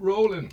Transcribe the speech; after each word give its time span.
Rolling. 0.00 0.48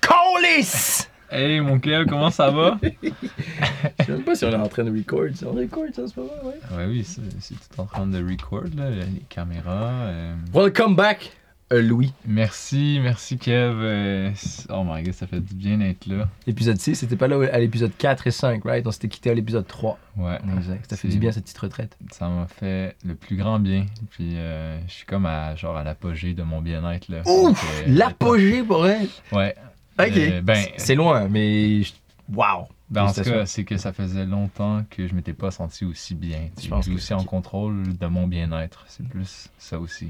Colis! 0.00 1.08
Hey 1.30 1.60
mon 1.60 1.78
Kev, 1.80 2.04
comment 2.06 2.30
ça 2.30 2.50
va? 2.50 2.78
Je 2.92 4.04
sais 4.04 4.12
même 4.12 4.22
pas 4.22 4.34
si 4.34 4.44
on 4.44 4.50
est 4.50 4.54
en 4.56 4.68
train 4.68 4.84
de 4.84 4.90
record. 4.90 5.24
Si 5.34 5.44
on 5.46 5.52
record, 5.52 5.84
ça 5.94 6.06
se 6.06 6.14
passe 6.14 6.26
pas, 6.28 6.44
ouais. 6.46 6.76
ouais, 6.76 6.86
oui, 6.86 7.04
c'est 7.04 7.22
c'est 7.40 7.54
tout 7.54 7.80
en 7.80 7.86
train 7.86 8.06
de 8.06 8.18
record, 8.18 8.64
là, 8.76 8.90
les 8.90 9.22
caméras. 9.30 9.90
euh. 10.02 10.34
Welcome 10.52 10.94
back, 10.94 11.32
Louis. 11.80 12.12
Merci, 12.26 12.98
merci 13.02 13.38
Kev. 13.38 13.74
euh, 13.78 14.30
Oh 14.68 14.82
my 14.84 15.02
god, 15.02 15.14
ça 15.14 15.26
fait 15.26 15.40
du 15.40 15.54
bien 15.54 15.78
d'être 15.78 16.06
là. 16.06 16.28
Épisode 16.46 16.78
6, 16.78 16.96
c'était 16.96 17.16
pas 17.16 17.28
là 17.28 17.40
à 17.52 17.58
l'épisode 17.58 17.92
4 17.96 18.26
et 18.26 18.30
5, 18.30 18.64
right? 18.64 18.86
On 18.86 18.90
s'était 18.90 19.08
quitté 19.08 19.30
à 19.30 19.34
l'épisode 19.34 19.66
3. 19.66 19.98
Ouais. 20.16 20.38
Exact. 20.56 20.90
Ça 20.90 20.96
fait 20.96 21.08
du 21.08 21.18
bien 21.18 21.32
cette 21.32 21.44
petite 21.44 21.58
retraite. 21.58 21.96
Ça 22.10 22.28
m'a 22.28 22.46
fait 22.46 22.96
le 23.04 23.14
plus 23.14 23.36
grand 23.36 23.58
bien. 23.58 23.86
Puis 24.10 24.36
euh, 24.36 24.78
je 24.86 24.92
suis 24.92 25.06
comme 25.06 25.26
à 25.26 25.54
genre 25.56 25.76
à 25.76 25.84
l'apogée 25.84 26.34
de 26.34 26.42
mon 26.42 26.60
bien-être 26.60 27.08
là. 27.08 27.22
Ouf! 27.26 27.64
Euh, 27.80 27.84
L'apogée 27.86 28.62
pour 28.62 28.86
elle. 28.86 29.08
Ouais. 29.32 29.54
Ok. 29.98 30.16
Euh, 30.16 30.40
ben, 30.42 30.64
C'est 30.76 30.94
loin, 30.94 31.28
mais. 31.28 31.82
je- 31.82 31.92
Wow! 32.32 32.68
Ben, 32.88 33.04
en 33.04 33.12
tout 33.12 33.22
cas, 33.22 33.46
c'est 33.46 33.64
que 33.64 33.76
ça 33.78 33.92
faisait 33.92 34.24
longtemps 34.24 34.84
que 34.88 35.06
je 35.06 35.14
m'étais 35.14 35.32
pas 35.32 35.50
senti 35.50 35.84
aussi 35.84 36.14
bien. 36.14 36.48
Je 36.56 36.62
suis 36.82 36.94
aussi 36.94 37.12
en 37.14 37.24
contrôle 37.24 37.96
de 37.98 38.06
mon 38.06 38.26
bien-être. 38.26 38.84
C'est 38.88 39.06
plus 39.06 39.48
ça 39.58 39.78
aussi. 39.78 40.08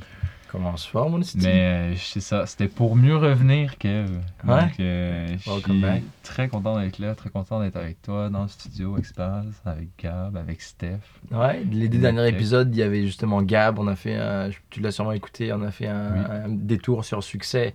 Commence 0.52 0.84
fort, 0.86 1.08
mon 1.08 1.20
esti. 1.22 1.38
Mais 1.38 1.94
euh, 1.94 1.96
c'est 1.96 2.20
ça, 2.20 2.44
c'était 2.44 2.68
pour 2.68 2.94
mieux 2.94 3.16
revenir, 3.16 3.78
Kev. 3.78 4.10
Ouais. 4.44 4.60
Donc, 4.60 4.80
euh, 4.80 5.26
je 5.38 5.50
suis 5.50 6.04
très 6.22 6.48
content 6.48 6.78
d'être 6.78 6.98
là, 6.98 7.14
très 7.14 7.30
content 7.30 7.58
d'être 7.60 7.76
avec 7.76 8.02
toi 8.02 8.28
dans 8.28 8.42
le 8.42 8.48
studio, 8.48 8.92
avec 8.92 9.06
Spaz, 9.06 9.46
avec 9.64 9.88
Gab, 9.98 10.36
avec 10.36 10.60
Steph. 10.60 10.98
Ouais, 11.30 11.64
les 11.72 11.88
deux 11.88 11.98
derniers 11.98 12.28
épisodes, 12.28 12.68
il 12.70 12.78
y 12.78 12.82
avait 12.82 13.02
justement 13.06 13.40
Gab, 13.40 13.78
on 13.78 13.86
a 13.88 13.96
fait 13.96 14.14
un, 14.16 14.50
tu 14.68 14.80
l'as 14.80 14.92
sûrement 14.92 15.12
écouté, 15.12 15.52
on 15.54 15.62
a 15.62 15.70
fait 15.70 15.88
un, 15.88 16.12
Oui. 16.12 16.20
un 16.44 16.48
détour 16.50 17.06
sur 17.06 17.16
le 17.16 17.22
succès. 17.22 17.72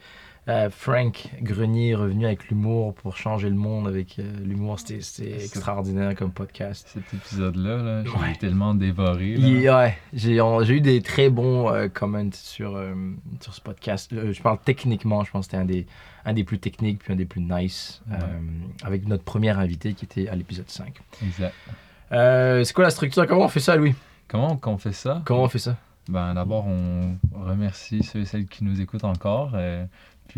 Euh, 0.49 0.69
Frank 0.69 1.29
Grenier 1.41 1.89
est 1.89 1.95
revenu 1.95 2.25
avec 2.25 2.47
l'humour 2.49 2.93
pour 2.93 3.17
changer 3.17 3.49
le 3.49 3.55
monde 3.57 3.85
avec 3.85 4.17
euh, 4.17 4.23
l'humour. 4.45 4.79
C'était 4.79 5.33
extraordinaire 5.43 6.15
comme 6.15 6.31
podcast. 6.31 6.87
Cet 6.93 7.13
épisode-là, 7.13 7.77
là, 7.83 8.01
Ouais. 8.03 8.33
tellement 8.39 8.73
dévoré. 8.73 9.35
là. 9.35 9.45
Il- 9.47 9.69
ouais, 9.69 9.97
j'ai 10.13 10.39
on- 10.39 10.63
j'ai 10.63 10.75
eu 10.75 10.81
des 10.81 11.01
très 11.01 11.29
bons 11.29 11.69
euh, 11.69 11.89
comments 11.89 12.29
sur, 12.31 12.77
euh, 12.77 12.93
sur 13.41 13.53
ce 13.53 13.59
podcast. 13.59 14.09
Je 14.31 14.41
parle 14.41 14.57
techniquement, 14.63 15.25
je 15.25 15.31
pense 15.31 15.47
que 15.47 15.51
c'était 15.51 15.61
un 15.61 15.65
des, 15.65 15.85
un 16.23 16.31
des 16.33 16.45
plus 16.45 16.59
techniques 16.59 16.99
puis 16.99 17.11
un 17.11 17.17
des 17.17 17.25
plus 17.25 17.41
nice 17.41 18.01
Ouais. 18.09 18.17
avec 18.83 19.05
notre 19.05 19.23
premier 19.25 19.49
invité 19.49 19.93
qui 19.93 20.05
était 20.05 20.29
à 20.29 20.35
l'épisode 20.35 20.69
5. 20.69 20.93
Exact. 21.25 21.53
C'est 22.09 22.73
quoi 22.73 22.85
la 22.85 22.89
structure? 22.89 23.27
Comment 23.27 23.43
on 23.45 23.49
fait 23.49 23.59
ça, 23.59 23.75
Louis? 23.75 23.95
Comment 24.29 24.55
qu'on 24.55 24.77
fait 24.77 24.93
ça? 24.93 25.21
Comment 25.25 25.43
on 25.43 25.49
fait 25.49 25.59
ça? 25.59 25.75
Ben, 26.09 26.33
d'abord, 26.33 26.65
on 26.67 27.17
remercie 27.33 28.01
ceux 28.01 28.21
et 28.21 28.25
celles 28.25 28.45
qui 28.45 28.63
nous 28.63 28.79
écoutent 28.79 29.03
encore. 29.03 29.51
euh, 29.55 29.85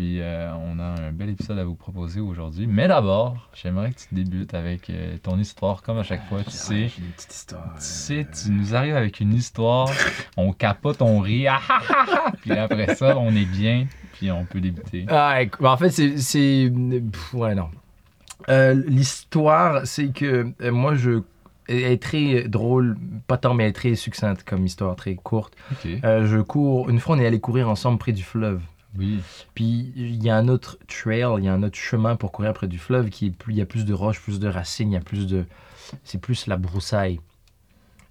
puis, 0.00 0.22
euh, 0.22 0.50
on 0.54 0.78
a 0.78 0.98
un 0.98 1.12
bel 1.12 1.28
épisode 1.28 1.58
à 1.58 1.64
vous 1.64 1.74
proposer 1.74 2.20
aujourd'hui. 2.20 2.66
Mais 2.66 2.88
d'abord, 2.88 3.50
j'aimerais 3.52 3.92
que 3.92 3.98
tu 3.98 4.14
débutes 4.14 4.54
avec 4.54 4.88
euh, 4.88 5.18
ton 5.22 5.38
histoire, 5.38 5.82
comme 5.82 5.98
à 5.98 6.02
chaque 6.02 6.26
fois. 6.26 6.42
Tu 6.42 6.52
sais, 6.52 6.88
J'ai 6.88 7.02
une 7.02 7.10
petite 7.10 7.34
histoire. 7.34 7.74
tu 7.74 7.82
sais, 7.82 8.26
tu 8.32 8.50
nous 8.50 8.74
arrives 8.74 8.96
avec 8.96 9.20
une 9.20 9.34
histoire, 9.34 9.90
on 10.38 10.54
capote, 10.54 11.02
on 11.02 11.20
rit, 11.20 11.48
ah, 11.48 11.60
ah, 11.68 11.80
ah, 11.90 12.06
ah. 12.08 12.32
puis 12.40 12.52
après 12.52 12.94
ça, 12.94 13.18
on 13.18 13.36
est 13.36 13.44
bien, 13.44 13.88
puis 14.14 14.30
on 14.30 14.46
peut 14.46 14.62
débuter. 14.62 15.04
Ah, 15.10 15.40
bah, 15.60 15.72
en 15.72 15.76
fait, 15.76 15.90
c'est. 15.90 16.72
Ouais, 17.34 17.54
non. 17.54 17.68
Euh, 18.48 18.82
L'histoire, 18.86 19.86
c'est 19.86 20.14
que 20.14 20.50
moi, 20.70 20.94
je. 20.94 21.20
Elle 21.68 21.92
est 21.92 22.02
très 22.02 22.48
drôle, 22.48 22.96
pas 23.26 23.36
tant, 23.36 23.52
mais 23.52 23.64
elle 23.64 23.70
est 23.70 23.74
très 23.74 23.94
succincte 23.96 24.44
comme 24.44 24.64
histoire, 24.64 24.96
très 24.96 25.14
courte. 25.14 25.54
Ok. 25.72 25.90
Euh, 26.04 26.24
je 26.24 26.38
cours. 26.38 26.88
Une 26.88 27.00
fois, 27.00 27.16
on 27.16 27.18
est 27.18 27.26
allé 27.26 27.38
courir 27.38 27.68
ensemble 27.68 27.98
près 27.98 28.12
du 28.12 28.22
fleuve. 28.22 28.62
Oui. 28.98 29.20
Puis 29.54 29.92
il 29.96 30.22
y 30.22 30.30
a 30.30 30.36
un 30.36 30.48
autre 30.48 30.78
trail, 30.88 31.24
il 31.38 31.44
y 31.44 31.48
a 31.48 31.52
un 31.54 31.62
autre 31.62 31.76
chemin 31.78 32.16
pour 32.16 32.32
courir 32.32 32.52
près 32.52 32.66
du 32.66 32.78
fleuve 32.78 33.08
qui 33.10 33.26
est 33.26 33.30
plus, 33.30 33.52
il 33.52 33.58
y 33.58 33.62
a 33.62 33.66
plus 33.66 33.84
de 33.84 33.94
roches, 33.94 34.20
plus 34.20 34.40
de 34.40 34.48
racines, 34.48 34.90
il 34.90 34.94
y 34.94 34.98
a 34.98 35.00
plus 35.00 35.26
de, 35.26 35.44
c'est 36.04 36.20
plus 36.20 36.46
la 36.46 36.56
broussaille. 36.56 37.20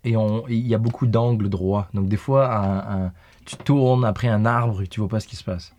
Et 0.06 0.14
il 0.48 0.66
y 0.68 0.74
a 0.74 0.78
beaucoup 0.78 1.06
d'angles 1.08 1.50
droits. 1.50 1.90
Donc 1.94 2.08
des 2.08 2.16
fois, 2.18 2.56
un- 2.56 3.06
un- 3.08 3.12
tu 3.46 3.58
tournes 3.58 4.06
après 4.06 4.30
un 4.30 4.46
arbre 4.46 4.81
et 4.81 4.88
tu 4.88 5.02
vois 5.02 5.09
pas 5.09 5.20
ce 5.20 5.28
qui 5.28 5.36
se 5.36 5.44
passe. 5.44 5.74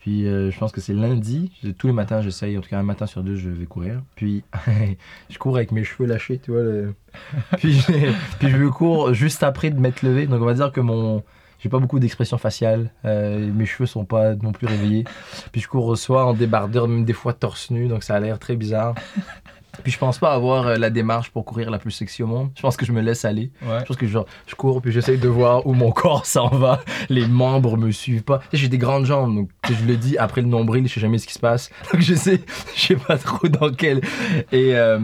Puis 0.00 0.26
euh, 0.26 0.50
je 0.50 0.58
pense 0.58 0.72
que 0.72 0.80
c'est 0.80 0.94
lundi. 0.94 1.52
Tous 1.76 1.86
les 1.86 1.92
matins, 1.92 2.22
j'essaye. 2.22 2.56
En 2.56 2.62
tout 2.62 2.70
cas, 2.70 2.78
un 2.78 2.82
matin 2.82 3.06
sur 3.06 3.22
deux, 3.22 3.34
je 3.36 3.50
vais 3.50 3.66
courir. 3.66 4.00
Puis 4.16 4.42
je 5.28 5.36
cours 5.36 5.56
avec 5.56 5.72
mes 5.72 5.84
cheveux 5.84 6.08
lâchés, 6.08 6.38
tu 6.38 6.52
vois. 6.52 6.62
le- 6.62 6.94
puis, 7.58 7.78
puis 8.38 8.48
je 8.48 8.66
cours 8.68 9.12
juste 9.12 9.42
après 9.42 9.68
de 9.70 9.78
m'être 9.78 10.00
levé. 10.02 10.26
Donc 10.26 10.40
on 10.40 10.46
va 10.46 10.54
dire 10.54 10.72
que 10.72 10.80
mon 10.80 11.22
j'ai 11.62 11.68
pas 11.68 11.78
beaucoup 11.78 11.98
d'expression 11.98 12.38
faciale. 12.38 12.90
Euh, 13.04 13.50
mes 13.52 13.66
cheveux 13.66 13.86
sont 13.86 14.04
pas 14.04 14.34
non 14.34 14.52
plus 14.52 14.66
réveillés. 14.66 15.04
Puis 15.52 15.60
je 15.60 15.68
cours 15.68 15.86
au 15.86 15.96
soir 15.96 16.28
en 16.28 16.34
débardeur, 16.34 16.88
même 16.88 17.04
des 17.04 17.12
fois 17.12 17.32
torse 17.32 17.70
nu. 17.70 17.86
Donc 17.86 18.02
ça 18.02 18.14
a 18.14 18.20
l'air 18.20 18.38
très 18.38 18.56
bizarre. 18.56 18.94
Puis 19.82 19.92
je 19.92 19.98
pense 19.98 20.18
pas 20.18 20.32
avoir 20.32 20.66
euh, 20.66 20.76
la 20.76 20.90
démarche 20.90 21.30
pour 21.30 21.44
courir 21.44 21.70
la 21.70 21.78
plus 21.78 21.90
sexy 21.90 22.22
au 22.22 22.26
monde. 22.26 22.50
Je 22.56 22.62
pense 22.62 22.76
que 22.76 22.84
je 22.84 22.92
me 22.92 23.00
laisse 23.00 23.24
aller. 23.24 23.50
Ouais. 23.62 23.80
Je 23.80 23.84
pense 23.84 23.96
que 23.96 24.06
genre, 24.06 24.26
je 24.46 24.54
cours 24.54 24.82
puis 24.82 24.92
j'essaye 24.92 25.18
de 25.18 25.28
voir 25.28 25.66
où 25.66 25.74
mon 25.74 25.90
corps 25.92 26.26
s'en 26.26 26.48
va. 26.48 26.80
Les 27.08 27.26
membres 27.26 27.76
me 27.76 27.90
suivent 27.90 28.24
pas. 28.24 28.40
J'ai 28.52 28.68
des 28.68 28.78
grandes 28.78 29.04
jambes, 29.04 29.34
donc 29.34 29.50
je 29.74 29.84
le 29.84 29.96
dis 29.96 30.18
après 30.18 30.40
le 30.40 30.48
nombril, 30.48 30.86
je 30.88 30.94
sais 30.94 31.00
jamais 31.00 31.18
ce 31.18 31.26
qui 31.26 31.34
se 31.34 31.38
passe. 31.38 31.70
Donc 31.92 32.02
je 32.02 32.14
sais, 32.14 32.40
je 32.74 32.80
sais 32.80 32.96
pas 32.96 33.18
trop 33.18 33.48
dans 33.48 33.72
quel. 33.72 34.00
Et, 34.52 34.76
euh, 34.76 34.98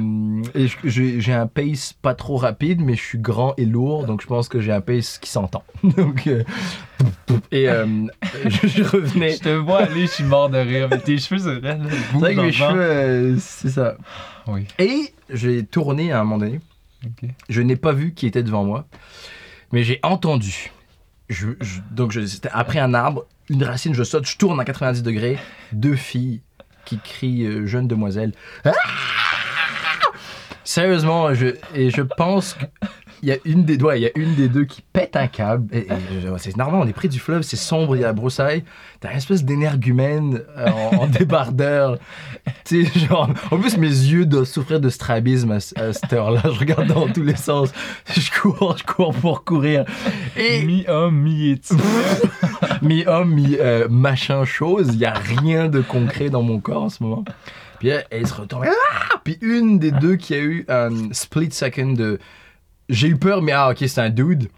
et 0.55 0.67
j'ai 0.85 1.33
un 1.33 1.47
pace 1.47 1.95
pas 2.01 2.15
trop 2.15 2.37
rapide, 2.37 2.81
mais 2.81 2.95
je 2.95 3.03
suis 3.03 3.19
grand 3.19 3.55
et 3.57 3.65
lourd, 3.65 4.07
donc 4.07 4.23
je 4.23 4.27
pense 4.27 4.49
que 4.49 4.61
j'ai 4.61 4.73
un 4.73 4.81
pace 4.81 5.19
qui 5.19 5.31
s'entend. 5.31 5.65
Donc 5.83 6.27
euh, 6.27 6.43
et 7.53 7.69
euh, 7.69 8.07
je, 8.47 8.67
je 8.67 8.83
revenais. 8.83 9.33
Je 9.33 9.41
te 9.41 9.49
vois 9.49 9.83
aller, 9.83 10.03
je 10.03 10.13
suis 10.13 10.25
mort 10.25 10.49
de 10.49 10.59
rire. 10.59 10.89
Mais 10.91 10.99
tes 10.99 11.19
cheveux, 11.19 11.39
c'est 11.41 11.61
vrai, 11.61 11.79
C'est 12.13 12.19
vrai 12.19 12.35
que 12.35 12.41
mes 12.41 12.53
cheveux, 12.53 13.37
c'est 13.39 13.71
ça. 13.71 13.97
Oui. 14.47 14.67
Et 14.79 15.13
j'ai 15.31 15.65
tourné 15.65 16.13
à 16.13 16.21
un 16.21 16.25
moment 16.25 16.39
donné. 16.39 16.61
Je 17.49 17.63
n'ai 17.63 17.77
pas 17.77 17.93
vu 17.93 18.15
qui 18.15 18.27
était 18.27 18.43
devant 18.43 18.65
moi, 18.65 18.87
mais 19.73 19.83
j'ai 19.83 20.01
entendu. 20.03 20.73
Donc, 21.91 22.17
après 22.53 22.79
un 22.79 22.95
arbre, 22.95 23.27
une 23.49 23.65
racine, 23.65 23.95
je 23.95 24.03
saute, 24.03 24.27
je 24.27 24.37
tourne 24.37 24.61
à 24.61 24.65
90 24.65 25.03
degrés, 25.03 25.39
deux 25.73 25.97
filles 25.97 26.41
qui 26.85 26.99
crient 26.99 27.45
euh, 27.47 27.67
jeune 27.67 27.89
demoiselle. 27.89 28.33
Ah 28.65 28.73
Sérieusement, 30.65 31.33
je, 31.35 31.57
et 31.75 31.91
je 31.91 32.03
pense 32.03 32.57
qu'il 33.19 33.29
y 33.29 33.33
a 33.33 33.37
une 33.45 33.65
des 33.65 33.83
ouais, 33.83 34.01
il 34.01 34.03
y 34.03 34.07
a 34.07 34.11
une 34.15 34.35
des 34.35 34.49
deux 34.49 34.65
qui 34.65 34.83
pète 34.93 35.17
un 35.17 35.27
câble. 35.27 35.75
Et, 35.75 35.87
c'est 36.39 36.57
normal, 36.57 36.81
on 36.85 36.89
est 36.89 36.93
près 36.93 37.09
du 37.09 37.19
fleuve, 37.19 37.43
c'est 37.43 37.57
sombre, 37.57 37.97
il 37.97 38.01
y 38.01 38.05
a 38.05 38.09
la 38.09 38.13
broussaille. 38.13 38.65
T'as 39.01 39.11
une 39.11 39.19
espèce 39.19 39.45
d'énergumène 39.45 40.43
euh, 40.57 40.69
en, 40.69 41.03
en 41.03 41.07
débardeur. 41.07 41.99
Tu 42.65 42.87
sais, 42.87 43.07
genre, 43.07 43.29
en 43.51 43.59
plus, 43.59 43.77
mes 43.77 43.89
yeux 43.89 44.27
doivent 44.27 44.45
souffrir 44.45 44.81
de 44.81 44.89
strabisme 44.89 45.53
à, 45.53 45.57
à 45.57 45.93
cette 45.93 46.13
heure-là. 46.13 46.43
Je 46.45 46.59
regarde 46.59 46.87
dans 46.87 47.09
tous 47.09 47.23
les 47.23 47.37
sens. 47.37 47.73
Je 48.09 48.31
cours, 48.41 48.77
je 48.79 48.85
cours 48.85 49.15
pour 49.15 49.45
courir. 49.45 49.85
Et 50.37 50.65
Mi-homme, 50.65 51.17
mi-éthique. 51.17 51.79
mi-homme, 52.83 53.35
mi-machin 53.35 54.45
chose, 54.45 54.89
il 54.93 54.99
n'y 54.99 55.05
a 55.05 55.15
rien 55.15 55.69
de 55.69 55.81
concret 55.81 56.31
dans 56.31 56.43
mon 56.43 56.61
corps 56.61 56.85
en 56.85 56.89
ce 56.89 57.03
moment. 57.03 57.25
Puis 57.79 57.89
elle, 57.89 58.07
elle 58.11 58.27
se 58.27 58.35
retourne. 58.35 58.67
Ah! 58.69 59.21
Puis 59.25 59.39
une 59.41 59.79
des 59.79 59.91
deux 59.91 60.17
qui 60.17 60.35
a 60.35 60.39
eu 60.39 60.65
un 60.69 61.13
split 61.13 61.51
second 61.53 61.93
de. 61.93 62.19
J'ai 62.89 63.09
eu 63.09 63.17
peur, 63.17 63.43
mais 63.43 63.53
ah, 63.53 63.71
ok, 63.71 63.79
c'est 63.87 64.01
un 64.01 64.11
dude. 64.11 64.49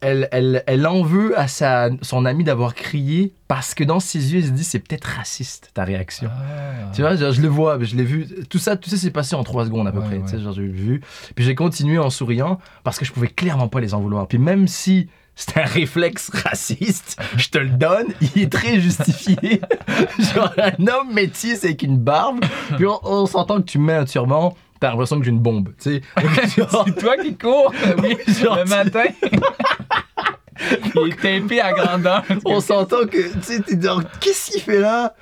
Elle, 0.00 0.28
elle, 0.32 0.62
elle 0.66 0.86
en 0.86 1.02
veut 1.02 1.38
à 1.38 1.48
sa, 1.48 1.88
son 2.02 2.26
ami 2.26 2.44
d'avoir 2.44 2.74
crié 2.74 3.32
parce 3.48 3.72
que 3.72 3.84
dans 3.84 4.00
ses 4.00 4.34
yeux, 4.34 4.40
elle 4.40 4.46
se 4.46 4.50
dit 4.50 4.64
c'est 4.64 4.78
peut-être 4.80 5.04
raciste 5.04 5.70
ta 5.72 5.82
réaction. 5.84 6.28
Ah. 6.30 6.90
Tu 6.94 7.00
vois, 7.00 7.16
genre, 7.16 7.32
je 7.32 7.40
le 7.40 7.48
vois, 7.48 7.78
je 7.82 7.96
l'ai 7.96 8.04
vu. 8.04 8.26
Tout 8.50 8.58
ça, 8.58 8.76
tout 8.76 8.90
ça 8.90 8.98
s'est 8.98 9.10
passé 9.10 9.34
en 9.34 9.42
trois 9.44 9.64
secondes 9.64 9.88
à 9.88 9.92
peu 9.92 10.00
Ouais, 10.00 10.04
près. 10.06 10.16
ouais. 10.18 10.24
Tu 10.24 10.30
sais, 10.36 10.40
genre, 10.40 10.52
j'ai 10.52 10.66
vu. 10.66 11.00
Puis 11.34 11.44
j'ai 11.44 11.54
continué 11.54 11.98
en 11.98 12.10
souriant 12.10 12.58
parce 12.82 12.98
que 12.98 13.06
je 13.06 13.12
pouvais 13.12 13.28
clairement 13.28 13.68
pas 13.68 13.80
les 13.80 13.94
en 13.94 14.00
vouloir. 14.00 14.26
Puis 14.28 14.36
même 14.38 14.68
si 14.68 15.08
c'était 15.36 15.60
un 15.62 15.64
réflexe 15.66 16.30
raciste, 16.44 17.18
je 17.38 17.48
te 17.48 17.56
le 17.58 17.70
donne, 17.70 18.08
il 18.20 18.42
est 18.42 18.52
très 18.52 18.78
justifié. 18.80 19.62
genre, 20.34 20.52
un 20.58 20.86
homme 20.86 21.14
métis 21.14 21.64
avec 21.64 21.82
une 21.82 21.96
barbe, 21.96 22.44
puis 22.76 22.84
on, 22.86 22.98
on 23.02 23.24
s'entend 23.26 23.56
que 23.62 23.66
tu 23.70 23.78
mets 23.78 23.94
un 23.94 24.04
turban, 24.04 24.54
t'as 24.84 24.90
l'impression 24.90 25.18
que 25.18 25.24
j'ai 25.24 25.30
une 25.30 25.40
bombe. 25.40 25.70
Tu 25.80 25.94
sais, 25.94 26.02
C'est 26.84 26.98
toi 26.98 27.16
qui 27.16 27.36
cours 27.36 27.72
oui, 28.02 28.16
Genre, 28.28 28.58
le 28.58 28.64
matin. 28.64 29.04
Il 30.94 31.08
est 31.08 31.16
tapé 31.16 31.60
à 31.60 31.72
grandeur. 31.72 32.22
on 32.44 32.60
s'entend 32.60 33.06
que, 33.06 33.32
tu 33.32 33.42
sais, 33.42 33.60
t'es 33.60 33.80
genre, 33.80 34.02
qu'est-ce 34.20 34.50
qu'il 34.50 34.60
fait 34.60 34.78
là? 34.78 35.14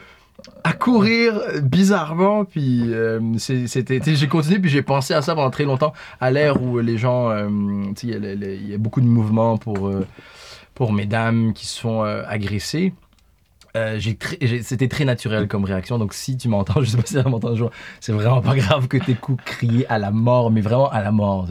À 0.65 0.73
courir 0.73 1.37
euh, 1.37 1.61
bizarrement, 1.61 2.45
puis 2.45 2.93
euh, 2.93 3.21
c'était, 3.39 4.01
j'ai 4.05 4.27
continué, 4.27 4.59
puis 4.59 4.71
j'ai 4.71 4.83
pensé 4.83 5.15
à 5.15 5.23
ça 5.23 5.37
pendant 5.37 5.51
très 5.51 5.65
longtemps, 5.65 5.93
à 6.21 6.33
l'ère 6.33 6.61
où 6.61 6.81
les 6.81 6.99
gens, 6.99 7.31
euh, 7.31 7.49
il 8.03 8.09
y 8.09 8.15
a 8.15 8.75
y, 8.75 8.79
beaucoup 8.79 9.01
de 9.01 9.07
mouvements 9.07 9.59
pour, 9.59 9.87
euh, 9.89 10.05
pour 10.75 10.93
mesdames 10.93 11.53
qui 11.53 11.67
se 11.67 11.81
font 11.81 12.05
euh, 13.77 13.99
c'était 14.63 14.89
très 14.89 15.05
naturel 15.05 15.49
comme 15.49 15.65
réaction, 15.65 15.99
donc 15.99 16.15
si 16.15 16.37
tu 16.37 16.49
m'entends, 16.49 16.81
je 16.83 16.91
sais 16.91 16.97
pas 16.97 17.03
si 17.07 17.21
tu 17.21 17.29
m'entends 17.29 17.51
toujours, 17.51 17.71
c'est 18.01 18.13
vraiment 18.13 18.43
pas 18.43 18.57
grave 18.57 18.89
que 18.89 18.99
tes 18.99 19.15
coups 19.15 19.43
criés 19.45 19.87
à 19.89 19.99
la 19.99 20.11
mort, 20.11 20.51
mais 20.51 20.61
vraiment 20.61 20.91
à 20.91 21.03
la 21.03 21.13
mort. 21.13 21.49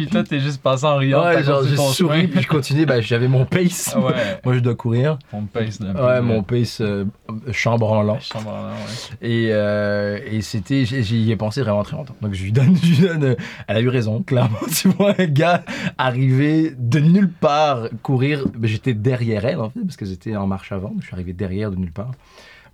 Puis 0.00 0.08
toi, 0.08 0.24
t'es 0.24 0.40
juste 0.40 0.62
passé 0.62 0.86
en 0.86 0.96
riant. 0.96 1.22
Ouais, 1.22 1.42
genre 1.42 1.62
j'ai 1.62 1.76
souri, 1.76 2.26
puis 2.26 2.40
je 2.40 2.48
continue, 2.48 2.86
bah, 2.86 3.02
j'avais 3.02 3.28
mon 3.28 3.44
pace. 3.44 3.92
Ah 3.94 4.00
ouais, 4.00 4.40
Moi 4.46 4.54
je 4.54 4.60
dois 4.60 4.74
courir. 4.74 5.18
on 5.30 5.42
pace 5.42 5.76
peu. 5.76 5.86
Ouais, 5.86 6.22
mon 6.22 6.42
pace 6.42 6.80
euh, 6.80 7.04
chambranlant. 7.52 8.18
Chambre 8.18 8.48
en 8.48 8.68
l'air, 8.68 8.76
ouais. 8.76 9.28
Et, 9.28 9.48
euh, 9.50 10.18
et 10.24 10.40
c'était, 10.40 10.86
j'y 10.86 11.30
ai 11.30 11.36
pensé 11.36 11.60
vraiment 11.60 11.82
très 11.82 11.98
longtemps. 11.98 12.16
Donc 12.22 12.32
je 12.32 12.42
lui 12.44 12.52
donne, 12.52 12.74
je 12.82 12.86
lui 12.86 13.08
donne, 13.08 13.24
euh, 13.24 13.34
elle 13.66 13.76
a 13.76 13.80
eu 13.80 13.90
raison, 13.90 14.22
clairement. 14.22 14.56
Tu 14.74 14.88
vois 14.88 15.14
un 15.18 15.26
gars 15.26 15.64
arriver 15.98 16.72
de 16.78 17.00
nulle 17.00 17.30
part 17.30 17.88
courir, 18.02 18.46
ben, 18.56 18.68
j'étais 18.68 18.94
derrière 18.94 19.44
elle 19.44 19.60
en 19.60 19.68
fait, 19.68 19.80
parce 19.80 19.98
que 19.98 20.06
j'étais 20.06 20.34
en 20.34 20.46
marche 20.46 20.72
avant, 20.72 20.88
donc 20.88 21.02
je 21.02 21.06
suis 21.08 21.14
arrivé 21.14 21.34
derrière 21.34 21.70
de 21.70 21.76
nulle 21.76 21.92
part. 21.92 22.12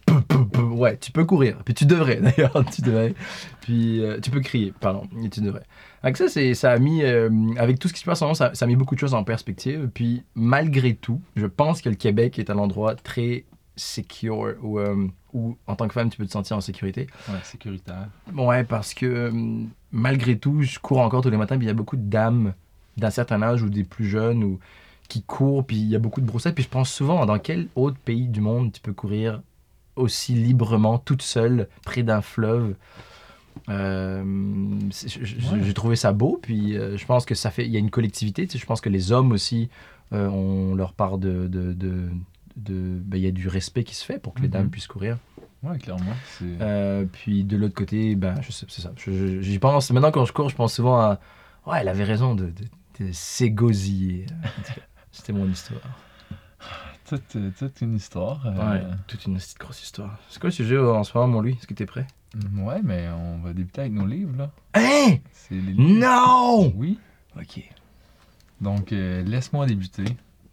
Pou, 0.07 0.21
pou, 0.29 0.45
pou. 0.45 0.56
Ouais, 0.77 0.97
tu 0.99 1.11
peux 1.11 1.25
courir, 1.25 1.57
puis 1.65 1.73
tu 1.73 1.87
devrais 1.87 2.17
d'ailleurs, 2.21 2.65
tu 2.71 2.83
devrais. 2.83 3.15
Puis 3.63 4.05
euh, 4.05 4.21
tu 4.21 4.31
peux 4.31 4.41
crier, 4.41 4.73
pardon, 4.79 5.09
et 5.25 5.31
tu 5.31 5.41
devrais. 5.41 5.65
Donc 6.05 6.17
ça, 6.17 6.29
c'est, 6.29 6.55
ça 6.55 6.73
a 6.73 6.79
mis, 6.79 7.03
euh, 7.03 7.31
avec 7.57 7.79
tout 7.79 7.89
ce 7.89 7.95
qui 7.95 8.01
se 8.01 8.05
passe 8.05 8.23
en 8.23 8.35
ça, 8.35 8.51
ça 8.55 8.65
a 8.65 8.69
mis 8.69 8.77
beaucoup 8.77 8.95
de 8.95 9.01
choses 9.01 9.15
en 9.15 9.25
perspective. 9.25 9.89
Puis 9.93 10.23
malgré 10.35 10.95
tout, 10.95 11.21
je 11.35 11.47
pense 11.47 11.81
que 11.81 11.89
le 11.89 11.95
Québec 11.95 12.39
est 12.39 12.51
un 12.51 12.59
endroit 12.59 12.95
très 12.95 13.45
secure 13.75 14.55
où, 14.63 14.79
euh, 14.79 15.07
où 15.33 15.57
en 15.67 15.77
tant 15.77 15.89
que 15.89 15.95
femme 15.95 16.11
tu 16.11 16.19
peux 16.19 16.27
te 16.27 16.33
sentir 16.33 16.57
en 16.57 16.61
sécurité. 16.61 17.07
Ouais, 17.29 17.39
sécuritaire. 17.43 18.09
Ouais, 18.35 18.65
parce 18.65 18.93
que 18.93 19.33
malgré 19.93 20.39
tout, 20.39 20.63
je 20.63 20.79
cours 20.79 20.99
encore 20.99 21.23
tous 21.23 21.31
les 21.31 21.37
matins, 21.37 21.57
puis 21.57 21.65
il 21.65 21.69
y 21.69 21.73
a 21.73 21.75
beaucoup 21.75 21.97
de 21.97 22.09
dames 22.09 22.53
d'un 22.97 23.11
certain 23.11 23.43
âge 23.43 23.63
ou 23.63 23.69
des 23.69 23.85
plus 23.85 24.07
jeunes 24.07 24.45
ou 24.45 24.59
qui 25.09 25.23
courent, 25.23 25.65
puis 25.65 25.77
il 25.77 25.89
y 25.89 25.97
a 25.97 25.99
beaucoup 25.99 26.21
de 26.21 26.27
broussailles. 26.27 26.53
Puis 26.53 26.65
je 26.65 26.69
pense 26.69 26.91
souvent, 26.91 27.25
dans 27.27 27.39
quel 27.39 27.69
autre 27.75 27.99
pays 27.99 28.29
du 28.29 28.41
monde 28.41 28.73
tu 28.73 28.81
peux 28.81 28.93
courir 28.93 29.41
aussi 29.97 30.35
librement, 30.35 30.99
toute 30.99 31.23
seule, 31.23 31.69
près 31.85 32.03
d'un 32.03 32.23
fleuve 32.23 32.75
Euh, 33.69 34.23
Ouais. 34.23 35.61
J'ai 35.63 35.75
trouvé 35.75 35.97
ça 35.97 36.13
beau, 36.13 36.39
puis 36.41 36.77
euh, 36.77 36.97
je 36.97 37.07
pense 37.07 37.25
que 37.25 37.35
ça 37.35 37.51
fait. 37.51 37.65
Il 37.65 37.73
y 37.73 37.77
a 37.77 37.81
une 37.81 37.91
collectivité, 37.91 38.47
tu 38.47 38.53
sais, 38.53 38.59
je 38.59 38.67
pense 38.67 38.81
que 38.81 38.89
les 38.91 39.13
hommes 39.13 39.33
aussi 39.33 39.71
euh, 40.13 40.29
ont 40.29 40.75
leur 40.75 40.93
part 40.93 41.19
de. 41.19 41.49
de, 41.49 41.73
de, 41.73 42.09
de- 42.57 42.99
ben, 43.03 43.17
il 43.19 43.25
y 43.25 43.27
a 43.27 43.31
du 43.33 43.49
respect 43.49 43.83
qui 43.85 43.95
se 43.95 44.05
fait 44.05 44.19
pour 44.19 44.35
que 44.35 44.41
les 44.41 44.49
Mhm. 44.49 44.53
dames 44.53 44.71
puissent 44.71 44.87
courir. 44.87 45.17
Ouais, 45.63 45.79
clairement. 45.79 46.13
Euh, 46.61 47.07
puis 47.11 47.45
de 47.45 47.57
l'autre 47.57 47.75
côté, 47.75 48.15
ben, 48.15 48.35
je 48.43 48.53
sais, 48.53 48.67
c'est 48.69 48.83
ça. 48.83 48.93
Je- 48.97 49.11
je- 49.11 49.41
J'y 49.41 49.59
pense. 49.59 49.91
Maintenant, 49.91 50.13
quand 50.13 50.27
je 50.27 50.33
cours, 50.35 50.49
je 50.51 50.55
pense 50.55 50.75
souvent 50.75 51.01
à. 51.01 51.19
Ouais, 51.67 51.79
elle 51.81 51.89
avait 51.89 52.05
raison 52.05 52.35
de, 52.35 52.45
de, 52.47 53.05
de 53.07 53.11
s'égosiller. 53.13 54.27
C'était 55.11 55.33
mon 55.33 55.49
histoire. 55.51 55.81
Toute, 57.09 57.37
euh, 57.37 57.51
toute 57.59 57.81
une 57.81 57.95
histoire. 57.97 58.47
euh, 58.47 58.73
Ouais, 58.73 58.85
toute 59.07 59.25
une 59.27 59.37
petite 59.37 59.59
grosse 59.59 59.83
histoire. 59.83 60.19
C'est 60.29 60.41
quoi 60.41 60.49
le 60.49 60.53
sujet 60.55 60.75
euh, 60.77 60.93
en 60.93 61.05
ce 61.05 61.17
moment, 61.17 61.33
mon 61.35 61.41
lui 61.41 61.53
Est-ce 61.53 61.67
que 61.67 61.75
t'es 61.75 61.87
prêt? 61.87 62.07
Ouais, 62.59 62.81
mais 62.85 63.09
on 63.09 63.39
va 63.39 63.53
débuter 63.53 63.83
avec 63.83 63.93
nos 63.95 64.07
livres, 64.07 64.37
là. 64.37 64.51
Hein? 64.75 65.17
C'est 65.33 65.55
les 65.55 65.73
livres. 65.73 65.99
Non 66.01 66.73
Oui. 66.77 66.99
Ok. 67.39 67.63
Donc, 68.61 68.93
euh, 68.93 69.23
laisse-moi 69.23 69.67
débuter. 69.67 70.05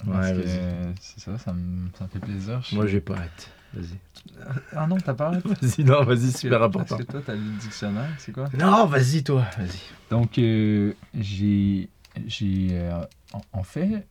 Parce 0.05 0.27
Ouais, 0.31 0.33
que, 0.33 0.47
vas-y. 0.47 0.93
c'est 0.99 1.19
ça, 1.21 1.37
ça 1.37 1.53
me, 1.53 1.87
ça 1.97 2.03
me 2.05 2.09
fait 2.09 2.19
plaisir. 2.19 2.61
Je- 2.61 2.75
Moi, 2.75 2.87
j'ai 2.87 2.99
pas 3.01 3.15
hâte. 3.15 3.49
Vas-y. 3.73 3.97
Ah 4.75 4.85
non, 4.85 4.97
t'as 4.97 5.13
pas 5.13 5.33
hâte? 5.33 5.47
Vas-y, 5.61 5.83
non, 5.83 6.03
vas-y, 6.03 6.31
super 6.31 6.59
Parce 6.59 6.67
important. 6.69 6.97
que 6.97 7.03
toi, 7.03 7.21
t'as 7.25 7.33
lu 7.35 7.41
le 7.43 7.57
dictionnaire, 7.59 8.09
c'est 8.17 8.31
quoi? 8.33 8.47
Non, 8.59 8.85
vas-y, 8.85 9.23
toi. 9.23 9.45
Vas-y. 9.57 9.79
Donc, 10.11 10.37
euh, 10.37 10.93
j'ai. 11.15 11.89
j'ai 12.27 12.67
euh, 12.73 13.01
en 13.53 13.63
fait, 13.63 14.05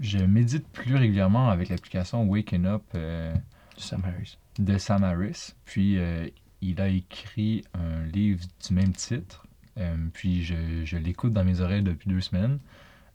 je 0.00 0.18
médite 0.18 0.66
plus 0.68 0.96
régulièrement 0.96 1.50
avec 1.50 1.68
l'application 1.68 2.24
Waking 2.24 2.66
Up 2.66 2.82
euh, 2.94 3.34
Sam 3.76 4.02
Harris. 4.04 4.38
de 4.58 4.78
Sam 4.78 5.04
Harris. 5.04 5.54
Puis, 5.64 5.98
euh, 5.98 6.28
il 6.60 6.80
a 6.80 6.88
écrit 6.88 7.64
un 7.74 8.04
livre 8.06 8.44
du 8.66 8.74
même 8.74 8.92
titre. 8.92 9.46
Euh, 9.78 9.96
puis, 10.12 10.42
je, 10.42 10.84
je 10.84 10.96
l'écoute 10.96 11.32
dans 11.32 11.44
mes 11.44 11.60
oreilles 11.60 11.82
depuis 11.82 12.08
deux 12.08 12.20
semaines. 12.20 12.58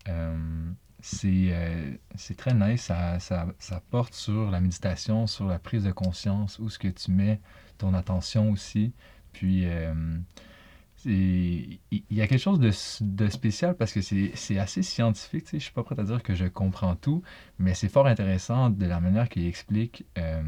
Euh, 0.07 0.71
c'est 1.01 1.99
c'est 2.15 2.35
très 2.35 2.53
nice. 2.53 2.83
Ça, 2.83 3.19
ça, 3.19 3.47
ça 3.59 3.81
porte 3.89 4.13
sur 4.13 4.49
la 4.49 4.61
méditation, 4.61 5.27
sur 5.27 5.47
la 5.47 5.59
prise 5.59 5.83
de 5.83 5.91
conscience, 5.91 6.59
où 6.59 6.67
est-ce 6.67 6.79
que 6.79 6.87
tu 6.87 7.11
mets 7.11 7.41
ton 7.77 7.93
attention 7.93 8.49
aussi. 8.51 8.93
Puis, 9.33 9.65
il 11.05 11.79
y 12.11 12.21
a 12.21 12.27
quelque 12.27 12.39
chose 12.41 12.59
de, 12.59 12.71
de 13.01 13.29
spécial 13.29 13.75
parce 13.75 13.91
que 13.91 14.01
c'est 14.01 14.57
assez 14.57 14.83
scientifique. 14.83 15.47
Je 15.53 15.57
suis 15.59 15.71
pas 15.71 15.83
prêt 15.83 15.99
à 15.99 16.03
dire 16.03 16.21
que 16.23 16.33
je 16.35 16.45
comprends 16.45 16.95
tout, 16.95 17.21
mais 17.59 17.73
c'est 17.73 17.89
fort 17.89 18.07
intéressant 18.07 18.69
de 18.69 18.85
la 18.85 18.99
manière 18.99 19.29
qu'il 19.29 19.45
explique 19.45 20.05
euh, 20.17 20.41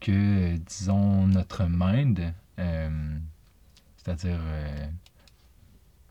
que, 0.00 0.56
disons, 0.56 1.26
notre 1.26 1.64
mind, 1.68 2.32
euh, 2.58 2.90
c'est-à-dire 3.96 4.38
euh, 4.40 4.86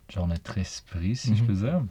genre 0.10 0.28
notre 0.28 0.58
esprit, 0.58 1.16
si 1.16 1.36
je 1.36 1.42
Mhm. 1.42 1.48
peux 1.48 1.54
dire, 1.54 1.82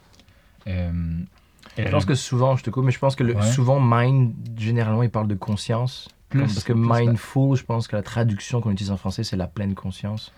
Je 1.79 1.91
pense 1.91 2.05
que 2.07 2.15
souvent, 2.15 2.57
je 2.57 2.63
te 2.65 2.71
coupe, 2.71 2.85
mais 2.85 2.91
je 2.93 2.99
pense 2.99 3.17
que 3.17 3.23
le, 3.25 3.35
Ouais. 3.35 3.43
souvent, 3.43 3.79
mind, 3.81 4.33
généralement, 4.59 5.03
il 5.03 5.11
parle 5.11 5.29
de 5.29 5.35
conscience. 5.35 6.09
plus, 6.29 6.41
parce 6.41 6.65
que 6.65 6.73
plus- 6.73 6.83
mindful, 6.83 7.57
je 7.57 7.63
pense 7.63 7.87
que 7.87 7.95
la 7.95 8.03
traduction 8.03 8.61
qu'on 8.61 8.73
utilise 8.73 8.91
en 8.91 8.97
français, 8.97 9.23
c'est 9.23 9.37
la 9.37 9.47
pleine 9.47 9.75
conscience. 9.77 10.33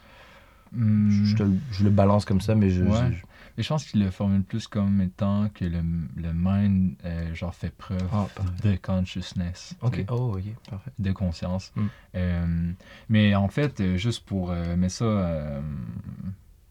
Je, 0.77 1.25
je 1.25 1.37
te 1.37 1.43
le- 1.43 1.59
je 1.73 1.85
le 1.85 1.91
balance 1.91 2.25
comme 2.25 2.41
ça, 2.41 2.55
mais 2.55 2.71
je. 2.71 2.83
Ouais. 2.85 3.13
je- 3.13 3.25
mais 3.57 3.65
je 3.65 3.69
pense 3.71 3.85
qu'il 3.87 4.01
le 4.05 4.11
formule 4.13 4.43
plus 4.45 4.69
comme 4.69 5.01
étant 5.01 5.49
que 5.53 5.65
le, 5.65 5.81
le 6.17 6.33
mind, 6.33 6.95
euh, 7.05 7.35
genre, 7.35 7.53
fait 7.55 7.75
preuve 7.77 8.09
Ah, 8.13 8.29
de 8.63 8.77
consciousness. 8.77 9.75
Ok. 9.83 10.05
Oh, 10.11 10.37
ok, 10.37 10.45
parfait. 10.71 10.93
de 10.99 11.11
conscience. 11.13 11.73
Mm. 11.75 11.87
Euh, 12.15 12.73
mais 13.09 13.35
en 13.35 13.49
fait, 13.49 13.81
euh, 13.81 13.97
juste 13.97 14.25
pour 14.27 14.53
euh, 14.53 14.77
mettre 14.77 14.95
ça 14.95 15.61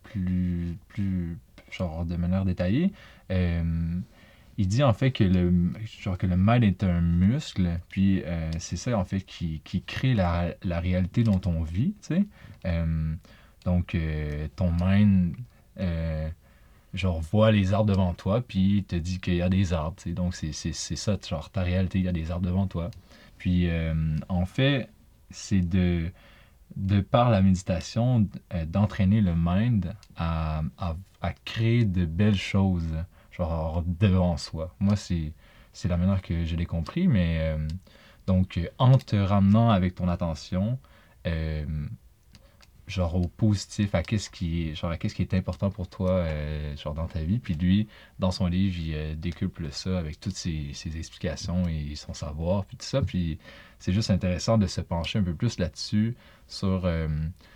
plus, 0.04 0.78
plus, 0.88 1.38
genre 1.72 2.06
de 2.06 2.16
manière 2.16 2.46
détaillée, 2.46 2.94
il 4.60 4.68
dit 4.68 4.84
en 4.84 4.94
fait 4.94 5.12
que 5.12 5.24
le, 5.24 5.72
genre 6.02 6.18
que 6.18 6.26
le 6.26 6.36
mind 6.38 6.64
est 6.64 6.84
un 6.84 7.02
muscle, 7.02 7.80
puis 7.90 8.24
c'est 8.60 8.78
ça 8.78 8.98
en 8.98 9.06
fait 9.06 9.22
qui, 9.22 9.62
qui 9.64 9.82
crée 9.84 10.14
la, 10.14 10.54
la 10.64 10.80
réalité 10.80 11.24
dont 11.24 11.42
on 11.46 11.62
vit, 11.64 11.94
tu 12.08 12.16
sais. 12.16 12.26
Donc, 13.68 13.96
euh, 13.96 14.48
ton 14.56 14.72
mind, 14.72 15.36
euh, 15.78 16.30
genre, 16.94 17.20
voit 17.20 17.52
les 17.52 17.74
arbres 17.74 17.92
devant 17.92 18.14
toi, 18.14 18.40
puis 18.40 18.86
te 18.88 18.96
dit 18.96 19.20
qu'il 19.20 19.36
y 19.36 19.42
a 19.42 19.50
des 19.50 19.74
arbres. 19.74 19.98
Donc, 20.08 20.36
c'est 20.36 20.74
ça, 20.74 21.18
genre, 21.30 21.50
ta 21.50 21.64
réalité, 21.64 22.00
il 22.00 22.06
y 22.06 22.08
a 22.08 22.14
des 22.14 22.32
arbres 22.32 22.46
devant 22.46 22.66
toi. 22.68 22.90
Puis, 23.38 23.68
euh, 23.68 23.94
en 24.30 24.46
fait, 24.46 24.88
c'est 25.32 25.60
de, 25.60 26.10
de 26.78 27.02
par 27.02 27.30
la 27.30 27.42
méditation, 27.42 28.30
d'entraîner 28.68 29.20
le 29.20 29.34
mind 29.36 29.94
à, 30.16 30.62
à, 30.78 31.34
créer 31.44 31.84
de 31.84 32.06
belles 32.06 32.38
choses, 32.38 32.96
genre, 33.32 33.84
devant 33.86 34.38
soi. 34.38 34.74
Moi, 34.80 34.96
c'est 34.96 35.34
la 35.84 35.98
manière 35.98 36.22
que 36.22 36.46
je 36.46 36.56
l'ai 36.56 36.66
compris, 36.66 37.10
mais 37.10 37.58
donc, 38.28 38.62
en 38.78 38.98
te 38.98 39.18
ramenant 39.18 39.72
avec 39.72 39.96
ton 39.96 40.08
attention, 40.08 40.80
genre 42.88 43.16
au 43.16 43.28
positif, 43.28 43.94
à 43.96 44.04
qu'est-ce 44.04 44.30
qui 44.30 44.70
est, 44.70 45.34
important 45.34 45.70
pour 45.70 45.88
toi, 45.88 46.12
euh, 46.12 46.76
genre 46.78 46.94
dans 46.94 47.08
ta 47.08 47.20
vie. 47.20 47.40
Puis 47.40 47.54
lui, 47.54 47.88
dans 48.20 48.32
son 48.32 48.48
livre, 48.48 48.78
il 48.80 48.94
euh, 48.96 49.16
décuple 49.16 49.72
ça 49.72 49.98
avec 49.98 50.20
toutes 50.20 50.36
ses, 50.36 50.72
explications 50.96 51.68
et 51.68 51.96
son 51.96 52.14
savoir, 52.14 52.66
puis 52.66 52.78
tout 52.78 52.86
ça. 52.86 53.02
Puis 53.02 53.40
c'est 53.80 53.94
juste 53.94 54.10
intéressant 54.10 54.58
de 54.58 54.68
se 54.68 54.82
pencher 54.82 55.20
un 55.20 55.24
peu 55.24 55.34
plus 55.34 55.60
là-dessus, 55.60 56.16
sur 56.48 56.86
euh, 56.86 57.08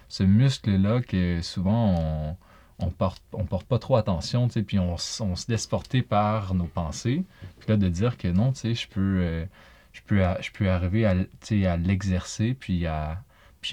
ce 0.09 0.23
muscle-là 0.23 1.01
que 1.01 1.41
souvent 1.41 1.95
on 1.97 2.37
on 2.81 2.89
porte, 2.89 3.67
pas 3.67 3.79
trop 3.79 3.95
attention, 3.95 4.47
tu 4.47 4.53
sais, 4.53 4.63
puis 4.63 4.79
on, 4.79 4.95
on 4.95 5.35
se 5.35 5.45
laisse 5.49 5.67
porter 5.67 6.01
par 6.01 6.53
nos 6.53 6.65
pensées. 6.65 7.23
Puis 7.59 7.69
là, 7.69 7.77
de 7.77 7.87
dire 7.87 8.17
que 8.17 8.27
non, 8.27 8.51
tu 8.51 8.59
sais, 8.59 8.75
je 8.75 8.87
peux, 8.87 9.19
euh, 9.19 9.45
je 9.93 10.01
peux, 10.01 10.21
je 10.41 10.51
peux 10.51 10.69
arriver 10.69 11.05
à, 11.05 11.77
l'exercer, 11.77 12.53
puis 12.53 12.85
à, 12.85 13.23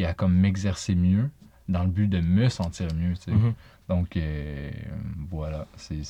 à 0.01 0.15
comme 0.15 0.35
m'exercer 0.35 0.95
mieux, 0.95 1.31
dans 1.69 1.83
le 1.83 1.89
but 1.91 2.09
de 2.09 2.21
me 2.21 2.49
sentir 2.49 2.89
mieux, 2.95 3.15
tu 3.15 3.23
sais. 3.25 3.31
Mhm. 3.33 3.53
Donc, 3.89 4.17
euh, 4.17 4.71
voilà, 5.31 5.67
c'est- 5.77 6.03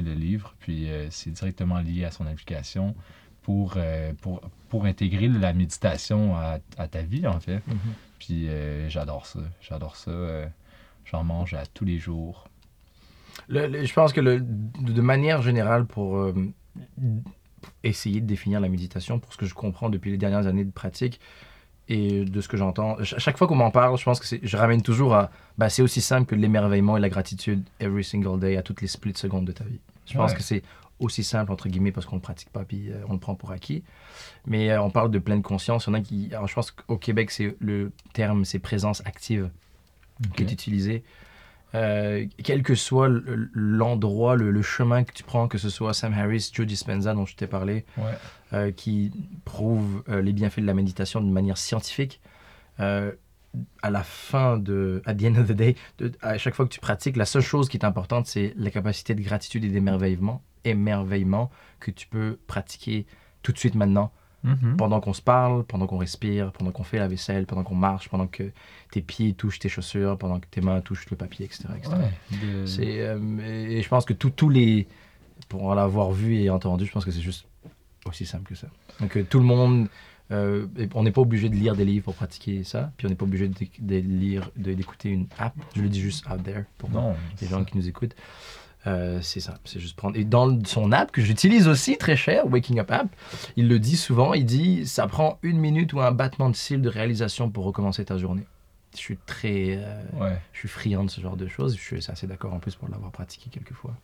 le 0.00 0.12
livre, 0.14 0.54
puis 0.60 0.90
euh, 0.90 1.08
c'est 1.10 1.30
directement 1.30 1.78
lié 1.80 2.04
à 2.04 2.10
son 2.10 2.26
application 2.26 2.94
pour, 3.42 3.74
euh, 3.76 4.12
pour, 4.22 4.40
pour 4.68 4.84
intégrer 4.86 5.28
la 5.28 5.52
méditation 5.52 6.34
à, 6.36 6.58
à 6.78 6.88
ta 6.88 7.02
vie, 7.02 7.26
en 7.26 7.38
fait. 7.40 7.62
Mhm. 7.66 7.76
Puis 8.18 8.48
j'adore 8.88 9.26
ça, 9.26 9.40
j'adore 9.60 9.96
ça. 9.96 10.10
J'en 11.04 11.22
mange 11.24 11.52
à 11.54 11.66
tous 11.66 11.84
les 11.84 11.98
jours. 11.98 12.48
Le- 13.48 13.66
le- 13.66 13.84
je 13.84 13.92
pense 13.92 14.12
que 14.12 14.20
le- 14.20 14.40
de 14.40 15.00
manière 15.02 15.42
générale, 15.42 15.84
pour 15.86 16.32
essayer 17.82 18.20
de 18.20 18.26
définir 18.26 18.60
la 18.60 18.68
méditation, 18.68 19.18
pour 19.18 19.32
ce 19.32 19.38
que 19.38 19.46
je 19.46 19.54
comprends 19.54 19.90
depuis 19.90 20.10
les 20.10 20.16
dernières 20.18 20.46
années 20.46 20.64
de 20.64 20.70
pratique 20.70 21.20
et 21.88 22.24
de 22.24 22.40
ce 22.40 22.48
que 22.48 22.56
j'entends, 22.56 22.96
ch- 22.96 23.14
chaque 23.18 23.36
fois 23.36 23.46
qu'on 23.46 23.56
m'en 23.56 23.70
parle, 23.70 23.98
je 23.98 24.04
pense 24.04 24.18
que 24.20 24.36
je 24.42 24.56
ramène 24.56 24.82
toujours 24.82 25.14
à. 25.14 25.30
bah, 25.58 25.68
c'est 25.68 25.82
aussi 25.82 26.00
simple 26.00 26.26
que 26.26 26.34
l'émerveillement 26.34 26.96
et 26.96 27.00
la 27.00 27.08
gratitude 27.10 27.62
every 27.80 28.02
single 28.04 28.38
day 28.40 28.56
à 28.56 28.62
toutes 28.62 28.80
les 28.80 28.88
split 28.88 29.14
secondes 29.16 29.44
de 29.44 29.52
ta 29.52 29.64
vie. 29.64 29.80
Je 30.06 30.14
pense 30.14 30.30
Ouais. 30.32 30.36
que 30.36 30.42
c'est 30.42 30.62
aussi 31.00 31.24
simple, 31.24 31.50
entre 31.52 31.68
guillemets, 31.68 31.92
parce 31.92 32.06
qu'on 32.06 32.16
ne 32.16 32.20
le 32.20 32.24
pratique 32.24 32.50
pas, 32.50 32.64
puis 32.64 32.90
euh, 32.90 32.94
on 33.08 33.14
le 33.14 33.18
prend 33.18 33.34
pour 33.34 33.50
acquis. 33.50 33.82
Mais 34.46 34.70
euh, 34.70 34.80
on 34.80 34.90
parle 34.90 35.10
de 35.10 35.18
pleine 35.18 35.42
conscience. 35.42 35.84
Il 35.86 35.88
y 35.88 35.90
en 35.90 35.94
a 35.94 36.00
qui. 36.00 36.28
Alors, 36.32 36.46
je 36.46 36.54
pense 36.54 36.70
qu'au 36.70 36.96
Québec, 36.96 37.30
c'est 37.30 37.56
le 37.60 37.90
terme, 38.12 38.44
c'est 38.44 38.58
présence 38.60 39.02
active 39.04 39.50
qui 40.36 40.44
est 40.44 40.52
utilisé. 40.52 41.02
Euh, 41.74 42.26
quel 42.42 42.62
que 42.62 42.74
soit 42.74 43.08
l'endroit, 43.52 44.36
le, 44.36 44.50
le 44.50 44.62
chemin 44.62 45.02
que 45.04 45.12
tu 45.12 45.24
prends, 45.24 45.48
que 45.48 45.58
ce 45.58 45.68
soit 45.70 45.92
Sam 45.94 46.12
Harris, 46.14 46.50
Joe 46.52 46.66
Dispenza 46.66 47.14
dont 47.14 47.26
je 47.26 47.34
t'ai 47.36 47.46
parlé, 47.46 47.84
Ouais. 47.98 48.04
euh, 48.52 48.70
qui 48.70 49.10
prouve 49.44 50.04
euh, 50.08 50.22
les 50.22 50.32
bienfaits 50.32 50.60
de 50.60 50.66
la 50.66 50.74
méditation 50.74 51.20
d'une 51.20 51.32
manière 51.32 51.58
scientifique. 51.58 52.20
À 53.82 53.90
la 53.90 54.02
fin 54.02 54.58
de, 54.58 55.00
at 55.06 55.14
the 55.14 55.24
end 55.26 55.36
of 55.36 55.46
the 55.46 55.52
day, 55.52 55.76
de- 55.98 56.10
à 56.22 56.38
chaque 56.38 56.54
fois 56.54 56.64
que 56.66 56.72
tu 56.72 56.80
pratiques, 56.80 57.16
la 57.16 57.24
seule 57.24 57.42
chose 57.42 57.68
qui 57.68 57.76
est 57.76 57.84
importante, 57.84 58.26
c'est 58.26 58.52
la 58.56 58.70
capacité 58.70 59.14
de 59.14 59.22
gratitude 59.22 59.64
et 59.64 59.68
d'émerveillement, 59.68 60.42
émerveillement 60.64 61.50
que 61.78 61.92
tu 61.92 62.08
peux 62.08 62.36
pratiquer 62.48 63.06
tout 63.42 63.52
de 63.52 63.58
suite 63.58 63.76
maintenant, 63.76 64.10
Mhm. 64.44 64.76
pendant 64.76 65.00
qu'on 65.00 65.14
se 65.14 65.22
parle, 65.22 65.64
pendant 65.64 65.86
qu'on 65.86 65.96
respire, 65.96 66.52
pendant 66.52 66.70
qu'on 66.70 66.84
fait 66.84 66.98
la 66.98 67.08
vaisselle, 67.08 67.46
pendant 67.46 67.62
qu'on 67.64 67.74
marche, 67.74 68.08
pendant 68.10 68.26
que 68.26 68.50
tes 68.90 69.00
pieds 69.00 69.32
touchent 69.32 69.58
tes 69.58 69.70
chaussures, 69.70 70.18
pendant 70.18 70.38
que 70.38 70.46
tes 70.50 70.60
mains 70.60 70.80
touchent 70.82 71.08
le 71.10 71.16
papier, 71.16 71.46
etc. 71.46 71.64
etc. 71.78 71.94
Ouais, 71.96 72.36
de- 72.38 72.66
C'est, 72.66 73.00
euh, 73.00 73.18
et 73.68 73.80
je 73.82 73.88
pense 73.88 74.04
que 74.04 74.12
tous 74.12 74.30
tous 74.30 74.50
les. 74.50 74.86
Pour 75.48 75.74
l'avoir 75.74 76.10
vu 76.12 76.36
et 76.36 76.48
entendu, 76.50 76.86
je 76.86 76.92
pense 76.92 77.04
que 77.04 77.10
c'est 77.10 77.20
juste 77.22 77.46
aussi 78.06 78.24
simple 78.26 78.48
que 78.50 78.54
ça. 78.54 78.68
Donc 79.00 79.16
euh, 79.16 79.24
tout 79.28 79.38
le 79.40 79.46
monde. 79.46 79.88
euh, 80.30 80.66
on 80.94 81.02
n'est 81.02 81.10
pas 81.12 81.20
obligé 81.20 81.48
de 81.50 81.54
lire 81.54 81.74
des 81.76 81.84
livres 81.84 82.04
pour 82.04 82.14
pratiquer 82.14 82.64
ça, 82.64 82.92
puis 82.96 83.06
on 83.06 83.10
n'est 83.10 83.14
pas 83.16 83.24
obligé 83.26 83.46
de, 83.48 83.54
de 83.78 83.96
lire, 83.96 84.50
de- 84.56 84.72
d'écouter 84.72 85.10
une 85.10 85.26
app. 85.38 85.54
Je 85.76 85.82
le 85.82 85.88
dis 85.88 86.00
juste 86.00 86.26
out 86.30 86.42
there 86.42 86.64
pour 86.78 86.88
Non, 86.90 87.14
les 87.42 87.46
gens 87.46 87.62
qui 87.64 87.76
nous 87.76 87.86
écoutent. 87.88 88.14
Euh, 88.86 89.18
c'est 89.22 89.40
ça, 89.40 89.58
c'est 89.64 89.80
juste 89.80 89.96
prendre. 89.96 90.16
Et 90.18 90.24
dans 90.24 90.62
son 90.64 90.92
app, 90.92 91.10
que 91.10 91.22
j'utilise 91.22 91.68
aussi 91.68 91.96
très 91.96 92.16
cher, 92.16 92.46
Waking 92.46 92.78
Up 92.80 92.90
App, 92.90 93.08
il 93.56 93.66
le 93.68 93.78
dit 93.78 93.96
souvent, 93.96 94.34
il 94.34 94.44
dit 94.44 94.86
ça 94.86 95.06
prend 95.06 95.38
une 95.42 95.58
minute 95.58 95.92
ou 95.94 96.00
un 96.02 96.12
battement 96.12 96.50
de 96.50 96.56
cils 96.56 96.82
de 96.82 96.88
réalisation 96.90 97.48
pour 97.50 97.64
recommencer 97.64 98.04
ta 98.04 98.18
journée. 98.18 98.46
Je 98.92 98.98
suis 98.98 99.16
très. 99.26 99.76
euh, 99.78 100.02
Ouais, 100.20 100.38
je 100.52 100.58
suis 100.60 100.68
friand 100.68 101.02
de 101.04 101.10
ce 101.10 101.20
genre 101.20 101.36
de 101.36 101.46
choses. 101.48 101.76
Je 101.76 101.80
suis 101.82 102.10
assez 102.10 102.26
d'accord 102.26 102.52
en 102.52 102.58
plus 102.60 102.74
pour 102.76 102.88
l'avoir 102.88 103.10
pratiqué 103.10 103.48
quelques 103.50 103.72
fois. 103.72 103.94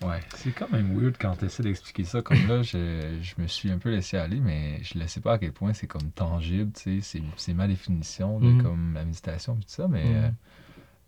ouais. 0.00 0.20
C'est 0.36 0.52
quand 0.52 0.70
même 0.70 0.96
weird 0.98 1.16
quand 1.18 1.36
tu 1.36 1.46
essaies 1.46 1.62
d'expliquer 1.64 2.04
ça. 2.04 2.22
Comme 2.22 2.46
là, 2.46 2.62
je, 2.62 3.18
je 3.20 3.34
me 3.42 3.46
suis 3.48 3.70
un 3.70 3.78
peu 3.78 3.90
laissé 3.90 4.16
aller, 4.16 4.40
mais 4.40 4.78
je 4.82 4.96
ne 4.98 5.06
sais 5.06 5.20
pas 5.20 5.34
à 5.34 5.38
quel 5.38 5.52
point 5.52 5.72
c'est 5.74 5.86
comme 5.88 6.10
tangible, 6.12 6.70
tu 6.72 7.02
sais. 7.02 7.22
C'est, 7.36 7.52
ma 7.54 7.66
définition 7.66 8.38
de 8.38 8.46
Mhm. 8.46 8.62
comme 8.62 8.94
la 8.94 9.04
méditation 9.04 9.54
et 9.54 9.64
tout 9.64 9.68
ça, 9.68 9.88
mais 9.88 10.04
Mhm. 10.04 10.34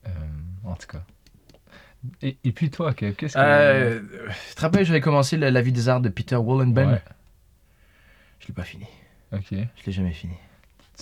euh, 0.08 0.10
en 0.64 0.74
tout 0.74 0.86
cas. 0.88 1.04
Et, 2.22 2.36
et 2.44 2.52
puis 2.52 2.70
toi, 2.70 2.94
qu'est-ce 2.94 3.34
que. 3.34 3.38
Euh, 3.38 4.00
tu 4.48 4.54
te 4.54 4.60
rappelles, 4.60 4.84
j'avais 4.84 5.00
commencé 5.00 5.36
la, 5.36 5.62
vie 5.62 5.72
des 5.72 5.88
arts 5.88 6.00
de 6.00 6.08
Peter 6.08 6.36
Wallenben 6.36 6.90
Ouais. 6.90 7.02
Je 8.40 8.48
l'ai 8.48 8.54
pas 8.54 8.64
fini. 8.64 8.86
Ok. 9.32 9.48
Je 9.50 9.86
l'ai 9.86 9.92
jamais 9.92 10.12
fini. 10.12 10.34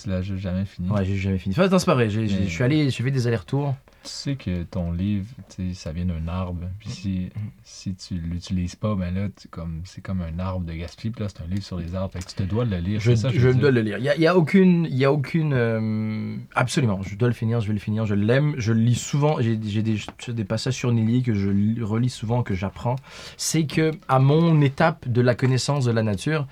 Tu 0.01 0.09
l'as 0.09 0.21
jamais 0.21 0.65
fini? 0.65 0.89
Ouais, 0.89 1.05
j'ai 1.05 1.15
jamais 1.15 1.37
fini. 1.37 1.55
Enfin, 1.57 1.67
non, 1.67 1.79
c'est 1.79 1.85
pas 1.85 1.93
vrai. 1.93 2.09
Je 2.09 2.25
suis 2.25 2.63
allé, 2.63 2.89
j'ai 2.89 3.03
fait 3.03 3.11
des 3.11 3.27
allers-retours. 3.27 3.75
Tu 4.05 4.11
sais 4.11 4.35
que 4.35 4.61
ton 4.63 4.91
livre, 4.91 5.25
ça 5.73 5.91
vient 5.91 6.05
d'un 6.05 6.27
arbre. 6.27 6.67
Puis 6.79 6.89
si, 6.89 7.29
si 7.63 7.95
tu 7.95 8.13
l'utilises 8.15 8.75
pas, 8.75 8.93
ben 8.93 9.13
là, 9.13 9.27
comme, 9.49 9.81
c'est 9.83 10.01
comme 10.01 10.21
un 10.21 10.37
arbre 10.37 10.63
de 10.63 10.73
gaspille. 10.73 11.09
Puis 11.09 11.23
là, 11.23 11.29
c'est 11.29 11.43
un 11.43 11.47
livre 11.47 11.63
sur 11.63 11.77
les 11.77 11.95
arbres. 11.95 12.13
Fait 12.13 12.19
que 12.19 12.25
tu 12.29 12.35
te 12.35 12.43
dois 12.43 12.65
de 12.65 12.69
le 12.71 12.77
lire. 12.77 12.99
Je, 12.99 13.15
ça, 13.15 13.29
je 13.33 13.49
dois 13.49 13.71
le 13.71 13.81
lire. 13.81 13.97
Il 13.97 14.03
y 14.03 14.09
a, 14.09 14.15
y 14.15 14.27
a 14.27 14.37
aucune, 14.37 14.87
y 14.91 15.05
a 15.05 15.11
aucune, 15.11 15.53
euh, 15.53 16.35
absolument. 16.53 17.01
Je 17.01 17.15
dois 17.15 17.27
le 17.27 17.33
finir. 17.33 17.61
Je 17.61 17.67
vais 17.67 17.73
le 17.73 17.79
finir. 17.79 18.05
Je 18.05 18.13
l'aime. 18.13 18.53
Je 18.59 18.73
le 18.73 18.79
lis 18.79 18.93
souvent. 18.95 19.41
J'ai 19.41 19.59
j'ai 19.63 19.81
des, 19.81 20.45
passages 20.45 20.75
sur 20.75 20.91
Nelly 20.91 21.23
que 21.23 21.33
je 21.33 21.49
lis- 21.49 21.81
relis 21.81 22.09
souvent 22.11 22.43
que 22.43 22.53
j'apprends. 22.53 22.97
C'est 23.37 23.65
que 23.65 23.91
à 24.07 24.19
mon 24.19 24.61
étape 24.61 25.09
de 25.09 25.21
la 25.21 25.33
connaissance 25.33 25.85
de 25.85 25.91
la 25.91 26.03
nature, 26.03 26.47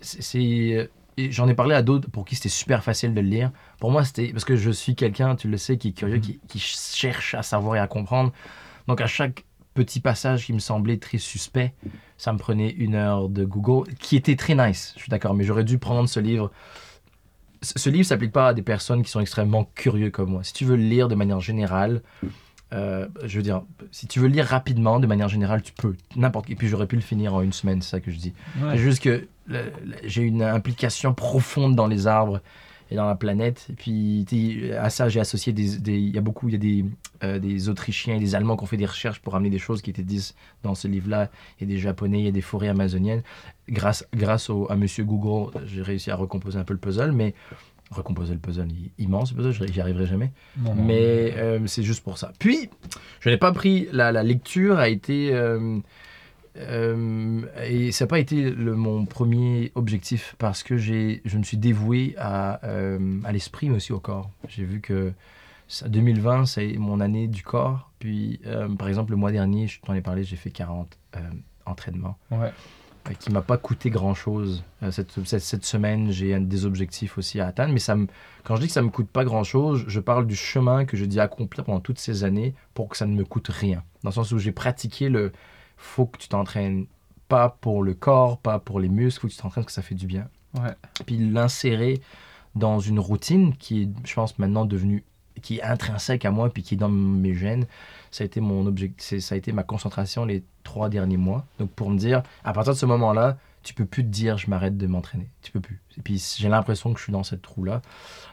c'est- 0.00 0.40
et 0.40 0.88
j'en 1.18 1.48
ai 1.48 1.54
parlé 1.54 1.74
à 1.74 1.82
d'autres 1.82 2.08
pour 2.10 2.24
qui 2.24 2.34
c'était 2.36 2.48
super 2.48 2.82
facile 2.84 3.12
de 3.14 3.20
le 3.20 3.26
lire. 3.28 3.50
Pour 3.78 3.90
moi, 3.90 4.04
c'était 4.04 4.28
parce 4.32 4.44
que 4.44 4.56
je 4.56 4.70
suis 4.70 4.94
quelqu'un, 4.94 5.36
tu 5.36 5.48
le 5.48 5.56
sais, 5.56 5.76
qui 5.76 5.88
est 5.88 5.92
curieux, 5.92 6.16
Mhm. 6.16 6.20
qui, 6.22 6.40
qui 6.48 6.58
cherche 6.58 7.34
à 7.34 7.42
savoir 7.42 7.76
et 7.76 7.78
à 7.78 7.86
comprendre. 7.86 8.32
Donc 8.88 9.00
à 9.00 9.06
chaque 9.06 9.44
petit 9.74 10.00
passage 10.00 10.46
qui 10.46 10.52
me 10.52 10.58
semblait 10.58 10.96
très 10.98 11.18
suspect, 11.18 11.74
ça 12.18 12.32
me 12.32 12.38
prenait 12.38 12.70
une 12.70 12.94
heure 12.94 13.28
de 13.28 13.44
Google, 13.44 13.92
qui 14.00 14.16
était 14.16 14.36
très 14.36 14.54
nice, 14.54 14.92
je 14.96 15.02
suis 15.02 15.10
d'accord, 15.10 15.32
mais 15.34 15.44
j'aurais 15.44 15.64
dû 15.64 15.78
prendre 15.78 16.08
ce 16.08 16.20
livre. 16.20 16.50
Ce 17.62 17.78
ce 17.78 17.90
livre 17.90 18.06
s'applique 18.06 18.32
pas 18.32 18.48
à 18.48 18.54
des 18.54 18.62
personnes 18.62 19.02
qui 19.02 19.10
sont 19.10 19.20
extrêmement 19.20 19.64
curieux 19.74 20.10
comme 20.10 20.30
moi. 20.30 20.42
Si 20.44 20.52
tu 20.54 20.64
veux 20.64 20.76
le 20.76 20.82
lire 20.82 21.08
de 21.08 21.14
manière 21.14 21.40
générale, 21.40 22.02
euh, 22.72 23.06
je 23.24 23.36
veux 23.36 23.42
dire, 23.42 23.62
si 23.90 24.06
tu 24.06 24.18
veux 24.20 24.28
le 24.28 24.32
lire 24.34 24.46
rapidement, 24.46 24.98
de 25.00 25.06
manière 25.06 25.28
générale, 25.28 25.60
tu 25.62 25.72
peux. 25.72 25.94
N'importe 26.16 26.46
qui. 26.46 26.52
Et 26.52 26.56
puis 26.56 26.68
j'aurais 26.68 26.86
pu 26.86 26.96
le 26.96 27.02
finir 27.02 27.34
en 27.34 27.42
une 27.42 27.52
semaine, 27.52 27.82
c'est 27.82 27.90
ça 27.90 28.00
que 28.00 28.10
je 28.10 28.16
dis. 28.18 28.32
Ouais. 28.62 28.70
C'est 28.72 28.78
juste 28.78 29.02
que 29.02 29.28
j'ai 30.04 30.22
une 30.22 30.42
implication 30.42 31.14
profonde 31.14 31.74
dans 31.76 31.86
les 31.86 32.06
arbres 32.06 32.40
et 32.92 32.96
dans 32.96 33.06
la 33.06 33.14
planète. 33.14 33.66
Et 33.70 33.74
puis 33.74 34.26
à 34.72 34.90
ça, 34.90 35.08
j'ai 35.08 35.20
associé 35.20 35.52
des. 35.52 35.76
Il 35.86 36.14
y 36.14 36.18
a 36.18 36.20
beaucoup, 36.20 36.48
il 36.48 36.52
y 36.52 36.56
a 36.56 36.58
des, 36.58 36.84
euh, 37.22 37.38
des 37.38 37.68
Autrichiens 37.68 38.16
et 38.16 38.18
des 38.18 38.34
Allemands 38.34 38.56
qui 38.56 38.64
ont 38.64 38.66
fait 38.66 38.76
des 38.76 38.86
recherches 38.86 39.20
pour 39.20 39.36
amener 39.36 39.50
des 39.50 39.58
choses 39.60 39.80
qui 39.80 39.90
étaient 39.90 40.02
dites 40.02 40.34
dans 40.64 40.74
ce 40.74 40.88
livre-là. 40.88 41.30
Il 41.60 41.68
y 41.68 41.70
a 41.70 41.74
des 41.74 41.80
Japonais, 41.80 42.18
il 42.18 42.24
y 42.24 42.28
a 42.28 42.32
des 42.32 42.40
forêts 42.40 42.68
amazoniennes. 42.68 43.22
Grâce, 43.68 44.04
grâce 44.14 44.50
au, 44.50 44.66
à 44.70 44.76
Monsieur 44.76 45.04
Google, 45.04 45.52
j'ai 45.66 45.82
réussi 45.82 46.10
à 46.10 46.16
recomposer 46.16 46.58
un 46.58 46.64
peu 46.64 46.74
le 46.74 46.80
puzzle, 46.80 47.12
mais 47.12 47.34
recomposer 47.92 48.34
le 48.34 48.40
puzzle 48.40 48.68
immense, 48.98 49.32
le 49.32 49.36
puzzle, 49.42 49.72
j'y 49.72 49.80
arriverai 49.80 50.06
jamais. 50.06 50.32
Non, 50.58 50.74
non. 50.74 50.82
Mais 50.82 51.34
euh, 51.36 51.64
c'est 51.66 51.84
juste 51.84 52.02
pour 52.02 52.18
ça. 52.18 52.32
Puis, 52.40 52.70
je 53.20 53.30
n'ai 53.30 53.36
pas 53.36 53.52
pris. 53.52 53.88
La, 53.92 54.10
la 54.10 54.24
lecture 54.24 54.78
a 54.78 54.88
été. 54.88 55.30
euh, 55.32 55.78
euh, 56.56 57.42
et 57.64 57.92
ça 57.92 58.04
n'a 58.04 58.08
pas 58.08 58.18
été 58.18 58.50
le- 58.50 58.74
mon 58.76 59.04
premier 59.06 59.72
objectif 59.74 60.34
parce 60.38 60.62
que 60.62 60.76
je 60.76 61.36
me 61.38 61.42
suis 61.42 61.56
dévoué 61.56 62.14
à, 62.18 62.64
euh, 62.66 63.20
à 63.24 63.32
l'esprit, 63.32 63.68
mais 63.68 63.76
aussi 63.76 63.92
au 63.92 64.00
corps. 64.00 64.30
J'ai 64.48 64.64
vu 64.64 64.80
que 64.80 65.12
ça- 65.68 65.88
2020, 65.88 66.46
c'est 66.46 66.72
mon 66.78 67.00
année 67.00 67.28
du 67.28 67.42
corps. 67.42 67.90
Puis, 67.98 68.40
euh, 68.46 68.68
par 68.68 68.88
exemple, 68.88 69.10
le 69.12 69.16
mois 69.16 69.32
dernier, 69.32 69.66
je 69.68 69.80
t'en 69.80 69.94
ai 69.94 70.00
parlé, 70.00 70.24
j'ai 70.24 70.36
fait 70.36 70.50
40 70.50 70.98
euh, 71.16 71.20
entraînements 71.66 72.16
Ouais. 72.30 72.50
qui 73.18 73.30
m'a 73.30 73.42
pas 73.42 73.56
coûté 73.56 73.90
grand 73.90 74.14
chose. 74.14 74.62
cette, 74.90 75.24
cette, 75.26 75.40
cette 75.42 75.64
semaine, 75.64 76.10
j'ai 76.10 76.38
des 76.40 76.64
objectifs 76.64 77.18
aussi 77.18 77.38
à 77.40 77.46
atteindre, 77.48 77.72
mais 77.72 77.78
ça 77.80 77.94
me, 77.96 78.06
quand 78.44 78.56
je 78.56 78.62
dis 78.62 78.66
que 78.68 78.72
ça 78.72 78.82
me 78.82 78.88
coûte 78.90 79.08
pas 79.08 79.24
grand 79.24 79.44
chose, 79.44 79.84
je 79.86 80.00
parle 80.00 80.26
du 80.26 80.34
chemin 80.36 80.84
que 80.86 80.96
j'ai 80.96 81.06
dû 81.06 81.18
accomplir 81.20 81.64
pendant 81.64 81.80
toutes 81.80 81.98
ces 81.98 82.24
années 82.24 82.54
pour 82.74 82.88
que 82.88 82.96
ça 82.96 83.06
ne 83.06 83.14
me 83.14 83.24
coûte 83.24 83.48
rien. 83.48 83.82
Dans 84.02 84.10
le 84.10 84.14
sens 84.14 84.32
où 84.32 84.38
j'ai 84.38 84.52
pratiqué 84.52 85.08
le 85.10 85.32
faut 85.80 86.06
que 86.06 86.18
tu 86.18 86.28
t'entraînes 86.28 86.86
pas 87.28 87.56
pour 87.60 87.82
le 87.82 87.94
corps, 87.94 88.38
pas 88.38 88.58
pour 88.58 88.80
les 88.80 88.88
muscles, 88.88 89.22
faut 89.22 89.28
que 89.28 89.32
tu 89.32 89.38
t'entraînes 89.38 89.64
parce 89.64 89.74
que 89.74 89.80
ça 89.80 89.82
fait 89.82 89.94
du 89.94 90.06
bien. 90.06 90.28
Ouais. 90.54 90.74
Puis 91.06 91.16
l'insérer 91.16 92.00
dans 92.54 92.80
une 92.80 92.98
routine 92.98 93.56
qui 93.56 93.82
est, 93.82 93.88
je 94.04 94.14
pense, 94.14 94.38
maintenant 94.38 94.64
devenue 94.64 95.04
qui 95.42 95.58
est 95.58 95.62
intrinsèque 95.62 96.24
à 96.24 96.30
moi 96.30 96.50
puis 96.50 96.62
qui 96.62 96.74
est 96.74 96.76
dans 96.76 96.88
mes 96.90 97.34
gènes, 97.34 97.66
ça 98.10 98.24
a 98.24 98.26
été 98.26 98.40
mon 98.40 98.66
objectif, 98.66 99.20
ça 99.20 99.34
a 99.34 99.38
été 99.38 99.52
ma 99.52 99.62
concentration 99.62 100.24
les 100.24 100.42
trois 100.64 100.88
derniers 100.88 101.16
mois. 101.16 101.46
Donc 101.58 101.70
pour 101.70 101.88
me 101.88 101.96
dire, 101.96 102.22
à 102.44 102.52
partir 102.52 102.74
de 102.74 102.78
ce 102.78 102.86
moment-là, 102.86 103.38
tu 103.62 103.74
peux 103.74 103.84
plus 103.84 104.02
te 104.02 104.08
dire 104.08 104.38
je 104.38 104.48
m'arrête 104.48 104.76
de 104.76 104.86
m'entraîner. 104.86 105.28
Tu 105.42 105.52
peux 105.52 105.60
plus. 105.60 105.80
Et 105.98 106.02
puis 106.02 106.22
j'ai 106.38 106.48
l'impression 106.48 106.92
que 106.92 106.98
je 106.98 107.04
suis 107.04 107.12
dans 107.12 107.22
cette 107.22 107.42
trou-là. 107.42 107.82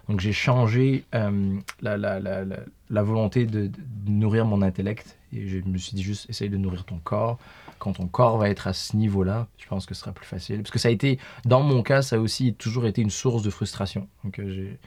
Donc 0.07 0.19
j'ai 0.19 0.31
changé 0.31 1.05
euh, 1.15 1.60
la, 1.81 1.98
la, 1.98 2.19
la, 2.19 2.43
la, 2.89 3.03
volonté 3.03 3.46
de, 3.46 3.69
nourrir 4.05 4.46
mon 4.46 4.62
intellect 4.62 5.17
et 5.34 5.48
je 5.48 5.60
me 5.60 5.77
suis 5.77 5.96
dit 5.96 6.03
juste 6.03 6.29
essaye 6.29 6.50
de 6.50 6.57
nourrir 6.57 6.86
ton 6.86 7.00
corps. 7.00 7.38
Quand 7.79 7.93
ton 7.93 8.07
corps 8.07 8.38
va 8.38 8.50
être 8.50 8.67
à 8.67 8.74
ce 8.74 8.96
niveau-là, 8.96 9.48
je 9.57 9.67
pense 9.67 9.86
que 9.86 9.93
ce 9.93 10.01
sera 10.01 10.12
plus 10.12 10.25
facile. 10.25 10.57
Parce 10.63 10.72
que 10.72 10.79
ça 10.79 10.88
a 10.88 10.91
été, 10.91 11.19
dans 11.46 11.62
mon 11.62 11.84
cas, 11.84 12.01
ça 12.01 12.15
a 12.15 12.19
aussi 12.19 12.53
toujours 12.53 12.88
été 12.88 13.01
une 13.01 13.10
source 13.12 13.43
de 13.43 13.50
frustration. 13.50 14.07
Donc 14.24 14.39
euh, 14.39 14.50
j'ai 14.51 14.79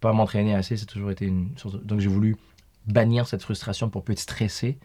pas 0.00 0.12
m'entraîner 0.12 0.54
assez, 0.54 0.82
a 0.82 0.86
toujours 0.86 1.10
été 1.10 1.26
une 1.26 1.56
source. 1.56 1.76
Donc 1.76 2.00
j'ai 2.00 2.08
voulu 2.08 2.36
bannir 2.86 3.26
cette 3.26 3.42
frustration 3.42 3.88
pour 3.88 4.04
plus 4.04 4.12
être 4.12 4.20
stressé, 4.20 4.78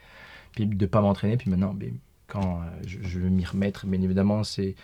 puis 0.53 0.65
de 0.67 0.85
pas 0.85 1.01
m'entraîner. 1.01 1.35
Puis 1.35 1.49
maintenant, 1.49 1.73
ben, 1.73 1.97
quand 2.29 2.61
euh, 2.61 2.65
je, 2.87 2.97
je 3.01 3.19
veux 3.19 3.29
m'y 3.29 3.43
remettre, 3.45 3.85
bien 3.87 4.01
évidemment, 4.01 4.43
c'est 4.43 4.75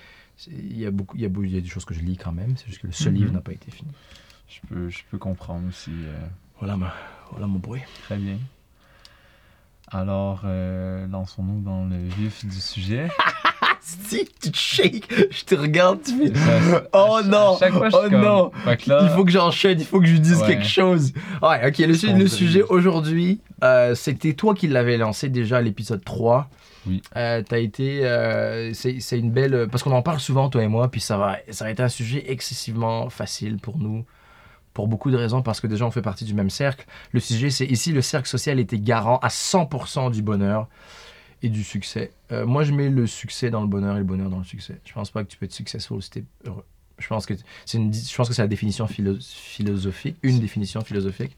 il 0.47 0.77
y 0.77 0.85
a 0.85 0.91
beaucoup, 0.91 1.15
il 1.15 1.21
y 1.21 1.25
a, 1.25 1.29
beaucoup- 1.29 1.45
il 1.45 1.53
y 1.55 1.57
a 1.57 1.61
des 1.61 1.69
choses 1.69 1.85
que 1.85 1.93
je 1.93 2.01
lis 2.01 2.17
quand 2.17 2.33
même. 2.33 2.55
C'est 2.57 2.67
juste 2.67 2.81
que 2.81 2.87
le 2.87 2.93
seul 2.93 3.13
Mhm. 3.13 3.19
livre 3.19 3.33
n'a 3.33 3.41
pas 3.41 3.53
été 3.53 3.71
fini. 3.71 3.91
Je 4.49 4.59
peux, 4.67 4.89
je 4.89 4.99
peux 5.09 5.17
comprendre 5.17 5.67
aussi. 5.69 5.91
euh, 5.91 6.19
Voilà, 6.59 6.75
ma, 6.75 6.93
voilà 7.31 7.47
mon 7.47 7.59
bruit. 7.59 7.81
très 8.03 8.17
bien. 8.17 8.37
Alors, 9.91 10.41
euh, 10.45 11.07
lançons-nous 11.07 11.61
dans 11.61 11.85
le 11.85 11.97
vif 12.17 12.45
du 12.45 12.59
sujet. 12.59 13.07
Si 13.87 14.25
tu 14.41 14.49
te 14.49 14.57
shakes, 14.57 15.13
je 15.29 15.43
te 15.43 15.53
regarde, 15.53 15.99
tu 16.03 16.17
fais. 16.17 16.33
Ça, 16.33 16.83
Oh 16.93 17.19
non! 17.23 17.55
fois, 17.55 17.89
Oh 17.93 18.09
comme- 18.09 18.19
non! 18.19 18.51
Là, 18.65 18.77
Il 19.03 19.09
faut 19.09 19.23
que 19.23 19.29
j'enchaîne, 19.29 19.79
il 19.79 19.85
faut 19.85 19.99
que 19.99 20.07
je 20.07 20.13
lui 20.13 20.19
dise 20.21 20.41
Ouais. 20.41 20.47
quelque 20.47 20.65
chose. 20.65 21.13
Ouais, 21.43 21.67
ok, 21.67 21.77
le, 21.77 22.17
le 22.17 22.27
sujet 22.27 22.63
aujourd'hui, 22.63 23.41
euh, 23.63 23.93
c'était 23.93 24.33
toi 24.33 24.55
qui 24.55 24.65
l'avais 24.67 24.97
lancé 24.97 25.29
déjà 25.29 25.57
à 25.57 25.61
l'épisode 25.61 26.03
3. 26.03 26.49
Oui. 26.87 27.01
Euh, 27.15 27.41
T'as 27.47 27.59
été. 27.59 28.05
euh, 28.05 28.73
c'est 28.73 29.17
une 29.19 29.31
belle. 29.31 29.67
Parce 29.71 29.83
qu'on 29.83 29.91
en 29.91 30.01
parle 30.01 30.19
souvent, 30.19 30.49
toi 30.49 30.63
et 30.63 30.67
moi, 30.67 30.89
puis 30.91 31.01
ça 31.01 31.17
va, 31.17 31.37
ça 31.49 31.65
va 31.65 31.71
être 31.71 31.79
un 31.79 31.89
sujet 31.89 32.31
excessivement 32.31 33.09
facile 33.09 33.57
pour 33.57 33.77
nous. 33.77 34.05
Pour 34.73 34.87
beaucoup 34.89 35.09
de 35.09 35.15
raisons, 35.15 35.41
parce 35.41 35.61
que 35.61 35.67
déjà 35.67 35.85
on 35.85 35.91
fait 35.91 36.01
partie 36.01 36.25
du 36.25 36.33
même 36.33 36.49
cercle. 36.49 36.85
Le 37.13 37.21
sujet, 37.21 37.49
c'est 37.49 37.65
ici, 37.65 37.93
le 37.93 38.01
cercle 38.01 38.27
social 38.27 38.59
était 38.59 38.77
garant 38.77 39.19
à 39.19 39.29
100% 39.29 40.11
du 40.11 40.21
bonheur 40.21 40.67
et 41.41 41.47
du 41.47 41.63
succès. 41.63 42.11
Euh, 42.33 42.45
moi, 42.45 42.63
je 42.65 42.73
mets 42.73 42.89
le 42.89 43.07
succès 43.07 43.49
dans 43.49 43.61
le 43.61 43.67
bonheur 43.67 43.95
et 43.95 43.99
le 43.99 44.03
bonheur 44.03 44.29
dans 44.29 44.39
le 44.39 44.43
succès. 44.43 44.79
Je 44.83 44.91
pense 44.91 45.11
pas 45.11 45.23
que 45.23 45.29
tu 45.29 45.37
peux 45.37 45.45
être 45.45 45.53
successful 45.53 46.01
si 46.03 46.09
t'es 46.09 46.23
heureux. 46.45 46.65
Je 46.99 47.07
pense 47.07 47.25
que 47.25 47.33
c'est 47.65 47.77
une, 47.77 47.93
je 47.93 48.15
pense 48.15 48.27
que 48.27 48.33
c'est 48.33 48.41
la 48.41 48.47
définition 48.49 48.85
philo- 48.85 49.17
philosophique, 49.21 50.17
une 50.23 50.39
définition 50.39 50.81
philosophique. 50.81 51.35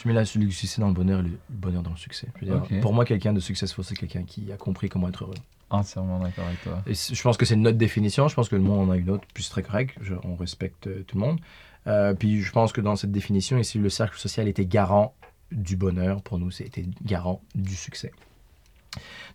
Je 0.00 0.06
mets 0.06 0.14
là 0.14 0.22
du 0.22 0.52
succès 0.52 0.80
dans 0.80 0.88
le 0.88 0.94
bonheur 0.94 1.20
et 1.20 1.24
le 1.24 1.38
bonheur 1.48 1.82
dans 1.82 1.90
le 1.90 1.96
succès. 1.96 2.28
Je 2.36 2.46
veux 2.46 2.52
dire, 2.52 2.62
Ok. 2.62 2.80
Pour 2.80 2.92
moi, 2.94 3.04
quelqu'un 3.04 3.32
de 3.32 3.40
successful, 3.40 3.84
c'est 3.84 3.96
quelqu'un 3.96 4.22
qui 4.22 4.52
a 4.52 4.56
compris 4.56 4.88
comment 4.88 5.08
être 5.08 5.24
heureux. 5.24 5.34
Entièrement 5.70 6.20
d'accord 6.20 6.46
avec 6.46 6.62
toi. 6.62 6.82
Et 6.86 6.94
je 6.94 7.20
pense 7.22 7.36
que 7.36 7.44
c'est 7.44 7.56
notre 7.56 7.76
définition. 7.78 8.28
Je 8.28 8.34
pense 8.34 8.48
que 8.48 8.56
le 8.56 8.62
monde 8.62 8.88
en 8.88 8.92
a 8.92 8.96
une 8.96 9.10
autre, 9.10 9.24
c'est 9.36 9.50
très 9.50 9.62
correct. 9.62 9.96
Je- 10.00 10.14
on 10.24 10.36
respecte 10.36 10.86
euh, 10.86 11.02
tout 11.06 11.16
le 11.18 11.26
monde. 11.26 11.40
Euh, 11.86 12.14
puis 12.14 12.40
je 12.42 12.52
pense 12.52 12.72
que 12.72 12.80
dans 12.80 12.96
cette 12.96 13.12
définition, 13.12 13.58
ici, 13.58 13.78
le 13.78 13.88
cercle 13.90 14.18
social 14.18 14.46
était 14.48 14.66
garant 14.66 15.14
du 15.52 15.76
bonheur. 15.76 16.22
Pour 16.22 16.38
nous, 16.38 16.50
c'était 16.50 16.84
garant 17.04 17.42
du 17.54 17.74
succès. 17.74 18.12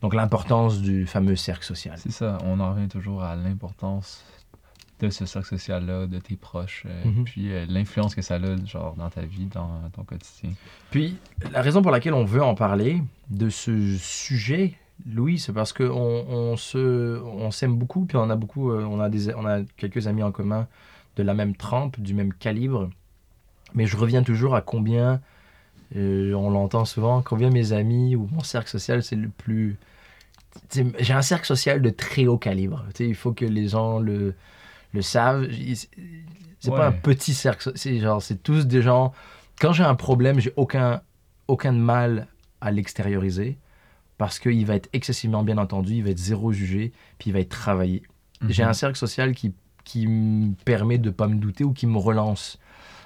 Donc 0.01 0.13
l'importance 0.15 0.82
du 0.82 1.05
fameux 1.05 1.36
cercle 1.36 1.63
social. 1.65 1.98
C'est 1.98 2.12
ça, 2.12 2.38
on 2.43 2.60
en 2.60 2.74
revient 2.74 2.88
toujours 2.88 3.24
à 3.24 3.36
l'importance 3.36 4.24
de 5.00 5.09
ce 5.09 5.25
cercle 5.25 5.47
social-là, 5.50 6.07
de 6.07 6.19
tes 6.19 6.35
proches, 6.35 6.83
euh, 6.85 7.03
Mhm. 7.05 7.23
puis 7.25 7.51
euh, 7.51 7.65
l'influence 7.67 8.15
que 8.15 8.21
ça 8.21 8.35
a 8.35 8.65
genre, 8.65 8.95
dans 8.95 9.09
ta 9.09 9.21
vie, 9.21 9.47
dans 9.47 9.81
ton 9.95 10.03
quotidien. 10.03 10.51
Puis 10.91 11.17
la 11.51 11.62
raison 11.62 11.81
pour 11.81 11.91
laquelle 11.91 12.13
on 12.13 12.23
veut 12.25 12.43
en 12.43 12.55
parler 12.55 13.01
de 13.29 13.50
ce 13.50 13.97
sujet, 13.97 14.75
Louis, 15.12 15.39
c'est 15.39 15.51
parce 15.51 15.73
qu'on 15.73 15.89
on 15.89 16.55
se, 16.55 17.19
on 17.21 17.51
s'aime 17.51 17.75
beaucoup, 17.75 18.05
puis 18.05 18.15
on 18.17 18.29
a 18.29 18.35
beaucoup, 18.35 18.71
euh, 18.71 18.83
on 18.85 19.00
a 19.01 19.09
des, 19.09 19.33
on 19.33 19.45
a 19.45 19.62
quelques 19.77 20.07
amis 20.07 20.23
en 20.23 20.31
commun 20.31 20.67
de 21.17 21.23
la 21.23 21.33
même 21.33 21.55
trempe, 21.55 22.00
du 22.00 22.13
même 22.13 22.31
calibre. 22.33 22.89
Mais 23.73 23.85
je 23.88 23.97
reviens 23.97 24.23
toujours 24.23 24.55
à 24.55 24.62
combien, 24.62 25.19
euh, 25.95 26.33
on 26.33 26.50
l'entend 26.51 26.85
souvent, 26.85 27.21
combien 27.23 27.50
mes 27.50 27.73
amis 27.73 28.15
ou 28.15 28.29
mon 28.31 28.41
cercle 28.43 28.69
social 28.69 29.03
c'est 29.03 29.15
le 29.15 29.29
plus. 29.29 29.77
J'ai 31.00 31.13
un 31.13 31.21
cercle 31.23 31.45
social 31.47 31.81
de 31.81 31.89
très 31.89 32.27
haut 32.27 32.38
calibre. 32.38 32.85
Tu 32.93 33.03
sais, 33.03 33.09
il 33.09 33.15
faut 33.15 33.33
que 33.33 33.45
les 33.45 33.67
gens 33.67 34.00
le, 34.00 34.35
le 34.93 35.01
savent. 35.01 35.47
C'est 36.59 36.71
Ouais. 36.71 36.77
pas 36.77 36.88
un 36.88 36.91
petit 36.93 37.33
cercle, 37.33 37.71
c'est 37.75 38.00
genre, 38.00 38.21
c'est 38.21 38.41
tous 38.41 38.65
des 38.67 38.81
gens. 38.81 39.12
Quand 39.59 39.73
j'ai 39.73 39.83
un 39.83 39.95
problème, 39.95 40.39
j'ai 40.39 40.53
aucun, 40.55 41.01
aucun 41.47 41.71
mal 41.73 42.27
à 42.62 42.71
l'extérioriser 42.71 43.57
parce 44.17 44.39
qu'il 44.39 44.65
va 44.65 44.75
être 44.75 44.89
excessivement 44.93 45.43
bien 45.43 45.57
entendu, 45.57 45.95
il 45.95 46.03
va 46.03 46.12
être 46.12 46.17
zéro 46.17 46.51
jugé, 46.53 46.93
puis 47.17 47.31
il 47.31 47.33
va 47.33 47.39
être 47.41 47.50
travaillé. 47.50 48.03
J'ai 48.47 48.63
Mhm. 48.63 48.69
un 48.69 48.73
cercle 48.73 48.97
social 48.97 49.33
qui, 49.33 49.53
qui 49.83 50.07
me 50.07 50.53
permet 50.63 50.97
de 50.97 51.09
pas 51.09 51.27
me 51.27 51.35
douter 51.35 51.63
ou 51.65 51.73
qui 51.73 51.88
me 51.88 51.97
relance 51.97 52.57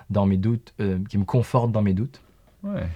dans 0.10 0.26
mes 0.28 0.38
doutes, 0.38 0.74
euh, 0.80 1.00
qui 1.10 1.18
me 1.18 1.26
conforte 1.26 1.72
dans 1.72 1.82
mes 1.82 1.94
doutes. 1.94 2.22
Ouais. 2.64 2.88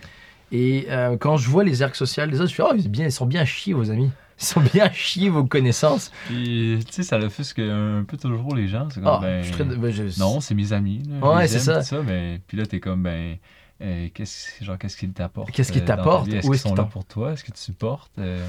Et 0.52 0.88
euh, 0.90 1.18
quand 1.18 1.38
je 1.38 1.50
vois 1.50 1.64
les 1.64 1.76
cercles 1.76 1.98
sociaux 1.98 2.26
des 2.28 2.40
autres, 2.42 2.50
je 2.52 2.56
fais 2.56 2.64
Oh, 2.64 2.74
bien, 2.90 3.06
ils 3.06 3.12
sont 3.12 3.26
bien 3.26 3.46
chiés, 3.46 3.74
vos 3.74 3.90
amis. 3.90 4.12
Ils 4.42 4.46
sont 4.46 4.62
bien 4.62 4.92
chiés, 4.92 5.30
vos 5.30 5.44
connaissances. 5.46 6.12
Puis, 6.26 6.80
tu 6.88 6.94
sais, 6.94 7.04
ça 7.04 7.18
offusque 7.20 7.60
un 7.60 8.04
peu 8.08 8.18
toujours 8.18 8.56
les 8.56 8.68
gens. 8.68 8.88
C'est 8.90 9.00
comme, 9.02 9.10
Ah, 9.10 9.20
ben, 9.22 9.44
je 9.44 9.54
suis 9.54 9.64
ben, 9.64 9.92
je- 9.92 10.20
non, 10.20 10.40
c'est 10.42 10.56
mes 10.56 10.74
amis. 10.74 11.04
là, 11.08 11.36
Ouais, 11.36 11.48
c'est 11.48 11.60
ça. 11.60 11.82
mais 12.06 12.40
puis 12.48 12.58
là, 12.58 12.66
t'es 12.66 12.80
comme, 12.80 13.04
ben, 13.04 13.38
euh, 13.84 14.08
qu'est-ce 14.14 14.64
genre, 14.64 14.78
qu'est-ce 14.78 14.96
qu'ils 14.98 15.12
t'apportent 15.12 15.50
Qu'est-ce 15.52 15.72
qu'ils 15.72 15.82
euh, 15.82 15.86
t'apportent? 15.86 16.28
Est-ce 16.28 16.48
qu'ils 16.50 16.58
sont 16.60 16.76
là 16.76 16.84
pour 16.84 17.04
toi? 17.06 17.34
Est-ce 17.34 17.44
que 17.44 17.52
tu 17.52 17.60
supportes? 17.60 18.12
Euh, 18.20 18.44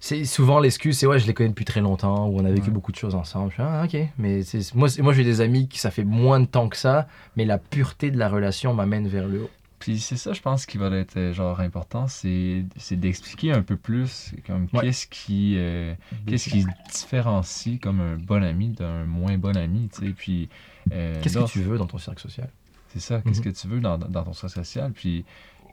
C'est 0.00 0.24
souvent 0.24 0.60
l'excuse, 0.60 0.96
c'est 0.98 1.06
ouais, 1.06 1.18
je 1.18 1.26
les 1.26 1.34
connais 1.34 1.50
depuis 1.50 1.64
très 1.66 1.80
longtemps, 1.80 2.26
ou 2.28 2.38
on 2.40 2.44
a 2.44 2.50
vécu 2.50 2.66
Ouais. 2.68 2.70
beaucoup 2.72 2.92
de 2.92 2.96
choses 2.96 3.14
ensemble. 3.14 3.50
Je 3.50 3.56
fais, 3.56 3.62
ah, 3.64 3.84
ok. 3.84 3.96
Mais 4.18 4.40
moi, 4.74 4.88
moi 5.00 5.12
j'ai 5.12 5.24
des 5.24 5.40
amis 5.40 5.68
qui 5.68 5.78
ça 5.78 5.90
fait 5.90 6.04
moins 6.04 6.40
de 6.40 6.46
temps 6.46 6.68
que 6.68 6.76
ça, 6.76 7.06
mais 7.36 7.44
la 7.44 7.58
pureté 7.58 8.10
de 8.10 8.18
la 8.18 8.28
relation 8.28 8.72
m'amène 8.74 9.08
vers 9.08 9.28
le 9.28 9.42
haut. 9.42 9.50
Puis 9.78 10.00
c'est 10.00 10.16
ça, 10.16 10.32
je 10.32 10.40
pense, 10.40 10.66
qui 10.66 10.76
va 10.78 10.88
être 10.96 11.16
euh, 11.16 11.32
genre 11.32 11.60
important, 11.60 12.08
c'est 12.08 12.64
d'expliquer 12.92 13.52
un 13.52 13.62
peu 13.62 13.76
plus 13.76 14.32
comme 14.46 14.68
Ouais. 14.72 14.80
qu'est-ce 14.86 15.06
qui 15.06 15.54
euh, 15.56 15.94
qu'est-ce 16.26 16.50
qui 16.50 16.64
différencie 16.90 17.78
comme 17.80 18.00
un 18.00 18.16
bon 18.16 18.42
ami 18.42 18.68
d'un 18.68 19.04
moins 19.04 19.38
bon 19.38 19.56
ami, 19.56 19.88
tu 19.92 20.06
sais. 20.06 20.12
Puis 20.16 20.48
euh, 20.92 21.20
Qu'est-ce 21.22 21.38
que 21.38 21.50
tu 21.50 21.60
veux 21.60 21.78
dans 21.78 21.86
ton 21.86 21.98
cercle 21.98 22.20
social? 22.22 22.48
C'est 22.92 23.00
ça, 23.00 23.20
qu'est-ce 23.22 23.40
Mhm. 23.40 23.52
que 23.52 23.58
tu 23.60 23.68
veux 23.68 23.80
dans, 23.80 23.98
dans 23.98 24.24
ton 24.24 24.32
cercle 24.32 24.56
social? 24.64 24.92
Puis, 24.92 25.24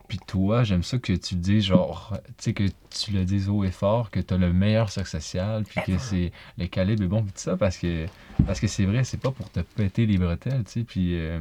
puis 0.07 0.19
toi, 0.19 0.63
j'aime 0.63 0.83
ça 0.83 0.99
que 0.99 1.13
tu 1.13 1.35
le 1.35 1.41
dises, 1.41 1.63
genre, 1.63 2.15
tu 2.37 2.43
sais, 2.43 2.53
que 2.53 2.63
tu 2.89 3.11
le 3.11 3.25
dises 3.25 3.49
haut 3.49 3.63
et 3.63 3.71
fort, 3.71 4.11
que 4.11 4.19
tu 4.19 4.33
as 4.33 4.37
le 4.37 4.53
meilleur 4.53 4.91
cercle 4.91 5.09
social, 5.09 5.63
puis 5.63 5.81
que 5.81 5.97
c'est 5.97 6.31
le 6.57 6.67
calibre 6.67 7.03
est 7.03 7.07
bon, 7.07 7.23
puis 7.23 7.31
tout 7.31 7.39
ça, 7.39 7.57
parce 7.57 7.77
que 7.77 8.05
parce 8.45 8.59
que 8.59 8.67
c'est 8.67 8.85
vrai, 8.85 9.03
c'est 9.03 9.17
pas 9.17 9.31
pour 9.31 9.49
te 9.49 9.61
péter 9.61 10.05
les 10.05 10.17
bretelles, 10.17 10.63
tu 10.65 10.71
sais. 10.71 10.83
Puis 10.83 11.15
euh, 11.15 11.39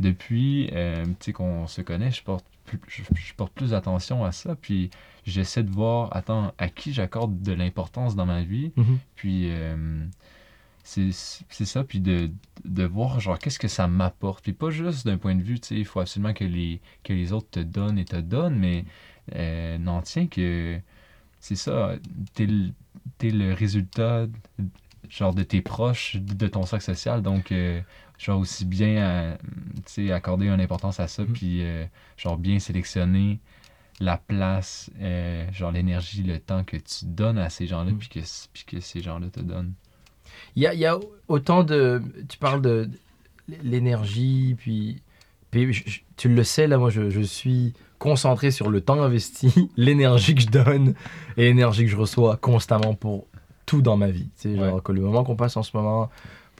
depuis, 0.00 0.68
euh, 0.72 1.04
qu'on 1.34 1.66
se 1.66 1.82
connaît, 1.82 2.10
je 2.10 2.22
porte, 2.22 2.44
plus, 2.64 2.80
je, 2.88 3.02
je 3.14 3.34
porte 3.34 3.52
plus 3.52 3.74
attention 3.74 4.24
à 4.24 4.32
ça, 4.32 4.56
puis 4.56 4.90
j'essaie 5.24 5.62
de 5.62 5.70
voir, 5.70 6.14
attends, 6.16 6.52
à 6.58 6.68
qui 6.68 6.92
j'accorde 6.92 7.40
de 7.42 7.52
l'importance 7.52 8.16
dans 8.16 8.26
ma 8.26 8.42
vie, 8.42 8.72
puis 9.14 9.50
euh, 9.50 10.04
c'est 10.82 11.12
ça, 11.12 11.84
puis 11.84 12.00
de, 12.00 12.30
de 12.64 12.84
voir 12.84 13.20
genre 13.20 13.38
qu'est-ce 13.38 13.58
que 13.58 13.68
ça 13.68 13.86
m'apporte. 13.86 14.42
Puis 14.42 14.52
pas 14.54 14.70
juste 14.70 15.06
d'un 15.06 15.18
point 15.18 15.36
de 15.36 15.42
vue, 15.42 15.60
tu 15.60 15.68
sais, 15.68 15.74
il 15.76 15.84
faut 15.84 16.00
absolument 16.00 16.32
que 16.32 16.44
les, 16.44 16.80
que 17.04 17.12
les 17.12 17.32
autres 17.32 17.50
te 17.50 17.60
donnent 17.60 17.98
et 17.98 18.04
te 18.04 18.16
donnent, 18.16 18.58
mais 18.58 18.84
euh, 19.36 19.78
n'en 19.78 20.02
tient 20.02 20.26
que 20.26 20.80
c'est 21.38 21.56
ça, 21.56 21.94
t'es 22.34 22.46
le, 22.46 22.70
t'es 23.18 23.30
le 23.30 23.52
résultat 23.54 24.26
genre 25.08 25.34
de 25.34 25.42
tes 25.42 25.60
proches, 25.60 26.16
de 26.16 26.46
ton 26.46 26.64
cercle 26.64 26.84
social, 26.84 27.22
donc 27.22 27.52
euh, 27.52 27.80
genre 28.20 28.38
aussi 28.38 28.64
bien 28.66 28.88
euh, 28.98 29.36
tu 29.86 30.06
sais, 30.06 30.12
accorder 30.12 30.46
une 30.48 30.60
importance 30.60 31.00
à 31.00 31.08
ça, 31.08 31.22
Mhm. 31.22 31.32
puis 31.32 31.62
euh, 31.64 31.84
genre 32.16 32.36
bien 32.36 32.58
sélectionner 32.58 33.40
la 33.98 34.16
place, 34.18 34.90
euh, 35.00 35.46
genre 35.52 35.72
l'énergie, 35.72 36.22
le 36.22 36.38
temps 36.38 36.64
que 36.64 36.76
tu 36.76 37.04
donnes 37.06 37.38
à 37.38 37.48
ces 37.50 37.66
gens-là, 37.66 37.92
Mhm. 37.92 37.98
puis 37.98 38.08
que, 38.08 38.20
puis 38.52 38.64
que 38.66 38.80
ces 38.80 39.00
gens-là 39.00 39.28
te 39.28 39.40
donnent. 39.40 39.72
Il 40.56 40.62
y 40.62 40.66
a, 40.66 40.74
y 40.74 40.86
a 40.86 40.98
autant 41.28 41.64
de. 41.64 42.02
Tu 42.28 42.36
parles 42.38 42.62
de 42.62 42.88
l'énergie, 43.62 44.54
puis. 44.58 45.02
puis 45.50 45.72
je- 45.72 45.82
je- 45.86 46.00
tu 46.16 46.28
le 46.28 46.44
sais, 46.44 46.66
là, 46.66 46.78
moi, 46.78 46.90
je, 46.90 47.10
je 47.10 47.20
suis 47.20 47.72
concentré 47.98 48.50
sur 48.50 48.70
le 48.70 48.80
temps 48.80 49.02
investi, 49.02 49.52
l'énergie 49.76 50.34
que 50.34 50.42
je 50.42 50.48
donne 50.48 50.94
et 51.36 51.44
l'énergie 51.44 51.84
que 51.84 51.90
je 51.90 51.96
reçois 51.96 52.36
constamment 52.36 52.94
pour 52.94 53.26
tout 53.66 53.82
dans 53.82 53.96
ma 53.96 54.08
vie. 54.10 54.28
Tu 54.40 54.50
sais, 54.52 54.56
genre, 54.56 54.82
que 54.82 54.92
le 54.92 55.00
moment 55.00 55.24
qu'on 55.24 55.36
passe 55.36 55.56
en 55.56 55.62
ce 55.62 55.76
moment 55.76 56.10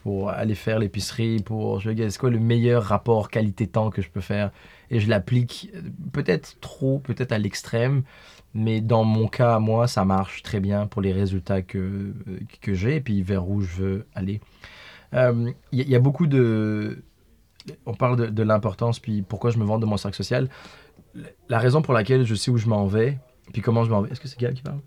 pour 0.02 0.30
aller 0.30 0.54
faire 0.54 0.78
l'épicerie, 0.78 1.42
pour. 1.42 1.80
Je 1.80 1.90
c'est 2.08 2.18
quoi 2.18 2.30
le 2.30 2.38
meilleur 2.38 2.84
rapport 2.84 3.28
qualité-temps 3.28 3.90
que 3.90 4.02
je 4.02 4.10
peux 4.10 4.20
faire? 4.20 4.50
Et 4.90 4.98
je 4.98 5.08
l'applique 5.08 5.70
euh, 5.74 5.82
peut-être 6.12 6.58
trop, 6.60 6.98
peut-être 6.98 7.32
à 7.32 7.38
l'extrême, 7.38 8.02
mais 8.54 8.80
dans 8.80 9.04
mon 9.04 9.28
cas, 9.28 9.58
moi, 9.58 9.86
ça 9.86 10.04
marche 10.04 10.42
très 10.42 10.58
bien 10.58 10.86
pour 10.86 11.02
les 11.02 11.12
résultats 11.12 11.62
que, 11.62 11.78
euh, 11.78 12.40
que 12.60 12.74
j'ai 12.74 12.96
et 12.96 13.00
puis 13.00 13.22
vers 13.22 13.48
où 13.48 13.60
je 13.60 13.76
veux 13.76 14.06
aller. 14.14 14.40
Euh, 15.14 15.52
Il 15.72 15.80
il 15.80 15.88
y 15.88 15.94
a 15.94 16.00
beaucoup 16.00 16.26
de... 16.26 17.04
On 17.86 17.94
parle 17.94 18.16
de, 18.16 18.26
de 18.26 18.42
l'importance, 18.42 18.98
puis 18.98 19.22
pourquoi 19.22 19.50
je 19.50 19.58
me 19.58 19.64
vante 19.64 19.80
de 19.80 19.86
mon 19.86 19.96
cercle 19.96 20.16
social. 20.16 20.48
La 21.48 21.58
raison 21.58 21.82
pour 21.82 21.94
laquelle 21.94 22.24
je 22.24 22.34
sais 22.34 22.50
où 22.50 22.56
je 22.56 22.68
m'en 22.68 22.86
vais, 22.86 23.18
puis 23.52 23.62
comment 23.62 23.84
je 23.84 23.90
m'en 23.90 24.00
vais. 24.00 24.10
Est-ce 24.10 24.20
que 24.20 24.28
c'est 24.28 24.40
Gab 24.40 24.54
qui 24.54 24.62
parle? 24.62 24.80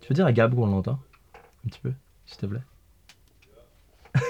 Tu 0.00 0.08
veux 0.08 0.14
dire 0.14 0.26
à 0.26 0.32
Gab 0.32 0.54
qu'on 0.54 0.66
l'entend? 0.66 1.00
Un 1.64 1.68
petit 1.68 1.80
peu, 1.80 1.92
s'il 2.26 2.38
te 2.38 2.46
plaît. 2.46 2.60
Euh, 4.16 4.20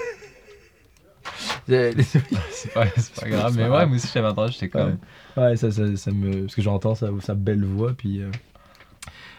C'est 2.51 2.73
pas, 2.73 2.85
c'est 2.97 3.13
pas 3.21 3.29
grave, 3.29 3.55
mais 3.55 3.63
ouais, 3.63 3.85
moi 3.85 3.95
aussi 3.95 4.09
j'avais 4.13 4.27
entendu, 4.27 4.53
j'étais 4.53 4.69
comme. 4.69 4.97
Ouais, 5.37 5.55
ça, 5.55 5.71
ça, 5.71 5.95
ça 5.95 6.11
me... 6.11 6.41
parce 6.41 6.55
que 6.55 6.61
j'entends 6.61 6.95
sa, 6.95 7.09
sa 7.21 7.35
belle 7.35 7.63
voix, 7.63 7.93
puis... 7.93 8.21
euh. 8.21 8.31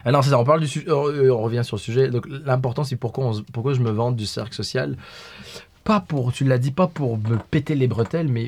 Ah 0.04 0.12
non, 0.12 0.22
c'est 0.22 0.30
ça, 0.30 0.38
on, 0.38 0.44
parle 0.44 0.64
du 0.64 0.84
euh, 0.88 1.30
on 1.30 1.42
revient 1.42 1.62
sur 1.62 1.76
le 1.76 1.80
sujet. 1.80 2.08
Donc 2.08 2.26
l'important, 2.28 2.84
c'est 2.84 2.96
pourquoi, 2.96 3.26
on 3.26 3.42
pourquoi 3.52 3.74
je 3.74 3.80
me 3.80 3.90
vante 3.90 4.16
du 4.16 4.26
cercle 4.26 4.54
social. 4.54 4.96
Pas 5.84 6.00
pour, 6.00 6.32
tu 6.32 6.44
l'as 6.44 6.58
dit, 6.58 6.70
pas 6.70 6.86
pour 6.86 7.18
me 7.18 7.36
péter 7.36 7.74
les 7.74 7.86
bretelles, 7.86 8.28
mais 8.28 8.46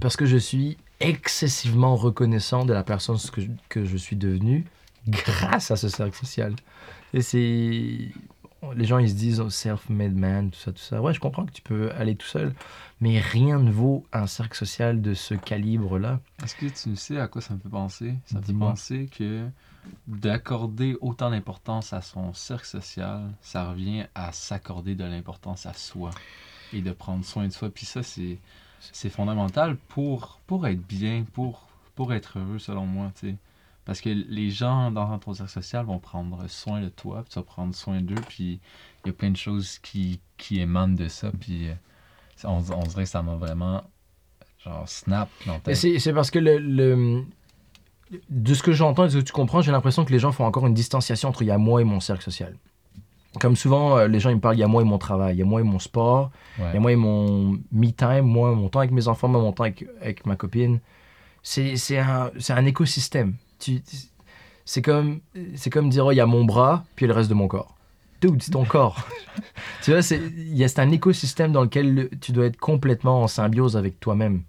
parce 0.00 0.16
que 0.16 0.24
je 0.24 0.36
suis 0.36 0.78
excessivement 1.00 1.96
reconnaissant 1.96 2.64
de 2.64 2.72
la 2.72 2.82
personne 2.82 3.16
que 3.32 3.40
je, 3.40 3.48
que 3.68 3.84
je 3.84 3.96
suis 3.96 4.16
devenu 4.16 4.64
grâce 5.08 5.70
à 5.70 5.76
ce 5.76 5.88
cercle 5.88 6.16
social. 6.16 6.54
Et 7.12 7.20
c'est... 7.20 8.08
Les 8.72 8.84
gens, 8.84 8.98
ils 8.98 9.10
se 9.10 9.14
disent 9.14 9.40
oh, 9.40 9.50
self-made 9.50 10.14
man, 10.14 10.50
tout 10.50 10.58
ça, 10.58 10.72
tout 10.72 10.82
ça. 10.82 11.00
Ouais, 11.00 11.12
je 11.12 11.20
comprends 11.20 11.44
que 11.44 11.52
tu 11.52 11.62
peux 11.62 11.90
aller 11.92 12.16
tout 12.16 12.26
seul, 12.26 12.54
mais 13.00 13.20
rien 13.20 13.58
ne 13.58 13.70
vaut 13.70 14.04
un 14.12 14.26
cercle 14.26 14.56
social 14.56 15.02
de 15.02 15.14
ce 15.14 15.34
calibre-là. 15.34 16.20
Est-ce 16.42 16.54
que 16.54 16.66
tu 16.66 16.96
sais 16.96 17.18
à 17.18 17.28
quoi 17.28 17.40
ça 17.42 17.54
me 17.54 17.58
fait 17.60 17.68
penser? 17.68 18.14
Ça 18.26 18.38
me 18.38 18.44
fait 18.44 18.52
penser 18.52 19.08
que 19.16 19.46
d'accorder 20.06 20.96
autant 21.00 21.30
d'importance 21.30 21.92
à 21.92 22.00
son 22.00 22.32
cercle 22.32 22.66
social, 22.66 23.30
ça 23.42 23.68
revient 23.68 24.06
à 24.14 24.32
s'accorder 24.32 24.94
de 24.94 25.04
l'importance 25.04 25.66
à 25.66 25.72
soi 25.72 26.10
et 26.72 26.80
de 26.80 26.92
prendre 26.92 27.24
soin 27.24 27.46
de 27.46 27.52
soi. 27.52 27.70
Puis 27.70 27.86
ça, 27.86 28.02
c'est, 28.02 28.38
c'est 28.80 29.10
fondamental 29.10 29.76
pour, 29.88 30.40
pour 30.46 30.66
être 30.66 30.84
bien, 30.86 31.24
pour, 31.32 31.66
pour 31.94 32.12
être 32.12 32.38
heureux, 32.38 32.58
selon 32.58 32.86
moi. 32.86 33.12
tu 33.18 33.30
sais. 33.30 33.36
Parce 33.84 34.00
que 34.00 34.08
les 34.08 34.50
gens 34.50 34.90
dans 34.90 35.18
ton 35.18 35.34
cercle 35.34 35.52
social 35.52 35.84
vont 35.84 35.98
prendre 35.98 36.48
soin 36.48 36.80
de 36.80 36.88
toi, 36.88 37.22
puis 37.22 37.32
tu 37.32 37.38
vas 37.38 37.42
prendre 37.44 37.74
soin 37.74 38.00
d'eux, 38.00 38.14
puis 38.28 38.60
il 39.04 39.08
y 39.08 39.10
a 39.10 39.12
plein 39.12 39.30
de 39.30 39.36
choses 39.36 39.78
qui, 39.78 40.20
qui 40.38 40.60
émanent 40.60 40.94
de 40.94 41.08
ça. 41.08 41.30
Puis 41.38 41.68
euh, 41.68 41.74
on, 42.44 42.62
on 42.72 42.82
dirait 42.84 43.04
que 43.04 43.10
ça 43.10 43.22
m'a 43.22 43.34
vraiment 43.36 43.82
genre 44.64 44.88
snap 44.88 45.28
dans 45.46 45.58
tête. 45.58 45.76
c'est 45.98 46.12
parce 46.14 46.30
que 46.30 46.38
le, 46.38 46.58
le- 46.58 47.24
de 48.30 48.54
ce 48.54 48.62
que 48.62 48.72
j'entends 48.72 49.04
et 49.04 49.08
de 49.08 49.12
ce 49.12 49.18
que 49.18 49.22
tu 49.24 49.32
comprends, 49.32 49.60
j'ai 49.60 49.72
l'impression 49.72 50.04
que 50.04 50.12
les 50.12 50.18
gens 50.18 50.32
font 50.32 50.44
encore 50.46 50.66
une 50.66 50.74
distanciation 50.74 51.28
entre 51.28 51.42
il 51.42 51.46
y 51.46 51.50
a 51.50 51.58
moi 51.58 51.80
et 51.80 51.84
mon 51.84 52.00
cercle 52.00 52.22
social. 52.22 52.56
Comme 53.40 53.56
souvent, 53.56 53.98
euh, 53.98 54.06
les 54.08 54.20
gens 54.20 54.30
ils 54.30 54.36
me 54.36 54.40
parlent 54.40 54.56
il 54.56 54.60
y 54.60 54.62
a 54.62 54.68
moi 54.68 54.80
et 54.80 54.84
mon 54.84 54.98
travail, 54.98 55.34
il 55.34 55.38
y 55.40 55.42
a 55.42 55.44
moi 55.44 55.60
et 55.60 55.64
mon 55.64 55.78
sport, 55.80 56.30
il 56.58 56.74
y 56.74 56.76
a 56.76 56.80
moi 56.80 56.92
et 56.92 56.96
mon 56.96 57.58
me 57.72 57.90
time, 57.90 58.22
moi, 58.22 58.54
mon 58.54 58.68
temps 58.68 58.78
avec 58.78 58.92
mes 58.92 59.08
enfants, 59.08 59.26
moi, 59.28 59.40
mon 59.40 59.52
temps 59.52 59.64
avec, 59.64 59.84
avec 60.00 60.24
ma 60.24 60.36
copine. 60.36 60.80
c'est 61.42 61.74
un, 61.98 62.30
c'est 62.38 62.52
un 62.52 62.64
écosystème. 62.64 63.34
C'est 64.64 64.82
comme, 64.82 65.20
c'est 65.56 65.70
comme 65.70 65.90
dire, 65.90 66.06
oh, 66.06 66.12
il 66.12 66.16
y 66.16 66.20
a 66.20 66.26
mon 66.26 66.44
bras, 66.44 66.84
puis 66.96 67.06
le 67.06 67.12
reste 67.12 67.28
de 67.28 67.34
mon 67.34 67.48
corps. 67.48 67.76
Dude, 68.20 68.42
c'est 68.42 68.52
ton 68.52 68.64
corps. 68.64 69.06
tu 69.82 69.90
vois, 69.90 70.00
c'est, 70.00 70.16
il 70.36 70.56
y 70.56 70.64
a, 70.64 70.68
c'est 70.68 70.80
un 70.80 70.90
écosystème 70.90 71.52
dans 71.52 71.62
lequel 71.62 71.94
le- 71.94 72.10
tu 72.20 72.32
dois 72.32 72.46
être 72.46 72.56
complètement 72.56 73.22
en 73.22 73.26
symbiose 73.28 73.76
avec 73.76 74.00
toi-même. 74.00 74.42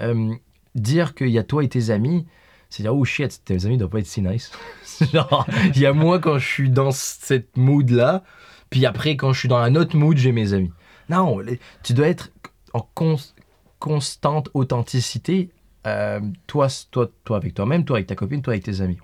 Euh, 0.00 0.32
dire 0.74 1.14
qu'il 1.14 1.28
y 1.28 1.38
a 1.38 1.42
toi 1.42 1.62
et 1.62 1.68
tes 1.68 1.90
amis, 1.90 2.26
c'est 2.70 2.82
dire, 2.82 2.94
oh 2.96 3.04
shit, 3.04 3.42
tes 3.44 3.66
amis 3.66 3.76
doivent 3.76 3.90
pas 3.90 3.98
être 3.98 4.06
si 4.06 4.22
nice. 4.22 4.50
Genre, 5.12 5.46
il 5.74 5.78
y 5.80 5.86
a 5.86 5.92
moi 5.92 6.18
quand 6.18 6.38
je 6.38 6.46
suis 6.46 6.70
dans 6.70 6.90
cette 6.92 7.56
mood-là, 7.58 8.22
puis 8.70 8.86
après, 8.86 9.16
quand 9.16 9.32
je 9.34 9.40
suis 9.40 9.48
dans 9.48 9.58
un 9.58 9.74
autre 9.74 9.96
mood, 9.96 10.16
j'ai 10.16 10.32
mes 10.32 10.54
amis. 10.54 10.70
Non, 11.10 11.38
tu 11.82 11.92
dois 11.92 12.06
être 12.08 12.30
en 12.72 12.88
cons- 12.94 13.34
constante 13.80 14.48
authenticité, 14.54 15.50
euh, 15.86 16.20
toi, 16.46 16.68
toi, 16.90 17.08
toi 17.24 17.36
avec 17.36 17.54
toi-même, 17.54 17.84
toi 17.84 17.96
avec 17.96 18.06
ta 18.06 18.14
copine, 18.14 18.42
toi 18.42 18.52
avec 18.52 18.64
tes 18.64 18.80
amis. 18.80 18.98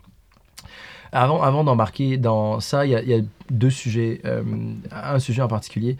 Avant, 1.12 1.40
avant 1.42 1.64
d'embarquer 1.64 2.16
dans 2.18 2.60
ça, 2.60 2.84
il 2.84 2.90
y, 2.90 2.94
a- 2.96 3.02
il 3.02 3.08
y 3.08 3.14
a 3.14 3.20
deux 3.50 3.70
sujets, 3.70 4.20
euh, 4.24 4.42
un 4.90 5.18
sujet 5.18 5.40
en 5.42 5.48
particulier. 5.48 5.96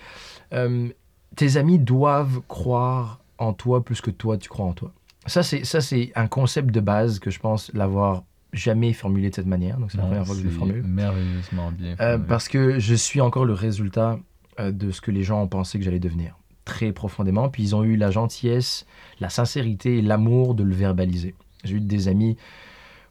Euh, 0.53 0.89
tes 1.37 1.57
amis 1.57 1.79
doivent 1.79 2.41
croire 2.49 3.21
en 3.39 3.53
toi 3.53 3.85
plus 3.85 4.01
que 4.01 4.11
toi 4.11 4.37
tu 4.37 4.49
crois 4.49 4.67
en 4.67 4.73
toi. 4.73 4.93
Ça, 5.27 5.43
c'est 5.43 5.65
ça, 5.65 5.81
c'est 5.81 6.13
un 6.15 6.27
concept 6.29 6.71
de 6.71 6.81
base 6.81 7.19
que 7.19 7.31
je 7.31 7.39
pense 7.41 7.71
l'avoir 7.75 8.25
jamais 8.53 8.93
formulé 8.93 9.31
de 9.31 9.35
cette 9.35 9.47
manière. 9.47 9.79
Donc 9.79 9.91
c'est 9.91 9.99
la 9.99 10.05
Non, 10.05 10.09
première 10.11 10.27
fois 10.27 10.35
que 10.35 10.41
je 10.41 10.47
le 10.47 10.53
formule. 10.53 10.83
merveilleusement 10.83 11.71
bien. 11.73 11.97
Parce 12.29 12.49
que 12.49 12.79
je 12.79 12.95
suis 12.95 13.21
encore 13.21 13.45
le 13.45 13.53
résultat 13.53 14.19
de 14.59 14.91
ce 14.91 15.01
que 15.01 15.11
les 15.11 15.23
gens 15.23 15.43
ont 15.43 15.49
pensé 15.49 15.79
que 15.79 15.85
j'allais 15.85 15.99
devenir, 15.99 16.37
très 16.67 16.93
profondément. 16.93 17.49
Puis 17.49 17.63
ils 17.63 17.75
ont 17.75 17.83
eu 17.83 17.97
la 17.97 18.11
gentillesse, 18.11 18.85
la 19.21 19.31
sincérité 19.31 19.97
et 19.99 20.03
l'amour 20.03 20.55
de 20.55 20.63
le 20.65 20.75
verbaliser. 20.75 21.35
J'ai 21.65 21.77
eu 21.77 21.81
des 21.81 22.09
amis 22.09 22.37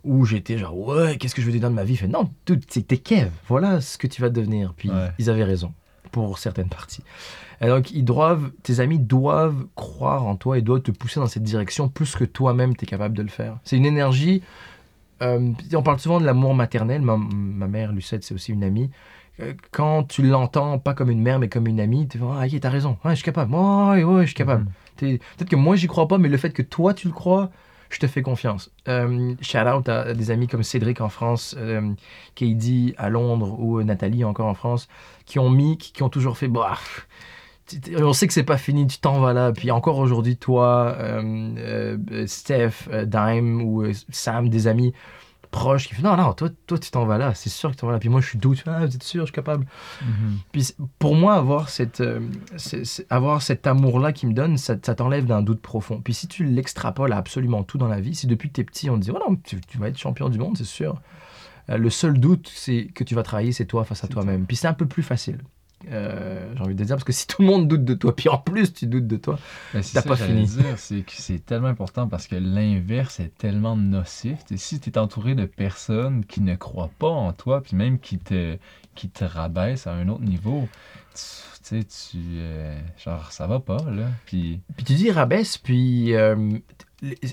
où 0.03 0.23
j'étais 0.25 0.59
genre, 0.59 0.77
ouais, 0.77 1.17
qu'est-ce 1.17 1.33
que 1.33 1.41
je 1.41 1.47
veux 1.47 1.51
devenir 1.53 1.71
de 1.71 1.75
ma 1.75 1.83
vie? 1.83 1.97
Fait, 1.97 2.07
non, 2.07 2.29
t'es 2.45 2.97
Kev, 2.97 3.31
voilà 3.47 3.81
ce 3.81 3.97
que 3.97 4.05
tu 4.05 4.21
vas 4.21 4.29
devenir. 4.29 4.75
Puis 4.77 4.91
Ouais. 4.91 5.09
ils 5.17 5.31
avaient 5.31 5.43
raison, 5.43 5.73
pour 6.11 6.37
certaines 6.37 6.69
parties. 6.69 7.01
Et 7.61 7.67
donc, 7.67 7.89
ils 7.91 8.03
doivent, 8.05 8.51
tes 8.61 8.81
amis 8.81 8.99
doivent 8.99 9.65
croire 9.75 10.27
en 10.27 10.35
toi 10.35 10.57
et 10.59 10.61
doivent 10.61 10.81
te 10.83 10.91
pousser 10.91 11.19
dans 11.19 11.25
cette 11.25 11.41
direction 11.43 11.87
plus 11.89 12.15
que 12.15 12.23
toi-même, 12.25 12.75
tu 12.75 12.83
es 12.83 12.87
capable 12.87 13.17
de 13.17 13.23
le 13.23 13.29
faire. 13.29 13.57
C'est 13.63 13.77
une 13.77 13.85
énergie. 13.85 14.43
euh, 15.23 15.51
on 15.73 15.81
parle 15.81 15.99
souvent 15.99 16.19
de 16.19 16.25
l'amour 16.25 16.53
maternel. 16.53 17.01
Ma, 17.01 17.17
ma 17.17 17.67
mère, 17.67 17.91
Lucette, 17.93 18.23
c'est 18.23 18.35
aussi 18.35 18.51
une 18.51 18.63
amie. 18.63 18.91
Euh, 19.41 19.54
Quand 19.71 20.04
tu 20.04 20.21
l'entends 20.24 20.80
pas 20.80 20.93
comme 20.93 21.10
une 21.10 21.21
mère, 21.21 21.39
mais 21.39 21.50
comme 21.50 21.67
une 21.67 21.80
amie, 21.80 22.08
tu 22.08 22.17
vas, 22.17 22.38
ah, 22.41 22.45
ok, 22.45 22.60
t'as 22.60 22.69
raison. 22.69 22.98
Ouais, 23.04 23.12
je 23.12 23.15
suis 23.15 23.24
capable. 23.26 23.54
Ouais, 23.54 24.04
ouais, 24.04 24.21
je 24.21 24.28
suis 24.28 24.36
capable. 24.36 24.65
Mhm. 25.02 25.17
Peut-être 25.38 25.50
que 25.50 25.56
moi, 25.56 25.76
j'y 25.76 25.88
crois 25.88 26.08
pas, 26.08 26.17
mais 26.17 26.30
le 26.30 26.38
fait 26.38 26.52
que 26.52 26.62
toi, 26.62 26.93
tu 26.93 27.08
le 27.08 27.13
crois, 27.13 27.52
je 27.89 28.00
te 28.00 28.08
fais 28.08 28.21
confiance. 28.21 28.71
Euh, 28.88 29.36
shout 29.41 29.58
out 29.58 29.89
à 29.89 30.13
des 30.13 30.32
amis 30.32 30.48
comme 30.48 30.63
Cédric 30.63 31.02
en 31.02 31.10
France, 31.10 31.56
euh, 31.58 31.91
Katie 32.34 32.93
à 32.98 33.10
Londres 33.10 33.58
ou 33.60 33.80
euh, 33.80 33.84
Nathalie 33.84 34.24
encore 34.24 34.48
en 34.48 34.54
France, 34.54 34.88
qui 35.26 35.38
ont 35.39 35.50
mis, 35.50 35.78
qui, 35.78 35.91
qui 35.91 36.02
ont 36.04 36.10
toujours 36.10 36.38
fait, 36.38 36.48
bah, 36.48 36.78
on 37.98 38.13
sait 38.13 38.28
que 38.28 38.34
c'est 38.34 38.43
pas 38.43 38.58
fini, 38.58 38.88
tu 38.88 39.00
t'en 39.00 39.19
vas 39.19 39.34
là. 39.34 39.52
Puis 39.52 39.69
encore 39.71 39.98
aujourd'hui, 39.98 40.38
toi, 40.38 40.95
euh, 41.00 41.98
Steph, 42.28 42.88
Dime 43.06 43.62
ou 43.62 43.84
Sam, 44.10 44.50
des 44.50 44.67
amis 44.67 44.93
proches 45.55 45.87
qui 45.87 45.95
font, 45.95 46.03
non, 46.03 46.17
non, 46.17 46.33
toi, 46.33 46.49
toi 46.67 46.77
tu 46.77 46.91
t'en 46.91 47.05
vas 47.05 47.17
là, 47.17 47.33
c'est 47.33 47.49
sûr 47.49 47.69
que 47.69 47.75
tu 47.75 47.81
t'en 47.81 47.87
vas 47.87 47.93
là. 47.93 47.99
Puis 47.99 48.09
moi, 48.09 48.19
je 48.19 48.27
suis 48.27 48.37
doute, 48.37 48.61
ah, 48.67 48.85
vous 48.85 48.95
êtes 48.95 49.03
sûr, 49.03 49.21
je 49.21 49.27
suis 49.27 49.33
capable. 49.33 49.65
Mhm. 50.01 50.37
Puis 50.51 50.75
pour 50.99 51.15
moi, 51.15 51.35
avoir, 51.35 51.69
cette, 51.69 52.01
euh, 52.01 52.19
avoir 53.09 53.41
cet 53.41 53.65
amour-là 53.65 54.11
qui 54.11 54.27
me 54.27 54.33
donne, 54.33 54.57
ça, 54.57 54.75
ça 54.81 54.95
t'enlève 54.95 55.25
d'un 55.25 55.41
doute 55.41 55.61
profond. 55.61 56.01
Puis 56.01 56.13
si 56.13 56.27
tu 56.27 56.43
l'extrapoles 56.43 57.13
à 57.13 57.17
absolument 57.17 57.63
tout 57.63 57.77
dans 57.77 57.87
la 57.87 58.01
vie, 58.01 58.15
si 58.15 58.27
depuis 58.27 58.49
que 58.49 58.55
t'es 58.55 58.63
petit, 58.65 58.89
on 58.89 58.95
te 58.95 59.03
dit, 59.03 59.11
oh 59.11 59.19
non, 59.29 59.37
tu, 59.37 59.61
tu 59.61 59.77
vas 59.77 59.87
être 59.87 59.97
champion 59.97 60.27
du 60.29 60.37
monde, 60.37 60.57
c'est 60.57 60.65
sûr. 60.65 61.01
Euh, 61.69 61.77
le 61.77 61.89
seul 61.89 62.19
doute 62.19 62.51
c'est 62.53 62.87
que 62.93 63.03
tu 63.03 63.15
vas 63.15 63.23
travailler, 63.23 63.53
c'est 63.53 63.65
toi 63.65 63.85
face 63.85 64.03
à 64.03 64.07
toi-même. 64.07 64.45
Puis 64.45 64.57
c'est 64.57 64.67
un 64.67 64.73
peu 64.73 64.85
plus 64.85 65.03
facile. 65.03 65.39
Euh, 65.91 66.54
J'ai 66.56 66.62
envie 66.62 66.76
de 66.76 66.84
dire, 66.84 66.95
parce 66.95 67.04
que 67.04 67.12
si 67.13 67.28
tout 67.28 67.41
le 67.41 67.48
monde 67.48 67.67
doute 67.67 67.84
de 67.84 67.93
toi, 67.93 68.15
puis 68.15 68.30
en 68.30 68.38
plus 68.38 68.74
tu 68.74 68.88
doutes 68.88 69.08
de 69.08 69.17
toi, 69.17 69.38
Ben, 69.74 69.82
c'est 69.84 69.93
T'as 69.93 70.08
pas 70.08 70.15
fini. 70.15 70.48
c'est 70.78 71.02
que 71.02 71.12
c'est 71.13 71.45
tellement 71.45 71.67
important 71.67 72.08
parce 72.08 72.28
que 72.28 72.36
l'inverse 72.36 73.19
est 73.19 73.36
tellement 73.38 73.76
nocif. 73.76 74.39
Tu 74.45 74.58
sais, 74.58 74.63
si 74.63 74.80
tu 74.80 74.89
es 74.89 74.98
entouré 74.98 75.36
de 75.36 75.45
personnes 75.45 76.26
qui 76.26 76.41
ne 76.41 76.56
croient 76.56 76.91
pas 77.00 77.10
en 77.10 77.34
toi, 77.34 77.62
puis 77.62 77.76
même 77.76 78.00
qui 78.00 78.17
te, 78.17 78.58
qui 78.95 79.10
te 79.10 79.24
rabaissent 79.24 79.88
à 79.88 79.93
un 79.93 80.08
autre 80.10 80.24
niveau, 80.24 80.67
tu 81.13 81.21
sais, 81.62 81.84
tu. 81.84 82.17
euh, 82.38 82.78
genre, 83.04 83.32
ça 83.32 83.48
va 83.48 83.60
pas, 83.60 83.78
là. 83.91 84.08
Puis. 84.26 84.60
Puis 84.76 84.86
tu 84.86 84.93
dis 84.93 85.12
rabaisse, 85.12 85.58
puis. 85.58 86.13
euh, 86.15 86.36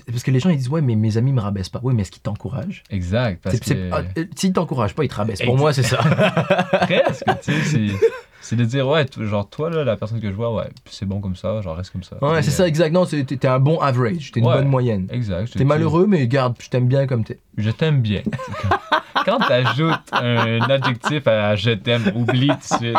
parce 0.07 0.21
que 0.23 0.29
les 0.29 0.39
gens 0.39 0.49
ils 0.49 0.57
disent 0.57 0.69
ouais 0.69 0.81
mais 0.81 0.95
mes 0.95 1.17
amis 1.17 1.31
me 1.31 1.39
rabaissent 1.39 1.69
pas. 1.69 1.79
Oui 1.81 1.95
mais 1.95 2.01
est-ce 2.03 2.11
qu'ils 2.11 2.21
t'encouragent? 2.21 2.83
Exact. 2.91 3.41
Parce 3.41 3.59
que. 3.59 3.89
ah, 3.91 4.03
S'ils 4.35 4.53
t'encouragent 4.53 4.93
pas, 4.93 5.03
ils 5.03 5.07
te 5.07 5.15
rabaissent. 5.15 5.41
Pour 5.41 5.57
moi 5.57 5.73
c'est 5.73 5.83
ça. 5.83 5.97
Presque, 6.81 7.23
tu 7.41 7.53
sais, 7.63 7.87
c'est- 8.43 8.55
de 8.55 8.65
dire, 8.65 8.87
ouais, 8.87 9.05
genre, 9.19 9.49
toi, 9.49 9.69
là, 9.69 9.83
la 9.83 9.95
personne 9.97 10.19
que 10.21 10.29
je 10.29 10.35
vois, 10.35 10.53
ouais, 10.53 10.69
c'est 10.85 11.05
bon 11.07 11.19
comme 11.19 11.35
ça, 11.35 11.61
genre, 11.61 11.75
reste 11.75 11.91
comme 11.91 12.03
ça. 12.03 12.17
ouais 12.21 12.41
c'est 12.43 12.51
ça 12.51 12.67
exactement. 12.67 13.05
C'est- 13.05 13.23
T'es 13.23 13.37
t'es 13.37 13.47
un 13.47 13.59
bon 13.59 13.79
average. 13.79 14.31
T'es 14.31 14.39
une 14.41 14.45
Ouais. 14.47 14.53
bonne 14.55 14.67
moyenne. 14.67 15.07
Exact. 15.11 15.51
T'es 15.57 15.63
malheureux 15.63 16.05
mais 16.07 16.27
garde, 16.27 16.55
je 16.61 16.69
t'aime 16.69 16.87
bien 16.87 17.07
comme 17.07 17.23
t'es. 17.23 17.39
Je 17.57 17.69
t'aime 17.71 18.01
bien. 18.01 18.21
Quand 19.25 19.37
t'ajoutes 19.39 20.11
un 20.11 20.59
adjectif 20.61 21.27
à 21.27 21.55
je 21.55 21.71
t'aime, 21.71 22.11
oublie 22.15 22.47
tout 22.49 22.55
de 22.81 22.85
suite. 22.85 22.97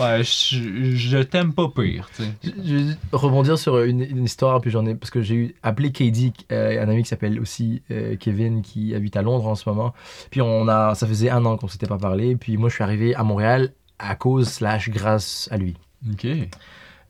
Ouais, 0.00 0.22
je, 0.22 0.94
je 0.94 1.18
t'aime 1.18 1.52
pas 1.52 1.68
pire, 1.68 2.08
tu 2.16 2.22
sais. 2.22 2.30
Je 2.42 2.50
je 2.62 2.74
vais 2.76 2.94
rebondir 3.12 3.58
sur 3.58 3.78
une, 3.82 4.00
une 4.02 4.24
histoire, 4.24 4.60
puis 4.62 4.70
j'en 4.70 4.86
ai 4.86 4.94
parce 4.94 5.10
que 5.10 5.20
j'ai 5.20 5.34
eu 5.34 5.54
appelé 5.62 5.90
KD, 5.92 6.32
euh, 6.52 6.82
un 6.82 6.88
ami 6.88 7.02
qui 7.02 7.08
s'appelle 7.08 7.38
aussi 7.40 7.82
euh, 7.90 8.16
Kevin, 8.18 8.62
qui 8.62 8.94
habite 8.94 9.16
à 9.16 9.22
Londres 9.22 9.46
en 9.46 9.54
ce 9.56 9.68
moment. 9.68 9.92
Puis 10.30 10.40
on 10.40 10.68
a, 10.68 10.94
ça 10.94 11.06
faisait 11.06 11.28
un 11.30 11.44
an 11.44 11.56
qu'on 11.58 11.68
s'était 11.68 11.86
pas 11.86 11.98
parlé. 11.98 12.36
Puis 12.36 12.56
moi, 12.56 12.68
je 12.70 12.74
suis 12.76 12.84
arrivé 12.84 13.14
à 13.14 13.22
Montréal 13.22 13.72
à 13.98 14.14
cause 14.14 14.48
slash 14.48 14.90
grâce 14.90 15.48
à 15.50 15.56
lui. 15.56 15.76
Ok. 16.10 16.26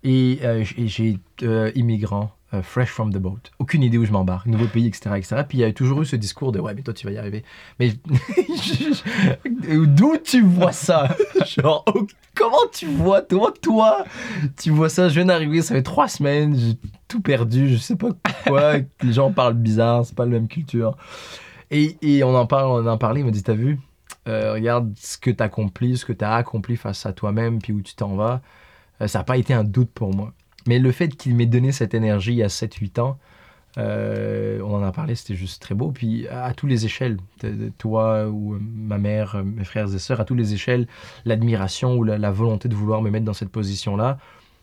Et 0.05 0.38
euh, 0.44 0.62
j'ai 0.62 1.18
euh, 1.42 1.72
immigrant, 1.75 2.31
euh, 2.55 2.62
fresh 2.62 2.90
from 2.90 3.12
the 3.12 3.18
boat. 3.18 3.40
Aucune 3.59 3.83
idée 3.83 3.99
où 3.99 4.05
je 4.05 4.12
m'embarque, 4.12 4.46
nouveau 4.46 4.66
pays, 4.66 4.87
etc., 4.87 5.11
etc. 5.16 5.42
Puis 5.49 5.59
il 5.59 5.61
y 5.62 5.64
a 5.64 5.72
toujours 5.72 6.03
eu 6.03 6.07
ce 6.07 6.14
discours 6.14 6.53
de 6.53 6.61
ouais, 6.61 6.75
mais 6.75 6.83
toi 6.83 6.94
tu 6.94 7.07
vas 7.07 7.12
y 7.12 7.18
arriver. 7.18 7.42
Mais 7.81 7.92
d'où 9.87 10.16
tu 10.22 10.42
vois 10.42 10.70
ça? 10.70 11.16
Genre, 11.46 11.85
oh, 11.92 12.07
comment 12.37 12.57
tu 12.72 12.87
vois 12.87 13.22
toi, 13.22 13.53
toi, 13.61 14.05
tu 14.57 14.70
vois 14.70 14.88
ça? 14.88 15.09
Je 15.09 15.14
viens 15.14 15.25
d'arriver, 15.25 15.61
ça 15.62 15.75
fait 15.75 15.83
trois 15.83 16.07
semaines, 16.07 16.57
j'ai 16.57 16.79
tout 17.09 17.20
perdu, 17.20 17.70
je 17.70 17.77
sais 17.77 17.96
pas 17.96 18.11
quoi. 18.46 18.75
les 19.03 19.12
gens 19.12 19.33
parlent 19.33 19.55
bizarre, 19.55 20.07
c'est 20.07 20.14
pas 20.14 20.25
la 20.25 20.31
même 20.31 20.46
culture. 20.46 20.96
Et, 21.72 21.96
et 22.01 22.22
on 22.22 22.37
en 22.37 22.46
parle, 22.46 22.85
on 22.85 22.88
en 22.88 22.99
parlait, 22.99 23.22
il 23.22 23.25
m'a 23.25 23.33
dit 23.33 23.42
t'as 23.42 23.55
vu? 23.55 23.81
Euh, 24.26 24.52
Regarde 24.54 24.92
ce 24.96 25.18
que 25.18 25.30
t'as 25.30 25.44
accompli, 25.46 25.96
ce 25.96 26.04
que 26.04 26.12
t'as 26.12 26.34
accompli 26.34 26.76
face 26.76 27.06
à 27.06 27.12
toi-même, 27.12 27.60
puis 27.60 27.72
où 27.72 27.80
tu 27.80 27.94
t'en 27.94 28.14
vas. 28.16 28.40
Euh, 29.00 29.06
ça 29.06 29.18
n'a 29.20 29.24
pas 29.24 29.36
été 29.36 29.54
un 29.54 29.64
doute 29.64 29.90
pour 29.94 30.14
moi. 30.14 30.32
Mais 30.66 30.78
le 30.78 30.90
fait 30.92 31.08
qu'il 31.08 31.34
m'ait 31.36 31.46
donné 31.46 31.70
cette 31.72 31.94
énergie 31.94 32.42
à 32.42 32.48
7-8 32.48 33.00
ans, 33.00 33.18
euh, 33.78 34.58
on 34.62 34.74
en 34.76 34.82
a 34.82 34.90
parlé, 34.90 35.14
c'était 35.14 35.34
juste 35.36 35.60
très 35.62 35.74
beau. 35.74 35.92
Puis 35.92 36.26
à, 36.28 36.44
à 36.44 36.54
tous 36.54 36.66
les 36.66 36.86
échelles, 36.86 37.18
toi 37.78 38.26
ou 38.28 38.58
ma 38.60 38.98
mère, 38.98 39.42
mes 39.44 39.64
frères 39.64 39.94
et 39.94 39.98
sœurs, 39.98 40.18
à 40.20 40.24
toutes 40.24 40.38
les 40.38 40.54
échelles, 40.54 40.86
l'admiration 41.24 41.94
ou 41.96 42.02
la, 42.04 42.18
la 42.18 42.30
volonté 42.30 42.68
de 42.68 42.74
vouloir 42.74 43.02
me 43.02 43.10
mettre 43.10 43.26
dans 43.26 43.34
cette 43.34 43.50
position-là, 43.50 44.18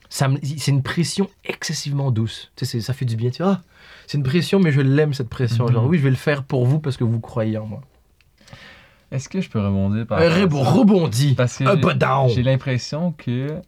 c'est 0.10 0.67
une 0.67 0.84
pression 0.84 1.28
excessivement 1.43 2.12
douce. 2.12 2.52
Tu 2.56 2.65
sais, 2.65 2.82
ça 2.82 2.93
fait 2.93 3.06
du 3.06 3.15
bien. 3.15 3.30
Tu 3.32 3.41
vois, 3.43 3.62
Ah, 3.62 3.62
c'est 4.08 4.17
une 4.17 4.23
pression, 4.23 4.60
mais 4.60 4.71
je 4.71 4.82
l'aime 4.82 5.13
cette 5.13 5.30
pression. 5.30 5.65
Mhm. 5.65 5.73
Genre, 5.73 5.86
oui, 5.86 5.97
je 5.97 6.04
vais 6.04 6.10
le 6.12 6.15
faire 6.15 6.43
pour 6.43 6.65
vous 6.65 6.80
parce 6.80 6.97
que 6.97 7.04
vous 7.04 7.19
croyez 7.19 7.58
en 7.58 7.65
moi. 7.65 7.82
Est-ce 9.13 9.30
que 9.30 9.39
je 9.41 9.49
peux 9.49 9.60
rebondir 9.60 10.06
par 10.08 10.19
Euh, 10.19 10.28
rapport 10.28 10.38
à 10.38 10.45
rebo- 10.45 10.63
ça? 10.63 10.69
rebondis. 10.71 11.34
Parce 11.36 11.58
que 11.60 11.65
j'ai- 12.30 12.43
l'impression 12.43 13.12
que 13.13 13.62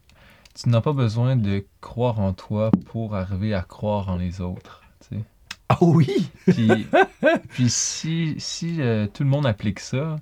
tu 0.56 0.70
n'as 0.70 0.82
pas 0.82 0.92
besoin 0.94 1.36
de 1.36 1.64
croire 1.82 2.20
en 2.20 2.34
toi 2.34 2.72
pour 2.88 3.16
arriver 3.16 3.54
à 3.54 3.62
croire 3.62 4.10
en 4.10 4.18
les 4.18 4.42
autres. 4.42 4.82
tu 5.08 5.16
sais. 5.18 5.22
Ah 5.70 5.78
oui? 5.82 6.30
Puis, 6.48 6.88
puis 7.50 7.70
si, 7.70 8.36
si 8.40 8.82
euh, 8.82 9.08
tout 9.08 9.24
le 9.24 9.30
monde 9.30 9.46
applique 9.46 9.80
ça, 9.80 10.16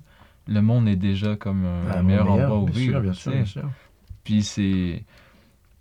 le 0.46 0.60
monde 0.60 0.86
est 0.88 0.96
déjà 0.96 1.36
comme 1.36 1.64
un, 1.64 1.90
un 1.90 2.02
meilleur, 2.02 2.26
meilleur, 2.26 2.50
endroit 2.52 2.58
où 2.60 2.66
bien 2.66 2.74
vivre. 2.80 2.92
sûr, 2.92 3.00
bien 3.02 3.12
sûr, 3.14 3.32
bien 3.32 3.44
sûr. 3.46 3.70
Puis 4.24 4.42
c'est. 4.42 5.04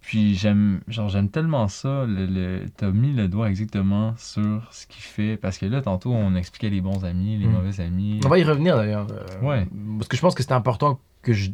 Puis 0.03 0.35
j'aime 0.35 0.81
genre 0.89 1.07
j'aime 1.09 1.29
tellement 1.29 1.67
ça. 1.69 2.05
Le, 2.05 2.25
le- 2.25 2.65
T'as 2.75 2.91
mis 2.91 3.13
le 3.13 3.27
doigt 3.29 3.49
exactement 3.49 4.13
sur 4.17 4.67
ce 4.71 4.85
qu'il 4.85 5.01
fait. 5.01 5.37
Parce 5.37 5.57
que 5.57 5.65
là, 5.65 5.81
tantôt, 5.81 6.11
on 6.13 6.35
expliquait 6.35 6.69
les 6.69 6.81
bons 6.81 7.05
amis, 7.05 7.37
les 7.37 7.47
Mm. 7.47 7.51
mauvais 7.51 7.79
amis. 7.81 8.19
On 8.25 8.27
va 8.29 8.37
y 8.37 8.43
revenir 8.43 8.75
d'ailleurs. 8.75 9.07
euh, 9.11 9.41
Ouais. 9.41 9.65
Parce 9.97 10.09
que 10.09 10.17
je 10.17 10.21
pense 10.21 10.35
que 10.35 10.43
c'est 10.43 10.51
important 10.51 10.99
que 11.21 11.31
je. 11.33 11.51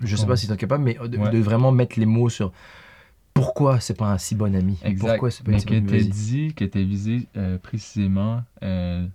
Je 0.00 0.14
sais 0.16 0.26
pas 0.26 0.36
si 0.36 0.46
tu 0.46 0.52
es 0.52 0.56
capable, 0.58 0.84
mais 0.84 0.94
de, 0.94 1.16
Ouais. 1.18 1.30
de 1.30 1.38
vraiment 1.38 1.72
mettre 1.72 1.98
les 1.98 2.04
mots 2.06 2.28
sur 2.28 2.52
pourquoi 3.34 3.80
c'est 3.80 3.96
pas 3.96 4.12
un 4.12 4.18
si 4.18 4.34
bon 4.34 4.54
ami. 4.54 4.78
Exact. 4.82 5.08
Pourquoi 5.12 5.30
c'est 5.30 5.42
pas 5.44 5.50
Mais 5.52 5.56
une 5.56 5.60
si 5.60 5.66
que 5.66 5.90
vas-y. 5.90 6.08
dit, 6.08 6.54
que 6.54 6.64
t'as 6.66 6.82
visé 6.82 7.26
euh, 7.36 7.58
précisément 7.58 8.42
euh, 8.62 9.06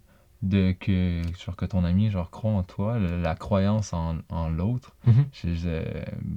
de 0.41 0.71
que, 0.79 1.21
genre, 1.43 1.55
que 1.55 1.65
ton 1.65 1.83
ami 1.83 2.09
genre, 2.09 2.29
croit 2.31 2.51
en 2.51 2.63
toi, 2.63 2.97
la 2.99 3.35
croyance 3.35 3.93
en, 3.93 4.15
en 4.29 4.49
l'autre. 4.49 4.95
Mhm. 5.05 5.25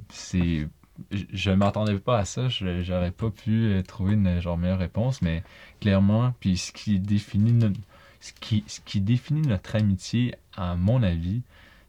C'est. 0.09 0.67
Je, 1.11 1.51
m'attendais 1.51 1.99
pas 1.99 2.19
à 2.19 2.25
ça, 2.25 2.47
je- 2.49 2.81
j'aurais 2.83 3.11
pas 3.11 3.29
pu 3.29 3.65
euh, 3.65 3.81
trouver 3.83 4.13
une 4.13 4.39
genre 4.39 4.57
meilleure 4.57 4.79
réponse, 4.79 5.21
mais 5.21 5.43
clairement, 5.81 6.33
puis 6.39 6.57
ce 6.57 6.71
qui 6.71 6.99
définit 6.99 7.51
notre, 7.53 7.79
ce 8.21 8.31
qui, 8.33 8.63
ce 8.67 8.79
qui 8.81 9.01
définit 9.01 9.41
notre 9.41 9.75
amitié, 9.75 10.35
à 10.55 10.75
mon 10.75 11.03
avis, 11.03 11.41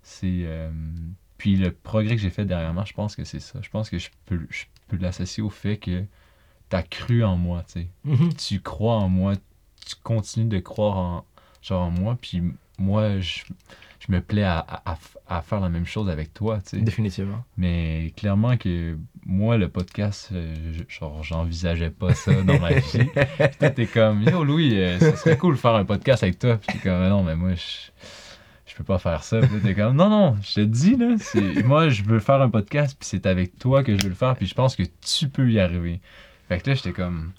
c'est. 0.03 0.43
euh, 0.45 0.71
puis 1.39 1.57
le 1.57 1.71
progrès 1.73 2.17
que 2.17 2.23
j'ai 2.23 2.31
fait 2.31 2.45
dernièrement, 2.47 2.85
je 2.85 2.95
pense 2.95 3.15
que 3.17 3.25
c'est 3.25 3.41
ça. 3.41 3.61
Je 3.63 3.69
pense 3.71 3.91
que 3.91 3.99
je 3.99 4.09
peux, 4.27 4.47
je 4.51 4.65
peux 4.89 4.97
l'associer 4.97 5.43
au 5.43 5.51
fait 5.51 5.77
que 5.77 6.03
tu 6.71 6.77
as 6.77 6.83
cru 6.83 7.25
en 7.25 7.37
moi, 7.37 7.65
tu 7.67 7.75
sais. 7.83 7.89
Mhm. 8.05 8.35
Tu 8.35 8.61
crois 8.61 8.97
en 8.97 9.09
moi, 9.09 9.35
tu 9.87 9.95
continues 10.03 10.49
de 10.49 10.59
croire 10.61 10.97
en, 10.97 11.25
genre 11.63 11.85
en 11.87 11.91
moi, 11.91 12.19
puis 12.21 12.43
moi, 12.79 13.21
je, 13.21 13.43
je 14.01 14.13
me 14.13 14.21
plais 14.21 14.43
à, 14.45 14.59
à- 14.59 14.99
à 15.29 15.43
faire 15.43 15.61
la 15.61 15.69
même 15.69 15.87
chose 15.87 16.09
avec 16.09 16.33
toi, 16.35 16.59
tu 16.61 16.77
sais. 16.77 16.83
Définitivement. 16.83 17.45
Mais 17.57 18.13
clairement 18.17 18.57
que 18.57 18.97
moi, 19.25 19.57
le 19.57 19.69
podcast, 19.69 20.31
euh, 20.33 20.55
genre, 20.89 21.23
j'envisageais 21.25 21.91
pas 21.91 22.15
ça 22.15 22.33
dans 22.43 22.61
ma 22.61 22.75
vie. 22.75 22.83
Puis 23.15 23.49
toi, 23.59 23.71
t'es 23.71 23.87
comme, 23.87 24.23
yo 24.23 24.45
Louis, 24.45 24.79
euh, 24.79 24.99
ça 25.01 25.17
serait 25.17 25.37
cool 25.39 25.55
de 25.55 25.61
faire 25.61 25.75
un 25.75 25.85
podcast 25.85 26.23
avec 26.23 26.39
toi. 26.39 26.57
Puis 26.59 26.77
t'es 26.79 26.89
comme, 26.89 27.03
Ah 27.03 27.09
non, 27.09 27.23
mais 27.25 27.35
moi, 27.35 27.55
je, 27.55 27.91
je 28.67 28.75
peux 28.77 28.85
pas 28.85 28.99
faire 28.99 29.25
ça. 29.25 29.41
Puis 29.41 29.61
t'es 29.63 29.75
comme, 29.75 29.97
non, 29.97 30.09
non, 30.09 30.37
je 30.43 30.55
te 30.55 30.61
dis, 30.61 30.97
là, 30.97 31.17
moi, 31.65 31.89
je 31.89 32.03
veux 32.05 32.21
faire 32.21 32.41
un 32.41 32.51
podcast, 32.51 32.97
puis 32.99 33.09
c'est 33.09 33.27
avec 33.27 33.59
toi 33.59 33.83
que 33.83 33.97
je 33.97 34.03
veux 34.03 34.11
le 34.11 34.15
faire, 34.15 34.37
puis 34.37 34.47
je 34.47 34.55
pense 34.55 34.77
que 34.77 34.83
tu 34.85 35.29
peux 35.29 35.51
y 35.51 35.59
arriver. 35.59 36.01
Fait 36.49 36.61
que 36.61 36.71
là, 36.71 36.77
j'étais 36.77 36.93
comme, 36.93 37.33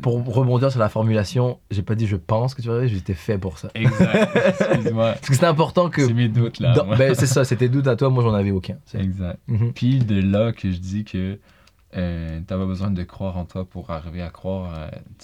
Pour 0.00 0.24
rebondir 0.34 0.70
sur 0.70 0.78
la 0.80 0.88
formulation, 0.88 1.58
j'ai 1.70 1.82
pas 1.82 1.94
dit 1.96 2.06
je 2.06 2.16
pense 2.16 2.54
que 2.54 2.62
tu 2.62 2.68
vas 2.68 2.74
arriver, 2.76 2.94
j'étais 2.94 3.14
fait 3.14 3.36
pour 3.38 3.58
ça. 3.58 3.68
exact, 3.74 4.36
excuse-moi, 4.70 5.12
Parce 5.14 5.28
que 5.28 5.34
c'est 5.34 5.44
important 5.44 5.90
que. 5.90 6.06
c'est 6.06 6.14
mes 6.14 6.28
doutes, 6.28 6.60
là. 6.60 6.72
dans- 6.74 6.96
ben, 6.96 7.14
c'est 7.14 7.26
ça, 7.26 7.44
c'était 7.44 7.68
doute 7.68 7.86
à 7.88 7.96
toi, 7.96 8.08
moi 8.10 8.22
j'en 8.22 8.34
avais 8.34 8.52
aucun. 8.52 8.76
Exact. 8.94 9.38
Mhm. 9.48 9.72
Puis 9.72 9.98
de 9.98 10.20
là 10.20 10.52
que 10.52 10.70
je 10.70 10.78
dis 10.78 11.04
que 11.04 11.38
euh, 11.96 12.40
t'as 12.46 12.56
pas 12.56 12.66
besoin 12.66 12.90
de 12.90 13.02
croire 13.02 13.36
en 13.38 13.44
toi 13.44 13.64
pour 13.64 13.90
arriver 13.90 14.22
à 14.22 14.30
croire 14.30 14.72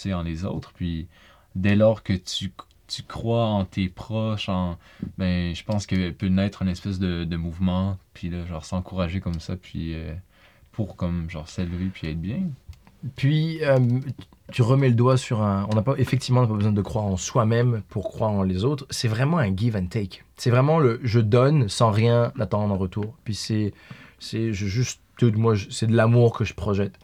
euh, 0.06 0.14
en 0.14 0.22
les 0.22 0.44
autres. 0.44 0.72
Puis 0.74 1.06
dès 1.54 1.76
lors 1.76 2.02
que 2.02 2.14
tu, 2.14 2.50
tu 2.88 3.02
crois 3.02 3.44
en 3.46 3.64
tes 3.64 3.88
proches, 3.88 4.48
en, 4.48 4.76
ben, 5.18 5.54
je 5.54 5.62
pense 5.64 5.86
que 5.86 6.10
peut 6.10 6.28
naître 6.28 6.62
une 6.62 6.68
espèce 6.68 6.98
de, 6.98 7.24
de 7.24 7.36
mouvement, 7.36 7.98
puis 8.14 8.28
là, 8.30 8.44
genre 8.46 8.64
s'encourager 8.64 9.20
comme 9.20 9.38
ça, 9.40 9.54
puis 9.56 9.94
euh, 9.94 10.14
pour 10.72 10.96
comme 10.96 11.28
genre 11.28 11.48
s'élever 11.48 11.90
puis 11.92 12.08
être 12.08 12.20
bien. 12.20 12.44
Puis, 13.16 13.64
euh, 13.64 13.78
tu 14.52 14.62
remets 14.62 14.88
le 14.88 14.94
doigt 14.94 15.16
sur 15.16 15.42
un. 15.42 15.66
On 15.70 15.74
n'a 15.74 15.82
pas, 15.82 15.94
effectivement, 15.96 16.40
on 16.40 16.42
n'a 16.44 16.48
pas 16.48 16.56
besoin 16.56 16.72
de 16.72 16.82
croire 16.82 17.04
en 17.04 17.16
soi-même 17.16 17.82
pour 17.88 18.10
croire 18.10 18.30
en 18.30 18.42
les 18.42 18.64
autres. 18.64 18.86
C'est 18.90 19.08
vraiment 19.08 19.38
un 19.38 19.54
give 19.54 19.76
and 19.76 19.86
take. 19.86 20.22
C'est 20.36 20.50
vraiment 20.50 20.78
le 20.78 21.00
je 21.02 21.20
donne 21.20 21.68
sans 21.68 21.90
rien 21.90 22.32
attendre 22.38 22.72
en 22.72 22.78
retour. 22.78 23.16
Puis 23.24 23.34
c'est. 23.34 23.72
C'est 24.18 24.52
juste. 24.52 25.00
Moi, 25.20 25.54
c'est 25.70 25.86
de 25.86 25.94
l'amour 25.94 26.36
que 26.36 26.44
je 26.44 26.52
projette. 26.52 26.98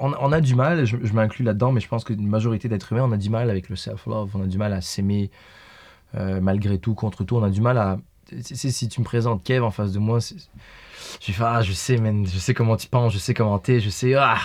On, 0.00 0.32
a 0.32 0.40
du 0.40 0.54
mal, 0.54 0.86
je, 0.86 0.96
m'inclus 1.12 1.44
là-dedans, 1.44 1.70
mais 1.70 1.80
je 1.80 1.88
pense 1.88 2.02
qu'une 2.02 2.26
majorité 2.26 2.66
d'êtres 2.66 2.92
humains, 2.92 3.04
on 3.04 3.12
a 3.12 3.18
du 3.18 3.28
mal 3.28 3.50
avec 3.50 3.68
le 3.68 3.76
self-love, 3.76 4.30
on 4.34 4.42
a 4.42 4.46
du 4.46 4.56
mal 4.56 4.72
à 4.72 4.80
s'aimer 4.80 5.30
euh, 6.14 6.40
malgré 6.40 6.78
tout, 6.78 6.94
contre 6.94 7.24
tout. 7.24 7.36
On 7.36 7.42
a 7.42 7.50
du 7.50 7.60
mal 7.60 7.76
à. 7.76 7.98
Si 8.42 8.88
tu 8.88 9.00
me 9.00 9.04
présentes 9.04 9.42
Kev 9.42 9.64
en 9.64 9.70
face 9.70 9.92
de 9.92 9.98
moi, 9.98 10.18
je 10.20 11.26
vais 11.26 11.32
faire 11.32 11.46
Ah, 11.46 11.62
je 11.62 11.72
sais, 11.72 11.96
man, 11.96 12.26
je 12.26 12.38
sais 12.38 12.54
comment 12.54 12.76
tu 12.76 12.88
penses, 12.88 13.12
je 13.12 13.18
sais 13.18 13.34
comment 13.34 13.58
t'es, 13.58 13.80
je 13.80 13.90
sais, 13.90 14.14
ah, 14.14 14.38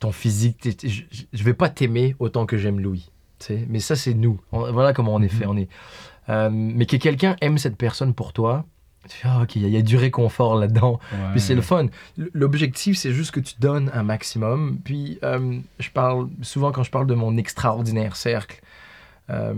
ton 0.00 0.12
physique, 0.12 0.58
t'es- 0.60 0.88
je, 0.88 1.02
je- 1.10 1.22
je 1.32 1.42
vais 1.44 1.54
pas 1.54 1.68
t'aimer 1.68 2.16
autant 2.18 2.46
que 2.46 2.56
j'aime 2.56 2.80
Louis. 2.80 3.10
tu 3.38 3.46
sais. 3.48 3.66
Mais 3.68 3.80
ça, 3.80 3.96
c'est 3.96 4.14
nous. 4.14 4.40
On- 4.52 4.72
voilà 4.72 4.92
comment 4.94 5.14
on 5.14 5.20
est 5.22 5.28
fait. 5.28 5.44
Mhm. 5.44 5.50
On 5.50 5.56
est, 5.58 5.68
Euh, 6.28 6.48
mais 6.50 6.86
que 6.86 6.96
quelqu'un 6.96 7.36
aime 7.40 7.56
cette 7.58 7.76
personne 7.76 8.12
pour 8.14 8.32
toi, 8.32 8.64
tu 9.08 9.16
fais, 9.18 9.28
ah, 9.30 9.42
ok, 9.42 9.54
il 9.56 9.62
y, 9.62 9.64
a- 9.66 9.68
il 9.68 9.74
y 9.74 9.76
a 9.76 9.82
du 9.82 9.96
réconfort 9.96 10.56
là-dedans. 10.56 10.98
Puis 11.32 11.40
c'est 11.40 11.54
le 11.54 11.60
fun. 11.60 11.86
L'objectif, 12.32 12.96
c'est 12.96 13.12
juste 13.12 13.30
que 13.30 13.38
tu 13.38 13.54
donnes 13.60 13.90
un 13.94 14.02
maximum. 14.02 14.78
Puis 14.82 15.18
euh, 15.22 15.58
je 15.78 15.90
parle 15.90 16.28
souvent 16.42 16.72
quand 16.72 16.82
je 16.82 16.90
parle 16.90 17.06
de 17.06 17.14
mon 17.14 17.36
extraordinaire 17.36 18.16
cercle. 18.16 18.60
euh, 19.30 19.54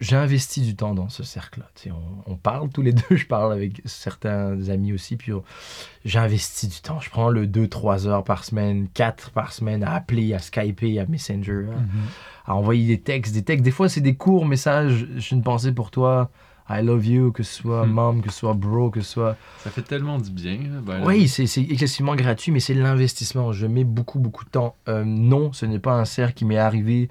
j'ai 0.00 0.16
investi 0.16 0.60
du 0.60 0.76
temps 0.76 0.94
dans 0.94 1.08
ce 1.08 1.22
cercle-là. 1.22 1.66
Tu 1.74 1.84
sais, 1.84 1.90
On, 1.90 2.32
on 2.32 2.36
parle 2.36 2.68
tous 2.68 2.82
les 2.82 2.92
deux, 2.92 3.02
je 3.16 3.26
parle 3.26 3.52
avec 3.52 3.80
certains 3.86 4.68
amis 4.68 4.92
aussi, 4.92 5.16
puis 5.16 5.32
j'ai 6.04 6.18
investi 6.18 6.68
du 6.68 6.80
temps. 6.80 7.00
Je 7.00 7.10
prends 7.10 7.30
le 7.30 7.46
2-3 7.46 8.06
heures 8.06 8.24
par 8.24 8.44
semaine, 8.44 8.88
4 8.94 9.30
par 9.30 9.52
semaine 9.52 9.82
à 9.82 9.94
appeler, 9.94 10.34
à 10.34 10.38
skyper, 10.38 10.98
à 11.00 11.06
messenger, 11.06 11.64
à, 11.74 11.80
Mhm. 11.80 11.88
à 12.46 12.54
envoyer 12.54 12.86
des 12.86 13.00
textes. 13.00 13.34
Des 13.34 13.42
textes, 13.42 13.64
des 13.64 13.70
fois 13.70 13.88
c'est 13.88 14.00
des 14.00 14.14
courts 14.16 14.46
messages, 14.46 15.06
j'ai 15.16 15.34
une 15.36 15.42
pensée 15.42 15.72
pour 15.72 15.90
toi, 15.90 16.30
I 16.68 16.82
love 16.82 17.06
you, 17.06 17.30
que 17.32 17.42
ce 17.44 17.62
soit 17.62 17.86
Hmm. 17.86 17.90
mom, 17.92 18.22
que 18.22 18.30
ce 18.30 18.38
soit 18.40 18.54
bro, 18.54 18.90
que 18.90 19.00
ce 19.00 19.12
soit... 19.12 19.36
Ça 19.62 19.70
fait 19.70 19.82
tellement 19.82 20.18
du 20.18 20.30
bien. 20.30 20.56
là. 20.58 20.80
Ben, 20.84 21.04
Oui, 21.06 21.28
c'est 21.28 21.46
c'est 21.46 21.62
excessivement 21.62 22.16
gratuit, 22.16 22.50
mais 22.50 22.58
c'est 22.58 22.74
l'investissement. 22.74 23.52
Je 23.52 23.66
mets 23.68 23.84
beaucoup, 23.84 24.18
beaucoup 24.18 24.44
de 24.44 24.50
temps. 24.50 24.74
Euh, 24.88 25.04
non, 25.04 25.52
ce 25.52 25.64
n'est 25.64 25.78
pas 25.78 25.92
un 25.94 26.04
cercle 26.04 26.34
qui 26.34 26.44
m'est 26.44 26.58
arrivé 26.58 27.08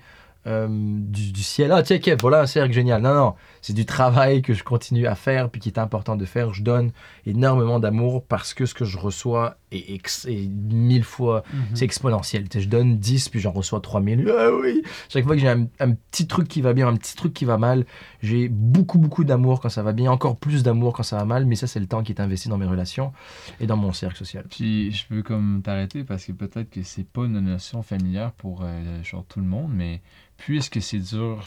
euh, 0.47 0.67
du, 0.69 1.31
du 1.31 1.43
ciel. 1.43 1.71
Ah, 1.71 1.84
tiens, 1.84 1.99
Kev, 1.99 2.17
voilà 2.21 2.41
un 2.41 2.45
cercle 2.45 2.73
génial. 2.73 3.01
Non, 3.01 3.13
non, 3.13 3.34
c'est 3.65 3.73
du 3.73 3.86
travail 3.88 4.43
que 4.43 4.54
je 4.54 4.63
continue 4.63 5.08
à 5.08 5.15
faire, 5.15 5.49
puis 5.49 5.60
qui 5.60 5.69
est 5.69 5.80
important 5.80 6.15
de 6.15 6.25
faire. 6.25 6.54
Je 6.54 6.62
donne 6.62 6.91
énormément 7.25 7.80
d'amour 7.80 8.23
parce 8.23 8.54
que 8.54 8.67
ce 8.67 8.75
que 8.75 8.86
je 8.86 8.99
reçois 8.99 9.58
est, 9.71 9.91
ex- 9.95 10.25
est 10.30 10.47
mille 10.47 11.04
fois 11.04 11.43
Mhm. 11.51 11.75
c'est 11.75 11.86
exponentiel. 11.86 12.45
Je 12.56 12.67
donne 12.67 12.97
10, 12.99 13.30
puis 13.30 13.39
j'en 13.39 13.51
reçois 13.51 13.80
3000. 13.80 14.30
Ah 14.30 14.49
oui! 14.62 14.84
Chaque 15.10 15.23
fois 15.25 15.34
que 15.34 15.41
j'ai 15.41 15.49
un, 15.49 15.65
un 15.80 15.91
petit 15.93 16.28
truc 16.28 16.47
qui 16.47 16.62
va 16.62 16.73
bien, 16.73 16.88
un 16.88 16.95
petit 16.95 17.15
truc 17.15 17.34
qui 17.34 17.45
va 17.45 17.58
mal, 17.58 17.86
j'ai 18.21 18.49
beaucoup, 18.49 18.99
beaucoup 18.99 19.23
d'amour 19.23 19.62
quand 19.62 19.69
ça 19.69 19.82
va 19.82 19.93
bien, 19.93 20.12
encore 20.12 20.38
plus 20.38 20.62
d'amour 20.62 20.93
quand 20.93 21.01
ça 21.04 21.17
va 21.17 21.25
mal, 21.25 21.45
mais 21.47 21.56
ça, 21.56 21.65
c'est 21.65 21.80
le 21.80 21.88
temps 21.88 22.04
qui 22.04 22.12
est 22.12 22.21
investi 22.21 22.49
dans 22.49 22.60
mes 22.60 22.67
relations 22.67 23.13
et 23.60 23.65
dans 23.65 23.78
mon 23.78 23.93
cercle 23.93 24.17
social. 24.17 24.45
Puis 24.47 24.91
je 24.91 25.06
veux 25.10 25.23
comme 25.23 25.62
t'arrêter 25.63 26.04
parce 26.04 26.23
que 26.25 26.34
peut-être 26.34 26.69
que 26.69 26.84
c'est 26.84 27.08
pas 27.08 27.21
une 27.25 27.39
notion 27.39 27.82
familière 27.82 28.32
pour 28.34 28.62
euh, 28.63 29.01
genre 29.04 29.25
tout 29.28 29.39
le 29.39 29.47
monde, 29.47 29.71
mais 29.73 30.01
puisque 30.38 30.82
c'est 30.84 30.99
dur 30.99 31.43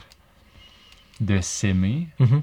de 1.21 1.41
s'aimer, 1.41 2.09
Mhm. 2.21 2.41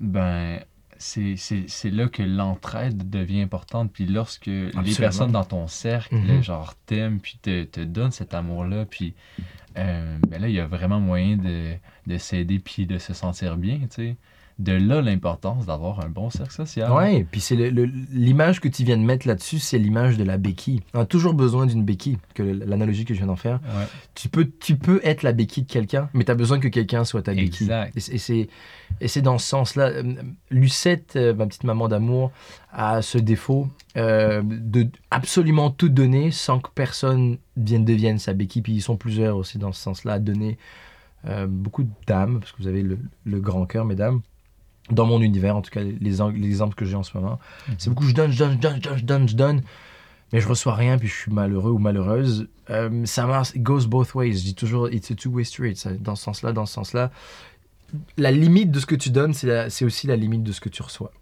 ben 0.00 0.60
c'est 0.98 1.90
là 1.90 2.08
que 2.08 2.22
l'entraide 2.22 3.08
devient 3.08 3.40
importante. 3.40 3.90
Puis 3.92 4.04
lorsque 4.06 4.46
les 4.46 4.70
personnes 5.00 5.32
dans 5.32 5.44
ton 5.44 5.66
cercle, 5.66 6.14
Mhm. 6.16 6.26
là, 6.28 6.42
genre, 6.42 6.74
t'aiment, 6.86 7.20
puis 7.20 7.38
te, 7.40 7.64
te 7.64 7.80
donnent 7.80 8.10
cet 8.10 8.34
amour-là, 8.34 8.84
puis 8.84 9.14
euh, 9.78 10.18
ben 10.28 10.42
là, 10.42 10.48
il 10.48 10.54
y 10.54 10.60
a 10.60 10.66
vraiment 10.66 11.00
moyen 11.00 11.36
de, 11.36 11.74
de 12.06 12.18
s'aider, 12.18 12.58
puis 12.58 12.86
de 12.86 12.98
se 12.98 13.14
sentir 13.14 13.56
bien, 13.56 13.78
tu 13.82 13.86
sais. 13.90 14.16
De 14.60 14.72
là 14.72 15.00
l'importance 15.00 15.64
d'avoir 15.64 16.00
un 16.04 16.10
bon 16.10 16.28
cercle 16.28 16.52
social. 16.52 16.92
Ouais, 16.92 17.26
puis 17.30 17.40
c'est 17.40 17.56
l'image 17.56 18.60
que 18.60 18.68
tu 18.68 18.84
viens 18.84 18.98
de 18.98 19.02
mettre 19.02 19.26
là-dessus, 19.26 19.58
c'est 19.58 19.78
l'image 19.78 20.18
de 20.18 20.24
la 20.24 20.36
béquille. 20.36 20.82
On 20.92 21.00
a 21.00 21.06
toujours 21.06 21.32
besoin 21.32 21.64
d'une 21.64 21.82
béquille, 21.82 22.18
que 22.34 22.42
l'analogie 22.42 23.06
que 23.06 23.14
je 23.14 23.18
viens 23.20 23.28
d'en 23.28 23.36
faire. 23.36 23.60
Ouais. 23.64 23.86
Tu 24.14 24.28
peux, 24.28 24.50
tu 24.60 24.76
peux 24.76 25.00
être 25.02 25.22
la 25.22 25.32
béquille 25.32 25.62
de 25.64 25.70
quelqu'un, 25.72 26.10
mais 26.12 26.24
tu 26.24 26.30
as 26.30 26.34
besoin 26.34 26.58
que 26.60 26.68
quelqu'un 26.68 27.04
soit 27.04 27.22
ta 27.22 27.32
béquille. 27.32 27.68
Exact. 27.68 27.98
C'est- 27.98 28.48
et 29.00 29.08
c'est 29.08 29.22
dans 29.22 29.38
ce 29.38 29.46
sens-là. 29.48 29.84
Euh, 29.90 30.02
Lucette, 30.50 31.14
euh, 31.16 31.32
ma 31.34 31.46
petite 31.46 31.64
maman 31.64 31.88
d'amour, 31.88 32.30
a 32.72 33.00
ce 33.02 33.16
défaut 33.18 33.66
euh, 33.96 34.42
de 34.44 34.88
absolument 35.10 35.70
tout 35.70 35.88
donner 35.88 36.30
sans 36.32 36.58
que 36.60 36.68
personne 36.74 37.38
vienne 37.56 37.84
devienne 37.86 38.18
sa 38.18 38.34
béquille. 38.34 38.62
Puis 38.62 38.74
ils 38.74 38.82
sont 38.82 38.96
plusieurs 38.96 39.36
aussi 39.36 39.56
dans 39.58 39.72
ce 39.72 39.80
sens-là 39.80 40.14
à 40.14 40.18
donner 40.18 40.58
euh, 41.26 41.46
beaucoup 41.46 41.84
d'âme, 42.06 42.40
parce 42.40 42.52
que 42.52 42.62
vous 42.62 42.68
avez 42.68 42.82
le, 42.82 42.98
le 43.24 43.40
grand 43.40 43.64
cœur, 43.66 43.84
mesdames. 43.84 44.20
Dans 44.90 45.06
mon 45.06 45.20
univers, 45.20 45.56
en 45.56 45.62
tout 45.62 45.70
cas, 45.70 45.82
les, 45.82 46.20
exemples 46.44 46.74
que 46.74 46.84
j'ai 46.84 46.96
en 46.96 47.02
ce 47.02 47.16
moment. 47.16 47.38
C'est 47.78 47.90
beaucoup 47.90 48.04
je 48.06 48.14
donne, 48.14 48.32
je 48.32 48.38
donne, 48.38 48.52
je 48.52 48.58
donne, 48.58 48.76
je 48.76 48.80
donne, 48.80 48.98
je 48.98 49.04
donne, 49.04 49.28
je 49.28 49.36
donne, 49.36 49.62
mais 50.32 50.40
je 50.40 50.48
reçois 50.48 50.74
rien, 50.74 50.98
puis 50.98 51.08
je 51.08 51.14
suis 51.14 51.32
malheureux 51.32 51.70
ou 51.72 51.78
malheureuse. 51.78 52.48
Euh, 52.70 53.04
ça 53.04 53.26
marche, 53.26 53.50
it 53.54 53.62
goes 53.62 53.86
both 53.86 54.14
ways. 54.14 54.32
Je 54.38 54.42
dis 54.44 54.54
toujours, 54.54 54.88
it's 54.90 55.10
a 55.10 55.14
two-way 55.14 55.44
street. 55.44 55.74
Ça, 55.76 55.92
dans 55.92 56.16
ce 56.16 56.24
sens-là, 56.24 56.52
dans 56.52 56.66
ce 56.66 56.74
sens-là. 56.74 57.10
La 58.16 58.30
limite 58.30 58.70
de 58.70 58.78
ce 58.78 58.86
que 58.86 58.94
tu 58.94 59.10
donnes, 59.10 59.34
c'est 59.34 59.84
aussi 59.84 60.06
la 60.06 60.16
limite 60.16 60.44
de 60.44 60.52
ce 60.52 60.60
que 60.60 60.68
tu 60.68 60.82
reçois. 60.82 61.12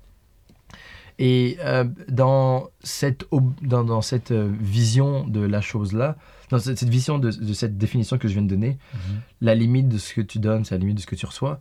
Et 1.18 1.56
euh, 1.60 1.84
dans 2.08 2.68
cette, 2.80 3.24
dans, 3.62 3.82
dans 3.82 4.02
cette 4.02 4.30
euh, 4.30 4.52
vision 4.60 5.26
de 5.26 5.40
la 5.40 5.60
chose-là, 5.60 6.16
dans 6.50 6.58
cette, 6.60 6.78
cette 6.78 6.88
vision 6.88 7.18
de, 7.18 7.30
de 7.30 7.52
cette 7.54 7.76
définition 7.76 8.18
que 8.18 8.28
je 8.28 8.34
viens 8.34 8.42
de 8.42 8.48
donner, 8.48 8.78
Mhm. 8.94 9.20
la 9.40 9.54
limite 9.54 9.88
de 9.88 9.98
ce 9.98 10.14
que 10.14 10.20
tu 10.20 10.38
donnes, 10.38 10.64
c'est 10.64 10.74
la 10.76 10.78
limite 10.78 10.96
de 10.96 11.00
ce 11.00 11.06
que 11.06 11.16
tu 11.16 11.26
reçois. 11.26 11.60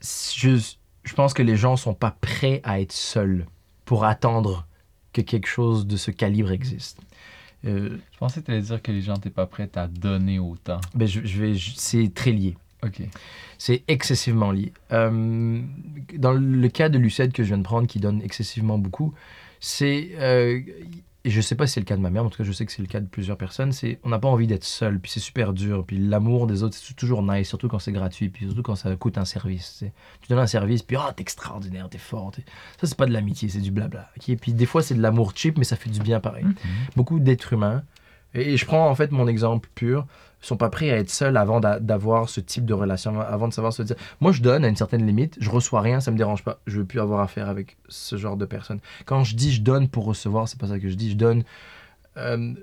Je, 0.00 0.58
je 1.04 1.14
pense 1.14 1.34
que 1.34 1.42
les 1.42 1.56
gens 1.56 1.76
sont 1.76 1.94
pas 1.94 2.16
prêts 2.20 2.60
à 2.64 2.80
être 2.80 2.92
seuls 2.92 3.46
pour 3.84 4.04
attendre 4.04 4.66
que 5.12 5.20
quelque 5.20 5.46
chose 5.46 5.86
de 5.86 5.96
ce 5.96 6.10
calibre 6.10 6.52
existe. 6.52 6.98
Euh, 7.64 7.98
Je 8.12 8.18
pensais 8.18 8.40
que 8.40 8.46
tu 8.46 8.52
allais 8.52 8.62
dire 8.62 8.80
que 8.82 8.90
les 8.92 9.02
gens 9.02 9.14
n'étaient 9.14 9.30
pas 9.30 9.46
prêts 9.46 9.70
à 9.76 9.86
donner 9.86 10.38
autant. 10.38 10.80
ben 10.94 11.06
je, 11.06 11.20
je 11.24 11.40
vais, 11.42 11.54
c'est 11.76 12.12
très 12.14 12.32
lié. 12.32 12.56
Ok. 12.84 13.02
C'est 13.58 13.84
excessivement 13.86 14.50
lié. 14.50 14.72
Euh, 14.92 15.60
dans 16.16 16.32
le 16.32 16.68
cas 16.68 16.88
de 16.88 16.98
Lucette 16.98 17.32
que 17.32 17.42
je 17.44 17.48
viens 17.48 17.58
de 17.58 17.62
prendre, 17.62 17.86
qui 17.86 18.00
donne 18.00 18.20
excessivement 18.22 18.78
beaucoup, 18.78 19.14
c'est. 19.60 20.10
euh, 20.18 20.60
et 21.24 21.30
je 21.30 21.40
sais 21.40 21.54
pas 21.54 21.66
si 21.66 21.74
c'est 21.74 21.80
le 21.80 21.84
cas 21.86 21.96
de 21.96 22.00
ma 22.00 22.10
mère, 22.10 22.22
mais 22.22 22.26
en 22.26 22.30
tout 22.30 22.38
cas, 22.38 22.44
je 22.44 22.52
sais 22.52 22.66
que 22.66 22.72
c'est 22.72 22.82
le 22.82 22.88
cas 22.88 23.00
de 23.00 23.06
plusieurs 23.06 23.36
personnes. 23.36 23.70
C'est 23.72 24.00
on 24.02 24.08
n'a 24.08 24.18
pas 24.18 24.28
envie 24.28 24.46
d'être 24.48 24.64
seul, 24.64 24.98
puis 24.98 25.10
c'est 25.10 25.20
super 25.20 25.52
dur. 25.52 25.84
Puis 25.86 25.96
l'amour 25.98 26.46
des 26.48 26.62
autres, 26.64 26.74
c'est 26.76 26.94
toujours 26.94 27.22
nice, 27.22 27.48
surtout 27.48 27.68
quand 27.68 27.78
c'est 27.78 27.92
gratuit, 27.92 28.28
puis 28.28 28.46
surtout 28.46 28.62
quand 28.62 28.74
ça 28.74 28.94
coûte 28.96 29.18
un 29.18 29.24
service. 29.24 29.72
tu 29.78 29.86
sais. 29.86 29.92
Tu 30.20 30.28
donnes 30.28 30.38
un 30.40 30.46
service, 30.46 30.82
puis 30.82 30.96
ah, 30.98 31.12
t'es 31.14 31.22
extraordinaire, 31.22 31.88
t'es 31.88 31.98
fort. 31.98 32.32
t'es- 32.32 32.44
Ça, 32.80 32.86
c'est 32.86 32.96
pas 32.96 33.06
de 33.06 33.12
l'amitié, 33.12 33.48
c'est 33.48 33.60
du 33.60 33.70
blabla. 33.70 34.10
ok? 34.16 34.36
Puis 34.38 34.52
des 34.52 34.66
fois, 34.66 34.82
c'est 34.82 34.94
de 34.94 35.00
l'amour 35.02 35.32
cheap, 35.34 35.58
mais 35.58 35.64
ça 35.64 35.76
fait 35.76 35.90
du 35.90 36.00
bien 36.00 36.18
pareil 36.20 36.44
Mhm. 36.44 36.54
beaucoup 36.96 37.20
d'êtres 37.20 37.52
humains 37.52 37.82
Et, 38.34 38.54
et 38.54 38.56
je 38.56 38.64
prends 38.64 38.88
en 38.88 38.94
fait 38.94 39.10
mon 39.12 39.28
exemple 39.28 39.68
pur. 39.74 40.06
Sont 40.42 40.56
pas 40.56 40.68
prêts 40.70 40.90
à 40.90 40.96
être 40.96 41.08
seuls 41.10 41.36
avant 41.36 41.60
d'a- 41.60 41.78
d'avoir 41.80 42.28
ce 42.28 42.40
type 42.40 42.66
de 42.66 42.74
relation, 42.74 43.20
avant 43.20 43.48
de 43.48 43.54
savoir 43.54 43.72
se 43.72 43.82
dire. 43.82 43.96
Moi, 44.20 44.32
je 44.32 44.42
donne 44.42 44.64
à 44.64 44.68
une 44.68 44.76
certaine 44.76 45.06
limite, 45.06 45.36
je 45.40 45.48
reçois 45.48 45.80
rien, 45.80 46.00
ça 46.00 46.10
me 46.10 46.16
dérange 46.18 46.42
pas. 46.42 46.58
Je 46.66 46.78
veux 46.78 46.84
plus 46.84 47.00
avoir 47.00 47.20
affaire 47.20 47.48
avec 47.48 47.76
ce 47.88 48.16
genre 48.16 48.36
de 48.36 48.44
personnes. 48.44 48.80
Quand 49.06 49.22
je 49.24 49.36
dis 49.36 49.52
je 49.52 49.62
donne 49.62 49.88
pour 49.88 50.04
recevoir, 50.04 50.48
c'est 50.48 50.58
pas 50.58 50.66
ça 50.66 50.78
que 50.78 50.88
je 50.88 50.94
dis. 50.94 51.10
Je 51.12 51.16
donne. 51.16 51.44
euh, 52.16 52.54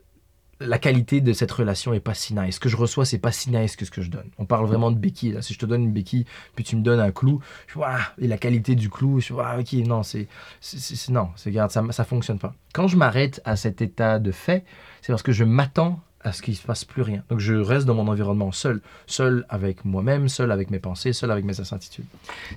la 0.62 0.78
qualité 0.78 1.22
de 1.22 1.32
cette 1.32 1.54
relation 1.54 1.94
est 1.94 2.02
pas 2.02 2.13
si 2.13 2.34
nice. 2.36 2.56
Ce 2.56 2.60
que 2.60 2.68
je 2.68 2.76
reçois, 2.76 3.06
c'est 3.06 3.18
pas 3.18 3.32
si 3.32 3.50
nice 3.50 3.78
que 3.78 3.86
ce 3.86 3.92
que 3.92 4.02
je 4.02 4.10
donne. 4.10 4.30
On 4.39 4.46
parle 4.46 4.65
vraiment 4.68 4.92
de 4.92 4.98
béquille. 4.98 5.32
Là. 5.32 5.42
Si 5.42 5.54
je 5.54 5.58
te 5.60 5.65
donne 5.65 5.84
une 5.84 5.94
béquille, 5.94 6.26
puis 6.54 6.65
tu 6.65 6.76
me 6.76 6.82
donnes 6.82 7.00
un 7.00 7.12
clou, 7.12 7.39
je 7.68 7.76
vois, 7.76 7.96
et 8.18 8.28
la 8.28 8.38
qualité 8.38 8.76
du 8.76 8.89
clou, 8.89 9.22
je 9.22 9.32
vois, 9.32 9.56
ok, 9.58 9.72
non, 9.88 10.04
c'est, 10.04 10.28
non, 11.08 11.30
regarde, 11.46 11.72
ça, 11.72 11.82
ça 11.92 12.04
fonctionne 12.04 12.39
pas. 12.39 12.54
Quand 12.74 12.89
je 12.89 12.98
m'arrête 12.98 13.42
à 13.46 13.56
cet 13.56 13.82
état 13.82 14.20
de 14.20 14.32
fait, 14.34 14.65
c'est 15.02 15.13
parce 15.13 15.24
que 15.24 15.32
je 15.32 15.46
m'attends 15.46 16.02
à 16.21 16.32
ce 16.34 16.41
qu'il 16.41 16.55
se 16.55 16.65
passe 16.65 16.84
plus 16.86 17.01
rien. 17.01 17.23
Donc 17.29 17.39
je 17.39 17.53
reste 17.53 17.86
dans 17.86 17.93
mon 17.95 18.08
environnement 18.08 18.51
seul, 18.51 18.82
seul 19.08 19.45
avec 19.49 19.86
moi-même, 19.86 20.27
seul 20.29 20.51
avec 20.51 20.69
mes 20.69 20.79
pensées, 20.79 21.13
seul 21.13 21.32
avec 21.32 21.45
mes 21.45 21.60
incertitudes. 21.60 22.05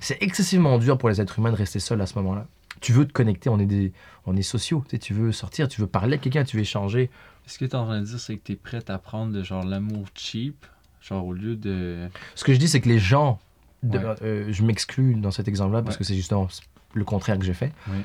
C'est 0.01 0.21
excessivement 0.21 0.77
dur 0.79 0.97
pour 0.97 1.09
les 1.09 1.21
êtres 1.21 1.39
humains 1.39 1.51
de 1.51 1.55
rester 1.57 1.79
seul 1.79 2.01
à 2.01 2.05
ce 2.05 2.15
moment-là. 2.19 2.45
Tu 2.81 2.91
veux 2.91 3.05
te 3.07 3.13
connecter, 3.13 3.49
on 3.49 3.59
est 3.59 3.65
des, 3.65 3.93
on 4.25 4.35
est 4.35 4.41
sociaux, 4.41 4.83
tu, 4.89 4.91
sais, 4.95 4.99
tu 4.99 5.13
veux 5.13 5.31
sortir, 5.31 5.67
tu 5.69 5.79
veux 5.79 5.87
parler 5.87 6.15
à 6.15 6.17
quelqu'un, 6.17 6.43
tu 6.43 6.57
veux 6.57 6.61
échanger. 6.63 7.09
Ce 7.45 7.57
que 7.57 7.65
tu 7.65 7.71
es 7.71 7.75
en 7.75 7.85
train 7.85 8.01
de 8.01 8.05
dire, 8.05 8.19
c'est 8.19 8.35
que 8.37 8.43
tu 8.43 8.51
es 8.53 8.55
prête 8.55 8.89
à 8.89 8.97
prendre 8.97 9.31
de 9.31 9.43
genre 9.43 9.63
l'amour 9.63 10.05
cheap, 10.15 10.65
genre 11.01 11.25
au 11.25 11.31
lieu 11.33 11.55
de. 11.55 12.09
Ce 12.35 12.43
que 12.43 12.53
je 12.53 12.59
dis, 12.59 12.67
c'est 12.67 12.81
que 12.81 12.89
les 12.89 12.99
gens, 12.99 13.39
de- 13.83 13.97
Ouais. 13.97 14.15
euh, 14.23 14.47
je 14.51 14.63
m'exclus 14.63 15.15
dans 15.15 15.31
cet 15.31 15.47
exemple-là 15.47 15.81
parce 15.81 15.95
Ouais. 15.95 15.99
que 15.99 16.03
c'est 16.03 16.15
justement 16.15 16.47
le 16.93 17.03
contraire 17.05 17.39
que 17.39 17.45
j'ai 17.45 17.53
fait. 17.53 17.71
Ouais. 17.87 17.95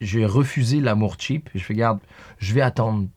J'ai 0.00 0.24
refusé 0.24 0.80
l'amour 0.80 1.16
cheap 1.18 1.50
je 1.54 1.62
fais 1.62 1.74
garde, 1.74 1.98
je 2.38 2.54
vais 2.54 2.60
attendre 2.62 3.08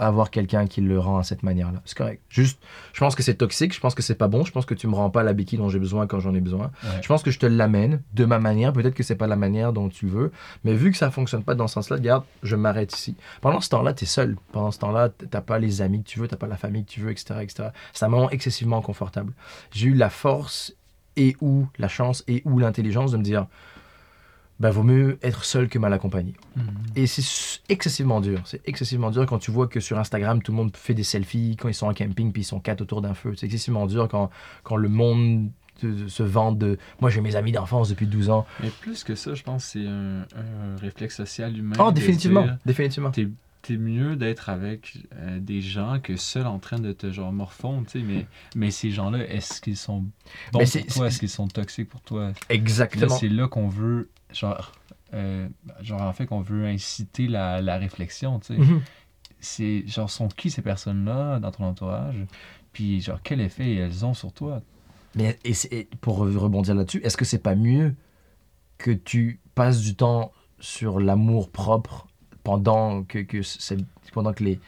avoir 0.00 0.30
quelqu'un 0.30 0.66
qui 0.66 0.80
le 0.80 0.98
rend 0.98 1.18
à 1.18 1.22
cette 1.22 1.42
manière-là. 1.42 1.80
C'est 1.84 1.96
correct. 1.96 2.22
Juste, 2.28 2.60
je 2.92 3.00
pense 3.00 3.14
que 3.14 3.22
c'est 3.22 3.34
toxique, 3.34 3.74
je 3.74 3.80
pense 3.80 3.94
que 3.94 4.02
c'est 4.02 4.14
pas 4.14 4.28
bon, 4.28 4.44
je 4.44 4.52
pense 4.52 4.66
que 4.66 4.74
tu 4.74 4.86
me 4.86 4.94
rends 4.94 5.10
pas 5.10 5.22
la 5.22 5.32
béquille 5.32 5.58
dont 5.58 5.68
j'ai 5.68 5.78
besoin 5.78 6.06
quand 6.06 6.20
j'en 6.20 6.34
ai 6.34 6.40
besoin. 6.40 6.70
Ouais. 6.82 7.02
Je 7.02 7.08
pense 7.08 7.22
que 7.22 7.30
je 7.30 7.38
te 7.38 7.46
l'amène 7.46 8.02
de 8.14 8.24
ma 8.24 8.38
manière, 8.38 8.72
peut-être 8.72 8.94
que 8.94 9.02
c'est 9.02 9.16
pas 9.16 9.26
la 9.26 9.36
manière 9.36 9.72
dont 9.72 9.88
tu 9.88 10.06
veux, 10.06 10.32
mais 10.64 10.74
vu 10.74 10.90
que 10.90 10.96
ça 10.96 11.10
fonctionne 11.10 11.44
pas 11.44 11.54
dans 11.54 11.68
ce 11.68 11.74
sens-là, 11.74 11.96
regarde, 11.96 12.24
je 12.42 12.56
m'arrête 12.56 12.94
ici. 12.94 13.14
Pendant 13.40 13.60
ce 13.60 13.68
temps-là, 13.68 13.92
tu 13.92 14.04
es 14.04 14.06
seul. 14.06 14.36
Pendant 14.52 14.70
ce 14.70 14.78
temps-là, 14.78 15.08
t'as 15.08 15.40
pas 15.40 15.58
les 15.58 15.82
amis 15.82 16.02
que 16.02 16.08
tu 16.08 16.18
veux, 16.18 16.28
t'as 16.28 16.36
pas 16.36 16.46
la 16.46 16.56
famille 16.56 16.84
que 16.84 16.90
tu 16.90 17.00
veux, 17.00 17.10
etc., 17.10 17.40
etc. 17.42 17.68
C'est 17.92 18.04
un 18.04 18.08
moment 18.08 18.30
excessivement 18.30 18.80
confortable. 18.80 19.32
J'ai 19.72 19.88
eu 19.88 19.94
la 19.94 20.10
force 20.10 20.74
et 21.16 21.36
ou 21.40 21.66
la 21.78 21.88
chance 21.88 22.24
et 22.28 22.42
ou 22.44 22.58
l'intelligence 22.58 23.12
de 23.12 23.16
me 23.18 23.22
dire, 23.22 23.46
ben 24.60 24.70
vaut 24.70 24.82
mieux 24.82 25.18
être 25.22 25.44
seul 25.44 25.68
que 25.68 25.78
mal 25.78 25.92
accompagné. 25.92 26.34
Mhm. 26.54 26.64
Et 26.94 27.06
c'est 27.06 27.60
excessivement 27.68 28.20
dur. 28.20 28.40
C'est 28.44 28.60
excessivement 28.68 29.10
dur 29.10 29.26
quand 29.26 29.38
tu 29.38 29.50
vois 29.50 29.66
que 29.66 29.80
sur 29.80 29.98
Instagram, 29.98 30.42
tout 30.42 30.52
le 30.52 30.56
monde 30.56 30.76
fait 30.76 30.94
des 30.94 31.02
selfies 31.02 31.56
quand 31.58 31.68
ils 31.68 31.74
sont 31.74 31.86
en 31.86 31.94
camping 31.94 32.30
puis 32.30 32.42
ils 32.42 32.44
sont 32.44 32.60
quatre 32.60 32.82
autour 32.82 33.00
d'un 33.00 33.14
feu. 33.14 33.32
C'est 33.36 33.46
excessivement 33.46 33.86
dur 33.86 34.06
quand, 34.08 34.30
quand 34.62 34.76
le 34.76 34.88
monde 34.88 35.50
se 36.08 36.22
vante 36.22 36.58
de 36.58 36.76
moi 37.00 37.08
j'ai 37.08 37.22
mes 37.22 37.36
amis 37.36 37.52
d'enfance 37.52 37.88
depuis 37.88 38.06
12 38.06 38.28
ans. 38.28 38.46
Mais 38.62 38.68
plus 38.68 39.02
que 39.02 39.14
ça, 39.14 39.34
je 39.34 39.42
pense 39.42 39.64
que 39.64 39.70
c'est 39.70 39.86
un, 39.86 40.26
un 40.36 40.76
réflexe 40.78 41.16
social 41.16 41.56
humain. 41.56 41.76
Oh, 41.78 41.90
définitivement, 41.90 42.42
dire, 42.42 42.58
définitivement. 42.66 43.10
T'es 43.62 43.76
mieux 43.76 44.16
d'être 44.16 44.48
avec 44.48 44.96
euh, 45.14 45.38
des 45.38 45.60
gens 45.60 46.00
que 46.00 46.16
seul 46.16 46.46
en 46.46 46.58
train 46.58 46.78
de 46.78 46.92
te 46.92 47.12
genre 47.12 47.30
morfondre, 47.32 47.86
tu 47.86 48.00
sais, 48.00 48.04
mais, 48.06 48.26
mais 48.56 48.70
ces 48.70 48.90
gens-là, 48.90 49.18
est-ce 49.28 49.60
qu'ils 49.60 49.76
sont 49.76 50.06
bons 50.52 50.64
pour 50.64 50.86
toi? 50.86 51.06
Est-ce 51.06 51.18
qu'ils 51.18 51.28
sont 51.28 51.46
toxiques 51.48 51.88
pour 51.90 52.00
toi? 52.00 52.32
Exactement. 52.48 53.14
c'est 53.18 53.28
là 53.28 53.48
qu'on 53.48 53.68
veut, 53.68 54.08
genre, 54.32 54.72
euh, 55.12 55.46
genre 55.82 56.00
en 56.02 56.12
fait, 56.14 56.24
qu'on 56.26 56.40
veut 56.40 56.66
inciter 56.66 57.26
la, 57.26 57.60
la 57.60 57.76
réflexion, 57.76 58.38
tu 58.40 58.54
sais. 58.54 58.60
Mhm. 58.60 58.80
C'est, 59.40 59.86
genre, 59.86 60.10
sont 60.10 60.28
qui 60.28 60.50
ces 60.50 60.62
personnes-là 60.62 61.38
dans 61.38 61.50
ton 61.50 61.64
entourage? 61.64 62.16
Puis, 62.72 63.00
genre, 63.00 63.20
quel 63.22 63.40
effet 63.40 63.74
elles 63.74 64.04
ont 64.04 64.14
sur 64.14 64.32
toi? 64.32 64.62
Mais 65.14 65.38
et 65.44 65.88
pour 66.00 66.24
re- 66.24 66.36
rebondir 66.36 66.74
là-dessus, 66.74 67.00
est-ce 67.02 67.16
que 67.16 67.24
c'est 67.24 67.38
pas 67.42 67.54
mieux 67.54 67.94
que 68.78 68.90
tu 68.90 69.40
passes 69.54 69.80
du 69.80 69.96
temps 69.96 70.32
sur 70.60 71.00
l'amour 71.00 71.50
propre 71.50 72.06
pendant 72.50 73.04
que, 73.04 73.18
que, 73.20 73.38
pendant 74.12 74.32
que 74.32 74.42
les, 74.42 74.58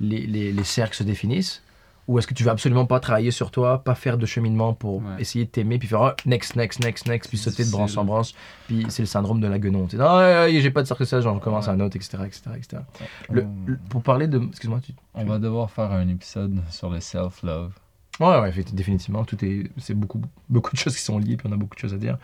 les, 0.00 0.26
les, 0.26 0.52
les 0.52 0.64
cercles 0.64 0.96
se 0.96 1.02
définissent? 1.02 1.62
Ou 2.08 2.18
est-ce 2.18 2.26
que 2.26 2.34
tu 2.34 2.42
veux 2.44 2.50
absolument 2.50 2.86
pas 2.86 2.98
travailler 2.98 3.30
sur 3.30 3.50
toi, 3.52 3.84
pas 3.84 3.94
faire 3.94 4.16
de 4.18 4.26
cheminement 4.26 4.72
pour 4.74 4.96
Ouais. 5.02 5.20
essayer 5.20 5.44
de 5.44 5.50
t'aimer, 5.50 5.78
puis 5.78 5.86
faire 5.86 6.02
ah, 6.02 6.16
next, 6.26 6.56
next, 6.56 6.80
next, 6.82 7.06
next, 7.06 7.28
puis 7.28 7.38
sauter 7.38 7.64
de 7.64 7.70
branche 7.70 7.96
en 7.98 8.04
branche, 8.04 8.32
puis 8.66 8.84
c'est 8.88 9.02
le 9.02 9.06
syndrome 9.06 9.40
de 9.40 9.46
la 9.46 9.58
guenon. 9.60 9.86
Tu 9.86 9.96
ah, 10.00 10.46
ouais, 10.46 10.60
j'ai 10.60 10.70
pas 10.70 10.82
de 10.82 10.88
cercle 10.88 11.04
social, 11.04 11.22
j'en 11.22 11.34
recommence 11.34 11.66
Ouais. 11.66 11.74
un 11.74 11.80
autre, 11.80 11.96
etc. 11.96 12.18
etc., 12.26 12.40
etc. 12.56 12.82
Le- 13.30 13.44
On- 13.44 13.66
le- 13.66 13.78
pour 13.90 14.02
parler 14.02 14.26
de. 14.26 14.40
Excuse-moi, 14.48 14.80
tu. 14.84 14.92
On 15.14 15.24
va 15.24 15.38
devoir 15.38 15.70
faire 15.70 15.92
un 15.92 16.08
épisode 16.08 16.58
sur 16.70 16.88
le 16.90 16.98
self-love. 17.00 17.72
Ouais, 18.18 18.40
ouais, 18.40 18.52
définitivement. 18.72 19.24
Tout 19.24 19.44
est, 19.44 19.70
c'est 19.78 19.94
beaucoup, 19.94 20.20
beaucoup 20.48 20.72
de 20.72 20.78
choses 20.78 20.96
qui 20.96 21.02
sont 21.02 21.18
liées, 21.18 21.36
puis 21.36 21.46
on 21.48 21.52
a 21.52 21.56
beaucoup 21.56 21.76
de 21.76 21.80
choses 21.80 21.94
à 21.94 21.98
dire. 21.98 22.16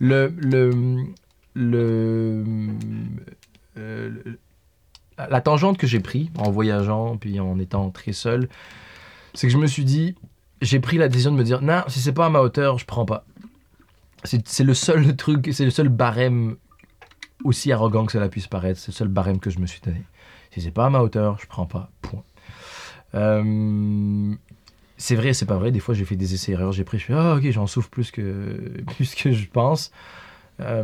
Le, 0.00 0.34
le, 0.36 1.04
le, 1.54 2.44
euh, 3.78 4.10
la 5.18 5.40
tangente 5.40 5.78
que 5.78 5.86
j'ai 5.86 6.00
pris 6.00 6.30
en 6.38 6.50
voyageant, 6.50 7.16
puis 7.16 7.40
en 7.40 7.58
étant 7.58 7.90
très 7.90 8.12
seul, 8.12 8.48
c'est 9.34 9.46
que 9.46 9.52
je 9.52 9.58
me 9.58 9.66
suis 9.66 9.84
dit, 9.84 10.14
j'ai 10.62 10.80
pris 10.80 10.96
la 10.98 11.08
décision 11.08 11.32
de 11.32 11.36
me 11.36 11.44
dire, 11.44 11.62
non, 11.62 11.82
si 11.88 12.00
c'est 12.00 12.12
pas 12.12 12.26
à 12.26 12.30
ma 12.30 12.40
hauteur, 12.40 12.78
je 12.78 12.84
prends 12.84 13.04
pas. 13.04 13.24
C'est, 14.24 14.46
c'est 14.48 14.64
le 14.64 14.74
seul 14.74 15.16
truc, 15.16 15.48
c'est 15.52 15.64
le 15.64 15.70
seul 15.70 15.88
barème, 15.88 16.56
aussi 17.44 17.72
arrogant 17.72 18.04
que 18.06 18.12
cela 18.12 18.28
puisse 18.28 18.46
paraître, 18.48 18.80
c'est 18.80 18.92
le 18.92 18.96
seul 18.96 19.08
barème 19.08 19.38
que 19.40 19.50
je 19.50 19.58
me 19.58 19.66
suis 19.66 19.80
donné. 19.80 20.02
Si 20.50 20.60
c'est 20.60 20.70
pas 20.70 20.86
à 20.86 20.90
ma 20.90 21.00
hauteur, 21.00 21.38
je 21.40 21.46
prends 21.46 21.66
pas. 21.66 21.90
Point. 22.00 22.24
Euh, 23.14 24.34
c'est 24.96 25.14
vrai, 25.14 25.32
c'est 25.32 25.46
pas 25.46 25.56
vrai. 25.56 25.70
Des 25.70 25.80
fois, 25.80 25.94
j'ai 25.94 26.04
fait 26.04 26.16
des 26.16 26.34
essais-erreurs. 26.34 26.72
J'ai 26.72 26.84
pris, 26.84 26.98
je 26.98 27.04
fais, 27.04 27.12
ah, 27.14 27.36
ok, 27.36 27.50
j'en 27.50 27.66
souffre 27.66 27.90
plus 27.90 28.10
que, 28.10 28.82
plus 28.96 29.14
que 29.14 29.32
je 29.32 29.46
pense. 29.48 29.92
Euh, 30.60 30.82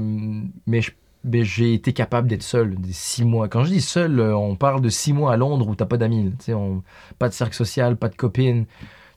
mais 0.67 0.83
je- 0.83 0.93
mais 1.25 1.45
j'ai 1.45 1.75
été 1.75 1.93
capable 1.93 2.29
d'être 2.29 2.43
seul 2.43 2.75
des 2.77 2.93
six 2.93 3.25
mois. 3.25 3.49
Quand 3.49 3.65
je 3.65 3.71
dis 3.71 3.81
seul, 3.81 4.21
euh, 4.21 4.37
on 4.37 4.57
parle 4.57 4.81
de 4.81 4.89
six 4.91 5.13
mois 5.13 5.33
à 5.33 5.37
Londres 5.37 5.67
où 5.69 5.75
t'as 5.75 5.87
pas 5.87 5.97
d'amis. 5.97 6.33
On- 6.51 6.83
pas 7.19 7.29
de 7.29 7.35
cercle 7.35 7.55
social, 7.57 7.97
pas 7.97 8.09
de 8.09 8.15
copine. 8.17 8.67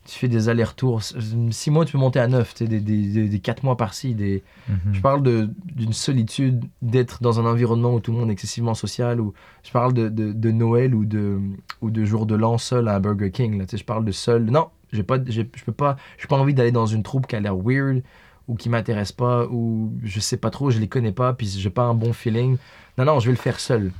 Tu 0.06 0.18
fais 0.18 0.28
des 0.28 0.48
allers-retours. 0.48 1.02
Six 1.50 1.70
mois, 1.70 1.84
tu 1.84 1.92
peux 1.92 1.98
monter 1.98 2.18
à 2.18 2.28
neuf. 2.28 2.54
Des, 2.54 2.66
des, 2.66 2.80
des- 2.80 3.28
des 3.28 3.38
quatre 3.40 3.62
mois 3.62 3.76
par-ci. 3.76 4.14
Des... 4.14 4.42
Je 4.90 5.00
parle 5.02 5.22
d'une 5.22 5.92
solitude, 5.92 6.64
d'être 6.80 7.22
dans 7.22 7.40
un 7.40 7.44
environnement 7.44 7.92
où 7.92 8.00
tout 8.00 8.12
le 8.12 8.18
monde 8.18 8.30
est 8.30 8.32
excessivement 8.32 8.72
social. 8.72 9.20
Ou 9.20 9.34
je 9.64 9.70
parle 9.70 9.92
de, 9.92 10.08
de, 10.08 10.32
de 10.32 10.50
Noël 10.50 10.94
ou 10.94 11.04
de, 11.04 11.38
ou 11.82 11.90
de 11.90 12.04
jour 12.06 12.24
de 12.24 12.34
l'an 12.36 12.56
seul 12.56 12.88
à 12.88 12.98
Burger 13.00 13.30
King. 13.30 13.58
Là. 13.58 13.64
Je 13.70 13.84
parle 13.84 14.06
de 14.06 14.12
seul. 14.12 14.46
Non, 14.46 14.68
j'ai 14.94 15.02
pas, 15.02 15.18
je 15.26 15.42
peux 15.42 15.72
pas, 15.72 15.96
j'ai 16.16 16.26
pas 16.26 16.38
envie 16.38 16.54
d'aller 16.54 16.72
dans 16.72 16.86
une 16.86 17.02
troupe 17.02 17.26
qui 17.26 17.36
a 17.36 17.40
l'air 17.40 17.54
weird 17.54 18.02
ou 18.48 18.56
qui 18.56 18.68
m'intéresse 18.68 19.12
pas 19.12 19.46
ou 19.46 19.92
je 20.02 20.18
sais 20.18 20.38
pas 20.38 20.50
trop, 20.50 20.70
je 20.70 20.80
les 20.80 20.88
connais 20.88 21.12
pas, 21.12 21.32
puis 21.34 21.46
j'ai 21.46 21.70
pas 21.70 21.84
un 21.84 21.94
bon 21.94 22.12
feeling. 22.12 22.56
Non, 22.96 23.04
non, 23.04 23.20
je 23.20 23.26
vais 23.26 23.32
le 23.32 23.38
faire 23.38 23.60
seul. 23.60 23.92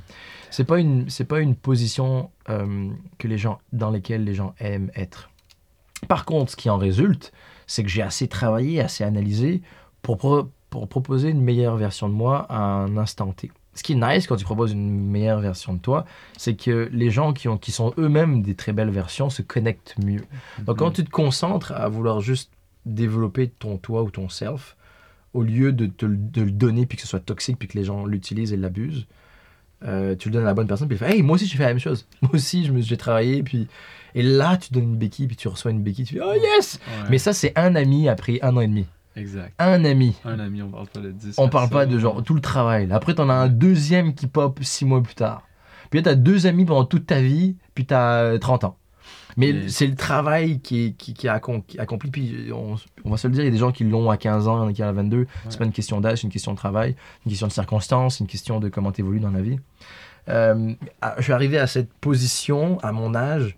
C'est 0.49 0.65
pas 0.65 0.79
une, 0.79 1.09
c'est 1.09 1.25
pas 1.25 1.39
une 1.39 1.55
position 1.55 2.31
euh, 2.49 2.89
que 3.19 3.27
les 3.27 3.37
gens, 3.37 3.59
dans 3.71 3.91
lesquelles 3.91 4.23
les 4.23 4.33
gens 4.33 4.55
aiment 4.59 4.91
être. 4.95 5.29
Par 6.07 6.25
contre, 6.25 6.51
ce 6.51 6.55
qui 6.55 6.69
en 6.69 6.77
résulte, 6.77 7.31
c'est 7.67 7.83
que 7.83 7.89
j'ai 7.89 8.01
assez 8.01 8.27
travaillé, 8.27 8.81
assez 8.81 9.03
analysé 9.03 9.61
pour, 10.01 10.17
pro- 10.17 10.49
pour 10.71 10.87
proposer 10.89 11.29
une 11.29 11.41
meilleure 11.41 11.77
version 11.77 12.09
de 12.09 12.13
moi 12.13 12.47
à 12.49 12.59
un 12.59 12.97
instant 12.97 13.31
T. 13.31 13.51
Ce 13.75 13.83
qui 13.83 13.93
est 13.93 13.95
nice 13.95 14.25
quand 14.25 14.35
tu 14.35 14.43
proposes 14.43 14.71
une 14.71 14.89
meilleure 14.89 15.39
version 15.39 15.73
de 15.73 15.79
toi, 15.79 16.03
c'est 16.35 16.55
que 16.55 16.89
les 16.91 17.11
gens 17.11 17.31
qui, 17.31 17.47
ont, 17.47 17.57
qui 17.57 17.71
sont 17.71 17.93
eux-mêmes 17.97 18.41
des 18.41 18.55
très 18.55 18.73
belles 18.73 18.89
versions 18.89 19.29
se 19.29 19.43
connectent 19.43 19.95
mieux. 20.03 20.23
Donc 20.65 20.79
quand 20.79 20.91
tu 20.91 21.03
te 21.03 21.09
concentres 21.11 21.71
à 21.73 21.87
vouloir 21.87 22.19
juste 22.19 22.51
développer 22.85 23.47
ton 23.49 23.77
toi 23.77 24.03
ou 24.03 24.11
ton 24.11 24.29
self, 24.29 24.75
au 25.33 25.43
lieu 25.43 25.71
de, 25.71 25.85
te 25.85 26.05
le- 26.05 26.17
de 26.17 26.41
le 26.41 26.51
donner 26.51 26.85
puis 26.85 26.95
que 26.95 27.01
ce 27.03 27.07
soit 27.07 27.19
toxique 27.19 27.57
puis 27.59 27.67
que 27.67 27.77
les 27.77 27.83
gens 27.83 28.05
l'utilisent 28.05 28.53
et 28.53 28.57
l'abusent, 28.57 29.05
euh, 29.85 30.15
tu 30.15 30.29
le 30.29 30.33
donnes 30.33 30.43
à 30.43 30.47
la 30.47 30.53
bonne 30.53 30.67
personne 30.67 30.87
puis 30.87 30.97
il 30.97 30.99
fait 30.99 31.15
Hey, 31.15 31.21
moi 31.21 31.35
aussi 31.35 31.45
j'ai 31.45 31.55
fait 31.57 31.63
la 31.63 31.69
même 31.69 31.79
chose. 31.79 32.07
Moi 32.21 32.31
aussi 32.33 32.65
je 32.65 32.71
me- 32.71 32.81
j'ai 32.81 32.97
travaillé 32.97 33.43
puis. 33.43 33.67
Et 34.15 34.23
là 34.23 34.57
tu 34.57 34.73
donnes 34.73 34.83
une 34.83 34.97
béquille 34.97 35.27
puis 35.27 35.35
tu 35.37 35.47
reçois 35.47 35.71
une 35.71 35.83
béquille, 35.83 36.05
tu 36.05 36.15
fais 36.15 36.21
Oh 36.23 36.33
yes 36.33 36.79
Ouais, 36.87 37.09
Mais 37.11 37.17
ça 37.19 37.31
c'est 37.33 37.53
un 37.57 37.75
ami 37.75 38.09
après 38.09 38.39
un 38.41 38.57
an 38.57 38.61
et 38.61 38.67
demi. 38.67 38.85
exact. 39.15 39.53
Un 39.59 39.85
ami. 39.85 40.15
Un 40.25 40.39
ami, 40.39 40.61
on 40.63 40.69
parle 40.69 40.87
pas 40.87 40.99
de 41.01 41.11
10 41.11 41.35
On 41.37 41.47
parle 41.49 41.69
pas 41.69 41.85
de 41.85 41.99
genre 41.99 42.23
tout 42.23 42.33
le 42.33 42.41
travail. 42.41 42.87
là. 42.87 42.95
Après, 42.95 43.13
t'en 43.13 43.29
as 43.29 43.33
un 43.35 43.47
deuxième 43.49 44.13
qui 44.15 44.27
pop 44.27 44.59
six 44.63 44.83
mois 44.85 45.01
plus 45.03 45.15
tard. 45.15 45.43
Puis 45.91 45.99
là, 45.99 46.03
t'as 46.03 46.15
deux 46.15 46.45
amis 46.47 46.65
pendant 46.65 46.85
toute 46.85 47.05
ta 47.07 47.19
vie, 47.21 47.55
puis 47.75 47.85
t'as 47.85 48.21
euh, 48.23 48.37
30 48.37 48.63
ans. 48.63 48.77
Mais 49.39 49.69
c'est 49.69 49.87
le 49.87 49.95
travail 49.95 50.59
qui 50.59 50.87
est, 50.87 50.91
qui, 50.91 51.13
qui 51.13 51.27
est 51.27 51.29
accompli. 51.29 52.11
Puis 52.11 52.51
on, 52.53 52.75
on 53.05 53.09
va 53.09 53.17
se 53.17 53.27
le 53.27 53.33
dire, 53.33 53.43
il 53.43 53.45
y 53.45 53.49
a 53.49 53.51
des 53.51 53.57
gens 53.57 53.71
qui 53.71 53.85
l'ont 53.85 54.09
à 54.09 54.17
15 54.17 54.47
ans, 54.49 54.57
il 54.57 54.59
y 54.59 54.65
en 54.65 54.67
a 54.67 54.73
qui 54.73 54.83
à 54.83 54.91
22. 54.91 55.27
C'est 55.47 55.57
pas 55.57 55.63
une 55.63 55.71
question 55.71 56.01
d'âge, 56.01 56.19
c'est 56.19 56.23
une 56.27 56.33
question 56.33 56.51
de 56.51 56.57
travail, 56.57 56.95
une 57.25 57.31
question 57.31 57.47
de 57.47 57.53
circonstances, 57.53 58.19
une 58.19 58.27
question 58.27 58.59
de 58.59 58.67
comment 58.67 58.91
t'évolues 58.91 59.21
dans 59.21 59.31
la 59.31 59.41
vie. 59.41 59.57
Euh, 60.27 60.73
je 61.17 61.23
suis 61.23 61.33
arrivé 61.33 61.57
à 61.57 61.67
cette 61.67 61.93
position, 61.93 62.79
à 62.79 62.91
mon 62.91 63.15
âge, 63.15 63.57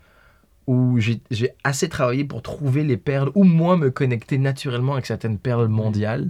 où 0.68 1.00
j'ai 1.00 1.20
j'ai 1.32 1.50
assez 1.64 1.90
travaillé 1.90 2.26
pour 2.26 2.44
trouver 2.44 2.84
les 2.84 2.98
perles, 2.98 3.32
ou 3.34 3.44
moi 3.44 3.76
me 3.76 3.90
connecter 3.90 4.38
naturellement 4.38 4.94
avec 4.94 5.08
certaines 5.08 5.40
perles 5.40 5.68
mondiales. 5.68 6.30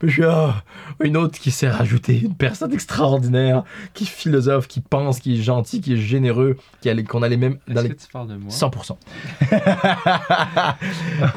Puis 0.00 0.24
ah, 0.24 0.62
une 1.04 1.16
autre 1.16 1.38
qui 1.38 1.50
s'est 1.50 1.68
rajoutée, 1.70 2.20
une 2.20 2.34
personne 2.34 2.72
extraordinaire, 2.72 3.64
qui 3.94 4.04
est 4.04 4.06
philosophe, 4.06 4.66
qui 4.66 4.80
pense, 4.80 5.20
qui 5.20 5.34
est 5.38 5.42
gentil, 5.42 5.80
qui 5.82 5.92
est 5.92 5.96
généreux, 5.98 6.56
qui 6.80 6.88
a 6.88 6.94
les- 6.94 7.04
qu'on 7.04 7.22
a 7.22 7.28
les 7.28 7.36
mêmes. 7.36 7.58
dans 7.68 7.74
Est-ce 7.74 7.82
les- 7.88 7.94
que 7.94 8.00
tu 8.00 8.08
parles 8.08 8.28
de 8.28 8.36
moi? 8.36 8.50
100%. 8.50 8.96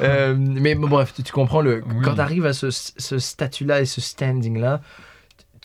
Euh, 0.02 0.36
mais 0.38 0.76
bon, 0.76 0.88
bref, 0.88 1.14
tu, 1.14 1.24
tu 1.24 1.32
comprends, 1.32 1.62
le, 1.62 1.84
Oui. 1.88 1.96
quand 2.04 2.16
tu 2.16 2.22
arrives 2.22 2.46
à 2.46 2.54
ce, 2.54 2.70
ce 2.72 3.20
statut-là 3.20 3.82
et 3.82 3.86
ce 3.86 4.02
standing-là, 4.02 4.82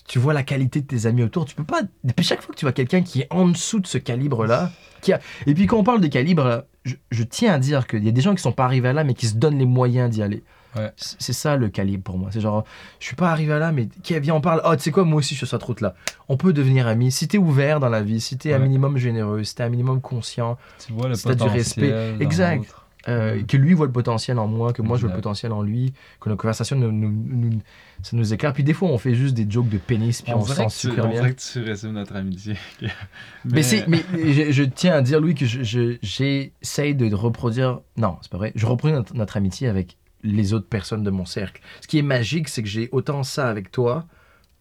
tu 0.07 0.18
vois 0.18 0.32
la 0.32 0.42
qualité 0.42 0.80
de 0.80 0.86
tes 0.86 1.07
amis 1.07 1.22
autour. 1.22 1.44
Tu 1.44 1.55
peux 1.55 1.64
pas. 1.64 1.80
Depuis 2.05 2.24
chaque 2.24 2.42
fois 2.42 2.55
que 2.55 2.59
tu 2.59 2.64
vois 2.64 2.72
quelqu'un 2.72 3.03
qui 3.03 3.20
est 3.22 3.26
en 3.30 3.46
dessous 3.49 3.80
de 3.80 3.86
ce 3.86 3.99
calibre-là, 3.99 4.70
qui 5.03 5.12
a... 5.12 5.20
et 5.46 5.55
puis 5.55 5.66
quand 5.66 5.76
on 5.78 5.84
parle 5.84 6.01
de 6.01 6.07
calibre, 6.09 6.64
je, 6.84 6.94
je 7.11 7.22
tiens 7.22 7.53
à 7.55 7.59
dire 7.59 7.86
qu'il 7.86 8.05
y 8.05 8.09
a 8.09 8.12
des 8.12 8.20
gens 8.20 8.34
qui 8.34 8.42
sont 8.42 8.53
pas 8.53 8.64
arrivés 8.64 8.88
à 8.88 8.92
là, 8.92 9.05
mais 9.05 9.14
qui 9.14 9.26
se 9.26 9.36
donnent 9.36 9.59
les 9.59 9.66
moyens 9.66 10.11
d'y 10.11 10.22
aller. 10.22 10.42
Ouais. 10.79 10.93
C'est 10.97 11.33
ça 11.33 11.57
le 11.57 11.68
calibre 11.68 12.03
pour 12.05 12.18
moi. 12.18 12.31
C'est 12.33 12.41
genre, 12.41 12.64
je 13.01 13.07
suis 13.07 13.16
pas 13.16 13.31
arrivé 13.31 13.53
à 13.53 13.59
là, 13.59 13.72
mais 13.72 13.89
qui 14.03 14.18
viens, 14.20 14.35
on 14.35 14.41
parle. 14.41 14.62
Oh, 14.64 14.74
tu 14.76 14.83
sais 14.83 14.91
quoi, 14.91 15.05
moi 15.05 15.18
aussi 15.18 15.35
je 15.35 15.39
suis 15.39 15.47
sur 15.47 15.49
cette 15.49 15.62
route-là. 15.62 15.95
On 16.29 16.37
peut 16.37 16.53
devenir 16.53 16.87
amis. 16.87 17.11
Si 17.12 17.29
t'es 17.29 17.39
ouvert 17.39 17.81
dans 17.81 17.89
la 17.89 18.03
vie, 18.03 18.20
si 18.20 18.37
t'es 18.39 18.53
un 18.53 18.59
minimum 18.59 18.97
généreux, 18.97 19.45
si 19.45 19.55
t'es 19.55 19.62
un 19.64 19.68
minimum 19.68 20.01
conscient, 20.01 20.57
Tu 20.87 20.93
vois 20.93 21.09
le 21.09 21.14
Si 21.14 21.24
t'as 21.24 21.35
du 21.35 21.43
respect. 21.45 21.93
Exact. 22.20 22.64
euh, 23.07 23.43
que 23.45 23.57
lui 23.57 23.72
voit 23.72 23.87
le 23.87 23.93
potentiel 23.93 24.39
en 24.39 24.47
moi, 24.49 24.72
que 24.74 24.83
moi 24.83 24.97
je 24.99 25.03
vois 25.03 25.11
le 25.11 25.16
potentiel 25.16 25.53
en 25.53 25.62
lui, 25.62 25.95
que 26.20 26.29
nos 26.29 26.37
conversations 26.37 26.76
nous, 26.76 26.93
nous- 26.93 27.09
nous- 27.11 27.61
ça 28.03 28.16
nous 28.16 28.35
éclaire. 28.35 28.53
Puis 28.53 28.64
des 28.64 28.74
fois 28.74 28.89
on 28.91 28.99
fait 28.99 29.14
juste 29.14 29.35
des 29.35 29.47
jokes 29.49 29.68
de 29.70 29.79
pénis, 29.79 30.20
puis 30.20 30.33
on, 30.35 30.39
On 30.41 30.45
sent 30.45 30.68
super 30.68 31.07
on 31.07 31.09
bien. 31.09 31.20
dirait 31.22 31.35
que 31.35 31.41
tu 31.41 31.62
résumes 31.62 31.93
notre 31.93 32.16
amitié. 32.16 32.57
Mais, 33.47 33.62
c'est, 33.62 33.87
mais 33.89 34.03
je, 34.12 34.51
je 34.53 34.62
tiens 34.64 34.95
à 34.95 35.01
dire, 35.01 35.20
Louis, 35.20 35.35
que 35.35 35.47
je, 35.47 35.62
je- 35.62 35.97
j'essaye 36.03 36.95
de 36.95 37.14
reproduire. 37.14 37.81
Non, 37.97 38.16
c'est 38.20 38.31
pas 38.31 38.37
vrai. 38.39 38.53
Je 38.57 38.66
reproduis 38.66 38.95
notre, 38.97 39.14
notre 39.14 39.37
amitié 39.39 39.68
avec 39.68 39.97
les 40.23 40.53
autres 40.53 40.69
personnes 40.69 41.03
de 41.03 41.11
mon 41.11 41.25
cercle. 41.25 41.62
Ce 41.81 41.87
qui 41.87 41.99
est 41.99 42.03
magique, 42.03 42.49
c'est 42.49 42.62
que 42.62 42.69
j'ai 42.69 42.89
autant 42.93 43.23
ça 43.23 43.49
avec 43.49 43.71
toi, 43.71 44.07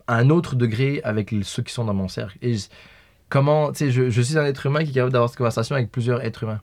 à 0.07 0.15
un 0.15 0.29
autre 0.29 0.55
degré 0.55 1.01
avec 1.03 1.33
ceux 1.43 1.63
qui 1.63 1.73
sont 1.73 1.85
dans 1.85 1.93
mon 1.93 2.07
cercle. 2.07 2.37
Et 2.41 2.55
comment, 3.29 3.71
tu 3.71 3.79
sais, 3.79 3.91
je, 3.91 4.09
je 4.09 4.21
suis 4.21 4.37
un 4.37 4.45
être 4.45 4.65
humain 4.65 4.83
qui 4.83 4.91
est 4.91 4.93
capable 4.93 5.13
d'avoir 5.13 5.29
cette 5.29 5.37
conversation 5.37 5.75
avec 5.75 5.91
plusieurs 5.91 6.23
êtres 6.23 6.43
humains. 6.43 6.61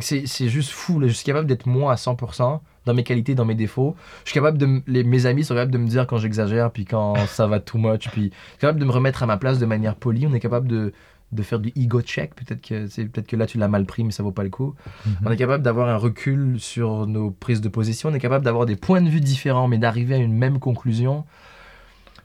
C'est, 0.00 0.48
juste 0.48 0.70
fou. 0.70 1.00
Je 1.02 1.08
suis 1.08 1.24
capable 1.24 1.48
d'être 1.48 1.66
moi 1.66 1.92
à 1.92 1.96
100% 1.96 2.60
dans 2.86 2.94
mes 2.94 3.02
qualités, 3.02 3.34
dans 3.34 3.44
mes 3.44 3.56
défauts. 3.56 3.96
Je 4.24 4.30
suis 4.30 4.34
capable 4.34 4.56
de. 4.56 4.82
mes 4.86 5.26
amis 5.26 5.44
sont 5.44 5.54
capables 5.54 5.72
de 5.72 5.78
me 5.78 5.88
dire 5.88 6.06
quand 6.06 6.18
j'exagère, 6.18 6.70
puis 6.70 6.84
quand 6.84 7.16
ça 7.26 7.46
va 7.46 7.58
too 7.58 7.78
much, 7.78 8.08
puis 8.10 8.30
je 8.30 8.50
suis 8.50 8.58
capable 8.58 8.78
de 8.78 8.84
me 8.84 8.92
remettre 8.92 9.22
à 9.22 9.26
ma 9.26 9.36
place 9.36 9.58
de 9.58 9.66
manière 9.66 9.96
polie. 9.96 10.26
On 10.26 10.34
est 10.34 10.40
capable 10.40 10.68
de, 10.68 10.92
de 11.32 11.42
faire 11.42 11.58
du 11.58 11.72
ego 11.76 12.00
check. 12.02 12.34
Peut-être 12.34 12.60
que, 12.60 12.86
c'est, 12.88 13.04
peut-être 13.04 13.26
que 13.26 13.36
là, 13.36 13.46
tu 13.46 13.58
l'as 13.58 13.68
mal 13.68 13.84
pris, 13.84 14.04
mais 14.04 14.10
ça 14.10 14.22
vaut 14.22 14.32
pas 14.32 14.42
le 14.42 14.50
coup. 14.50 14.74
Mhm. 15.06 15.16
On 15.26 15.30
est 15.30 15.36
capable 15.36 15.62
d'avoir 15.62 15.88
un 15.88 15.96
recul 15.96 16.58
sur 16.58 17.06
nos 17.06 17.30
prises 17.30 17.60
de 17.60 17.68
position. 17.68 18.08
On 18.08 18.14
est 18.14 18.20
capable 18.20 18.44
d'avoir 18.44 18.66
des 18.66 18.76
points 18.76 19.02
de 19.02 19.08
vue 19.08 19.20
différents, 19.20 19.68
mais 19.68 19.78
d'arriver 19.78 20.14
à 20.14 20.18
une 20.18 20.34
même 20.34 20.58
conclusion. 20.58 21.24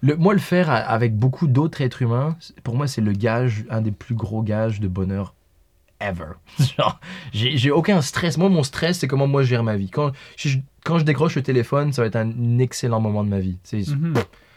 Le, 0.02 0.16
moi, 0.16 0.34
le 0.34 0.40
faire 0.40 0.70
avec 0.70 1.16
beaucoup 1.16 1.48
d'autres 1.48 1.82
êtres 1.82 2.02
humains, 2.02 2.38
pour 2.64 2.76
moi, 2.76 2.88
c'est 2.88 3.02
le 3.02 3.14
gage, 3.14 3.66
un 3.70 3.82
des 3.82 3.92
plus 3.92 4.16
gros 4.16 4.42
gages 4.42 4.80
de 4.80 4.88
bonheur 4.88 5.34
ever. 6.00 6.34
Genre, 6.78 7.00
j'ai, 7.34 7.58
j'ai 7.58 7.72
aucun 7.72 8.02
stress. 8.02 8.38
Moi, 8.38 8.50
mon 8.50 8.64
stress, 8.64 9.00
c'est 9.00 9.08
comment 9.08 9.28
moi 9.28 9.44
je 9.44 9.50
gère 9.50 9.64
ma 9.64 9.78
vie. 9.78 9.90
Quand 9.90 10.12
je, 10.36 10.60
quand 10.86 10.98
je 11.00 11.04
décroche 11.04 11.36
le 11.36 11.44
téléphone, 11.44 11.92
ça 11.92 12.02
va 12.04 12.08
être 12.08 12.16
un 12.16 12.60
excellent 12.60 13.02
moment 13.02 13.24
de 13.24 13.30
ma 13.30 13.40
vie. 13.40 13.58
C'est 13.64 13.86
Mhm. 13.90 14.14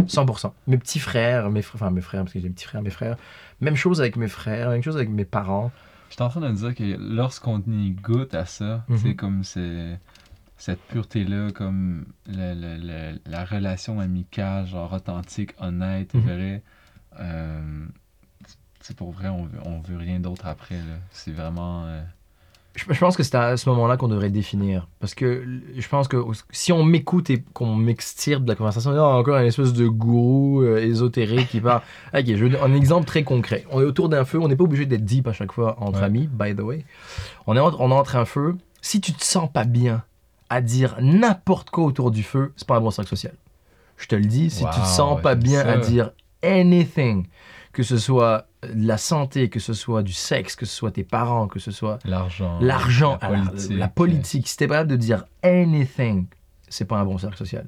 100%. 0.06 0.54
Mes 0.68 0.78
petits 0.78 1.00
frères, 1.00 1.50
mes 1.50 1.62
frères, 1.62 1.82
enfin 1.82 1.90
mes 1.90 2.00
frères, 2.00 2.22
parce 2.22 2.32
que 2.34 2.38
j'ai 2.38 2.48
des 2.48 2.54
petits 2.54 2.66
frères, 2.66 2.82
mes 2.82 2.90
frères. 2.90 3.16
Même 3.60 3.74
chose 3.76 4.00
avec 4.00 4.14
mes 4.16 4.28
frères, 4.28 4.70
même 4.70 4.82
chose 4.82 4.96
avec 4.96 5.08
mes 5.08 5.24
parents. 5.24 5.72
J'étais 6.10 6.22
en 6.22 6.28
train 6.28 6.40
de 6.40 6.52
dire 6.54 6.74
que 6.74 6.96
lorsqu'on 6.98 7.60
y 7.66 7.90
goûte 7.90 8.34
à 8.34 8.44
ça, 8.46 8.84
Mhm. 8.88 8.96
c'est 8.98 9.14
comme 9.14 9.42
c'est 9.44 9.98
cette 10.56 10.80
pureté-là, 10.88 11.50
comme 11.52 12.04
le- 12.26 12.54
le- 12.54 12.78
le- 12.78 13.18
la 13.26 13.44
relation 13.44 14.00
amicale, 14.00 14.66
genre 14.66 14.92
authentique, 14.92 15.54
honnête, 15.58 16.14
Mhm. 16.14 16.20
vraie. 16.22 16.62
euh, 17.20 17.84
c'est 18.80 18.96
pour 18.96 19.10
vrai, 19.12 19.28
on 19.28 19.44
veut, 19.44 19.58
on 19.64 19.80
veut 19.80 19.96
rien 19.96 20.20
d'autre 20.20 20.46
après. 20.46 20.76
là. 20.76 20.96
C'est 21.10 21.32
vraiment. 21.32 21.84
euh, 21.86 22.02
Je, 22.90 22.98
pense 23.00 23.16
que 23.16 23.22
c'est 23.22 23.34
à 23.34 23.56
ce 23.56 23.68
moment-là 23.70 23.96
qu'on 23.96 24.08
devrait 24.08 24.30
définir. 24.30 24.86
Parce 25.00 25.14
que 25.14 25.44
je 25.76 25.88
pense 25.88 26.06
que 26.06 26.16
si 26.50 26.72
on 26.72 26.84
m'écoute 26.84 27.28
et 27.30 27.42
qu'on 27.52 27.74
m'extire 27.74 28.40
de 28.40 28.48
la 28.48 28.54
conversation, 28.54 28.92
y 28.94 28.96
a 28.96 29.02
encore 29.04 29.36
un 29.36 29.44
espèce 29.44 29.72
de 29.72 29.86
gourou 29.88 30.62
euh, 30.62 30.78
ésotérique 30.78 31.48
qui 31.48 31.60
parle. 31.60 31.82
Ok, 32.14 32.24
je 32.26 32.44
veux 32.44 32.62
un 32.62 32.74
exemple 32.74 33.06
très 33.06 33.24
concret. 33.24 33.64
On 33.70 33.80
est 33.80 33.84
autour 33.84 34.08
d'un 34.08 34.24
feu, 34.24 34.38
on 34.40 34.48
n'est 34.48 34.56
pas 34.56 34.64
obligé 34.64 34.86
d'être 34.86 35.04
deep 35.04 35.26
à 35.26 35.32
chaque 35.32 35.52
fois 35.52 35.76
entre 35.80 35.98
Ouais. 35.98 36.04
amis, 36.06 36.28
by 36.32 36.54
the 36.54 36.60
way. 36.60 36.84
On 37.46 37.56
est, 37.56 37.60
entre, 37.60 37.80
on 37.80 37.90
est 37.90 37.94
entre 37.94 38.16
un 38.16 38.24
feu. 38.24 38.56
Si 38.80 39.00
tu 39.00 39.12
te 39.12 39.24
sens 39.24 39.50
pas 39.52 39.64
bien 39.64 40.02
à 40.50 40.60
dire 40.60 40.96
n'importe 41.00 41.70
quoi 41.70 41.84
autour 41.84 42.10
du 42.10 42.22
feu, 42.22 42.52
c'est 42.56 42.66
pas 42.66 42.76
un 42.76 42.80
bon 42.80 42.90
cercle 42.90 43.10
social. 43.10 43.34
Je 43.96 44.06
te 44.06 44.14
le 44.14 44.24
dis, 44.24 44.50
si 44.50 44.64
tu 44.64 44.70
te 44.70 44.76
Wow, 44.78 44.84
sens 44.84 45.20
pas 45.22 45.34
bien 45.34 45.62
ça. 45.62 45.72
à 45.72 45.76
dire 45.78 46.10
anything, 46.44 47.26
que 47.72 47.82
ce 47.82 47.98
soit 47.98 48.46
de 48.62 48.86
la 48.86 48.98
santé, 48.98 49.48
que 49.48 49.60
ce 49.60 49.72
soit 49.72 50.02
du 50.02 50.12
sexe, 50.12 50.56
que 50.56 50.66
ce 50.66 50.74
soit 50.74 50.90
tes 50.90 51.04
parents, 51.04 51.46
que 51.46 51.58
ce 51.60 51.70
soit 51.70 51.98
L'argent. 52.04 52.58
L'argent, 52.60 53.18
la 53.22 53.28
la 53.28 53.36
politique. 53.36 53.52
politique, 53.54 53.78
la 53.78 53.88
politique 53.88 54.48
si 54.48 54.56
t'es 54.56 54.66
pas 54.66 54.74
capable 54.74 54.90
de 54.90 54.96
dire 54.96 55.24
anything, 55.44 56.26
c'est 56.68 56.84
pas 56.84 56.98
un 56.98 57.04
bon 57.04 57.18
cercle 57.18 57.36
social. 57.36 57.66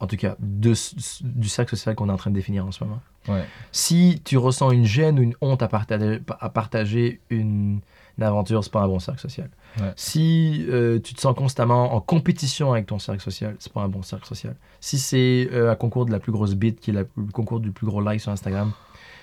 En 0.00 0.06
tout 0.06 0.16
cas, 0.16 0.36
de, 0.38 0.74
du 1.24 1.48
cercle 1.48 1.70
social 1.76 1.96
qu'on 1.96 2.08
est 2.08 2.12
en 2.12 2.16
train 2.16 2.30
de 2.30 2.36
définir 2.36 2.64
en 2.64 2.70
ce 2.70 2.84
moment. 2.84 3.00
Ouais. 3.26 3.44
Si 3.72 4.22
tu 4.24 4.36
ressens 4.38 4.70
une 4.70 4.84
gêne 4.84 5.18
ou 5.18 5.22
une 5.22 5.34
honte 5.40 5.60
à 5.62 5.66
partager, 5.68 6.20
à 6.40 6.48
partager 6.50 7.20
une, 7.30 7.80
une 8.16 8.24
aventure, 8.24 8.62
c'est 8.62 8.72
pas 8.72 8.80
un 8.82 8.86
bon 8.86 9.00
cercle 9.00 9.20
social. 9.20 9.50
Ouais. 9.80 9.92
Si 9.96 10.64
euh, 10.70 11.00
tu 11.00 11.14
te 11.14 11.20
sens 11.20 11.34
constamment 11.34 11.94
en 11.94 12.00
compétition 12.00 12.72
avec 12.72 12.86
ton 12.86 13.00
cercle 13.00 13.20
social, 13.22 13.56
c'est 13.58 13.72
pas 13.72 13.80
un 13.82 13.88
bon 13.88 14.02
cercle 14.02 14.24
social. 14.26 14.54
Si 14.80 14.98
c'est 15.00 15.48
euh, 15.52 15.72
un 15.72 15.74
concours 15.74 16.06
de 16.06 16.12
la 16.12 16.20
plus 16.20 16.30
grosse 16.32 16.54
bite, 16.54 16.78
qui 16.80 16.90
est 16.90 16.94
la- 16.94 17.00
le 17.16 17.32
concours 17.32 17.58
du 17.58 17.72
plus 17.72 17.86
gros 17.86 18.00
like 18.00 18.20
sur 18.20 18.30
Instagram, 18.30 18.70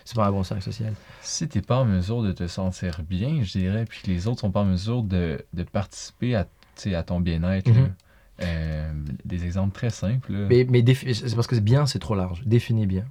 c'est 0.06 0.16
pas 0.16 0.28
un 0.28 0.32
bon 0.32 0.44
cercle 0.44 0.64
social. 0.64 0.94
Si 1.22 1.48
t'es 1.48 1.62
pas 1.62 1.80
en 1.80 1.86
mesure 1.86 2.22
de 2.22 2.32
te 2.32 2.48
sentir 2.48 3.02
bien, 3.08 3.44
je 3.44 3.58
dirais, 3.58 3.86
puis 3.90 4.00
que 4.04 4.08
les 4.12 4.28
autres 4.28 4.40
sont 4.42 4.52
pas 4.52 4.62
en 4.62 4.66
mesure 4.66 5.04
de, 5.04 5.44
de 5.54 5.64
participer 5.64 6.36
à, 6.36 6.48
à 6.94 7.04
ton 7.04 7.20
bien-être. 7.20 7.70
Euh, 8.42 8.92
des 9.24 9.46
exemples 9.46 9.74
très 9.74 9.90
simples. 9.90 10.34
là. 10.34 10.48
Mais, 10.50 10.68
mais 10.70 10.84
c'est 10.94 11.36
parce 11.36 11.48
que 11.48 11.56
bien, 11.56 11.86
c'est 11.86 12.00
trop 12.00 12.16
large. 12.16 12.44
Définis 12.46 12.86
bien. 12.86 13.06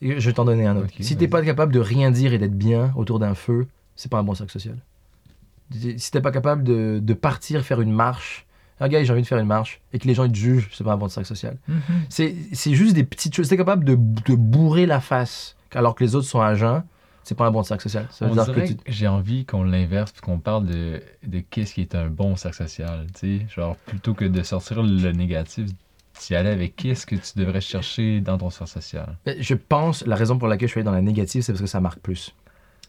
Et 0.00 0.20
je 0.20 0.26
vais 0.30 0.32
t'en 0.32 0.44
donner 0.44 0.66
un 0.66 0.76
autre. 0.76 0.92
Si 1.00 1.16
t'es 1.16 1.28
pas 1.28 1.44
capable 1.44 1.72
de 1.72 1.80
rien 1.80 2.10
dire 2.10 2.32
et 2.32 2.38
d'être 2.38 2.56
bien 2.56 2.92
autour 2.96 3.18
d'un 3.18 3.34
feu, 3.34 3.66
c'est 3.96 4.08
pas 4.10 4.18
un 4.18 4.22
bon 4.22 4.34
cercle 4.34 4.52
social. 4.52 4.76
Si 5.72 6.10
t'es 6.10 6.20
pas 6.20 6.30
capable 6.30 6.62
de, 6.62 7.00
de 7.02 7.14
partir 7.14 7.64
faire 7.64 7.80
une 7.80 7.92
marche, 7.92 8.46
un 8.80 8.88
gars, 8.88 9.02
j'ai 9.02 9.12
envie 9.12 9.22
de 9.22 9.26
faire 9.26 9.38
une 9.38 9.48
marche, 9.48 9.80
et 9.92 9.98
que 9.98 10.06
les 10.06 10.14
gens 10.14 10.24
ils 10.24 10.32
te 10.32 10.38
jugent, 10.38 10.70
c'est 10.72 10.84
pas 10.84 10.92
un 10.92 10.96
bon 10.96 11.08
cercle 11.08 11.26
social. 11.28 11.58
Mhm. 11.66 11.80
C'est 12.08 12.36
c'est 12.52 12.74
juste 12.74 12.94
des 12.94 13.02
petites 13.04 13.34
choses. 13.34 13.46
Si 13.46 13.50
t'es 13.50 13.56
capable 13.56 13.84
de, 13.84 13.96
de 13.96 14.34
bourrer 14.36 14.86
la 14.86 15.00
face 15.00 15.56
alors 15.74 15.94
que 15.94 16.04
les 16.04 16.14
autres 16.14 16.26
sont 16.26 16.40
à 16.40 16.54
jeun, 16.54 16.82
c'est 17.24 17.34
pas 17.36 17.46
un 17.46 17.50
bon 17.50 17.62
cercle 17.62 17.82
social. 17.82 18.06
Ça 18.10 18.24
veut 18.26 18.30
On 18.32 18.34
dire 18.34 18.46
que 18.46 18.52
dirait 18.52 18.66
tu- 18.68 18.76
que 18.76 18.92
j'ai 18.92 19.06
envie 19.08 19.44
qu'on 19.44 19.62
l'inverse 19.64 20.12
puis 20.12 20.22
qu'on 20.22 20.38
parle 20.38 20.66
de, 20.66 21.02
de 21.26 21.40
qu'est-ce 21.50 21.74
qui 21.74 21.82
est 21.82 21.94
un 21.94 22.08
bon 22.08 22.36
cercle 22.36 22.56
social. 22.56 23.06
tu 23.14 23.40
sais. 23.40 23.46
Genre, 23.54 23.76
plutôt 23.76 24.14
que 24.14 24.24
de 24.24 24.42
sortir 24.42 24.82
le 24.82 25.12
négatif, 25.12 25.66
d'y 26.26 26.34
aller 26.34 26.48
avec 26.50 26.74
qu'est-ce 26.74 27.06
que 27.06 27.14
tu 27.16 27.38
devrais 27.38 27.60
chercher 27.60 28.20
dans 28.20 28.38
ton 28.38 28.50
cercle 28.50 28.72
social. 28.72 29.16
Je 29.38 29.54
pense, 29.54 30.04
la 30.06 30.16
raison 30.16 30.38
pour 30.38 30.48
laquelle 30.48 30.68
je 30.68 30.72
suis 30.72 30.80
allé 30.80 30.84
dans 30.86 30.92
la 30.92 31.02
négative, 31.02 31.42
c'est 31.42 31.52
parce 31.52 31.60
que 31.60 31.66
ça 31.68 31.80
marque 31.80 32.00
plus. 32.00 32.34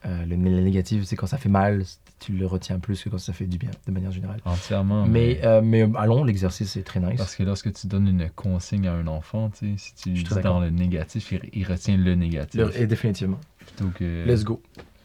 Euh, 0.06 0.26
le, 0.26 0.36
la 0.36 0.62
négative, 0.62 1.04
c'est 1.04 1.16
quand 1.16 1.28
ça 1.28 1.38
fait 1.38 1.50
mal, 1.50 1.84
tu 2.20 2.32
le 2.34 2.46
retiens 2.46 2.80
plus 2.80 3.04
que 3.04 3.10
quand 3.10 3.18
ça 3.18 3.34
fait 3.34 3.46
du 3.48 3.58
bien, 3.58 3.72
de 3.86 3.92
manière 3.92 4.12
générale. 4.12 4.40
Entièrement. 4.46 5.06
Mais, 5.06 5.42
euh, 5.44 5.62
mais 5.62 5.86
allons, 5.98 6.24
l'exercice 6.24 6.78
est 6.78 6.84
très 6.84 7.00
nice. 7.00 7.18
Parce 7.18 7.36
que 7.36 7.44
lorsque 7.44 7.74
tu 7.74 7.88
donnes 7.88 8.08
une 8.08 8.30
consigne 8.30 8.88
à 8.88 8.94
un 8.94 9.08
enfant, 9.08 9.50
tu 9.50 9.72
sais, 9.72 9.74
si 9.78 9.94
tu 9.96 10.16
suis 10.16 10.24
dis 10.24 10.42
dans 10.42 10.60
le 10.62 10.70
négatif, 10.70 11.32
il, 11.34 11.42
il 11.54 11.66
retient 11.66 11.98
le 11.98 12.16
négatif. 12.16 12.60
Le- 12.62 12.80
et 12.82 12.88
définitivement. 12.88 13.40
Plutôt 13.60 13.90
que... 13.90 14.26
Let's 14.26 14.44
go. 14.44 14.62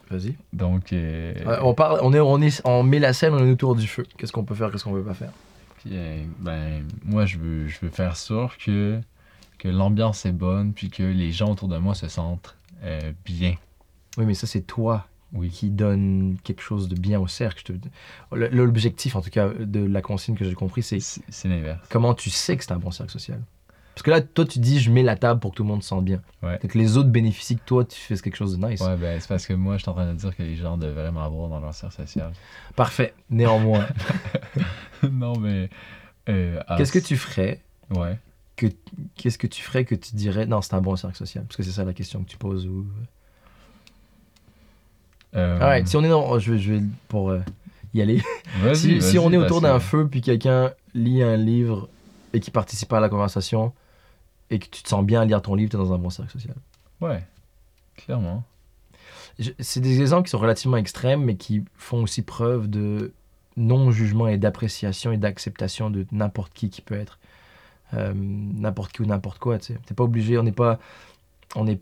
Vas-y. 0.09 0.35
Donc, 0.53 0.93
euh, 0.93 1.33
Ouais, 1.45 1.57
on 1.63 1.73
parle, 1.73 1.99
on 2.03 2.13
est, 2.13 2.19
on 2.19 2.39
est, 2.41 2.61
on 2.63 2.83
met 2.83 2.99
la 2.99 3.11
scène, 3.11 3.33
on 3.33 3.39
est 3.45 3.51
autour 3.51 3.75
du 3.75 3.87
feu. 3.87 4.05
Qu'est-ce 4.17 4.31
qu'on 4.31 4.43
peut 4.45 4.55
faire, 4.55 4.71
qu'est-ce 4.71 4.83
qu'on 4.83 4.93
peut 4.93 5.03
pas 5.03 5.13
faire? 5.15 5.31
puis, 5.79 5.89
euh, 5.93 6.23
ben, 6.39 6.83
moi, 7.03 7.25
je 7.25 7.37
veux, 7.37 7.67
je 7.67 7.79
veux 7.81 7.89
faire 7.89 8.15
sûr 8.15 8.55
que, 8.63 8.99
que 9.57 9.67
l'ambiance 9.67 10.25
est 10.25 10.31
bonne 10.31 10.73
puis 10.73 10.89
que 10.89 11.03
les 11.03 11.31
gens 11.31 11.51
autour 11.51 11.67
de 11.67 11.77
moi 11.77 11.95
se 11.95 12.07
sentent 12.07 12.55
euh, 12.83 13.11
bien. 13.25 13.55
Oui, 14.17 14.25
mais 14.25 14.33
ça 14.33 14.47
c'est 14.47 14.61
toi 14.61 15.07
Oui. 15.33 15.49
qui 15.49 15.69
donne 15.69 16.37
quelque 16.43 16.61
chose 16.61 16.87
de 16.87 16.95
bien 16.95 17.19
au 17.19 17.27
cercle. 17.27 17.63
Te- 17.63 17.87
L'objectif, 18.31 19.15
en 19.15 19.21
tout 19.21 19.29
cas, 19.29 19.49
de 19.49 19.83
la 19.85 20.01
consigne 20.01 20.35
que 20.35 20.45
j'ai 20.45 20.53
compris, 20.53 20.83
c'est 20.83 20.99
comment 21.89 22.13
tu 22.13 22.29
sais 22.29 22.55
que 22.57 22.63
c'est 22.63 22.71
un 22.71 22.79
bon 22.79 22.91
cercle 22.91 23.11
social? 23.11 23.41
Parce 23.93 24.03
que 24.03 24.09
là, 24.11 24.19
toi, 24.19 24.43
tu 24.45 24.59
dis, 24.59 24.79
je 24.81 24.91
mets 24.91 25.03
la 25.03 25.15
table 25.15 25.39
pour 25.39 25.51
que 25.51 25.55
tout 25.55 25.63
le 25.63 25.69
monde 25.69 25.81
se 25.81 25.87
sente 25.87 26.03
bien. 26.03 26.21
Ouais. 26.43 26.59
Donc 26.61 26.75
les 26.75 26.97
autres 26.97 27.07
bénéficient 27.09 27.55
que 27.55 27.63
toi, 27.65 27.85
tu 27.85 27.97
fais 27.97 28.17
quelque 28.17 28.35
chose 28.35 28.57
de 28.59 28.67
nice. 28.67 28.81
Ouais, 28.81 28.97
ben, 28.97 29.17
c'est 29.21 29.27
parce 29.29 29.47
que 29.47 29.53
moi, 29.53 29.77
je 29.77 29.83
suis 29.83 29.89
en 29.89 29.93
train 29.93 30.11
de 30.11 30.17
dire 30.17 30.35
que 30.35 30.43
les 30.43 30.57
gens 30.57 30.77
devraient 30.77 31.13
m'avoir 31.13 31.47
dans 31.49 31.61
leur 31.61 31.73
cercle 31.73 31.95
social. 31.95 32.33
Parfait. 32.75 33.13
Néanmoins, 33.29 33.87
non, 35.09 35.37
mais. 35.39 35.69
euh, 36.29 36.59
ah, 36.67 36.75
qu'est-ce 36.77 36.91
que 36.91 36.99
tu 36.99 37.15
ferais 37.17 37.61
Ouais. 37.89 38.19
que 38.57 38.67
qu'est-ce 39.15 39.37
que 39.37 39.47
tu 39.47 39.61
ferais 39.61 39.85
que 39.85 39.95
tu 39.95 40.15
dirais 40.15 40.45
non, 40.45 40.61
c'est 40.61 40.73
un 40.73 40.81
bon 40.81 40.95
cercle 40.97 41.15
social? 41.17 41.45
Parce 41.45 41.55
que 41.55 41.63
c'est 41.63 41.71
ça 41.71 41.85
la 41.85 41.93
question 41.93 42.21
que 42.23 42.27
tu 42.29 42.37
poses. 42.37 42.67
Ou... 42.67 42.85
Alright, 45.35 45.87
si 45.87 45.97
on 45.97 46.03
est 46.03 46.09
dans, 46.09 46.39
je 46.39 46.53
vais, 46.53 46.59
je 46.59 46.73
vais 46.73 46.81
pour 47.07 47.29
euh, 47.29 47.41
y 47.93 48.01
aller. 48.01 48.21
Si, 48.73 49.19
on 49.19 49.31
est 49.33 49.37
autour 49.37 49.61
d'un 49.61 49.79
feu 49.79 50.07
puis 50.09 50.21
quelqu'un 50.21 50.71
lit 50.93 51.21
un 51.21 51.35
livre 51.35 51.89
et 52.33 52.39
qui 52.39 52.51
participe 52.51 52.91
à 52.93 52.99
la 52.99 53.09
conversation, 53.09 53.73
et 54.49 54.59
que 54.59 54.67
tu 54.69 54.83
te 54.83 54.89
sens 54.89 55.03
bien 55.05 55.21
à 55.21 55.25
lire 55.25 55.41
ton 55.41 55.55
livre, 55.55 55.71
tu 55.71 55.77
es 55.77 55.79
dans 55.79 55.93
un 55.93 55.97
bon 55.97 56.09
cercle 56.09 56.31
social. 56.31 56.55
Ouais, 57.01 57.23
clairement. 57.95 58.43
C'est 59.59 59.81
des 59.81 60.01
exemples 60.01 60.25
qui 60.25 60.31
sont 60.31 60.37
relativement 60.37 60.77
extrêmes, 60.77 61.23
mais 61.23 61.35
qui 61.35 61.63
font 61.75 62.03
aussi 62.03 62.21
preuve 62.21 62.69
de 62.69 63.13
non-jugement 63.57 64.27
et 64.27 64.37
d'appréciation 64.37 65.11
et 65.11 65.17
d'acceptation 65.17 65.89
de 65.89 66.05
n'importe 66.11 66.53
qui 66.53 66.69
qui 66.69 66.81
peut 66.81 66.95
être 66.95 67.19
euh, 67.93 68.13
n'importe 68.15 68.91
qui 68.91 69.01
ou 69.01 69.05
n'importe 69.05 69.39
quoi. 69.39 69.59
Tu 69.59 69.73
n'es 69.73 69.95
pas 69.95 70.03
obligé, 70.03 70.37
on 70.37 70.43
n'est 70.43 70.51
pas, 70.51 70.79
on 71.55 71.67
est 71.67 71.79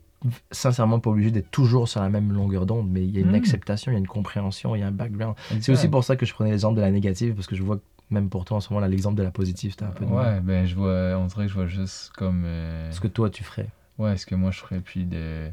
sincèrement 0.52 1.00
pas 1.00 1.10
obligé 1.10 1.32
d'être 1.32 1.52
toujours 1.52 1.88
sur 1.88 2.02
la 2.02 2.10
même 2.10 2.32
longueur 2.32 2.66
d'onde, 2.66 2.90
mais 2.90 3.04
il 3.04 3.12
y 3.12 3.18
a 3.18 3.22
une 3.22 3.32
Mm. 3.32 3.36
acceptation, 3.36 3.92
il 3.92 3.96
y 3.96 3.98
a 3.98 4.00
une 4.00 4.08
compréhension, 4.08 4.76
il 4.76 4.80
y 4.80 4.84
a 4.84 4.88
un 4.88 4.92
background. 4.92 5.36
C'est 5.62 5.72
aussi 5.72 5.88
pour 5.90 6.04
ça 6.04 6.16
que 6.16 6.26
je 6.26 6.34
prenais 6.34 6.52
l'exemple 6.52 6.76
de 6.78 6.82
la 6.82 6.92
négative, 6.92 7.34
parce 7.36 7.48
que 7.48 7.56
je 7.56 7.64
vois 7.64 7.78
que 7.78 7.84
même 8.10 8.30
pour 8.30 8.46
toi 8.46 8.58
en 8.58 8.60
ce 8.60 8.70
moment, 8.70 8.80
là, 8.82 8.88
l'exemple 8.88 9.18
de 9.18 9.24
la 9.24 9.32
positive, 9.32 9.72
c'était 9.72 9.86
un 9.86 9.92
peu 9.92 10.06
de 10.06 10.12
mal. 10.12 10.36
Ouais, 10.36 10.42
ben 10.42 10.66
je 10.66 10.76
vois, 10.76 11.18
on 11.18 11.26
dirait 11.26 11.46
que 11.46 11.50
je 11.50 11.56
vois 11.56 11.68
juste 11.68 12.12
comme. 12.16 12.44
euh, 12.46 12.92
ce 12.92 13.00
que 13.00 13.08
toi 13.08 13.30
tu 13.30 13.44
ferais. 13.44 13.70
Ouais, 13.98 14.18
ce 14.18 14.26
que 14.26 14.36
moi 14.36 14.52
je 14.52 14.60
ferais, 14.60 14.80
puis 14.82 15.06
de. 15.06 15.50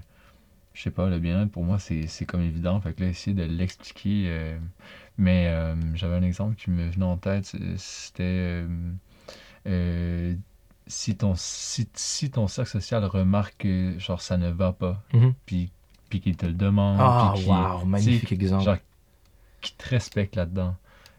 Je 0.73 0.83
sais 0.83 0.91
pas, 0.91 1.09
le 1.11 1.18
bien-être 1.18 1.51
pour 1.51 1.64
moi 1.64 1.79
c'est 1.81 2.07
c'est 2.07 2.25
comme 2.27 2.43
évident. 2.43 2.81
Fait 2.81 2.93
que 2.93 3.03
là, 3.03 3.09
essayer 3.09 3.35
de 3.35 3.43
l'expliquer. 3.43 4.25
euh, 4.29 4.59
Mais 5.18 5.47
euh, 5.49 5.75
j'avais 5.95 6.14
un 6.14 6.23
exemple 6.23 6.55
qui 6.55 6.71
me 6.71 6.89
venait 6.91 7.05
en 7.05 7.16
tête. 7.16 7.53
C'était. 7.77 8.64
euh, 9.66 10.35
si, 10.91 11.16
ton, 11.16 11.34
si, 11.36 11.88
si 11.95 12.30
ton 12.30 12.47
cercle 12.49 12.70
social 12.70 13.05
remarque 13.05 13.55
que 13.59 13.95
genre 13.99 14.20
ça 14.20 14.36
ne 14.36 14.51
va 14.51 14.72
pas, 14.72 15.03
Mhm. 15.12 15.34
puis, 15.47 15.70
puis 16.09 16.20
qu'il 16.20 16.36
te 16.36 16.47
le 16.47 16.53
demande, 16.53 17.01
Ah, 17.01 17.34
magnifique 17.86 18.32
exemple. 18.32 18.64
genre 18.64 18.76
qui 19.61 19.72
te 19.74 19.88
respecte 19.88 20.36
là-dedans. 20.36 20.74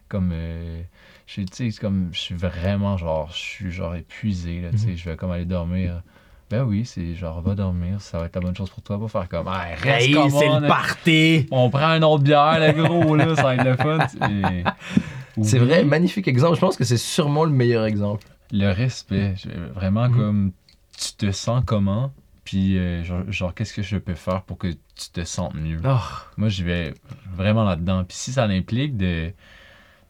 Comme, 0.08 0.30
euh, 0.32 0.82
je 1.26 1.42
sais, 1.52 1.70
comme, 1.80 2.10
je 2.12 2.18
suis 2.20 2.34
vraiment, 2.34 2.96
genre, 2.98 3.30
je 3.32 3.38
suis, 3.38 3.70
genre, 3.72 3.94
épuisé, 3.94 4.60
là, 4.60 4.70
tu 4.70 4.78
sais, 4.78 4.86
Mhm. 4.88 4.96
je 4.96 5.10
vais 5.10 5.16
comme 5.16 5.30
aller 5.30 5.44
dormir. 5.46 6.02
Ben 6.50 6.64
oui, 6.64 6.84
c'est 6.84 7.14
genre, 7.14 7.40
va 7.40 7.54
dormir, 7.54 8.02
ça 8.02 8.18
va 8.18 8.26
être 8.26 8.34
la 8.34 8.42
bonne 8.42 8.54
chose 8.54 8.68
pour 8.68 8.82
toi, 8.82 9.00
pas 9.00 9.08
faire 9.08 9.28
comme, 9.30 9.48
hey, 9.48 9.74
reste 9.74 10.08
Hey, 10.08 10.30
c'est 10.30 10.48
le 10.60 10.66
party! 10.68 11.46
on 11.50 11.70
prend 11.70 11.86
un 11.86 12.02
autre 12.02 12.22
bière, 12.24 12.58
le 12.60 12.72
gros, 12.82 13.16
là, 13.16 13.34
ça 13.36 13.42
va 13.42 13.54
être 13.56 13.64
le 13.64 13.76
fun. 13.76 14.06
Et- 14.28 14.64
C'est 15.42 15.58
vrai, 15.58 15.82
magnifique 15.82 16.28
exemple. 16.28 16.56
Je 16.56 16.60
pense 16.60 16.76
que 16.76 16.84
c'est 16.84 16.98
sûrement 16.98 17.44
le 17.44 17.50
meilleur 17.52 17.86
exemple. 17.86 18.26
Le 18.52 18.70
respect, 18.70 19.34
je- 19.36 19.48
vraiment 19.72 20.08
Mhm. 20.08 20.16
comme, 20.16 20.52
tu 20.98 21.12
te 21.14 21.32
sens 21.32 21.62
comment, 21.66 22.12
puis 22.44 22.76
euh, 22.78 23.02
genre, 23.02 23.22
genre, 23.30 23.54
qu'est-ce 23.54 23.72
que 23.74 23.82
je 23.82 23.96
peux 23.96 24.14
faire 24.14 24.42
pour 24.42 24.58
que 24.58 24.68
tu 24.68 25.10
te 25.12 25.24
sentes 25.24 25.54
mieux? 25.54 25.80
Oh, 25.84 25.98
Moi, 26.36 26.48
j'y 26.48 26.62
vais 26.62 26.94
vraiment 27.34 27.64
là-dedans. 27.64 28.04
Puis 28.04 28.16
si 28.16 28.32
ça 28.32 28.44
implique 28.44 28.96
de 28.96 29.32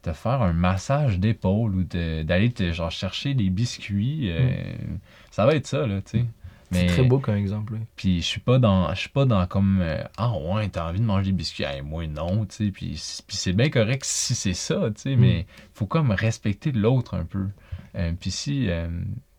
te 0.02 0.12
faire 0.12 0.42
un 0.42 0.52
massage 0.52 1.20
d'épaule 1.20 1.74
ou 1.76 1.84
d'aller 1.84 2.50
te 2.50 2.72
genre 2.72 2.90
chercher 2.90 3.34
des 3.34 3.50
biscuits, 3.50 4.30
euh, 4.30 4.50
ça 5.30 5.46
va 5.46 5.54
être 5.54 5.66
ça, 5.66 5.86
là, 5.86 6.02
tu 6.02 6.18
sais. 6.18 6.24
c'est 6.72 6.86
très 6.86 7.04
beau 7.04 7.20
comme 7.20 7.36
exemple. 7.36 7.78
Puis 7.94 8.20
je 8.20 8.26
suis 8.26 8.40
pas 8.40 8.58
dans 8.58 8.92
je 8.94 8.98
suis 9.00 9.08
pas 9.10 9.24
dans 9.26 9.46
comme 9.46 9.78
euh, 9.80 10.02
ah 10.16 10.32
ouais, 10.36 10.68
t'as 10.68 10.88
envie 10.88 10.98
de 11.00 11.04
manger 11.04 11.26
des 11.30 11.36
biscuits, 11.36 11.62
Hey, 11.64 11.82
moi 11.82 12.06
non, 12.08 12.44
tu 12.46 12.66
sais. 12.66 12.70
Puis 12.72 12.96
c'est 13.28 13.52
bien 13.52 13.70
correct 13.70 14.04
si 14.04 14.34
c'est 14.34 14.54
ça, 14.54 14.90
tu 14.94 15.02
sais, 15.02 15.16
Mm. 15.16 15.20
mais 15.20 15.46
faut 15.74 15.86
comme 15.86 16.10
respecter 16.10 16.72
l'autre 16.72 17.14
un 17.14 17.24
peu. 17.24 17.46
Euh, 17.94 18.12
puis 18.18 18.30
si 18.30 18.70
euh, 18.70 18.88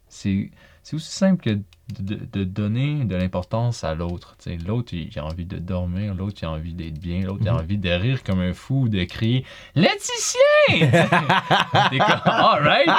c'est 0.07 0.51
c'est 0.83 0.95
aussi 0.95 1.11
simple 1.11 1.41
que 1.41 1.59
de, 1.99 2.43
donner 2.43 3.03
de 3.03 3.15
l'importance 3.15 3.83
à 3.83 3.93
l'autre. 3.93 4.35
L'autre, 4.65 4.93
il, 4.93 5.11
a 5.19 5.25
envie 5.25 5.45
de 5.45 5.57
dormir, 5.57 6.15
l'autre, 6.15 6.37
il 6.41 6.45
a 6.45 6.51
envie 6.51 6.73
d'être 6.73 6.97
bien, 6.97 7.21
l'autre, 7.21 7.39
il 7.41 7.49
a 7.49 7.53
Mhm. 7.53 7.59
envie 7.59 7.77
de 7.77 7.89
rire 7.89 8.23
comme 8.23 8.39
un 8.39 8.53
fou, 8.53 8.87
de 8.89 9.03
crier 9.03 9.45
Laetitia! 9.75 10.39
T'es 11.89 11.97
comme, 11.97 12.21
alright, 12.25 12.89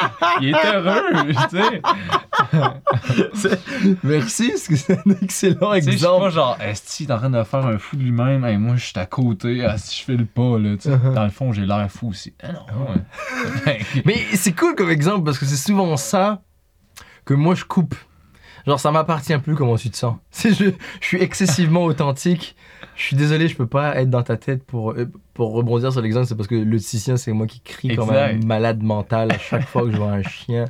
il 0.40 0.50
est 0.50 0.74
heureux. 0.74 1.32
Merci, 4.02 4.48
parce 4.50 4.68
que 4.68 4.76
c'est 4.76 4.98
un 4.98 5.10
excellent 5.22 5.24
sais, 5.28 5.36
je 5.36 5.46
suis 5.50 5.54
pas 5.54 5.76
exemple. 5.76 6.30
genre, 6.30 6.56
est-ce 6.60 6.96
qu'il 6.96 7.08
est 7.08 7.12
en 7.12 7.18
train 7.18 7.30
de 7.30 7.42
faire 7.42 7.66
un 7.66 7.78
fou 7.78 7.96
de 7.96 8.02
lui-même? 8.02 8.44
Hey, 8.44 8.56
moi, 8.58 8.76
je 8.76 8.84
suis 8.86 8.98
à 8.98 9.06
côté, 9.06 9.64
ah, 9.64 9.78
si 9.78 10.00
je 10.00 10.04
fais 10.04 10.16
le 10.16 10.26
pas, 10.26 10.58
là, 10.58 10.76
tu 10.76 10.82
sais. 10.82 10.90
Uh-huh. 10.90 11.14
Dans 11.14 11.24
le 11.24 11.30
fond, 11.30 11.52
j'ai 11.52 11.64
l'air 11.66 11.90
fou 11.90 12.08
aussi. 12.08 12.34
Ah 12.42 12.52
non, 12.52 12.66
ouais. 13.66 13.78
Mais 14.04 14.16
c'est 14.34 14.52
cool 14.52 14.74
comme 14.74 14.90
exemple 14.90 15.24
parce 15.24 15.38
que 15.38 15.46
c'est 15.46 15.56
souvent 15.56 15.96
ça 15.96 16.42
que 17.24 17.34
moi 17.34 17.54
je 17.54 17.64
coupe. 17.64 17.94
Genre, 18.66 18.80
ça 18.80 18.90
m'appartient 18.90 19.36
plus 19.38 19.54
comment 19.54 19.76
tu 19.76 19.90
te 19.90 19.96
sens. 19.96 20.16
Je, 20.42 20.50
je 21.00 21.06
suis 21.06 21.20
excessivement 21.20 21.84
authentique. 21.84 22.56
Je 22.96 23.02
suis 23.02 23.16
désolé, 23.16 23.48
je 23.48 23.56
peux 23.56 23.66
pas 23.66 23.96
être 24.00 24.08
dans 24.08 24.22
ta 24.22 24.36
tête 24.36 24.64
pour, 24.64 24.92
euh, 24.92 25.10
pour 25.34 25.52
rebondir 25.52 25.92
sur 25.92 26.00
l'exemple. 26.00 26.26
C'est 26.26 26.34
parce 26.36 26.48
que 26.48 26.54
le 26.54 26.80
titien, 26.80 27.16
c'est 27.16 27.32
moi 27.32 27.46
qui 27.46 27.60
crie 27.60 27.94
comme 27.94 28.10
un 28.10 28.38
malade 28.46 28.82
mental 28.82 29.32
à 29.32 29.38
chaque 29.38 29.66
fois 29.68 29.82
que 29.82 29.90
je 29.90 29.96
vois 29.96 30.12
un 30.12 30.22
chien. 30.28 30.66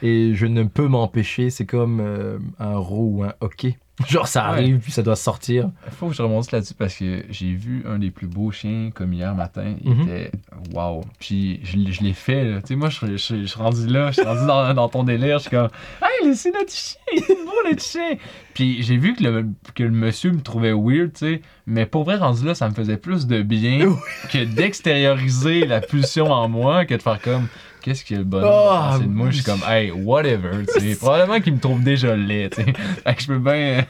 Et 0.00 0.34
je 0.34 0.46
ne 0.46 0.62
peux 0.62 0.88
m'empêcher. 0.88 1.50
C'est 1.50 1.66
comme 1.66 2.00
euh, 2.00 2.38
un 2.58 2.76
roux 2.76 3.18
ou 3.18 3.24
un 3.24 3.34
hockey. 3.40 3.76
Genre, 4.08 4.26
ça 4.26 4.42
Ouais. 4.44 4.48
arrive, 4.58 4.78
puis 4.78 4.92
ça 4.92 5.02
doit 5.02 5.16
sortir. 5.16 5.70
Faut 5.92 6.08
que 6.08 6.14
je 6.14 6.22
remonte 6.22 6.50
là-dessus 6.52 6.74
parce 6.74 6.94
que 6.94 7.24
j'ai 7.30 7.52
vu 7.52 7.82
un 7.86 7.98
des 7.98 8.10
plus 8.10 8.26
beaux 8.26 8.50
chiens 8.50 8.90
comme 8.94 9.12
hier 9.12 9.34
matin. 9.34 9.74
Il 9.84 9.90
Mhm. 9.94 10.02
était 10.02 10.30
wow. 10.74 11.02
Puis 11.18 11.60
je, 11.64 11.76
l'ai- 11.76 11.92
je 11.92 12.02
l'ai 12.02 12.12
fait, 12.14 12.44
là. 12.44 12.60
Tu 12.60 12.68
sais, 12.68 12.76
moi, 12.76 12.88
je, 12.88 12.98
je- 13.16 13.16
je 13.42 13.44
suis 13.46 13.58
rendu 13.58 13.86
là, 13.86 14.08
je 14.10 14.14
suis 14.20 14.22
rendu 14.24 14.46
dans, 14.46 14.72
dans 14.74 14.88
ton 14.88 15.04
délire. 15.04 15.38
Je 15.38 15.42
suis 15.42 15.50
comme, 15.50 15.68
hey, 16.02 16.34
c'est 16.34 16.52
notre 16.52 16.72
chien, 16.72 16.98
il 17.12 17.18
est 17.18 17.44
beau, 17.44 17.52
notre 17.68 17.82
chien. 17.82 18.16
Puis 18.54 18.82
j'ai 18.82 18.96
vu 18.96 19.14
que 19.14 19.22
le, 19.22 19.46
que 19.74 19.82
le 19.82 19.90
monsieur 19.90 20.32
me 20.32 20.40
trouvait 20.40 20.72
weird, 20.72 21.12
tu 21.12 21.18
sais. 21.18 21.42
Mais 21.66 21.86
pour 21.86 22.04
vrai, 22.04 22.16
rendu 22.16 22.44
là, 22.44 22.54
ça 22.54 22.68
me 22.68 22.74
faisait 22.74 22.96
plus 22.96 23.26
de 23.26 23.42
bien 23.42 23.96
que 24.32 24.44
d'extérioriser 24.44 25.66
la 25.66 25.80
pulsion 25.80 26.30
en 26.32 26.48
moi 26.48 26.84
que 26.84 26.94
de 26.94 27.02
faire 27.02 27.20
comme, 27.20 27.46
qu'est-ce 27.80 28.04
que 28.04 28.14
le 28.14 28.24
bonhomme 28.24 28.50
Oh, 28.52 28.98
de 29.02 29.06
moi? 29.08 29.30
Je 29.30 29.36
suis 29.36 29.44
comme, 29.44 29.62
hey, 29.66 29.90
whatever, 29.90 30.64
tu 30.74 30.80
sais. 30.80 30.94
Probablement 31.00 31.40
qu'il 31.40 31.54
me 31.54 31.58
trouve 31.60 31.82
déjà 31.82 32.14
laid, 32.16 32.50
tu 32.50 32.62
sais. 32.62 32.72
Fait 32.72 33.14
que 33.14 33.22
je 33.22 33.26
peux 33.26 33.38
bien, 33.38 33.84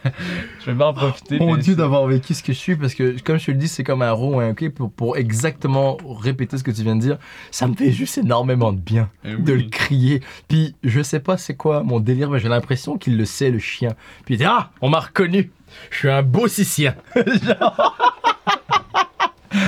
je 0.61 0.65
peux 0.67 0.75
bien 0.75 0.87
en 0.87 0.95
profiter. 0.95 1.39
Mon 1.39 1.57
Dieu 1.57 1.75
d'avoir 1.75 2.07
vécu 2.07 2.35
ce 2.35 2.43
que 2.43 2.53
je 2.53 2.59
suis 2.59 2.77
parce 2.77 2.95
que 2.95 3.21
comme 3.23 3.39
je 3.39 3.47
te 3.47 3.51
le 3.51 3.57
dis 3.57 3.69
c'est 3.69 3.85
comme 3.85 4.03
un 4.03 4.13
roux 4.13 4.35
ou 4.35 4.41
un 4.41 4.51
hockey 4.51 4.71
pour, 4.71 4.91
pour 4.91 5.17
exactement 5.17 5.97
répéter 6.21 6.59
ce 6.59 6.63
que 6.65 6.71
tu 6.71 6.83
viens 6.83 6.97
de 6.97 7.01
dire 7.01 7.19
ça 7.51 7.67
me 7.67 7.75
fait 7.75 7.93
juste 7.93 8.19
énormément 8.19 8.73
de 8.73 8.79
bien 8.79 9.11
Eh 9.25 9.35
de 9.37 9.53
le 9.53 9.69
crier 9.69 10.21
puis 10.49 10.75
je 10.85 11.03
sais 11.03 11.21
pas 11.21 11.37
c'est 11.37 11.55
quoi 11.55 11.83
mon 11.83 12.01
délire 12.01 12.31
mais 12.31 12.39
j'ai 12.41 12.49
l'impression 12.49 12.99
qu'il 12.99 13.17
le 13.17 13.25
sait 13.25 13.51
le 13.51 13.59
chien 13.59 13.91
puis 14.25 14.35
il 14.35 14.39
dit 14.39 14.45
ah 14.45 14.71
on 14.81 14.89
m'a 14.89 15.01
reconnu 15.01 15.51
je 15.91 15.97
suis 15.99 16.11
un 16.11 16.23
beau 16.23 16.49
sicien 16.49 16.95
Genre, 17.17 17.97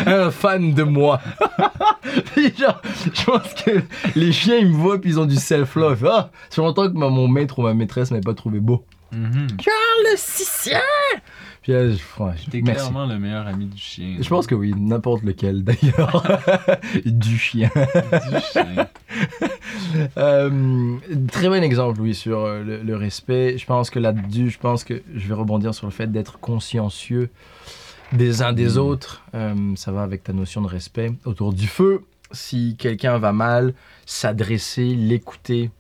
un 0.07 0.31
fan 0.31 0.75
de 0.75 0.83
moi 0.83 1.21
puis 2.35 2.53
genre 2.57 2.81
je 3.15 3.25
pense 3.25 3.55
que 3.55 3.83
les 4.17 4.33
chiens 4.33 4.57
ils 4.59 4.69
me 4.69 4.77
voient 4.77 5.01
puis 5.01 5.11
ils 5.11 5.21
ont 5.21 5.27
du 5.27 5.37
self 5.37 5.75
love 5.75 6.09
ah 6.11 6.31
fait 6.51 6.61
longtemps 6.61 6.89
que 6.91 6.97
ma- 6.97 7.09
mon 7.09 7.29
maître 7.29 7.59
ou 7.59 7.63
ma 7.63 7.75
maîtresse 7.75 8.11
m'avait 8.11 8.21
pas 8.23 8.35
trouvé 8.35 8.61
beau 8.61 8.85
Mhm. 9.15 9.47
le 10.11 10.17
sicien 10.17 10.81
puis 11.61 11.71
là, 11.73 11.91
je, 11.91 11.95
ouais, 12.21 12.33
T'es 12.51 12.61
merci. 12.61 12.81
clairement 12.89 13.07
le 13.07 13.21
meilleur 13.21 13.47
ami 13.47 13.67
du 13.67 13.79
chien. 13.81 14.17
Je 14.21 14.29
pense 14.29 14.49
que 14.49 14.55
oui, 14.57 14.75
n'importe 14.77 15.23
lequel 15.23 15.63
d'ailleurs. 15.65 16.27
du 17.05 17.39
chien. 17.39 17.71
Du 17.77 18.41
chien. 18.53 18.89
Euh, 20.17 20.97
très 21.31 21.49
bon 21.49 21.63
exemple, 21.63 22.01
oui, 22.01 22.15
sur 22.15 22.41
euh, 22.41 22.63
le, 22.65 22.83
le 22.83 22.97
respect. 22.97 23.57
Je 23.59 23.67
pense 23.67 23.91
que 23.91 23.99
là-dessus, 23.99 24.51
je 24.51 24.59
pense 24.59 24.85
que 24.85 25.03
je 25.15 25.29
vais 25.29 25.35
rebondir 25.35 25.75
sur 25.75 25.87
le 25.87 25.93
fait 25.93 26.11
d'être 26.11 26.39
consciencieux 26.41 27.31
des 28.13 28.43
uns 28.43 28.53
des 28.53 28.75
Mm. 28.75 28.79
autres. 28.79 29.23
Euh, 29.35 29.75
ça 29.77 29.93
va 29.93 30.03
avec 30.03 30.23
ta 30.25 30.33
notion 30.33 30.61
de 30.63 30.67
respect. 30.69 31.13
Autour 31.25 31.53
du 31.53 31.67
feu, 31.67 32.05
si 32.31 32.77
quelqu'un 32.79 33.19
va 33.19 33.33
mal, 33.33 33.75
s'adresser, 34.07 34.95
l'écouter. 34.95 35.71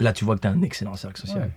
Là, 0.00 0.12
tu 0.12 0.24
vois 0.24 0.36
que 0.36 0.40
tu 0.42 0.48
as 0.48 0.50
un 0.50 0.62
excellent 0.62 0.96
cercle 0.96 1.20
social. 1.20 1.42
Ouais. 1.42 1.50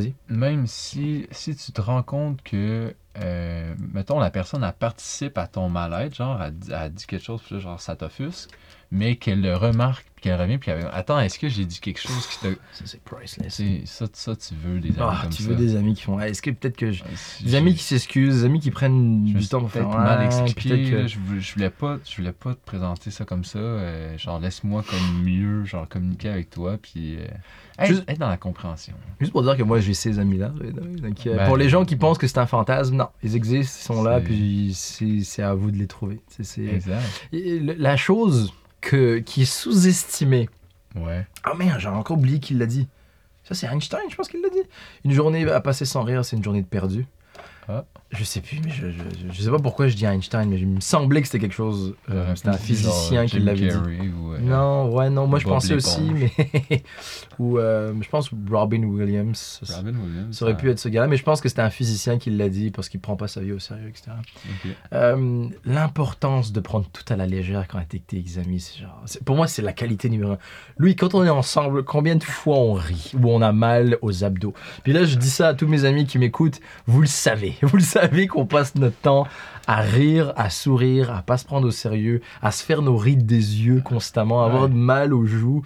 Vas-y. 0.00 0.14
Même 0.28 0.66
si, 0.66 1.26
si 1.30 1.54
tu 1.54 1.72
te 1.72 1.80
rends 1.80 2.02
compte 2.02 2.40
que, 2.42 2.94
euh, 3.18 3.74
mettons, 3.92 4.18
la 4.18 4.30
personne, 4.30 4.64
elle 4.64 4.72
participe 4.72 5.36
à 5.36 5.46
ton 5.46 5.68
mal-être, 5.68 6.14
genre, 6.14 6.40
elle, 6.42 6.54
dit- 6.54 6.70
elle 6.72 6.92
dit 6.92 7.04
quelque 7.06 7.24
chose, 7.24 7.42
puis 7.44 7.60
genre, 7.60 7.78
ça 7.80 7.94
t'offusque, 7.96 8.50
mais 8.92 9.16
qu'elle 9.16 9.40
le 9.40 9.56
remarque, 9.56 10.04
puis 10.14 10.22
qu'elle 10.24 10.38
revient, 10.40 10.58
puis 10.58 10.70
elle 10.70 10.86
Attends, 10.92 11.18
est-ce 11.18 11.38
que 11.38 11.48
j'ai 11.48 11.64
dit 11.64 11.80
quelque 11.80 11.98
chose 12.00 12.26
qui 12.28 12.38
te. 12.40 12.46
Ça, 12.72 12.82
c'est 12.84 13.00
priceless. 13.02 13.60
Ça, 13.86 14.04
ça, 14.12 14.36
tu 14.36 14.54
veux 14.54 14.78
des 14.80 14.90
amis 14.90 14.98
Ah, 15.00 15.18
comme 15.22 15.30
tu 15.30 15.42
ça. 15.42 15.48
veux 15.48 15.56
des 15.56 15.74
amis 15.76 15.94
qui 15.94 16.02
font. 16.02 16.18
Ah, 16.18 16.28
Est-ce 16.28 16.42
que 16.42 16.50
peut-être 16.50 16.76
que. 16.76 16.92
je- 16.92 17.02
si 17.16 17.44
Des 17.44 17.54
amis 17.54 17.74
qui 17.74 17.82
s'excusent, 17.82 18.40
des 18.40 18.44
amis 18.44 18.60
qui 18.60 18.70
prennent 18.70 19.26
Je 19.32 19.38
du 19.38 19.48
temps 19.48 19.60
pour 19.60 19.70
faire. 19.70 19.88
mal 19.88 20.24
expliqué, 20.26 20.68
peut-être 20.68 20.90
que- 20.90 20.96
là, 20.96 21.06
je, 21.06 21.18
voulais, 21.18 21.40
je 21.40 21.54
voulais 21.54 21.70
pas 21.70 21.98
je 22.08 22.16
voulais 22.16 22.32
pas 22.32 22.54
te 22.54 22.60
présenter 22.64 23.10
ça 23.10 23.24
comme 23.24 23.44
ça 23.44 23.58
euh, 23.58 24.16
genre 24.18 24.38
laisse-moi 24.38 24.84
comme 24.88 25.22
mieux 25.24 25.64
genre 25.64 25.88
communiquer 25.88 26.28
avec 26.28 26.50
toi 26.50 26.76
puis 26.80 27.16
euh, 27.16 27.26
être, 27.78 27.86
Juste- 27.88 28.04
être 28.06 28.18
dans 28.18 28.28
la 28.28 28.36
compréhension 28.36 28.92
Juste 29.18 29.32
pour 29.32 29.42
dire 29.42 29.56
que 29.56 29.62
moi 29.62 29.80
j'ai 29.80 29.94
ces 29.94 30.18
amis-là. 30.18 30.48
donc, 30.50 31.26
euh, 31.26 31.36
Ben, 31.36 31.46
pour 31.46 31.56
les 31.56 31.68
gens 31.70 31.84
qui 31.86 31.96
pensent 31.96 32.18
que 32.18 32.26
c'est 32.26 32.38
un 32.38 32.46
fantasme, 32.46 32.94
non, 32.96 33.08
ils 33.22 33.34
existent, 33.34 33.78
ils 33.80 33.96
sont 33.96 34.02
là, 34.04 34.20
puis 34.20 34.72
c'est 34.74 35.42
à 35.42 35.54
vous 35.54 35.70
de 35.70 35.78
les 35.78 35.86
trouver. 35.86 36.20
C'est- 36.42 36.62
exact 36.66 37.02
La 37.32 37.96
chose 37.96 38.52
que, 38.82 39.18
qui 39.20 39.42
est 39.42 39.46
sous-estimée. 39.46 40.50
ouais 40.96 41.26
Ah 41.44 41.54
merde, 41.54 41.80
j'ai 41.80 41.88
encore 41.88 42.18
oublié 42.18 42.38
qu'il 42.38 42.58
l'a 42.58 42.66
dit. 42.66 42.86
Ça, 43.44 43.54
c'est 43.54 43.66
Einstein, 43.66 44.02
je 44.10 44.14
pense 44.14 44.28
qu'il 44.28 44.42
l'a 44.42 44.50
dit. 44.50 44.62
Une 45.04 45.12
journée 45.12 45.50
à 45.50 45.60
passer 45.60 45.86
sans 45.86 46.02
rire, 46.02 46.24
c'est 46.24 46.36
une 46.36 46.44
journée 46.44 46.62
de 46.62 46.66
perdu. 46.66 47.06
Ah. 47.68 47.84
Je 48.12 48.24
sais 48.24 48.40
plus, 48.40 48.60
mais 48.62 48.70
je, 48.70 48.90
je, 48.90 49.02
je 49.32 49.42
sais 49.42 49.50
pas 49.50 49.58
pourquoi 49.58 49.88
je 49.88 49.96
dis 49.96 50.04
Einstein, 50.04 50.48
mais 50.48 50.58
il 50.58 50.66
me 50.66 50.80
semblait 50.80 51.22
que 51.22 51.28
c'était 51.28 51.38
quelque 51.38 51.54
chose. 51.54 51.94
euh, 52.10 52.34
c'était 52.34 52.50
un 52.50 52.58
physicien 52.58 53.26
qui 53.26 53.38
l'avait 53.38 53.68
dit. 53.68 54.08
Ou, 54.08 54.34
euh, 54.34 54.38
Non, 54.40 54.92
ouais, 54.92 55.08
non, 55.08 55.26
moi 55.26 55.38
je 55.38 55.46
pensais 55.46 55.74
aussi, 55.74 56.02
mais. 56.12 56.30
Ou 57.38 57.58
euh, 57.58 57.94
je 58.00 58.08
pense 58.10 58.30
Robin 58.50 58.82
Williams. 58.82 59.60
Robin 59.74 59.94
Williams. 59.94 60.36
ça 60.36 60.44
aurait 60.44 60.54
ah, 60.54 60.60
pu 60.60 60.70
être 60.70 60.78
ce 60.78 60.88
gars-là, 60.88 61.06
mais 61.06 61.16
je 61.16 61.22
pense 61.22 61.40
que 61.40 61.48
c'était 61.48 61.62
un 61.62 61.70
physicien 61.70 62.18
qui 62.18 62.30
l'a 62.30 62.50
dit 62.50 62.70
parce 62.70 62.90
qu'il 62.90 63.00
prend 63.00 63.16
pas 63.16 63.28
sa 63.28 63.40
vie 63.40 63.52
au 63.52 63.58
sérieux, 63.58 63.88
etc. 63.88 64.10
L'importance 65.64 66.52
de 66.52 66.60
prendre 66.60 66.86
tout 66.92 67.10
à 67.10 67.16
la 67.16 67.26
légère 67.26 67.66
quand 67.66 67.80
t'es 67.88 68.02
amis, 68.38 68.60
c'est 68.60 68.80
genre. 68.80 69.04
Pour 69.24 69.36
moi, 69.36 69.46
c'est 69.46 69.62
la 69.62 69.72
qualité 69.72 70.10
numéro 70.10 70.32
un. 70.32 70.38
Lui, 70.78 70.96
quand 70.96 71.14
on 71.14 71.24
est 71.24 71.30
ensemble, 71.30 71.84
combien 71.84 72.16
de 72.16 72.24
fois 72.24 72.58
on 72.58 72.74
rit 72.74 73.12
ou 73.18 73.30
on 73.30 73.40
a 73.40 73.52
mal 73.52 73.96
aux 74.02 74.24
abdos? 74.24 74.54
Puis 74.84 74.92
là, 74.92 75.04
je 75.04 75.16
dis 75.16 75.30
ça 75.30 75.48
à 75.48 75.54
tous 75.54 75.66
mes 75.66 75.84
amis 75.84 76.06
qui 76.06 76.18
m'écoutent, 76.18 76.60
vous 76.86 77.00
le 77.00 77.06
savez. 77.06 77.56
Vous 77.62 77.76
le 77.78 77.82
savez 77.82 78.01
qu'on 78.28 78.46
passe 78.46 78.74
notre 78.74 78.96
temps 78.96 79.26
à 79.66 79.80
rire, 79.80 80.32
à 80.36 80.50
sourire, 80.50 81.12
à 81.12 81.22
pas 81.22 81.36
se 81.38 81.44
prendre 81.44 81.66
au 81.66 81.70
sérieux, 81.70 82.20
à 82.42 82.50
se 82.50 82.64
faire 82.64 82.82
nos 82.82 82.96
rides 82.96 83.26
des 83.26 83.62
yeux 83.62 83.80
constamment, 83.84 84.42
à 84.42 84.46
avoir 84.46 84.64
Ouais. 84.64 84.68
mal 84.70 85.12
aux 85.14 85.26
joues. 85.26 85.62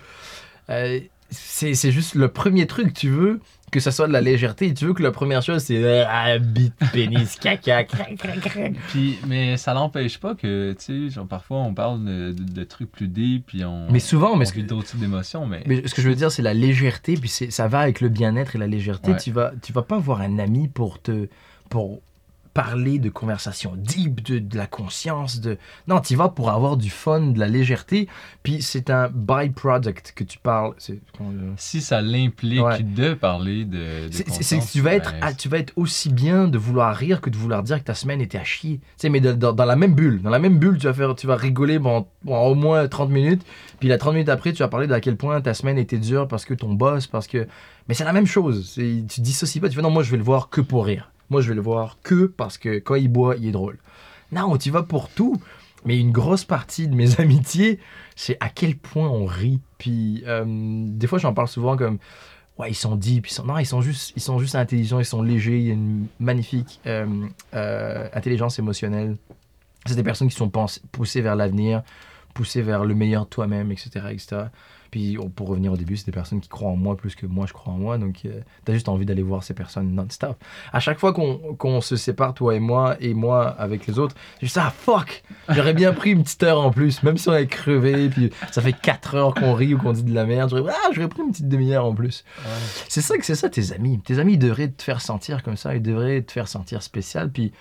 Euh, 0.70 1.01
c'est 1.30 1.74
c'est 1.74 1.91
juste 1.91 2.14
le 2.14 2.28
premier 2.28 2.66
truc, 2.66 2.93
tu 2.95 3.09
veux 3.09 3.41
que 3.72 3.80
ça 3.80 3.91
soit 3.91 4.07
de 4.07 4.12
la 4.12 4.20
légèreté. 4.20 4.72
Tu 4.74 4.84
veux 4.87 4.95
que 4.95 5.03
la 5.03 5.11
première 5.11 5.43
chose, 5.43 5.61
c'est 5.61 5.82
euh, 5.82 6.05
ah, 6.09 6.39
bite, 6.39 6.72
pénis, 6.93 7.34
caca, 7.41 7.82
crac, 7.82 8.16
crac, 8.16 8.39
crac. 8.41 8.72
Puis, 8.89 9.18
mais 9.26 9.57
ça 9.57 9.74
n'empêche 9.74 10.18
pas 10.18 10.37
que, 10.37 10.72
tu 10.78 11.09
sais, 11.09 11.14
genre 11.14 11.26
parfois 11.26 11.59
on 11.59 11.74
parle 11.74 12.05
de, 12.05 12.32
de- 12.32 12.53
de 12.53 12.64
trucs 12.64 12.93
plus 12.93 13.09
deep, 13.09 13.47
puis 13.47 13.64
on. 13.64 13.91
Mais 13.91 13.99
souvent, 13.99 14.37
mais 14.37 14.45
on 14.45 14.49
ce 14.49 14.53
que, 14.55 14.61
d'autres 14.61 14.87
types 14.89 15.01
d'émotions, 15.01 15.47
mais. 15.47 15.64
mais 15.66 15.87
ce 15.87 15.95
que 15.95 16.01
je 16.01 16.09
veux 16.09 16.14
dire, 16.14 16.30
c'est 16.30 16.43
la 16.43 16.55
légèreté, 16.55 17.14
puis 17.16 17.28
c'est- 17.28 17.51
ça 17.51 17.66
va 17.66 17.80
avec 17.80 18.01
le 18.01 18.09
bien-être 18.09 18.55
et 18.55 18.59
la 18.59 18.68
légèreté. 18.68 19.11
Ouais. 19.12 19.16
Tu 19.18 19.32
vas, 19.32 19.53
tu 19.62 19.72
vas 19.72 19.82
pas 19.82 19.99
voir 19.99 20.20
un 20.20 20.39
ami 20.39 20.68
pour 20.68 21.03
te, 21.03 21.28
pour 21.68 22.01
parler 22.57 22.98
de 22.98 23.11
conversations 23.11 23.74
deep, 23.76 24.22
de, 24.26 24.38
de 24.38 24.57
la 24.57 24.66
conscience, 24.66 25.40
de 25.40 25.59
non, 25.88 26.00
tu 26.00 26.16
vas 26.16 26.28
pour 26.30 26.50
avoir 26.50 26.76
du 26.76 26.90
fun, 26.90 27.20
de 27.20 27.38
la 27.38 27.48
légèreté. 27.48 28.09
Puis 28.42 28.62
c'est 28.62 28.90
un 28.90 29.09
byproduct 29.12 30.12
que 30.16 30.24
tu 30.24 30.38
parles. 30.38 30.72
Si 31.57 31.80
ça 31.80 32.00
l'implique 32.02 32.62
Ouais. 32.64 32.82
de 32.82 33.14
parler 33.14 33.64
de. 33.64 34.09
de 34.09 34.12
C'est- 34.12 34.28
c'est- 34.30 34.42
c'est 34.42 34.57
que 34.57 34.61
conscience, 34.62 34.72
tu 34.72 34.80
vas 34.80 34.94
être, 34.94 35.14
ben, 35.20 35.34
tu 35.34 35.48
vas 35.48 35.59
être 35.59 35.72
aussi 35.76 36.09
bien 36.11 36.48
de 36.48 36.57
vouloir 36.59 36.94
rire 36.96 37.20
que 37.20 37.30
de 37.30 37.36
vouloir 37.36 37.62
dire 37.62 37.78
que 37.78 37.84
ta 37.84 37.94
semaine 37.94 38.20
était 38.20 38.38
à 38.38 38.44
chier. 38.44 38.78
Tu 38.78 38.84
sais, 38.96 39.09
mais 39.11 39.20
de- 39.20 39.32
dans, 39.32 39.54
la 39.64 39.76
même 39.76 39.94
bulle, 39.94 40.22
dans 40.22 40.30
la 40.30 40.38
même 40.38 40.59
bulle, 40.59 40.78
tu 40.78 40.86
vas 40.86 40.94
faire, 40.94 41.14
tu 41.14 41.26
vas 41.26 41.36
rigoler 41.36 41.78
bon, 41.78 42.07
au 42.26 42.54
moins 42.54 42.88
30 42.88 43.11
minutes. 43.11 43.42
Puis 43.80 43.88
la 43.88 43.98
30 43.98 44.14
minutes 44.14 44.28
après, 44.30 44.52
tu 44.52 44.61
vas 44.62 44.68
parler 44.68 44.86
de 44.86 44.94
à 44.94 45.00
quel 45.00 45.16
point 45.16 45.40
ta 45.40 45.52
semaine 45.54 45.76
était 45.78 45.98
dure 45.98 46.26
parce 46.26 46.44
que 46.44 46.54
ton 46.54 46.72
boss, 46.72 47.07
parce 47.07 47.26
que. 47.26 47.46
Mais 47.88 47.94
c'est 47.94 48.04
la 48.04 48.12
même 48.12 48.26
chose. 48.26 48.72
Tu 48.74 49.20
dissocies 49.20 49.61
pas. 49.61 49.68
Tu 49.68 49.76
fais 49.76 49.82
non, 49.82 49.90
moi 49.90 50.02
je 50.02 50.11
vais 50.11 50.16
le 50.16 50.22
voir 50.24 50.48
que 50.48 50.61
pour 50.62 50.86
rire. 50.86 51.11
Moi 51.31 51.41
je 51.41 51.49
vais 51.49 51.55
le 51.55 51.61
voir 51.61 51.99
que 52.03 52.27
parce 52.27 52.59
que 52.59 52.79
quand 52.79 52.95
il 52.95 53.09
boit, 53.09 53.37
il 53.37 53.47
est 53.47 53.53
drôle. 53.53 53.79
Non, 54.33 54.57
tu 54.57 54.70
vas 54.70 54.83
pour 54.83 55.09
tout. 55.09 55.41
Mais 55.85 56.01
une 56.01 56.11
grosse 56.11 56.45
partie 56.45 56.89
de 56.89 56.95
mes 56.95 57.20
amitiés, 57.20 57.79
c'est 58.16 58.37
à 58.41 58.49
quel 58.49 58.77
point 58.77 59.09
on 59.09 59.24
rit. 59.24 59.61
Puis 59.79 60.22
euh, 60.27 60.45
des 60.47 61.07
fois, 61.07 61.18
j'en 61.18 61.33
parle 61.33 61.49
souvent 61.49 61.77
comme 61.77 61.99
ouais, 62.59 62.70
ils 62.70 62.74
sont 62.74 62.97
deep, 62.97 63.29
ils 63.29 63.33
sont 63.33 63.45
non, 63.45 63.59
ils 63.59 63.66
sont 63.66 63.81
juste, 63.81 64.12
ils 64.16 64.22
sont 64.22 64.39
juste 64.39 64.55
intelligents, 64.55 64.99
ils 64.99 65.05
sont 65.05 65.22
légers. 65.22 65.59
Il 65.59 65.66
y 65.66 65.70
a 65.70 65.74
une 65.74 66.07
magnifique 66.18 66.81
euh, 66.87 67.07
euh, 67.55 68.09
intelligence 68.12 68.59
émotionnelle. 68.59 69.16
C'est 69.87 69.95
des 69.95 70.03
personnes 70.03 70.29
qui 70.29 70.37
sont 70.37 70.51
poussées 70.91 71.20
vers 71.20 71.37
l'avenir, 71.37 71.83
poussées 72.35 72.62
vers 72.62 72.85
le 72.85 72.95
meilleur 72.95 73.29
toi-même, 73.29 73.70
etc., 73.70 74.07
etc. 74.11 74.47
Puis 74.97 75.18
on- 75.20 75.28
pour 75.28 75.49
revenir 75.49 75.72
au 75.74 75.76
début, 75.76 75.94
c'est 75.99 76.07
des 76.07 76.12
personnes 76.12 76.40
qui 76.40 76.49
croient 76.49 76.70
en 76.70 76.76
moi 76.76 76.97
plus 76.97 77.14
que 77.14 77.26
moi 77.26 77.44
je 77.47 77.53
crois 77.53 77.74
en 77.74 77.76
moi. 77.76 77.99
Donc 77.99 78.22
euh, 78.24 78.40
t'as 78.64 78.72
juste 78.72 78.88
envie 78.88 79.05
d'aller 79.05 79.20
voir 79.22 79.42
ces 79.42 79.53
personnes 79.53 79.94
non-stop. 79.94 80.42
À 80.72 80.80
chaque 80.80 80.99
fois 80.99 81.12
qu'on 81.12 81.80
se 81.82 81.97
sépare, 81.97 82.32
toi 82.32 82.55
et 82.55 82.61
moi, 82.61 82.97
et 82.99 83.12
moi 83.12 83.47
avec 83.59 83.86
les 83.86 83.99
autres, 83.99 84.14
je 84.40 84.47
dis 84.47 84.53
ah 84.57 84.70
fuck, 84.74 85.22
j'aurais 85.51 85.74
bien 85.74 85.92
pris 85.92 86.12
une 86.12 86.22
petite 86.22 86.42
heure 86.44 86.61
en 86.62 86.70
plus, 86.70 87.03
même 87.03 87.18
si 87.18 87.28
on 87.28 87.34
est 87.34 87.47
crevé, 87.47 88.09
puis 88.09 88.30
ça 88.51 88.62
fait 88.62 88.72
4 88.72 89.14
heures 89.16 89.34
qu'on 89.34 89.53
rit 89.53 89.74
ou 89.74 89.78
qu'on 89.78 89.92
dit 89.92 90.03
de 90.03 90.14
la 90.14 90.24
merde, 90.24 90.49
j'aurais 90.49 90.72
ah, 90.74 90.88
j'aurais 90.94 91.09
pris 91.09 91.20
une 91.22 91.30
petite 91.32 91.49
demi-heure 91.49 91.84
en 91.84 91.94
plus. 91.94 92.24
ouais. 92.38 92.51
C'est 92.88 93.03
ça 93.03 93.18
que 93.18 93.26
c'est 93.26 93.34
ça 93.34 93.51
tes 93.51 93.72
amis. 93.72 94.01
Tes 94.01 94.18
amis 94.18 94.32
ils 94.32 94.38
devraient 94.38 94.68
te 94.68 94.82
faire 94.82 95.03
sentir 95.03 95.42
comme 95.42 95.59
ça, 95.59 95.74
ils 95.76 95.82
devraient 95.82 96.22
te 96.22 96.32
faire 96.32 96.49
sentir 96.49 96.82
spécial. 96.82 97.30
Puis 97.30 97.53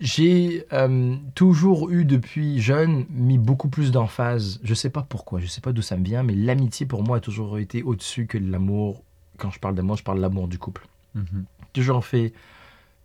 j'ai 0.00 0.64
euh, 0.72 1.16
toujours 1.34 1.90
eu 1.90 2.04
depuis 2.04 2.60
jeune 2.60 3.06
mis 3.10 3.38
beaucoup 3.38 3.68
plus 3.68 3.92
d'emphase. 3.92 4.60
Je 4.62 4.74
sais 4.74 4.90
pas 4.90 5.02
pourquoi, 5.02 5.40
je 5.40 5.46
sais 5.46 5.60
pas 5.60 5.72
d'où 5.72 5.82
ça 5.82 5.96
me 5.96 6.04
vient, 6.04 6.22
mais 6.22 6.34
l'amitié 6.34 6.86
pour 6.86 7.02
moi 7.02 7.18
a 7.18 7.20
toujours 7.20 7.58
été 7.58 7.82
au-dessus 7.82 8.26
que 8.26 8.38
l'amour. 8.38 9.02
Quand 9.38 9.50
je 9.50 9.58
parle 9.58 9.74
d'amour, 9.74 9.96
je 9.96 10.02
parle 10.02 10.18
de 10.18 10.22
l'amour 10.22 10.48
du 10.48 10.58
couple. 10.58 10.86
Mhm. 11.14 11.44
Toujours 11.72 12.04
fait. 12.04 12.32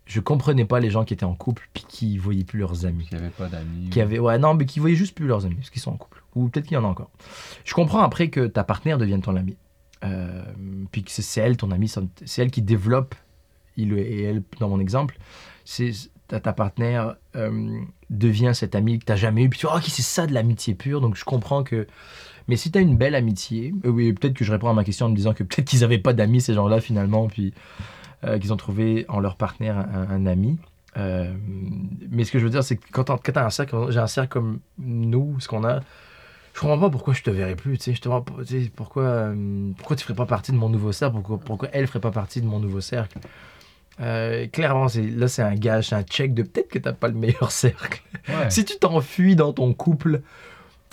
Je 0.06 0.20
comprenais 0.20 0.64
pas 0.64 0.78
les 0.78 0.88
gens 0.90 1.04
qui 1.04 1.14
étaient 1.14 1.24
en 1.24 1.34
couple 1.34 1.68
puis 1.74 1.84
qui 1.88 2.16
voyaient 2.16 2.44
plus 2.44 2.60
leurs 2.60 2.86
amis 2.86 3.06
Qu'il 3.06 3.18
n'y 3.18 3.24
avait 3.24 3.32
pas 3.32 3.48
d'amis. 3.48 3.88
qui 3.90 4.00
avaient 4.00 4.20
ouais 4.20 4.38
non 4.38 4.54
mais 4.54 4.64
qui 4.64 4.78
voyaient 4.78 4.94
juste 4.94 5.16
plus 5.16 5.26
leurs 5.26 5.44
amis 5.46 5.56
parce 5.56 5.70
qu'ils 5.70 5.82
sont 5.82 5.90
en 5.90 5.96
couple 5.96 6.22
ou 6.36 6.48
peut-être 6.48 6.66
qu'il 6.66 6.76
y 6.76 6.78
en 6.78 6.84
a 6.84 6.86
encore 6.86 7.10
je 7.64 7.74
comprends 7.74 8.02
après 8.02 8.28
que 8.30 8.46
ta 8.46 8.62
partenaire 8.62 8.98
devienne 8.98 9.20
ton 9.22 9.34
ami 9.34 9.56
Euh, 10.04 10.44
puis 10.92 11.02
que 11.02 11.10
c'est 11.10 11.22
c'est 11.22 11.40
elle 11.40 11.56
ton 11.56 11.72
ami 11.72 11.88
c'est 11.88 12.40
elle 12.42 12.52
qui 12.52 12.62
développe 12.62 13.16
il 13.76 13.94
et 13.94 14.22
elle 14.22 14.44
dans 14.60 14.68
mon 14.68 14.78
exemple 14.78 15.18
c'est 15.64 15.90
ta, 16.28 16.40
ta 16.40 16.52
partenaire 16.52 17.16
euh, 17.36 17.80
devient 18.10 18.52
cet 18.54 18.74
ami 18.74 18.98
que 18.98 19.04
t'as 19.04 19.16
jamais 19.16 19.44
eu 19.44 19.48
puis 19.48 19.58
tu 19.58 19.66
vois 19.66 19.76
ok 19.76 19.84
c'est 19.86 20.02
ça 20.02 20.26
de 20.26 20.34
l'amitié 20.34 20.74
pure. 20.74 21.00
Donc 21.00 21.16
je 21.16 21.24
comprends 21.24 21.62
que 21.62 21.86
mais 22.48 22.56
si 22.56 22.70
t'as 22.70 22.80
une 22.80 22.96
belle 22.96 23.14
amitié 23.14 23.74
euh, 23.84 23.90
oui 23.90 24.12
peut-être 24.12 24.34
que 24.34 24.44
je 24.44 24.52
réponds 24.52 24.68
à 24.68 24.74
ma 24.74 24.84
question 24.84 25.06
en 25.06 25.08
me 25.08 25.16
disant 25.16 25.34
que 25.34 25.42
peut-être 25.42 25.66
qu'ils 25.66 25.84
avaient 25.84 25.98
pas 25.98 26.12
d'amis 26.12 26.40
ces 26.40 26.54
gens-là 26.54 26.80
finalement 26.80 27.26
puis 27.26 27.52
euh, 28.24 28.38
qu'ils 28.38 28.52
ont 28.52 28.56
trouvé 28.56 29.04
en 29.08 29.20
leur 29.20 29.36
partenaire 29.36 29.76
un, 29.76 30.24
ami. 30.26 30.58
Euh, 30.96 31.32
mais 32.10 32.24
ce 32.24 32.32
que 32.32 32.38
je 32.38 32.44
veux 32.44 32.50
dire, 32.50 32.64
c'est 32.64 32.76
que 32.76 32.86
quand 32.90 33.04
quand 33.04 33.32
t'as 33.32 33.44
un 33.44 33.50
cercle, 33.50 33.76
j'ai 33.90 33.98
un 33.98 34.06
cercle 34.06 34.30
comme 34.30 34.60
nous, 34.78 35.38
ce 35.38 35.48
qu'on 35.48 35.64
a, 35.64 35.80
je 36.54 36.60
comprends 36.60 36.78
pas 36.78 36.88
pourquoi 36.88 37.12
je 37.12 37.22
te 37.22 37.28
verrais 37.28 37.56
plus, 37.56 37.76
tu 37.76 37.84
sais, 37.84 37.94
je 37.94 38.00
te 38.00 38.08
vois 38.08 38.24
tu 38.46 38.70
pourquoi, 38.74 39.32
pourquoi 39.76 39.96
tu 39.96 40.04
ferais 40.04 40.16
pas 40.16 40.24
partie 40.24 40.52
de 40.52 40.56
mon 40.56 40.70
nouveau 40.70 40.92
cercle, 40.92 41.16
pourquoi, 41.16 41.38
pourquoi 41.38 41.68
elle 41.72 41.86
ferait 41.86 42.00
pas 42.00 42.10
partie 42.10 42.40
de 42.40 42.46
mon 42.46 42.58
nouveau 42.58 42.80
cercle? 42.80 43.18
Euh, 44.00 44.46
clairement, 44.48 44.88
c'est, 44.88 45.06
là, 45.06 45.26
c'est 45.28 45.42
un 45.42 45.54
gage, 45.54 45.92
un 45.92 46.02
check 46.02 46.34
de 46.34 46.42
peut-être 46.42 46.68
que 46.68 46.78
t'as 46.78 46.92
pas 46.92 47.08
le 47.08 47.14
meilleur 47.14 47.50
cercle. 47.50 48.02
Ouais. 48.28 48.50
Si 48.50 48.64
tu 48.64 48.78
t'enfuis 48.78 49.36
dans 49.36 49.52
ton 49.52 49.72
couple 49.72 50.20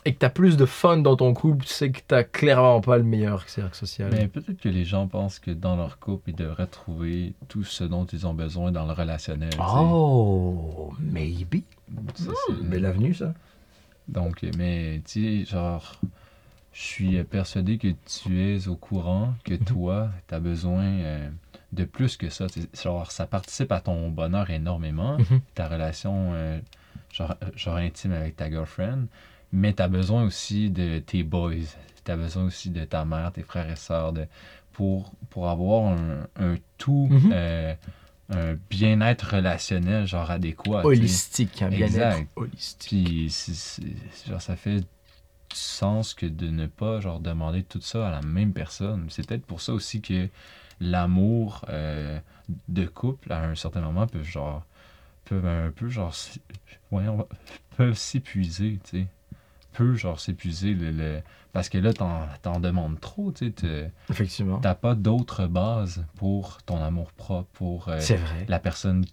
et 0.06 0.14
que 0.14 0.20
t'as 0.20 0.30
plus 0.30 0.58
de 0.58 0.66
fun 0.66 0.98
dans 0.98 1.16
ton 1.16 1.34
couple, 1.34 1.66
c'est 1.68 1.92
que 1.92 2.00
t'as 2.08 2.24
clairement 2.24 2.82
pas 2.82 2.98
le 2.98 3.04
meilleur 3.04 3.48
cercle 3.50 3.76
social. 3.76 4.10
Mais 4.12 4.28
peut-être 4.28 4.60
que 4.62 4.70
les 4.70 4.84
gens 4.86 5.08
pensent 5.08 5.40
que 5.40 5.52
dans 5.52 5.76
leur 5.76 6.00
couple, 6.00 6.30
ils 6.32 6.36
devraient 6.36 6.68
trouver 6.68 7.34
tout 7.50 7.64
ce 7.64 7.84
dont 7.84 8.06
ils 8.06 8.26
ont 8.28 8.34
besoin 8.34 8.72
dans 8.72 8.86
le 8.86 8.94
relationnel. 8.94 9.50
Oh, 9.60 10.94
maybe. 11.00 11.64
Ça, 12.16 12.32
c'est- 12.48 12.64
Belle 12.64 12.86
avenue, 12.86 13.14
ça. 13.14 13.34
Donc, 14.08 14.46
mais 14.58 15.02
tu 15.06 15.44
sais, 15.46 15.46
genre, 15.50 16.00
je 16.74 16.82
suis 16.82 17.24
persuadé 17.24 17.78
que 17.78 17.88
tu 18.06 18.42
es 18.42 18.68
au 18.68 18.76
courant 18.76 19.34
que 19.46 19.56
toi, 19.56 20.10
tu 20.28 20.36
as 20.36 20.40
besoin 20.40 20.84
euh, 20.84 21.30
de 21.74 21.84
plus 21.86 22.18
que 22.18 22.30
ça. 22.30 22.48
Genre, 22.82 23.12
ça 23.12 23.26
participe 23.28 23.72
à 23.72 23.80
ton 23.82 24.10
bonheur 24.10 24.50
énormément, 24.50 25.18
Mhm. 25.18 25.42
ta 25.56 25.68
relation, 25.68 26.32
euh, 26.34 26.60
genre, 27.12 27.36
genre 27.56 27.78
intime 27.78 28.14
avec 28.14 28.36
ta 28.36 28.50
girlfriend, 28.50 29.08
mais 29.52 29.74
tu 29.74 29.82
as 29.82 29.88
besoin 29.88 30.24
aussi 30.24 30.70
de 30.70 31.00
tes 31.00 31.24
boys. 31.24 31.54
Tu 32.06 32.12
as 32.12 32.18
besoin 32.18 32.44
aussi 32.46 32.70
de 32.70 32.84
ta 32.86 33.06
mère, 33.06 33.32
tes 33.32 33.44
frères 33.44 33.70
et 33.70 33.76
sœurs, 33.76 34.14
de, 34.14 34.26
pour, 34.72 35.12
pour 35.30 35.50
avoir 35.50 35.94
un, 35.94 36.28
un 36.38 36.56
tout, 36.78 37.08
Mhm. 37.10 37.32
euh, 37.34 37.74
un 38.30 38.54
bien-être 38.70 39.36
relationnel, 39.36 40.06
genre 40.08 40.30
adéquat. 40.32 40.86
Holistique, 40.86 41.62
un 41.62 41.70
bien-être 41.70 42.18
Exact. 42.18 42.30
holistique. 42.36 42.90
Puis, 42.90 43.30
genre, 44.28 44.42
ça 44.42 44.56
fait 44.56 44.80
du 44.82 44.86
sens 45.54 46.14
que 46.14 46.26
de 46.26 46.48
ne 46.50 46.66
pas, 46.68 47.00
genre, 47.00 47.20
demander 47.20 47.64
tout 47.64 47.82
ça 47.82 48.08
à 48.08 48.12
la 48.12 48.22
même 48.22 48.54
personne. 48.54 49.06
C'est 49.10 49.26
peut-être 49.28 49.46
pour 49.46 49.62
ça 49.62 49.74
aussi 49.74 50.02
que 50.02 50.28
l'amour 50.80 51.66
euh, 51.70 52.20
de 52.68 52.86
couple, 52.86 53.32
à 53.32 53.44
un 53.44 53.56
certain 53.56 53.82
moment, 53.82 54.08
peut, 54.08 54.24
genre, 54.24 54.64
peuvent 55.26 55.46
un 55.46 55.72
peu, 55.72 55.90
genre, 55.90 56.10
s- 56.10 56.40
ouais, 56.92 57.08
on 57.08 57.18
va- 57.18 57.28
peuvent 57.78 57.98
s'épuiser, 57.98 58.80
tu 58.84 59.00
sais. 59.02 59.08
Peut, 59.74 59.96
genre, 59.96 60.20
s'épuiser, 60.20 60.74
le, 60.74 60.92
le- 60.92 61.22
parce 61.52 61.70
que 61.70 61.78
là, 61.80 61.94
t'en, 61.94 62.28
t'en 62.44 62.60
demandes 62.60 63.00
trop, 63.00 63.32
tu 63.32 63.52
sais. 63.60 63.92
Effectivement. 64.10 64.60
T'as 64.60 64.76
pas 64.76 64.94
d'autre 64.96 65.48
base 65.48 66.06
pour 66.18 66.62
ton 66.64 66.84
amour 66.84 67.12
propre, 67.14 67.50
pour 67.54 67.88
euh, 67.90 68.00
C'est 68.00 68.18
vrai. 68.18 68.46
la 68.48 68.60
personne 68.60 69.06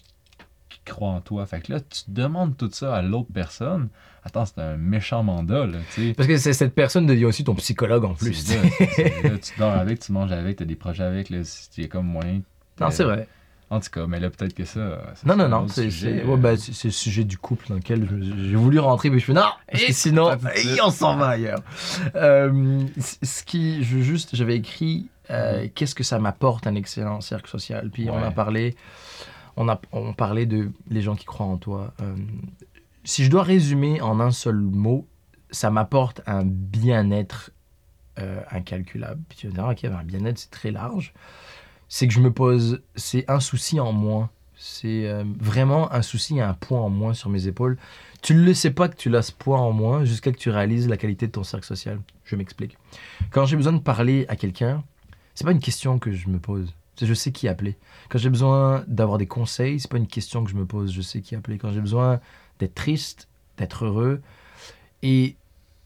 qui 0.70 0.80
croit 0.86 1.10
en 1.10 1.20
toi. 1.20 1.44
Fait 1.44 1.60
que 1.60 1.72
là, 1.72 1.80
tu 1.80 2.02
demandes 2.08 2.56
tout 2.56 2.70
ça 2.72 2.94
à 2.96 3.02
l'autre 3.02 3.28
personne. 3.34 3.88
Attends, 4.24 4.44
c'est 4.46 4.58
un 4.60 4.76
méchant 4.76 5.22
mandat, 5.22 5.66
là, 5.66 5.78
tu 5.94 6.08
sais. 6.08 6.14
Parce 6.14 6.26
que 6.28 6.36
c'est- 6.38 6.52
cette 6.52 6.74
personne 6.74 7.06
devient 7.06 7.24
aussi 7.26 7.44
ton 7.44 7.54
psychologue 7.56 8.04
en 8.04 8.14
plus. 8.14 8.34
Ça, 8.34 8.54
là, 8.54 9.38
tu 9.38 9.58
dors 9.58 9.72
avec, 9.72 10.00
tu 10.00 10.12
manges 10.12 10.32
avec, 10.32 10.56
t'as 10.56 10.64
des 10.64 10.76
projets 10.76 11.04
avec, 11.04 11.28
là, 11.30 11.38
c'est 11.44 11.88
comme 11.88 12.06
moyen. 12.06 12.40
non, 12.80 12.90
c'est 12.90 13.04
vrai. 13.04 13.26
En 13.72 13.78
tout 13.78 13.88
cas, 13.90 14.06
mais 14.08 14.18
là, 14.18 14.30
peut-être 14.30 14.52
que 14.54 14.64
ça. 14.64 15.00
Non, 15.24 15.36
non, 15.36 15.48
non, 15.48 15.68
c'est 15.68 15.86
euh, 16.04 16.24
ouais, 16.24 16.36
bah, 16.36 16.56
c'est- 16.56 16.84
le 16.88 16.90
sujet 16.90 17.22
du 17.22 17.38
couple 17.38 17.66
dans 17.68 17.76
lequel 17.76 18.04
j'ai 18.50 18.56
voulu 18.56 18.80
rentrer, 18.80 19.10
mais 19.10 19.20
je 19.20 19.26
fais 19.26 19.32
non, 19.32 19.42
parce 19.70 19.84
que 19.84 19.90
Et- 19.90 19.92
sinon, 19.92 20.32
et 20.32 20.80
on 20.82 20.90
s'en 20.90 21.16
va 21.16 21.28
ailleurs. 21.28 21.62
Euh, 22.16 22.80
ce 22.98 23.44
qui, 23.44 23.84
je 23.84 23.98
juste, 24.00 24.34
j'avais 24.34 24.56
écrit, 24.56 25.06
euh, 25.30 25.68
qu'est-ce 25.74 25.94
que 25.94 26.02
ça 26.02 26.18
m'apporte 26.18 26.66
un 26.66 26.74
excellent 26.74 27.20
cercle 27.20 27.48
social? 27.48 27.90
Puis 27.92 28.10
on 28.10 28.18
a 28.20 28.32
parlé, 28.32 28.74
on, 29.60 29.68
a, 29.68 29.76
parlait 30.16 30.46
de 30.46 30.72
les 30.88 31.02
gens 31.02 31.14
qui 31.14 31.26
croient 31.26 31.46
en 31.46 31.58
toi. 31.58 31.92
Euh, 32.00 32.16
si 33.04 33.24
je 33.24 33.30
dois 33.30 33.42
résumer 33.42 34.00
en 34.00 34.18
un 34.18 34.30
seul 34.30 34.56
mot, 34.56 35.06
ça 35.50 35.70
m'apporte 35.70 36.22
un 36.26 36.44
bien-être 36.44 37.50
euh, 38.18 38.40
incalculable. 38.50 39.20
Tu 39.36 39.48
vas 39.48 39.52
dire, 39.52 39.64
ok, 39.66 39.82
ben, 39.82 39.98
un 40.00 40.04
bien-être, 40.04 40.38
c'est 40.38 40.50
très 40.50 40.70
large. 40.70 41.12
C'est 41.88 42.08
que 42.08 42.14
je 42.14 42.20
me 42.20 42.32
pose, 42.32 42.82
c'est 42.94 43.28
un 43.28 43.40
souci 43.40 43.80
en 43.80 43.92
moins. 43.92 44.30
C'est 44.56 45.06
euh, 45.06 45.24
vraiment 45.38 45.92
un 45.92 46.02
souci, 46.02 46.40
un 46.40 46.54
poids 46.54 46.80
en 46.80 46.90
moins 46.90 47.12
sur 47.12 47.28
mes 47.28 47.46
épaules. 47.46 47.76
Tu 48.22 48.34
ne 48.34 48.42
le 48.42 48.54
sais 48.54 48.70
pas 48.70 48.88
que 48.88 48.96
tu 48.96 49.14
as 49.14 49.22
ce 49.22 49.32
poids 49.32 49.58
en 49.58 49.72
moins 49.72 50.04
jusqu'à 50.04 50.32
que 50.32 50.38
tu 50.38 50.50
réalises 50.50 50.88
la 50.88 50.96
qualité 50.96 51.26
de 51.26 51.32
ton 51.32 51.44
cercle 51.44 51.66
social. 51.66 52.00
Je 52.24 52.36
m'explique. 52.36 52.78
Quand 53.30 53.44
j'ai 53.44 53.56
besoin 53.56 53.72
de 53.72 53.78
parler 53.78 54.24
à 54.28 54.36
quelqu'un, 54.36 54.84
c'est 55.34 55.44
pas 55.44 55.52
une 55.52 55.60
question 55.60 55.98
que 55.98 56.12
je 56.12 56.28
me 56.28 56.38
pose. 56.38 56.74
Je 57.06 57.14
sais 57.14 57.32
qui 57.32 57.48
appeler. 57.48 57.76
Quand 58.08 58.18
j'ai 58.18 58.30
besoin 58.30 58.84
d'avoir 58.86 59.18
des 59.18 59.26
conseils, 59.26 59.80
c'est 59.80 59.90
pas 59.90 59.96
une 59.98 60.06
question 60.06 60.44
que 60.44 60.50
je 60.50 60.56
me 60.56 60.66
pose. 60.66 60.92
Je 60.92 61.00
sais 61.02 61.20
qui 61.20 61.34
appeler. 61.34 61.58
Quand 61.58 61.70
j'ai 61.72 61.80
besoin 61.80 62.20
d'être 62.58 62.74
triste, 62.74 63.28
d'être 63.58 63.84
heureux, 63.84 64.20
et 65.02 65.36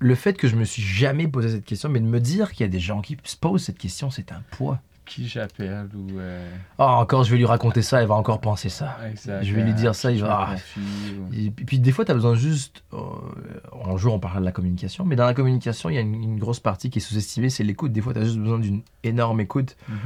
le 0.00 0.14
fait 0.14 0.36
que 0.36 0.48
je 0.48 0.56
me 0.56 0.64
suis 0.64 0.82
jamais 0.82 1.28
posé 1.28 1.50
cette 1.50 1.64
question, 1.64 1.88
mais 1.88 2.00
de 2.00 2.06
me 2.06 2.20
dire 2.20 2.50
qu'il 2.52 2.60
y 2.60 2.68
a 2.68 2.72
des 2.72 2.80
gens 2.80 3.00
qui 3.00 3.16
se 3.24 3.36
posent 3.36 3.62
cette 3.64 3.78
question, 3.78 4.10
c'est 4.10 4.32
un 4.32 4.42
poids. 4.50 4.80
Qui 5.06 5.28
j'appelle 5.28 5.88
ou. 5.94 6.18
euh, 6.18 6.50
Ah, 6.78 6.92
encore, 6.96 7.24
je 7.24 7.30
vais 7.30 7.36
lui 7.36 7.44
raconter 7.44 7.82
ça, 7.82 8.00
elle 8.00 8.08
va 8.08 8.14
encore 8.14 8.40
penser 8.40 8.70
ça. 8.70 8.96
exact, 9.10 9.44
Je 9.44 9.54
vais 9.54 9.62
lui 9.62 9.74
dire 9.74 9.94
ça, 9.94 10.10
il 10.10 10.22
va- 10.22 10.48
ah. 10.52 10.56
ou- 10.78 11.34
Et 11.34 11.50
puis, 11.50 11.78
des 11.78 11.92
fois, 11.92 12.06
tu 12.06 12.10
as 12.10 12.14
besoin 12.14 12.34
juste. 12.34 12.82
euh, 12.94 12.98
un 13.86 13.96
jour, 13.98 14.14
on 14.14 14.18
parlera 14.18 14.40
de 14.40 14.46
la 14.46 14.52
communication, 14.52 15.04
mais 15.04 15.14
dans 15.14 15.26
la 15.26 15.34
communication, 15.34 15.90
il 15.90 15.94
y 15.94 15.98
a 15.98 16.00
une, 16.00 16.14
une 16.14 16.38
grosse 16.38 16.60
partie 16.60 16.88
qui 16.88 17.00
est 17.00 17.02
sous-estimée, 17.02 17.50
c'est 17.50 17.64
l'écoute. 17.64 17.92
Des 17.92 18.00
fois, 18.00 18.14
tu 18.14 18.20
as 18.20 18.24
juste 18.24 18.38
besoin 18.38 18.58
d'une 18.58 18.80
énorme 19.02 19.40
écoute. 19.42 19.76
Mhm. 19.90 19.98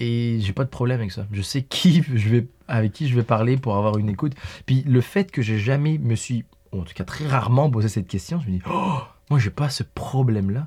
Et 0.00 0.38
j'ai 0.40 0.52
pas 0.52 0.64
de 0.64 0.68
problème 0.70 0.98
avec 1.00 1.12
ça. 1.12 1.26
Je 1.32 1.42
sais 1.42 1.62
qui 1.62 2.02
je 2.14 2.28
vais, 2.28 2.46
avec 2.68 2.92
qui 2.92 3.08
je 3.08 3.14
vais 3.14 3.22
parler 3.22 3.56
pour 3.56 3.76
avoir 3.76 3.96
une 3.98 4.08
écoute. 4.08 4.32
Puis 4.66 4.82
le 4.86 5.00
fait 5.00 5.30
que 5.30 5.40
j'ai 5.42 5.58
jamais 5.58 5.98
me 5.98 6.14
suis, 6.16 6.44
ou 6.72 6.80
en 6.80 6.84
tout 6.84 6.94
cas 6.94 7.04
très 7.04 7.26
rarement 7.26 7.70
posé 7.70 7.88
cette 7.88 8.08
question, 8.08 8.40
je 8.40 8.46
me 8.50 8.56
dis, 8.58 8.62
oh, 8.68 8.98
moi 9.30 9.38
j'ai 9.38 9.50
pas 9.50 9.68
ce 9.70 9.82
problème-là. 9.84 10.66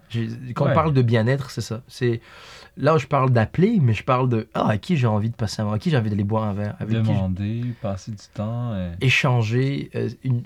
Quand 0.56 0.66
on 0.72 0.74
parle 0.76 0.94
de 0.94 1.02
bien-être, 1.02 1.52
c'est 1.52 1.62
ça. 1.62 1.82
C'est 1.88 2.22
là 2.78 2.96
où 2.96 3.00
je 3.00 3.08
parle 3.08 3.32
d'appeler, 3.32 3.80
mais 3.82 3.94
je 3.94 4.04
parle 4.04 4.30
de, 4.30 4.48
ah, 4.54 4.70
à 4.70 4.78
qui 4.78 4.96
j'ai 4.98 5.08
envie 5.08 5.30
de 5.30 5.36
passer 5.36 5.62
un 5.62 5.66
moment, 5.66 5.76
à 5.76 5.80
qui 5.80 5.90
j'ai 5.90 5.98
envie 5.98 6.10
d'aller 6.10 6.24
boire 6.24 6.44
un 6.44 6.54
verre, 6.54 6.76
avec 6.80 6.94
qui 7.02 7.08
je- 7.08 7.12
Demander, 7.18 7.64
passer 7.82 8.12
du 8.12 8.18
temps. 8.34 8.72
échanger, 9.02 9.90
euh, 9.96 10.10
une- 10.24 10.44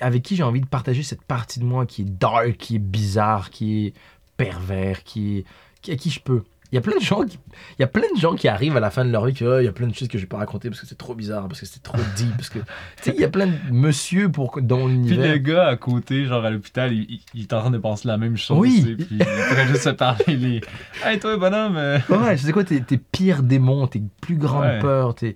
avec 0.00 0.22
qui 0.22 0.36
j'ai 0.36 0.42
envie 0.44 0.60
de 0.60 0.66
partager 0.66 1.02
cette 1.02 1.22
partie 1.22 1.58
de 1.60 1.64
moi 1.64 1.86
qui 1.86 2.02
est 2.02 2.18
dark, 2.18 2.56
qui 2.56 2.76
est 2.76 2.78
bizarre, 2.78 3.50
qui 3.50 3.86
est 3.86 3.94
pervers, 4.36 5.02
qui 5.02 5.38
est 5.88 5.92
à 5.92 5.96
qui 5.96 6.10
je 6.10 6.20
peux. 6.20 6.44
Il 6.72 6.76
y 6.76 6.78
a 6.78 6.80
plein 6.80 6.96
de 6.96 7.02
gens 7.04 7.22
qui, 7.24 7.38
il 7.78 7.82
y 7.82 7.84
a 7.84 7.86
plein 7.86 8.08
de 8.14 8.18
gens 8.18 8.34
qui 8.34 8.48
arrivent 8.48 8.76
à 8.76 8.80
la 8.80 8.90
fin 8.90 9.04
de 9.04 9.10
leur 9.10 9.26
vie 9.26 9.34
que 9.34 9.44
Ah, 9.44 9.60
il 9.62 9.66
y 9.66 9.68
a 9.68 9.72
plein 9.72 9.86
de 9.86 9.94
choses 9.94 10.08
que 10.08 10.16
je 10.16 10.22
vais 10.22 10.28
pas 10.28 10.38
raconter 10.38 10.70
parce 10.70 10.80
que 10.80 10.86
c'est 10.86 10.96
trop 10.96 11.14
bizarre, 11.14 11.46
parce 11.46 11.60
que 11.60 11.66
c'est 11.66 11.82
trop 11.82 11.98
deep, 12.16 12.34
parce 12.36 12.48
que 12.48 12.60
tu 12.60 12.64
sais 13.02 13.12
il 13.14 13.20
y 13.20 13.24
a 13.24 13.28
plein 13.28 13.46
de 13.46 13.52
monsieur 13.70 14.30
pour 14.32 14.58
dans 14.62 14.86
Puis 14.86 14.94
l'univers. 14.94 15.32
le 15.32 15.38
gars 15.38 15.66
à 15.68 15.76
côté, 15.76 16.24
genre 16.24 16.44
à 16.44 16.50
l'hôpital, 16.50 16.92
il, 16.94 17.02
il- 17.10 17.20
il 17.34 17.42
est 17.42 17.52
en 17.52 17.60
train 17.60 17.70
de 17.70 17.76
penser 17.78 18.08
la 18.08 18.16
même 18.16 18.36
chose. 18.38 18.58
Oui. 18.58 18.82
tu 18.82 18.90
sais, 18.90 18.94
Puis 18.96 19.06
il 19.10 19.18
pourrait 19.18 19.66
juste 19.68 19.82
se 19.82 19.90
parler. 19.90 20.36
Les... 20.36 20.60
Hey, 21.04 21.18
toi, 21.18 21.36
bonhomme. 21.36 21.76
euh, 21.76 21.98
Ouais, 22.08 22.36
c'est 22.38 22.52
quoi 22.52 22.64
tes, 22.64 22.80
tes 22.82 22.96
pires 22.96 23.42
démons, 23.42 23.86
tes 23.86 24.02
plus 24.22 24.36
grandes 24.36 24.62
Ouais. 24.64 24.78
peurs, 24.78 25.14
tes... 25.14 25.34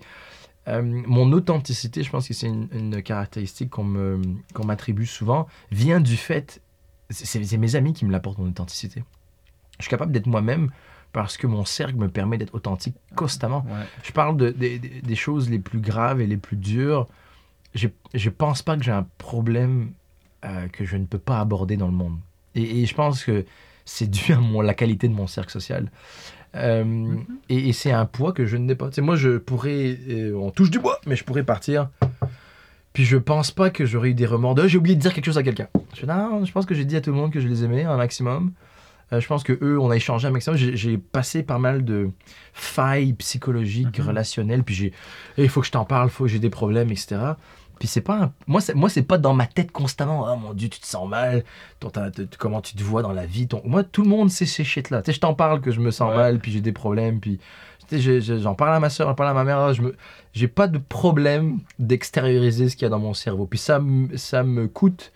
Euh, 0.67 0.81
mon 0.83 1.31
authenticité, 1.31 2.01
je 2.03 2.09
pense 2.09 2.27
que 2.27 2.33
c'est 2.33 2.47
une, 2.47 2.67
une 2.73 3.01
caractéristique 3.03 3.69
qu'on 3.69 3.83
me- 3.85 4.19
qu'on 4.53 4.65
m'attribue 4.65 5.05
souvent, 5.05 5.47
vient 5.71 6.01
du 6.01 6.17
fait, 6.17 6.61
c'est 7.11 7.57
mes 7.57 7.75
amis 7.75 7.93
qui 7.93 8.05
me 8.05 8.11
l'apportent, 8.11 8.39
mon 8.39 8.49
authenticité. 8.49 9.03
Je 9.79 9.83
suis 9.83 9.89
capable 9.91 10.11
d'être 10.11 10.25
moi-même 10.25 10.71
parce 11.17 11.35
que 11.35 11.47
mon 11.47 11.65
cercle 11.65 11.95
me 11.95 12.09
permet 12.09 12.37
d'être 12.37 12.53
authentique 12.53 12.93
constamment. 13.15 13.65
Ouais. 13.67 13.85
Je 14.03 14.11
parle 14.11 14.37
de, 14.37 14.51
des- 14.51 15.15
choses 15.15 15.49
les 15.49 15.57
plus 15.57 15.79
graves 15.79 16.21
et 16.21 16.27
les 16.27 16.37
plus 16.37 16.57
dures. 16.57 17.07
Je 17.73 17.87
je 18.13 18.29
pense 18.29 18.61
pas 18.61 18.77
que 18.77 18.83
j'ai 18.83 18.91
un 18.91 19.07
problème 19.17 19.93
euh, 20.45 20.67
que 20.67 20.85
je 20.85 20.95
ne 20.95 21.05
peux 21.05 21.17
pas 21.17 21.39
aborder 21.39 21.75
dans 21.75 21.87
le 21.87 21.93
monde. 21.93 22.19
Et, 22.53 22.81
et 22.81 22.85
je 22.85 22.93
pense 22.93 23.23
que 23.23 23.45
c'est 23.83 24.11
dû 24.11 24.31
à 24.31 24.37
mon, 24.37 24.61
la 24.61 24.75
qualité 24.75 25.07
de 25.07 25.15
mon 25.15 25.25
cercle 25.25 25.49
social. 25.51 25.89
Euh, 26.53 27.15
et, 27.49 27.69
et 27.69 27.73
c'est 27.73 27.91
un 27.91 28.05
poids 28.05 28.31
que 28.31 28.45
je 28.45 28.55
n'ai 28.55 28.75
pas. 28.75 28.89
Tu 28.89 28.93
sais, 28.93 29.01
moi, 29.01 29.15
je 29.15 29.39
pourrais, 29.39 29.97
euh, 30.09 30.35
on 30.35 30.51
touche 30.51 30.69
du 30.69 30.77
bois, 30.77 30.99
mais 31.07 31.15
je 31.15 31.23
pourrais 31.23 31.43
partir. 31.43 31.89
Puis 32.93 33.05
je 33.05 33.17
pense 33.17 33.49
pas 33.49 33.71
que 33.71 33.87
j'aurais 33.87 34.11
eu 34.11 34.13
des 34.13 34.27
remords 34.27 34.53
de 34.53 34.67
j'ai 34.67 34.77
oublié 34.77 34.95
de 34.95 35.01
dire 35.01 35.15
quelque 35.15 35.25
chose 35.25 35.39
à 35.39 35.43
quelqu'un. 35.43 35.67
Je 35.95 36.01
fais, 36.01 36.05
non, 36.05 36.45
je 36.45 36.51
pense 36.51 36.67
que 36.67 36.75
j'ai 36.75 36.85
dit 36.85 36.95
à 36.95 37.01
tout 37.01 37.09
le 37.09 37.15
monde 37.17 37.31
que 37.31 37.39
je 37.39 37.47
les 37.47 37.63
aimais 37.63 37.85
un 37.85 37.97
maximum. 37.97 38.51
Euh, 39.13 39.21
je 39.21 39.27
pense 39.27 39.43
que 39.43 39.57
eux, 39.61 39.79
on 39.79 39.89
a 39.89 39.95
échangé 39.95 40.27
un 40.27 40.31
maximum. 40.31 40.57
J'ai 40.57 40.97
passé 40.97 41.43
pas 41.43 41.57
mal 41.59 41.85
de 41.85 42.09
failles 42.53 43.13
psychologiques, 43.13 43.99
Mhm. 43.99 44.07
relationnelles. 44.07 44.63
Puis 44.63 44.75
j'ai, 44.75 44.93
Eh, 45.37 45.43
il 45.43 45.49
faut 45.49 45.61
que 45.61 45.67
je 45.67 45.71
t'en 45.71 45.85
parle, 45.85 46.07
il 46.07 46.11
faut 46.11 46.25
que 46.25 46.29
j'ai 46.29 46.39
des 46.39 46.49
problèmes, 46.49 46.89
etc. 46.91 47.17
Puis 47.79 47.87
c'est 47.87 48.01
pas, 48.01 48.23
un- 48.23 48.33
moi, 48.47 48.59
moi, 48.73 48.89
c'est 48.89 49.03
pas 49.03 49.17
dans 49.19 49.33
ma 49.33 49.45
tête 49.45 49.71
constamment. 49.71 50.25
Oh 50.29 50.35
mon 50.35 50.53
dieu, 50.53 50.67
tu 50.67 50.79
te 50.79 50.85
sens 50.87 51.07
mal. 51.07 51.43
Ton- 51.79 51.89
ta- 51.91 52.09
ta- 52.11 52.23
comment 52.39 52.59
tu 52.59 52.75
te 52.75 52.81
vois 52.83 53.01
dans 53.03 53.13
la 53.13 53.25
vie. 53.27 53.47
Ton... 53.47 53.61
Moi, 53.65 53.83
tout 53.83 54.01
le 54.01 54.09
monde 54.09 54.29
sait 54.31 54.45
ces 54.47 54.63
shit 54.63 54.89
là. 54.89 55.01
Tu 55.01 55.11
sais, 55.11 55.15
je 55.15 55.19
t'en 55.21 55.35
parle 55.35 55.61
que 55.61 55.71
je 55.71 55.79
me 55.79 55.91
sens 55.91 56.09
Ouais. 56.09 56.17
mal, 56.17 56.39
puis 56.39 56.51
j'ai 56.51 56.61
des 56.61 56.71
problèmes, 56.71 57.19
puis 57.19 57.39
j'en 57.91 58.55
parle 58.55 58.73
à 58.75 58.79
ma 58.79 58.89
soeur, 58.89 59.07
j'en 59.07 59.15
parle 59.15 59.29
à 59.29 59.33
ma 59.33 59.43
mère. 59.43 59.73
Je 59.73 59.81
me, 59.83 59.95
j'ai 60.33 60.47
pas 60.47 60.67
de 60.67 60.79
problème 60.79 61.59
d'extérioriser 61.79 62.67
ce 62.69 62.75
qu'il 62.75 62.83
y 62.83 62.87
a 62.87 62.89
dans 62.89 62.99
mon 62.99 63.13
cerveau. 63.13 63.45
Puis 63.45 63.59
ça, 63.59 63.79
ça 64.15 64.43
me 64.43 64.67
coûte 64.67 65.11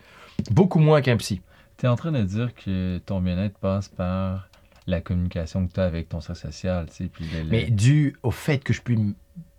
beaucoup 0.50 0.78
moins 0.78 1.02
qu'un 1.02 1.16
psy. 1.16 1.40
T'es 1.82 1.88
en 1.88 1.96
train 1.96 2.12
de 2.12 2.22
dire 2.22 2.54
que 2.54 2.98
ton 3.04 3.20
bien-être 3.20 3.58
passe 3.58 3.88
par 3.88 4.48
la 4.86 5.00
communication 5.00 5.66
que 5.66 5.72
tu 5.72 5.80
as 5.80 5.84
avec 5.84 6.08
ton 6.08 6.20
cercle 6.20 6.40
social, 6.42 6.86
tu 6.88 6.94
sais, 6.94 7.04
puis 7.12 7.24
le- 7.34 7.42
le- 7.42 7.48
Mais 7.50 7.64
dû 7.68 8.14
au 8.22 8.30
fait 8.30 8.58
que 8.62 8.72
je 8.72 8.80
puis 8.82 8.96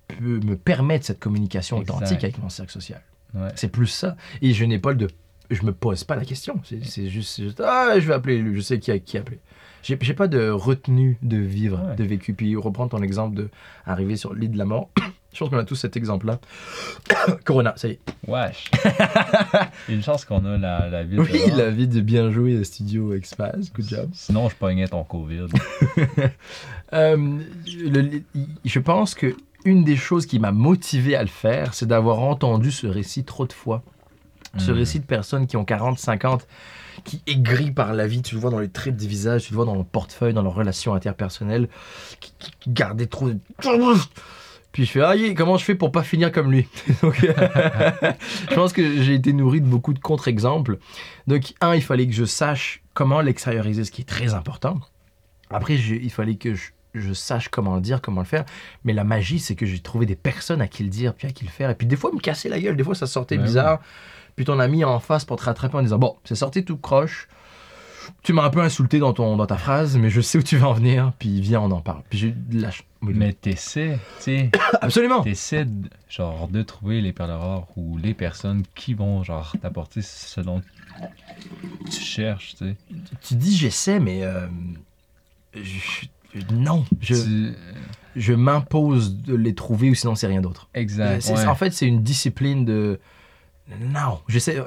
peux 0.07 0.39
me 0.39 0.55
permettre 0.55 1.05
cette 1.05 1.19
communication 1.19 1.81
Exact. 1.81 1.95
authentique 1.97 2.23
avec 2.23 2.37
mon 2.41 2.47
cercle 2.47 2.71
social. 2.71 3.01
Ouais. 3.33 3.49
C'est 3.57 3.67
plus 3.67 3.87
ça. 3.87 4.15
Et 4.41 4.53
je 4.53 4.63
n'ai 4.63 4.79
pas 4.79 4.93
de. 4.93 5.09
Je 5.51 5.63
me 5.63 5.73
pose 5.73 6.05
pas 6.05 6.15
la 6.15 6.23
question. 6.23 6.61
C'est 6.63 7.09
juste, 7.09 7.41
Ah, 7.61 7.95
je 7.99 8.07
vais 8.07 8.13
appeler. 8.13 8.41
Je 8.55 8.61
sais 8.61 8.79
qui, 8.79 8.97
qui 9.01 9.17
appeler. 9.17 9.39
J'ai 9.81 9.97
j'ai 9.99 10.13
pas 10.13 10.29
de 10.29 10.47
retenue 10.49 11.17
de 11.23 11.35
vivre, 11.35 11.83
Ouais. 11.89 11.95
de 11.97 12.03
vécu. 12.05 12.33
Puis 12.33 12.55
reprendre 12.55 12.91
ton 12.91 13.03
exemple 13.03 13.35
de 13.35 13.49
arriver 13.85 14.15
sur 14.15 14.33
le 14.33 14.39
lit 14.39 14.47
de 14.49 14.57
la 14.57 14.63
mort. 14.63 14.89
Je 15.33 15.39
pense 15.39 15.49
qu'on 15.49 15.57
a 15.57 15.63
tous 15.65 15.75
cet 15.75 15.97
exemple-là. 15.97 16.39
Corona, 17.45 17.73
ça 17.75 17.87
y 17.87 17.91
est. 17.91 17.99
Wesh. 18.27 18.69
Une 19.89 20.03
chance 20.03 20.25
qu'on 20.25 20.45
a 20.45 20.57
la, 20.57 20.89
la 20.89 21.03
vie 21.03 21.15
de 21.17 21.21
Oui, 21.21 21.41
la 21.55 21.69
vie 21.69 21.87
de 21.87 22.01
bien 22.01 22.31
jouer 22.31 22.55
de 22.55 22.63
Studio 22.63 23.13
Expas. 23.13 23.53
Good 23.75 23.87
job. 23.89 24.09
Sinon, 24.13 24.49
je 24.49 24.55
pognais 24.55 24.87
ton 24.87 25.03
COVID. 25.03 25.47
Euh, 26.93 27.39
le- 27.67 28.21
je 28.63 28.79
pense 28.79 29.15
que 29.15 29.35
une 29.65 29.83
des 29.83 29.95
choses 29.95 30.27
qui 30.27 30.37
m'a 30.37 30.51
motivé 30.51 31.15
à 31.15 31.21
le 31.23 31.27
faire, 31.29 31.73
c'est 31.73 31.87
d'avoir 31.87 32.19
entendu 32.19 32.69
ce 32.71 32.85
récit 32.85 33.23
trop 33.23 33.47
de 33.47 33.53
fois. 33.53 33.81
Ce 34.59 34.69
Hmm. 34.71 34.75
récit 34.75 34.99
de 34.99 35.05
personnes 35.05 35.47
qui 35.47 35.57
ont 35.57 35.65
40, 35.65 35.97
50, 35.97 36.45
qui 37.03 37.23
aigris 37.25 37.71
par 37.71 37.93
la 37.93 38.05
vie, 38.05 38.21
tu 38.21 38.35
le 38.35 38.41
vois 38.41 38.51
dans 38.51 38.59
les 38.59 38.69
traits 38.69 38.95
du 38.95 39.07
visage, 39.07 39.45
tu 39.45 39.53
le 39.53 39.55
vois 39.55 39.65
dans 39.65 39.73
leur 39.73 39.85
portefeuille, 39.85 40.33
dans 40.35 40.43
leurs 40.43 40.53
relations 40.53 40.93
interpersonnelles, 40.93 41.67
qui, 42.19 42.31
qui- 42.37 42.51
qui 42.59 42.69
gardaient 42.69 43.07
trop 43.07 43.29
de... 43.29 43.39
Puis 44.73 44.85
je 44.85 44.91
fais, 44.91 45.01
ah, 45.01 45.15
yeah, 45.15 45.33
comment 45.33 45.55
je 45.57 45.63
fais 45.63 45.75
pour 45.75 45.91
pas 45.91 46.03
finir 46.03 46.31
comme 46.31 46.51
lui? 46.51 46.67
Donc, 47.01 47.15
je 48.49 48.55
pense 48.55 48.73
que 48.73 49.01
j'ai 49.01 49.13
été 49.13 49.31
nourri 49.31 49.61
de 49.61 49.67
beaucoup 49.67 49.93
de 49.93 49.99
contre-exemples. 49.99 50.79
Donc, 51.27 51.53
un, 51.61 51.75
il 51.75 51.81
fallait 51.81 52.07
que 52.07 52.13
je 52.13 52.25
sache 52.25 52.81
comment 52.93 53.21
l'extérioriser, 53.21 53.85
ce 53.85 53.91
qui 53.91 54.01
est 54.01 54.05
très 54.05 54.33
important. 54.33 54.79
Après, 55.49 55.77
je- 55.77 55.95
il 55.95 56.09
fallait 56.11 56.35
que 56.35 56.55
je, 56.55 56.71
je 56.95 57.13
sache 57.13 57.49
comment 57.49 57.75
le 57.75 57.81
dire, 57.81 58.01
comment 58.01 58.21
le 58.21 58.27
faire. 58.27 58.45
Mais 58.83 58.93
la 58.93 59.03
magie, 59.03 59.39
c'est 59.39 59.55
que 59.55 59.65
j'ai 59.65 59.79
trouvé 59.79 60.05
des 60.05 60.15
personnes 60.15 60.61
à 60.61 60.67
qui 60.67 60.83
le 60.83 60.89
dire, 60.89 61.13
puis 61.13 61.27
à 61.27 61.31
qui 61.31 61.45
le 61.45 61.51
faire. 61.51 61.69
Et 61.69 61.75
puis 61.75 61.85
des 61.87 61.95
fois, 61.95 62.11
me 62.11 62.19
casser 62.19 62.49
la 62.49 62.59
gueule, 62.59 62.75
des 62.75 62.83
fois, 62.83 62.95
ça 62.95 63.05
sortait 63.07 63.37
bizarre. 63.43 63.79
Puis 64.35 64.45
ton 64.45 64.59
ami 64.59 64.83
en 64.83 64.99
face 64.99 65.25
pour 65.25 65.37
te 65.37 65.43
rattraper 65.45 65.77
en 65.77 65.83
disant, 65.83 65.99
bon, 65.99 66.15
c'est 66.23 66.33
sorti 66.35 66.65
tout 66.65 66.77
croche. 66.77 67.27
Tu 68.23 68.33
m'as 68.33 68.43
un 68.43 68.49
peu 68.49 68.59
insulté 68.61 68.97
dans, 68.99 69.13
ton, 69.13 69.37
dans 69.37 69.45
ta 69.45 69.57
phrase, 69.57 69.97
mais 69.97 70.09
je 70.09 70.19
sais 70.19 70.37
où 70.39 70.43
tu 70.43 70.57
vas 70.57 70.67
en 70.69 70.73
venir, 70.73 71.13
puis 71.19 71.39
viens, 71.39 71.61
on 71.61 71.71
en 71.71 71.79
parle. 71.81 72.01
Puis 72.09 72.17
j'ai 72.19 72.35
Mais 73.03 73.33
t'essaies, 73.33 73.99
tu 74.17 74.23
sais, 74.23 74.51
Absolument! 74.81 75.23
t'essaies 75.23 75.67
genre, 76.09 76.47
de 76.47 76.61
trouver 76.61 77.01
les 77.01 77.11
perles 77.11 77.31
rares 77.31 77.67
ou 77.75 77.97
les 77.97 78.13
personnes 78.13 78.63
qui 78.75 78.93
vont, 78.93 79.23
genre, 79.23 79.53
t'apporter 79.61 80.01
ce 80.01 80.41
dont 80.41 80.61
tu 81.91 81.99
cherches, 81.99 82.55
tu 82.57 82.65
sais. 82.65 82.75
Tu 83.21 83.35
dis 83.35 83.55
j'essaie, 83.57 83.99
mais 83.99 84.23
euh, 84.23 84.47
je- 85.53 86.05
non, 86.51 86.85
je, 87.01 87.13
Tu- 87.15 87.55
je 88.15 88.33
m'impose 88.33 89.17
de 89.21 89.35
les 89.35 89.53
trouver 89.53 89.89
ou 89.89 89.95
sinon 89.95 90.15
c'est 90.15 90.27
rien 90.27 90.41
d'autre. 90.41 90.69
Exact. 90.73 91.25
Ouais. 91.29 91.45
En 91.45 91.55
fait, 91.55 91.71
c'est 91.71 91.87
une 91.87 92.03
discipline 92.03 92.63
de. 92.65 92.99
Non, 93.79 94.19
j'essaie. 94.27 94.63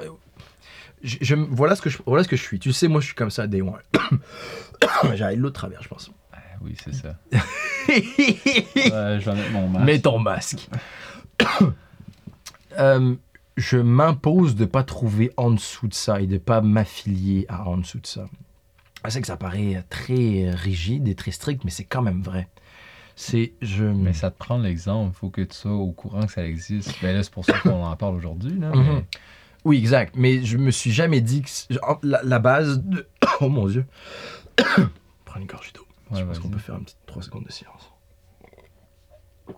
Je, 1.03 1.17
je- 1.21 1.35
voilà, 1.35 1.75
ce 1.75 1.81
que 1.81 1.89
je, 1.89 1.97
voilà 2.05 2.23
ce 2.23 2.27
que 2.29 2.35
je 2.35 2.41
suis. 2.41 2.59
Tu 2.59 2.71
sais, 2.73 2.87
moi, 2.87 3.01
je 3.01 3.07
suis 3.07 3.15
comme 3.15 3.29
ça, 3.31 3.47
day 3.47 3.61
one. 3.61 3.73
J'arrive 5.15 5.39
l'autre 5.39 5.55
travers, 5.59 5.81
je 5.83 5.87
pense. 5.87 6.11
Ah 6.33 6.37
oui, 6.61 6.75
c'est 6.83 6.93
ça. 6.93 7.15
Je 7.87 9.25
vais 9.29 9.35
mettre 9.35 9.51
mon 9.51 9.67
masque. 9.69 9.85
Mets 9.85 9.99
ton 9.99 10.19
masque. 10.19 10.69
Euh, 12.79 13.15
je 13.55 13.77
m'impose 13.77 14.55
de 14.55 14.65
pas 14.65 14.83
trouver 14.83 15.31
en 15.35 15.49
dessous 15.49 15.87
de 15.87 15.95
ça 15.95 16.21
et 16.21 16.27
de 16.27 16.37
pas 16.37 16.61
m'affilier 16.61 17.47
à 17.49 17.67
en 17.67 17.77
dessous 17.77 17.99
de 17.99 18.05
ça. 18.05 18.25
Je 19.03 19.09
sais 19.09 19.21
que 19.21 19.25
ça 19.25 19.37
paraît 19.37 19.83
très 19.89 20.51
rigide 20.51 21.07
et 21.07 21.15
très 21.15 21.31
strict, 21.31 21.63
mais 21.63 21.71
c'est 21.71 21.85
quand 21.85 22.03
même 22.03 22.21
vrai. 22.21 22.49
C'est. 23.15 23.53
Je... 23.63 23.83
Mais 23.85 24.13
ça 24.13 24.29
te 24.29 24.37
prend 24.37 24.59
l'exemple, 24.59 25.15
faut 25.15 25.31
que 25.31 25.41
tu 25.41 25.55
sois 25.55 25.71
au 25.73 25.91
courant 25.91 26.27
que 26.27 26.31
ça 26.31 26.45
existe. 26.45 26.93
Ben 27.01 27.15
là, 27.15 27.23
c'est 27.23 27.31
pour 27.33 27.45
ça 27.45 27.57
qu'on 27.63 27.83
en 27.83 27.95
parle 27.95 28.15
aujourd'hui. 28.15 28.59
Là, 28.59 28.69
mais- 28.75 28.77
Mhm. 28.83 29.03
Oui, 29.65 29.77
exact. 29.79 30.13
Mais 30.15 30.43
je 30.43 30.57
me 30.57 30.69
suis 30.69 30.91
jamais 30.91 31.19
dit 31.21 31.41
que. 31.41 31.49
La, 32.03 32.21
la 32.23 32.37
base 32.39 32.83
de. 32.83 33.07
Oh 33.41 33.49
mon 33.49 33.65
dieu. 33.67 33.85
Prends 35.25 35.39
une 35.39 35.47
gorgée 35.47 35.71
d'eau. 35.73 35.86
Ouais, 36.11 36.19
je 36.19 36.25
pense 36.25 36.39
qu'on 36.39 36.49
peut 36.49 36.59
faire 36.59 36.75
un 36.75 36.83
petit 36.83 36.95
3 37.05 37.23
secondes 37.23 37.45
de 37.45 37.51
silence. 37.51 37.91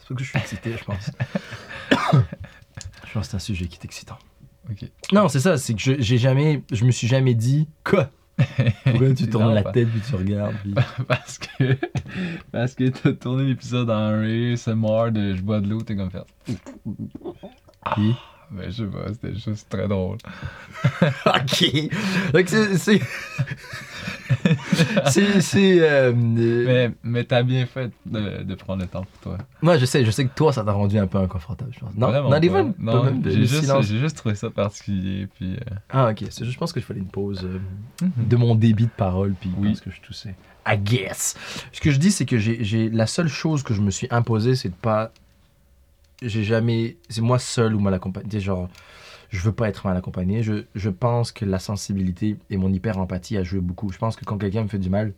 C'est 0.00 0.08
parce 0.08 0.18
que 0.18 0.24
je 0.24 0.28
suis 0.30 0.38
excité, 0.38 0.76
je 0.76 0.84
pense. 0.84 1.10
je 3.06 3.12
pense 3.12 3.26
que 3.26 3.30
c'est 3.30 3.36
un 3.36 3.40
sujet 3.40 3.66
qui 3.66 3.78
est 3.80 3.84
excitant. 3.84 4.18
Non, 5.12 5.28
c'est 5.28 5.40
ça, 5.40 5.58
c'est 5.58 5.74
que 5.74 5.80
je, 5.80 5.92
j'ai 5.98 6.18
jamais, 6.18 6.62
je 6.72 6.84
me 6.84 6.90
suis 6.92 7.08
jamais 7.08 7.34
dit 7.34 7.68
quoi. 7.84 8.10
Pourquoi 8.84 9.12
tu 9.14 9.28
tournes 9.28 9.44
Non, 9.44 9.50
la 9.52 9.62
pas- 9.62 9.72
tête 9.72 9.88
puis 9.90 10.00
tu 10.00 10.14
regardes 10.14 10.54
puis- 10.62 10.72
Parce 11.08 11.38
que 11.38 11.76
parce 12.52 12.74
que 12.74 12.88
t'as 12.88 13.12
tourné 13.12 13.44
l'épisode 13.44 13.90
en 13.90 14.18
ré, 14.20 14.54
c'est 14.56 14.74
mort 14.74 15.10
de 15.10 15.34
je 15.34 15.42
bois 15.42 15.60
de 15.60 15.68
l'eau, 15.68 15.82
t'es 15.82 15.96
comme 15.96 16.10
fait. 16.10 16.24
puis- 17.94 18.14
Ben 18.50 18.70
je 18.70 18.84
sais 18.84 18.90
pas, 18.90 19.12
c'était 19.12 19.34
juste 19.34 19.68
très 19.68 19.86
drôle. 19.86 20.16
ok. 21.26 21.64
Donc 22.32 22.48
c'est, 25.06 25.40
c'est, 25.40 25.78
euh, 25.80 26.12
Mais, 26.14 26.90
mais 27.02 27.24
t'as 27.24 27.42
bien 27.42 27.66
fait 27.66 27.90
de, 28.06 28.42
de 28.42 28.54
prendre 28.54 28.82
le 28.82 28.88
temps 28.88 29.04
pour 29.04 29.34
toi. 29.34 29.38
moi 29.62 29.78
je 29.78 29.84
sais, 29.84 30.04
je 30.04 30.10
sais 30.10 30.24
que 30.24 30.34
toi 30.34 30.52
ça 30.52 30.64
t'a 30.64 30.72
rendu 30.72 30.98
un 30.98 31.06
peu 31.06 31.18
inconfortable, 31.18 31.70
je 31.74 31.80
pense. 31.80 31.94
Non, 31.96 32.08
Vraiment 32.08 32.30
pas. 32.30 32.40
Non, 32.78 33.04
même, 33.04 33.22
j'ai 33.24 33.46
juste, 33.46 33.82
j'ai 33.82 33.98
juste 33.98 34.16
trouvé 34.16 34.34
ça 34.34 34.50
particulier. 34.50 35.28
Puis, 35.36 35.54
euh, 35.54 35.74
Ah 35.90 36.10
ok, 36.10 36.24
je 36.42 36.58
pense 36.58 36.72
qu'il 36.72 36.82
fallait 36.82 37.00
une 37.00 37.06
pause 37.06 37.44
euh, 37.44 38.06
de 38.16 38.36
mon 38.36 38.54
débit 38.54 38.84
de 38.86 38.90
parole 38.90 39.34
puis 39.40 39.50
Oui. 39.58 39.68
parce 39.68 39.80
que 39.80 39.90
je 39.90 40.00
toussais. 40.00 40.34
I 40.66 40.76
guess. 40.76 41.34
Ce 41.72 41.80
que 41.80 41.90
je 41.90 41.98
dis 41.98 42.10
c'est 42.10 42.26
que 42.26 42.38
j'ai, 42.38 42.90
la 42.90 43.06
seule 43.06 43.28
chose 43.28 43.62
que 43.62 43.74
je 43.74 43.80
me 43.80 43.90
suis 43.90 44.06
imposé 44.10 44.54
c'est 44.56 44.68
de 44.68 44.74
pas, 44.74 45.10
j'ai 46.22 46.44
jamais, 46.44 46.96
c'est 47.08 47.20
moi 47.20 47.38
seul 47.38 47.74
ou 47.74 47.80
mal 47.80 47.94
accompagné. 47.94 48.40
Genre, 48.40 48.68
je 49.30 49.40
veux 49.40 49.52
pas 49.52 49.68
être 49.68 49.86
mal 49.86 49.96
accompagné. 49.96 50.42
Je, 50.42 50.64
je 50.74 50.90
pense 50.90 51.32
que 51.32 51.44
la 51.44 51.58
sensibilité 51.58 52.36
et 52.50 52.56
mon 52.56 52.72
hyper 52.72 52.98
empathie 52.98 53.36
a 53.36 53.42
joué 53.42 53.60
beaucoup. 53.60 53.92
Je 53.92 53.98
pense 53.98 54.16
que 54.16 54.24
quand 54.24 54.38
quelqu'un 54.38 54.62
me 54.64 54.68
fait 54.68 54.78
du 54.78 54.90
mal, 54.90 55.12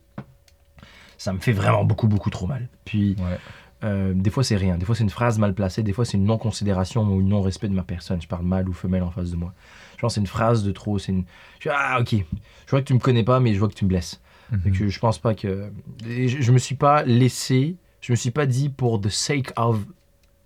ça 1.18 1.32
me 1.32 1.38
fait 1.38 1.53
vraiment 1.53 1.84
beaucoup 1.84 2.09
beaucoup 2.09 2.30
trop 2.30 2.46
mal. 2.46 2.68
Puis 2.84 3.16
ouais. 3.18 3.38
euh, 3.84 4.12
des 4.14 4.30
fois, 4.30 4.44
c'est 4.44 4.57
rien. 4.57 4.76
Des 4.76 4.84
fois, 4.84 4.94
c'est 4.94 5.05
une 5.05 5.11
phrase 5.11 5.38
mal 5.38 5.55
placée. 5.55 5.82
Des 5.82 5.92
fois, 5.92 6.05
c'est 6.05 6.16
une 6.16 6.24
non-considération 6.24 7.05
ou 7.05 7.20
une 7.20 7.28
non-respect 7.28 7.68
de 7.68 7.74
ma 7.74 7.84
personne. 7.84 8.20
Je 8.20 8.28
parle 8.28 8.44
mal 8.44 8.68
ou 8.68 8.72
femelle 8.72 9.03
en 9.03 9.11
face 9.11 9.30
de 9.30 9.36
moi. 9.36 9.55
Je 9.96 10.00
pense 10.00 10.12
que 10.12 10.14
c'est 10.14 10.20
une 10.20 10.26
phrase 10.26 10.62
de 10.62 10.72
trop. 10.72 10.98
C'est 10.98 11.12
une. 11.12 11.24
Je 11.61 11.70
ah, 11.72 11.98
ok. 12.00 12.12
Je 12.12 12.70
vois 12.70 12.80
que 12.80 12.86
tu 12.86 12.94
me 12.94 12.98
connais 12.98 13.24
pas, 13.24 13.40
mais 13.40 13.55
je 13.55 13.59
vois 13.59 13.68
que 13.68 13.74
tu 13.74 13.84
me 13.84 13.88
blesses. 13.88 14.20
Mhm. 14.50 14.72
que 14.72 14.88
je 14.88 14.98
pense 14.98 15.18
pas 15.18 15.34
que. 15.34 15.70
Je, 16.05 16.40
je 16.40 16.53
me 16.53 16.59
suis 16.59 16.74
pas 16.74 17.03
laissé. 17.05 17.76
Je 18.00 18.12
me 18.12 18.16
suis 18.16 18.32
pas 18.32 18.46
dit 18.46 18.68
pour 18.68 19.00
the 19.00 19.09
sake 19.09 19.53
of 19.57 19.86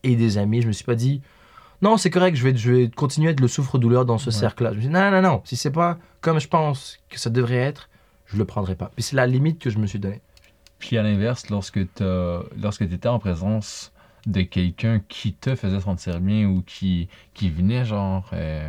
et 0.07 0.17
des 0.17 0.39
amis. 0.39 0.63
Je 0.63 0.67
me 0.69 0.73
suis 0.73 0.85
pas 0.85 0.95
dit. 0.95 1.21
Non, 1.83 1.97
c'est 1.99 2.09
correct, 2.11 2.37
je 2.37 2.43
vais, 2.49 2.57
je 2.57 2.73
vais 2.73 2.89
continuer 2.89 3.29
à 3.29 3.33
être 3.33 3.41
le 3.41 3.49
souffre-douleur 3.49 4.07
dans 4.07 4.17
ce 4.19 4.27
Ouais. 4.31 4.37
cercle-là. 4.37 4.71
Je 4.71 4.77
me 4.77 4.81
suis 4.81 4.89
dit, 4.89 4.95
non, 4.95 5.11
non, 5.11 5.21
non. 5.21 5.43
Si 5.45 5.57
c'est 5.57 5.71
pas 5.71 5.99
comme 6.23 6.41
je 6.41 6.49
pense 6.49 6.99
que 7.11 7.19
ça 7.19 7.29
devrait 7.29 7.57
être, 7.57 7.91
je 8.27 8.37
le 8.39 8.45
prendrai 8.47 8.75
pas. 8.77 8.91
Puis 8.95 9.03
c'est 9.03 9.17
la 9.17 9.27
limite 9.27 9.59
que 9.61 9.69
je 9.71 9.79
me 9.79 9.87
suis 9.87 9.99
donnée. 9.99 10.23
Puis 10.79 10.97
à 10.97 11.03
l'inverse, 11.03 11.51
lorsque 11.51 11.81
t'as- 11.95 12.41
lorsque 12.61 12.89
tu 12.89 12.95
étais 12.95 13.09
en 13.09 13.19
présence 13.19 13.93
de 14.27 14.41
quelqu'un 14.43 15.01
qui 15.09 15.33
te 15.35 15.55
faisait 15.55 15.81
sentir 15.81 16.19
bien 16.21 16.47
ou 16.49 16.63
qui, 16.67 17.09
qui 17.35 17.49
venait 17.51 17.85
genre 17.85 18.29
euh, 18.33 18.69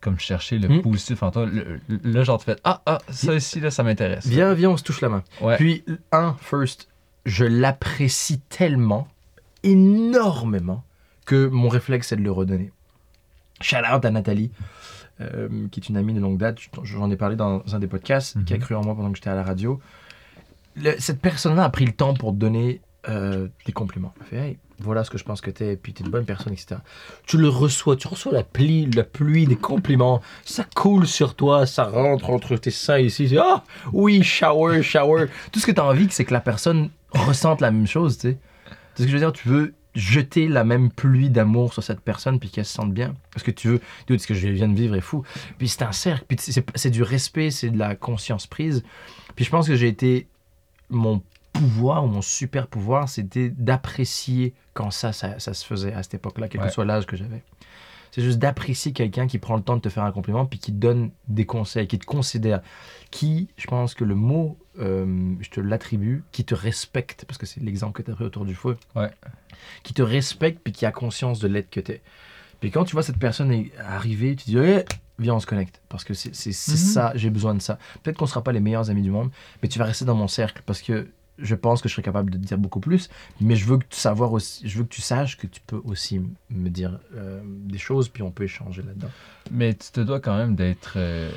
comme 0.00 0.18
chercher 0.18 0.58
le 0.58 0.68
Hmm. 0.68 0.82
positif 0.82 1.22
en 1.22 1.30
toi, 1.30 1.46
le, 1.46 2.24
genre 2.24 2.38
tu 2.38 2.44
fais 2.46 2.56
Ah, 2.64 2.82
ah, 2.86 2.98
ça 3.08 3.34
ici, 3.34 3.60
là, 3.60 3.70
ça 3.70 3.84
m'intéresse. 3.84 4.26
Viens, 4.26 4.52
viens, 4.52 4.70
on 4.70 4.76
se 4.76 4.82
touche 4.82 5.00
la 5.00 5.08
main. 5.08 5.22
Ouais. 5.40 5.56
Puis, 5.56 5.84
un, 6.10 6.34
first, 6.40 6.88
je 7.24 7.44
l'apprécie 7.44 8.40
tellement, 8.48 9.06
énormément, 9.62 10.84
que 11.26 11.46
mon 11.46 11.68
réflexe, 11.68 12.08
c'est 12.08 12.16
de 12.16 12.22
le 12.22 12.32
redonner. 12.32 12.72
Shout 13.60 13.76
out 13.94 14.04
à 14.04 14.10
Nathalie, 14.10 14.50
euh, 15.20 15.48
qui 15.70 15.80
est 15.80 15.88
une 15.88 15.96
amie 15.96 16.14
de 16.14 16.20
longue 16.20 16.38
date. 16.38 16.58
J'en 16.82 17.10
ai 17.10 17.16
parlé 17.16 17.36
dans 17.36 17.62
un 17.72 17.78
des 17.78 17.86
podcasts, 17.86 18.36
Mhm. 18.36 18.44
qui 18.44 18.54
a 18.54 18.58
cru 18.58 18.74
en 18.74 18.82
moi 18.82 18.94
pendant 18.96 19.10
que 19.10 19.16
j'étais 19.16 19.30
à 19.30 19.34
la 19.36 19.44
radio. 19.44 19.80
Le- 20.76 20.94
cette 20.98 21.20
personne-là 21.20 21.64
a 21.64 21.70
pris 21.70 21.84
le 21.84 21.92
temps 21.92 22.14
pour 22.14 22.32
te 22.32 22.36
donner 22.36 22.80
euh, 23.08 23.48
des 23.66 23.72
compliments. 23.72 24.14
Elle 24.20 24.26
fait, 24.26 24.36
hey, 24.36 24.58
voilà 24.78 25.02
ce 25.02 25.10
que 25.10 25.18
je 25.18 25.24
pense 25.24 25.40
que 25.40 25.50
t'es, 25.50 25.74
puis 25.76 25.92
t'es 25.92 26.04
une 26.04 26.10
bonne 26.12 26.24
personne, 26.24 26.52
etc. 26.52 26.76
Tu 27.26 27.36
le 27.36 27.48
reçois, 27.48 27.96
tu 27.96 28.06
reçois 28.06 28.30
la 28.30 28.44
pluie, 28.44 28.86
la 28.92 29.02
pluie 29.02 29.44
des 29.44 29.56
compliments, 29.56 30.22
ça 30.44 30.64
coule 30.72 31.08
sur 31.08 31.34
toi, 31.34 31.66
ça 31.66 31.82
rentre 31.82 32.30
entre 32.30 32.56
tes 32.56 32.70
seins 32.70 33.00
ici, 33.00 33.36
ah 33.40 33.64
oui, 33.92 34.22
shower, 34.22 34.84
shower. 34.84 35.26
Tout 35.50 35.58
ce 35.58 35.66
que 35.66 35.72
t'as 35.72 35.82
envie, 35.82 36.06
c'est 36.10 36.24
que 36.24 36.32
la 36.32 36.40
personne 36.40 36.90
ressente 37.12 37.60
la 37.60 37.72
même 37.72 37.88
chose, 37.88 38.18
tu 38.18 38.30
sais. 38.30 38.38
C'est 38.94 39.02
ce 39.02 39.06
que 39.06 39.12
je 39.12 39.16
veux 39.16 39.20
dire, 39.22 39.32
tu 39.32 39.48
veux 39.48 39.74
jeter 39.94 40.48
la 40.48 40.64
même 40.64 40.90
pluie 40.90 41.28
d'amour 41.28 41.72
sur 41.74 41.82
cette 41.82 42.00
personne 42.00 42.38
puis 42.40 42.48
qu'elle 42.50 42.64
se 42.64 42.72
sente 42.72 42.92
bien? 42.94 43.14
Parce 43.32 43.42
que 43.42 43.50
tu 43.50 43.68
veux, 43.68 43.80
dude, 44.06 44.20
ce 44.20 44.26
que 44.26 44.34
je 44.34 44.48
viens 44.48 44.68
de 44.68 44.74
vivre 44.74 44.94
est 44.94 45.00
fou. 45.02 45.22
Puis 45.58 45.68
c'est 45.68 45.82
un 45.82 45.92
cercle, 45.92 46.24
puis 46.28 46.38
c'est 46.74 46.90
du 46.90 47.02
respect, 47.02 47.50
c'est 47.50 47.70
de 47.70 47.78
la 47.78 47.94
conscience 47.94 48.46
prise. 48.46 48.82
Puis 49.36 49.44
je 49.44 49.50
pense 49.50 49.68
que 49.68 49.76
j'ai 49.76 49.88
été 49.88 50.28
mon 50.88 51.22
pouvoir 51.52 52.04
ou 52.04 52.08
mon 52.08 52.22
super 52.22 52.66
pouvoir, 52.66 53.08
c'était 53.08 53.50
d'apprécier 53.50 54.54
quand 54.72 54.90
ça, 54.90 55.12
ça, 55.12 55.38
ça 55.38 55.52
se 55.52 55.64
faisait 55.66 55.92
à 55.92 56.02
cette 56.02 56.14
époque-là, 56.14 56.48
quel 56.48 56.60
Ouais. 56.62 56.68
que 56.68 56.72
soit 56.72 56.86
l'âge 56.86 57.04
que 57.06 57.16
j'avais. 57.16 57.42
C'est 58.14 58.22
juste 58.22 58.38
d'apprécier 58.38 58.92
quelqu'un 58.92 59.26
qui 59.26 59.38
prend 59.38 59.56
le 59.56 59.62
temps 59.62 59.74
de 59.76 59.80
te 59.80 59.88
faire 59.88 60.04
un 60.04 60.12
compliment, 60.12 60.44
puis 60.46 60.58
qui 60.58 60.70
te 60.70 60.76
donne 60.76 61.10
des 61.28 61.46
conseils, 61.46 61.88
qui 61.88 61.98
te 61.98 62.04
considère, 62.04 62.60
qui, 63.10 63.48
je 63.56 63.66
pense 63.66 63.94
que 63.94 64.04
le 64.04 64.14
mot, 64.14 64.58
euh, 64.78 65.34
je 65.40 65.48
te 65.50 65.60
l'attribue, 65.60 66.22
qui 66.30 66.44
te 66.44 66.54
respecte, 66.54 67.24
parce 67.26 67.38
que 67.38 67.46
c'est 67.46 67.60
l'exemple 67.62 67.94
que 67.94 68.02
tu 68.02 68.10
as 68.10 68.14
pris 68.14 68.24
autour 68.24 68.44
du 68.44 68.54
feu, 68.54 68.76
Ouais. 68.94 69.10
qui 69.82 69.94
te 69.94 70.02
respecte, 70.02 70.60
puis 70.62 70.72
qui 70.74 70.84
a 70.86 70.92
conscience 70.92 71.40
de 71.40 71.48
l'être 71.48 71.70
que 71.70 71.80
tu 71.80 71.92
es. 71.92 72.02
Puis 72.60 72.70
quand 72.70 72.84
tu 72.84 72.92
vois 72.92 73.02
cette 73.02 73.18
personne 73.18 73.64
arriver, 73.84 74.36
tu 74.36 74.44
te 74.44 74.50
dis, 74.50 74.58
Eh, 74.58 74.84
viens, 75.18 75.34
on 75.34 75.40
se 75.40 75.46
connecte, 75.46 75.80
parce 75.88 76.04
que 76.04 76.12
c'est 76.12 76.30
Mhm. 76.50 76.52
ça, 76.76 77.12
j'ai 77.14 77.30
besoin 77.30 77.54
de 77.54 77.62
ça. 77.62 77.78
Peut-être 78.02 78.18
qu'on 78.18 78.26
sera 78.26 78.44
pas 78.44 78.52
les 78.52 78.60
meilleurs 78.60 78.90
amis 78.90 79.02
du 79.02 79.10
monde, 79.10 79.30
mais 79.62 79.68
tu 79.70 79.78
vas 79.78 79.86
rester 79.86 80.04
dans 80.04 80.14
mon 80.14 80.28
cercle, 80.28 80.62
parce 80.66 80.82
que 80.82 81.08
je 81.42 81.54
pense 81.54 81.82
que 81.82 81.88
je 81.88 81.94
serais 81.94 82.02
capable 82.02 82.30
de 82.30 82.38
te 82.38 82.42
dire 82.44 82.58
beaucoup 82.58 82.80
plus, 82.80 83.08
mais 83.40 83.56
je 83.56 83.66
veux 83.66 83.78
que 83.78 83.86
tu 83.88 83.98
savoir 83.98 84.32
aussi, 84.32 84.66
je 84.68 84.78
veux 84.78 84.84
que 84.84 84.94
tu 84.94 85.02
saches 85.02 85.36
que 85.36 85.46
tu 85.46 85.60
peux 85.66 85.80
aussi 85.84 86.20
me 86.50 86.68
dire 86.70 86.98
euh, 87.14 87.40
des 87.44 87.78
choses, 87.78 88.08
puis 88.08 88.22
on 88.22 88.30
peut 88.30 88.44
échanger 88.44 88.82
là-dedans. 88.82 89.10
Mais 89.50 89.74
tu 89.74 89.90
te 89.92 90.00
dois 90.00 90.20
quand 90.20 90.36
même 90.36 90.54
d'être 90.56 90.94
euh, 90.96 91.30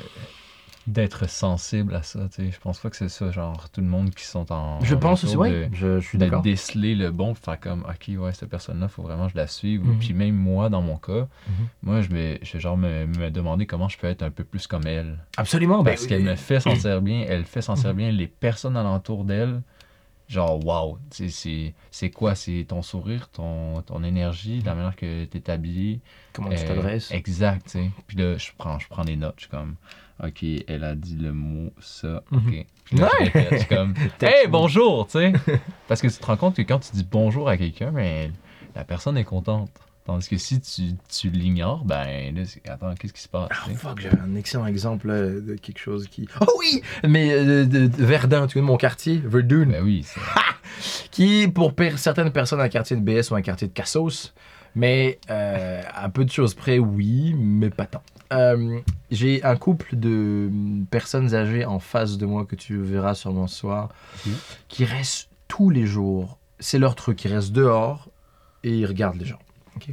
d'être 0.86 1.28
sensible 1.28 1.94
à 1.96 2.02
ça, 2.04 2.28
tu 2.28 2.44
sais. 2.44 2.50
Je 2.52 2.60
pense 2.60 2.78
pas 2.78 2.90
que 2.90 2.96
c'est 2.96 3.08
ça, 3.08 3.32
genre 3.32 3.68
tout 3.70 3.80
le 3.80 3.88
monde 3.88 4.10
qui 4.14 4.24
sont 4.24 4.52
en. 4.52 4.80
Je 4.84 4.94
en 4.94 4.98
pense 4.98 5.24
aussi, 5.24 5.36
oui, 5.36 5.50
de- 5.50 5.68
je, 5.72 5.98
je 5.98 6.06
suis 6.06 6.18
d'accord. 6.18 6.42
déceler 6.42 6.94
le 6.94 7.10
bon, 7.10 7.34
faire 7.34 7.58
comme, 7.58 7.80
ok, 7.88 8.16
ouais, 8.20 8.32
cette 8.32 8.48
personne-là, 8.48 8.86
faut 8.86 9.02
vraiment 9.02 9.26
que 9.26 9.32
je 9.32 9.36
la 9.36 9.48
suive. 9.48 9.84
Mhm. 9.84 9.98
Puis 9.98 10.14
même 10.14 10.36
moi, 10.36 10.68
dans 10.68 10.82
mon 10.82 10.96
cas, 10.96 11.26
Mhm. 11.48 11.66
moi, 11.82 12.00
je 12.02 12.08
vais, 12.08 12.38
je 12.42 12.52
vais 12.52 12.60
genre 12.60 12.76
me, 12.76 13.04
me 13.06 13.30
demander 13.32 13.66
comment 13.66 13.88
je 13.88 13.98
peux 13.98 14.06
être 14.06 14.22
un 14.22 14.30
peu 14.30 14.44
plus 14.44 14.68
comme 14.68 14.86
elle. 14.86 15.18
Absolument, 15.36 15.78
ben, 15.82 15.90
Parce 15.90 16.06
qu'elle 16.06 16.22
me 16.22 16.36
fait 16.36 16.60
sentir 16.60 17.02
bien, 17.02 17.24
elle 17.28 17.44
fait 17.44 17.62
sentir 17.62 17.92
bien 17.92 18.12
les 18.12 18.28
personnes 18.28 18.76
alentour 18.76 19.24
d'elle. 19.24 19.62
Genre, 20.28 20.64
wow, 20.64 20.98
tu 21.10 21.30
c'est 21.30 22.10
quoi? 22.10 22.34
C'est 22.34 22.64
ton 22.68 22.82
sourire, 22.82 23.28
ton, 23.28 23.80
ton 23.82 24.02
énergie, 24.02 24.60
la 24.62 24.74
manière 24.74 24.96
que 24.96 25.24
tu 25.24 25.38
es 25.38 25.50
habillé? 25.50 26.00
comment 26.32 26.50
tu 26.50 26.56
Euh, 26.62 26.66
t'adresses? 26.66 27.10
Exact, 27.12 27.64
tu 27.66 27.70
sais. 27.70 27.90
Puis 28.08 28.16
là, 28.16 28.36
je 28.36 28.50
prends, 28.58 28.78
je 28.80 28.88
prends 28.88 29.04
des 29.04 29.16
notes. 29.16 29.34
Je 29.36 29.42
suis 29.42 29.50
comme, 29.50 29.76
OK, 30.22 30.44
elle 30.66 30.82
a 30.84 30.94
dit 30.96 31.16
le 31.16 31.32
mot, 31.32 31.70
ça. 31.80 32.22
OK. 32.32 32.66
Puis 32.84 32.96
là, 32.96 33.08
je 33.12 33.16
Ouais. 33.18 33.24
répète, 33.24 33.52
je 33.52 33.58
suis 33.58 33.68
comme, 33.68 33.94
hey, 34.22 34.48
bonjour, 34.48 35.06
tu 35.06 35.12
sais. 35.12 35.32
Parce 35.88 36.02
que 36.02 36.08
tu 36.08 36.18
te 36.18 36.26
rends 36.26 36.36
compte 36.36 36.56
que 36.56 36.62
quand 36.62 36.80
tu 36.80 36.90
dis 36.92 37.06
bonjour 37.08 37.48
à 37.48 37.56
quelqu'un, 37.56 37.92
ben, 37.92 38.32
la 38.74 38.84
personne 38.84 39.16
est 39.16 39.24
contente. 39.24 39.70
Tandis 40.06 40.28
que 40.28 40.36
si 40.38 40.60
tu, 40.60 40.82
tu 41.08 41.30
l'ignores, 41.30 41.84
ben, 41.84 42.32
là, 42.34 42.42
attends, 42.72 42.94
qu'est-ce 42.94 43.12
qui 43.12 43.20
se 43.22 43.28
passe? 43.28 43.48
Oh 43.52 43.68
sais? 43.70 43.74
fuck, 43.74 44.00
j'avais 44.00 44.20
un 44.20 44.36
excellent 44.36 44.66
exemple 44.66 45.08
de 45.08 45.56
quelque 45.60 45.78
chose 45.80 46.06
qui. 46.06 46.28
Oh 46.40 46.46
oui 46.60 46.80
Mais 47.08 47.32
euh, 47.32 47.64
de, 47.66 47.86
de 47.88 48.04
Verdun, 48.04 48.46
tu 48.46 48.54
connais 48.54 48.66
mon 48.66 48.76
quartier, 48.76 49.20
Verdun, 49.24 49.66
Ben 49.66 49.82
oui, 49.82 50.04
c'est- 50.04 50.20
qui 51.10 51.48
pour 51.48 51.74
per- 51.74 51.96
certaines 51.96 52.30
personnes 52.30 52.60
un 52.60 52.68
quartier 52.68 52.96
de 52.96 53.00
BS 53.02 53.30
ou 53.30 53.34
un 53.34 53.42
quartier 53.42 53.66
de 53.66 53.72
Cassos, 53.72 54.32
mais 54.76 55.18
euh, 55.30 55.82
à 55.92 56.08
peu 56.08 56.24
de 56.24 56.30
choses 56.30 56.54
près, 56.54 56.78
oui, 56.78 57.34
mais 57.36 57.70
pas 57.70 57.86
tant. 57.86 58.02
Euh, 58.32 58.78
J'ai 59.10 59.42
un 59.44 59.56
couple 59.56 59.96
de 59.96 60.50
personnes 60.90 61.34
âgées 61.34 61.64
en 61.64 61.78
face 61.80 62.16
de 62.18 62.26
moi 62.26 62.44
que 62.44 62.54
tu 62.56 62.76
verras 62.76 63.14
sûrement 63.14 63.46
ce 63.48 63.56
soir, 63.56 63.88
qui 64.68 64.84
restent 64.84 65.28
tous 65.48 65.70
les 65.70 65.86
jours. 65.86 66.38
C'est 66.60 66.78
leur 66.78 66.94
truc, 66.94 67.24
ils 67.24 67.32
restent 67.32 67.52
dehors 67.52 68.08
et 68.64 68.70
ils 68.70 68.86
regardent 68.86 69.16
les 69.18 69.24
gens. 69.26 69.38
Ok 69.76 69.90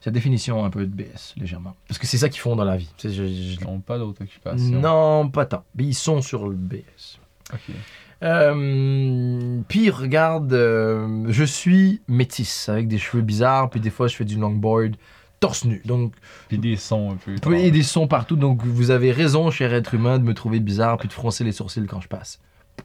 c'est 0.00 0.10
la 0.10 0.12
définition 0.14 0.64
un 0.64 0.70
peu 0.70 0.86
de 0.86 0.94
BS, 0.94 1.34
légèrement. 1.36 1.74
Parce 1.88 1.98
que 1.98 2.06
c'est 2.06 2.18
ça 2.18 2.28
qu'ils 2.28 2.40
font 2.40 2.54
dans 2.54 2.64
la 2.64 2.76
vie. 2.76 2.88
Je- 3.02 3.08
je- 3.08 3.22
ils 3.24 3.58
n'ont 3.64 3.80
pas 3.80 3.98
d'autre 3.98 4.22
occupation. 4.22 4.78
non, 4.80 5.28
pas 5.28 5.44
tant. 5.44 5.64
Mais 5.74 5.84
ils 5.84 5.94
sont 5.94 6.22
sur 6.22 6.46
le 6.48 6.54
BS. 6.54 7.18
OK. 7.52 7.74
Euh, 8.22 9.60
puis 9.68 9.90
regarde, 9.90 10.52
euh, 10.52 11.24
je 11.28 11.42
suis 11.44 12.00
métisse 12.06 12.68
avec 12.68 12.86
des 12.86 12.98
cheveux 12.98 13.22
bizarres, 13.24 13.70
puis 13.70 13.80
des 13.80 13.90
fois 13.90 14.06
je 14.06 14.14
fais 14.16 14.24
du 14.24 14.36
longboard 14.36 14.94
torse 15.40 15.64
nu. 15.64 15.82
Donc, 15.84 16.14
Puis 16.48 16.58
des 16.58 16.76
sons 16.76 17.12
un 17.12 17.16
peu. 17.16 17.34
oui, 17.48 17.62
et 17.62 17.70
des 17.72 17.82
sons 17.82 18.06
partout. 18.08 18.36
Donc, 18.36 18.64
vous 18.64 18.90
avez 18.90 19.10
raison, 19.12 19.50
cher 19.50 19.72
être 19.74 19.94
humain, 19.94 20.18
de 20.18 20.24
me 20.24 20.34
trouver 20.34 20.60
bizarre 20.60 20.96
puis 20.98 21.08
de 21.08 21.12
froncer 21.12 21.42
les 21.44 21.52
sourcils 21.52 21.86
quand 21.86 22.00
je 22.00 22.08
passe. 22.08 22.40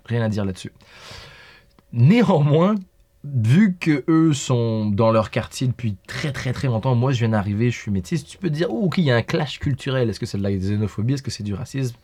Rien 0.05 0.21
à 0.23 0.29
dire 0.29 0.45
là-dessus. 0.45 0.71
Néanmoins, 1.91 2.75
vu 3.23 3.77
que 3.79 4.03
eux 4.09 4.33
sont 4.33 4.87
dans 4.87 5.11
leur 5.11 5.31
quartier 5.31 5.67
depuis 5.67 5.95
très 6.07 6.31
très 6.31 6.51
très 6.51 6.67
longtemps, 6.67 6.93
moi 6.93 7.11
je 7.11 7.19
viens 7.19 7.29
d'arriver, 7.29 7.71
je 7.71 7.79
suis 7.79 7.91
métisse, 7.91 8.25
tu 8.25 8.37
peux 8.37 8.49
te 8.49 8.53
dire, 8.53 8.67
oh, 8.69 8.85
ok, 8.85 8.97
il 8.97 9.05
y 9.05 9.11
a 9.11 9.15
un 9.15 9.21
clash 9.21 9.59
culturel. 9.59 10.09
Est-ce 10.09 10.19
que 10.19 10.25
c'est 10.25 10.37
de 10.37 10.43
la 10.43 10.51
xénophobie? 10.51 11.13
Est-ce 11.13 11.23
que 11.23 11.31
c'est 11.31 11.43
du 11.43 11.53
racisme? 11.53 11.95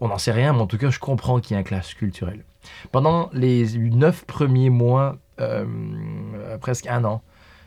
On 0.00 0.08
n'en 0.08 0.18
sait 0.18 0.32
rien, 0.32 0.52
mais 0.52 0.60
en 0.60 0.66
tout 0.66 0.78
cas, 0.78 0.90
je 0.90 0.98
comprends 0.98 1.40
qu'il 1.40 1.54
y 1.54 1.56
a 1.56 1.60
un 1.60 1.62
clash 1.62 1.94
culturel. 1.94 2.44
Pendant 2.90 3.30
les 3.32 3.66
neuf 3.78 4.24
premiers 4.24 4.70
mois, 4.70 5.18
euh, 5.40 5.64
presque 6.60 6.86
un 6.86 7.04
an, 7.04 7.22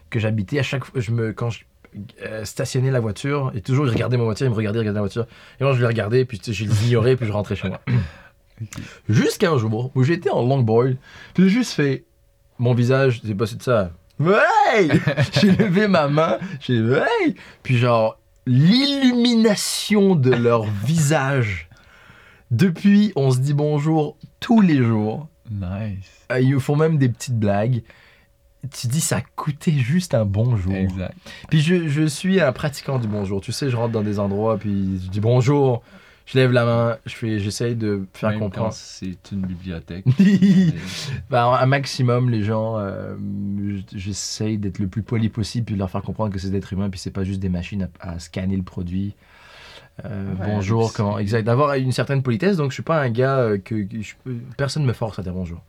que 0.09 0.19
j'habitais, 0.19 0.59
à 0.59 0.63
chaque 0.63 0.85
fois, 0.85 0.99
je 0.99 1.11
me, 1.11 1.31
quand 1.33 1.49
je 1.49 1.63
euh, 2.23 2.43
stationnais 2.43 2.91
la 2.91 2.99
voiture, 2.99 3.51
et 3.55 3.61
toujours 3.61 3.85
il 3.85 3.91
regardait 3.91 4.17
ma 4.17 4.23
voiture, 4.23 4.47
il 4.47 4.49
me 4.49 4.55
regardait, 4.55 4.79
il 4.79 4.81
regardait 4.81 4.97
la 4.97 5.01
voiture, 5.01 5.27
et 5.59 5.63
moi 5.63 5.73
je 5.73 5.79
le 5.79 5.87
regardais, 5.87 6.25
puis 6.25 6.41
je 6.43 6.65
l'ignorais, 6.65 7.15
puis 7.15 7.27
je 7.27 7.31
rentrais 7.31 7.55
chez 7.55 7.69
moi. 7.69 7.81
Jusqu'à 9.09 9.51
un 9.51 9.57
jour 9.57 9.91
où 9.93 10.03
j'étais 10.03 10.29
en 10.29 10.41
longboard, 10.41 10.95
puis 11.33 11.43
j'ai 11.43 11.49
juste 11.49 11.73
fait 11.73 12.05
mon 12.59 12.73
visage, 12.73 13.21
c'est 13.25 13.35
passé 13.35 13.55
de 13.55 13.63
ça. 13.63 13.91
Hey! 14.19 14.89
j'ai 15.41 15.51
levé 15.51 15.87
ma 15.87 16.07
main, 16.07 16.37
j'ai 16.59 16.75
hey! 16.77 17.35
Puis 17.63 17.77
genre 17.77 18.17
l'illumination 18.45 20.15
de 20.15 20.31
leur 20.31 20.63
visage. 20.63 21.69
Depuis, 22.51 23.11
on 23.15 23.31
se 23.31 23.39
dit 23.39 23.53
bonjour 23.53 24.17
tous 24.39 24.61
les 24.61 24.83
jours. 24.83 25.27
Nice. 25.49 26.25
Euh, 26.31 26.39
Ils 26.39 26.59
font 26.59 26.75
même 26.75 26.97
des 26.97 27.09
petites 27.09 27.37
blagues. 27.37 27.81
Tu 28.71 28.87
dis 28.87 29.01
ça 29.01 29.21
coûtait 29.35 29.71
juste 29.71 30.13
un 30.13 30.23
bonjour. 30.25 30.73
Exact. 30.73 31.15
Puis 31.49 31.59
je, 31.61 31.87
je 31.89 32.05
suis 32.05 32.39
un 32.39 32.51
pratiquant 32.53 32.97
du 32.99 33.07
bonjour. 33.07 33.41
Tu 33.41 33.51
sais, 33.51 33.69
je 33.69 33.75
rentre 33.75 33.91
dans 33.91 34.03
des 34.03 34.19
endroits, 34.19 34.57
puis 34.57 35.01
je 35.03 35.09
dis 35.09 35.19
bonjour, 35.19 35.83
je 36.25 36.37
lève 36.37 36.51
la 36.51 36.65
main, 36.65 36.97
je 37.05 37.15
fais, 37.15 37.39
j'essaye 37.39 37.75
de 37.75 38.05
faire 38.13 38.29
Même 38.31 38.39
comprendre. 38.39 38.73
c'est 38.73 39.17
une 39.31 39.41
bibliothèque. 39.41 40.05
Bah, 41.29 41.59
un 41.61 41.65
maximum, 41.65 42.29
les 42.29 42.43
gens, 42.43 42.77
euh, 42.77 43.15
j'essaye 43.93 44.57
d'être 44.57 44.79
le 44.79 44.87
plus 44.87 45.01
poli 45.03 45.29
possible, 45.29 45.65
puis 45.65 45.75
de 45.75 45.79
leur 45.79 45.89
faire 45.89 46.01
comprendre 46.01 46.31
que 46.33 46.39
c'est 46.39 46.49
des 46.49 46.57
êtres 46.57 46.73
humains, 46.73 46.89
puis 46.89 46.99
c'est 46.99 47.11
pas 47.11 47.23
juste 47.23 47.39
des 47.39 47.49
machines 47.49 47.89
à, 47.99 48.11
à 48.13 48.19
scanner 48.19 48.55
le 48.55 48.63
produit. 48.63 49.15
Euh, 50.05 50.33
Ouais, 50.39 50.47
bonjour, 50.47 50.91
comment, 50.93 51.19
exact. 51.19 51.43
D'avoir 51.43 51.73
une 51.75 51.91
certaine 51.91 52.23
politesse, 52.23 52.57
donc 52.57 52.71
je 52.71 52.75
suis 52.75 52.83
pas 52.83 52.99
un 53.01 53.09
gars 53.09 53.37
euh, 53.37 53.57
que, 53.59 53.83
que 53.83 54.01
je 54.01 54.13
personne 54.57 54.85
me 54.85 54.93
force 54.93 55.19
à 55.19 55.21
dire 55.23 55.33
bonjour. 55.33 55.61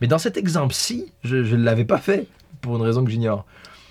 Mais 0.00 0.06
dans 0.06 0.18
cet 0.18 0.36
exemple-ci, 0.36 1.12
je 1.24 1.36
ne 1.38 1.62
l'avais 1.64 1.84
pas 1.84 1.98
fait 1.98 2.28
pour 2.60 2.76
une 2.76 2.82
raison 2.82 3.04
que 3.04 3.10
j'ignore. 3.10 3.44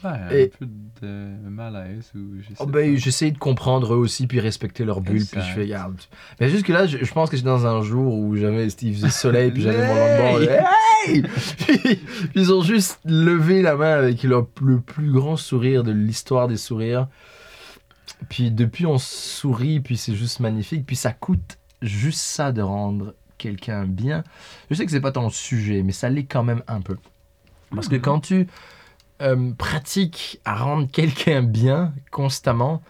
Ouais, 0.04 0.10
un 0.54 0.58
peu 0.58 0.66
de 1.02 1.50
malaise 1.50 2.12
ou 2.16 2.38
je 2.42 2.48
sais 2.50 2.54
Oh, 2.60 2.66
ben. 2.66 2.96
J'essaie 2.98 3.32
de 3.32 3.38
comprendre 3.38 3.94
eux 3.94 3.98
aussi, 3.98 4.28
puis 4.28 4.40
respecter 4.40 4.84
leur 4.86 5.02
bulle, 5.02 5.26
puis 5.26 5.42
je 5.42 5.54
fais, 5.54 5.62
regarde. 5.62 6.00
Mais 6.40 6.50
jusque 6.50 6.68
là, 6.70 6.88
je, 6.88 7.04
je 7.04 7.14
pense 7.14 7.30
que 7.30 7.38
j'étais 7.38 7.50
dans 7.50 7.66
un 7.68 7.82
jour 7.82 8.14
où 8.18 8.36
j'avais, 8.36 8.68
il 8.68 8.94
faisait 8.96 9.10
soleil, 9.12 9.52
puis 9.52 9.62
j'avais 9.62 9.88
mon 9.88 9.96
longboard. 9.96 10.44
Hey! 11.08 11.22
puis, 11.22 11.78
puis 11.96 12.00
ils 12.36 12.52
ont 12.54 12.62
juste 12.62 13.00
levé 13.06 13.62
la 13.62 13.76
main 13.76 13.94
avec 13.94 14.24
leur- 14.24 14.48
le 14.62 14.80
plus 14.80 15.12
grand 15.12 15.38
sourire 15.38 15.84
de 15.84 15.92
l'histoire 15.92 16.48
des 16.48 16.58
sourires. 16.58 17.08
Puis 18.30 18.52
depuis, 18.52 18.86
on 18.86 18.98
sourit, 18.98 19.80
puis 19.80 19.98
c'est 19.98 20.16
juste 20.16 20.40
magnifique. 20.40 20.86
Puis 20.86 20.96
ça 20.96 21.12
coûte 21.12 21.58
juste 21.82 22.20
ça 22.20 22.52
de 22.52 22.62
rendre 22.62 23.16
quelqu'un 23.38 23.86
bien. 23.86 24.24
Je 24.70 24.76
sais 24.76 24.86
que 24.86 24.92
c'est 24.92 25.02
pas 25.02 25.12
ton 25.12 25.30
sujet, 25.30 25.82
mais 25.84 25.92
ça 25.92 26.10
l'est 26.10 26.26
quand 26.26 26.44
même 26.44 26.62
un 26.68 26.82
peu. 26.82 26.98
Parce 27.74 27.88
que 27.88 27.96
Mhm. 27.96 28.02
quand 28.02 28.20
tu 28.20 28.48
euh, 29.22 29.52
pratiques 29.54 30.40
à 30.46 30.56
rendre 30.56 30.88
quelqu'un 30.92 31.44
bien 31.44 31.94
constamment, 32.12 32.82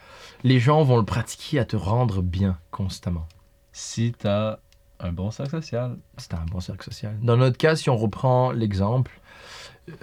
les 0.44 0.60
gens 0.60 0.84
vont 0.84 0.98
le 0.98 1.06
pratiquer 1.06 1.60
à 1.60 1.66
te 1.66 1.76
rendre 1.76 2.22
bien 2.22 2.58
constamment. 2.72 3.28
Si 3.72 4.14
t'as 4.18 4.58
un 5.04 5.12
bon 5.12 5.32
cercle 5.32 5.52
social. 5.52 5.98
C'est 6.18 6.34
un 6.34 6.46
bon 6.52 6.60
cercle 6.60 6.86
social. 6.86 7.18
Dans 7.22 7.38
notre 7.38 7.58
cas, 7.58 7.76
si 7.76 7.90
on 7.90 7.98
reprend 7.98 8.52
l'exemple, 8.52 9.12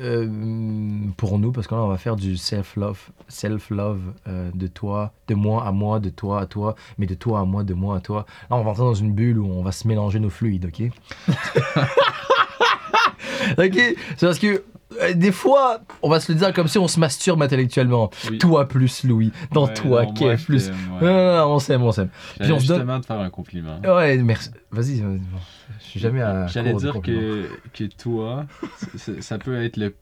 euh, 0.00 1.06
pour 1.16 1.38
nous, 1.38 1.52
parce 1.52 1.66
que 1.66 1.74
là, 1.74 1.82
on 1.82 1.88
va 1.88 1.98
faire 1.98 2.16
du 2.16 2.36
self-love, 2.36 3.00
self-love 3.28 4.00
euh, 4.26 4.50
de 4.54 4.66
toi, 4.66 5.12
de 5.28 5.34
moi 5.34 5.64
à 5.64 5.72
moi, 5.72 6.00
de 6.00 6.10
toi 6.10 6.40
à 6.40 6.46
toi, 6.46 6.74
mais 6.98 7.06
de 7.06 7.14
toi 7.14 7.40
à 7.40 7.44
moi, 7.44 7.62
de 7.62 7.74
moi 7.74 7.96
à 7.96 8.00
toi. 8.00 8.26
Là, 8.50 8.56
on 8.56 8.64
va 8.64 8.70
entrer 8.70 8.82
dans 8.82 8.94
une 8.94 9.12
bulle 9.12 9.38
où 9.38 9.46
on 9.46 9.62
va 9.62 9.72
se 9.72 9.86
mélanger 9.86 10.18
nos 10.18 10.30
fluides, 10.30 10.66
ok? 10.66 10.90
ok? 13.58 13.96
C'est 14.16 14.26
parce 14.26 14.38
que 14.38 14.64
des 15.14 15.32
fois, 15.32 15.80
on 16.02 16.08
va 16.08 16.18
se 16.20 16.32
le 16.32 16.38
dire 16.38 16.52
comme 16.52 16.66
si 16.68 16.78
on 16.78 16.88
se 16.88 16.98
masturbe 16.98 17.42
intellectuellement. 17.42 18.10
Oui. 18.30 18.38
Toi 18.38 18.66
plus 18.68 19.04
Louis, 19.04 19.32
dans 19.52 19.66
Ouais, 19.66 19.74
toi, 19.74 20.04
non, 20.04 20.14
moi, 20.20 20.36
plus. 20.36 20.66
t'aime, 20.66 20.76
Non, 20.88 20.94
ouais. 20.96 21.12
non, 21.12 21.36
non, 21.36 21.54
on 21.54 21.58
s'aime, 21.58 21.82
on 21.82 21.92
s'aime. 21.92 22.08
J'allais 22.38 22.52
on 22.52 22.58
se 22.60 22.66
donne- 22.66 22.76
justement 22.78 23.00
te 23.00 23.06
faire 23.06 23.20
un 23.20 23.30
compliment. 23.30 23.80
Ouais, 23.84 24.16
merci. 24.18 24.50
Vas-y, 24.70 24.98
je 24.98 25.84
suis 25.84 26.00
jamais 26.00 26.22
à. 26.22 26.46
J'allais 26.46 26.72
de 26.72 26.78
dire 26.78 27.00
que, 27.02 27.48
que 27.74 27.84
toi, 27.84 28.46
ça 29.20 29.38
peut 29.38 29.62
être 29.62 29.76
le, 29.76 29.94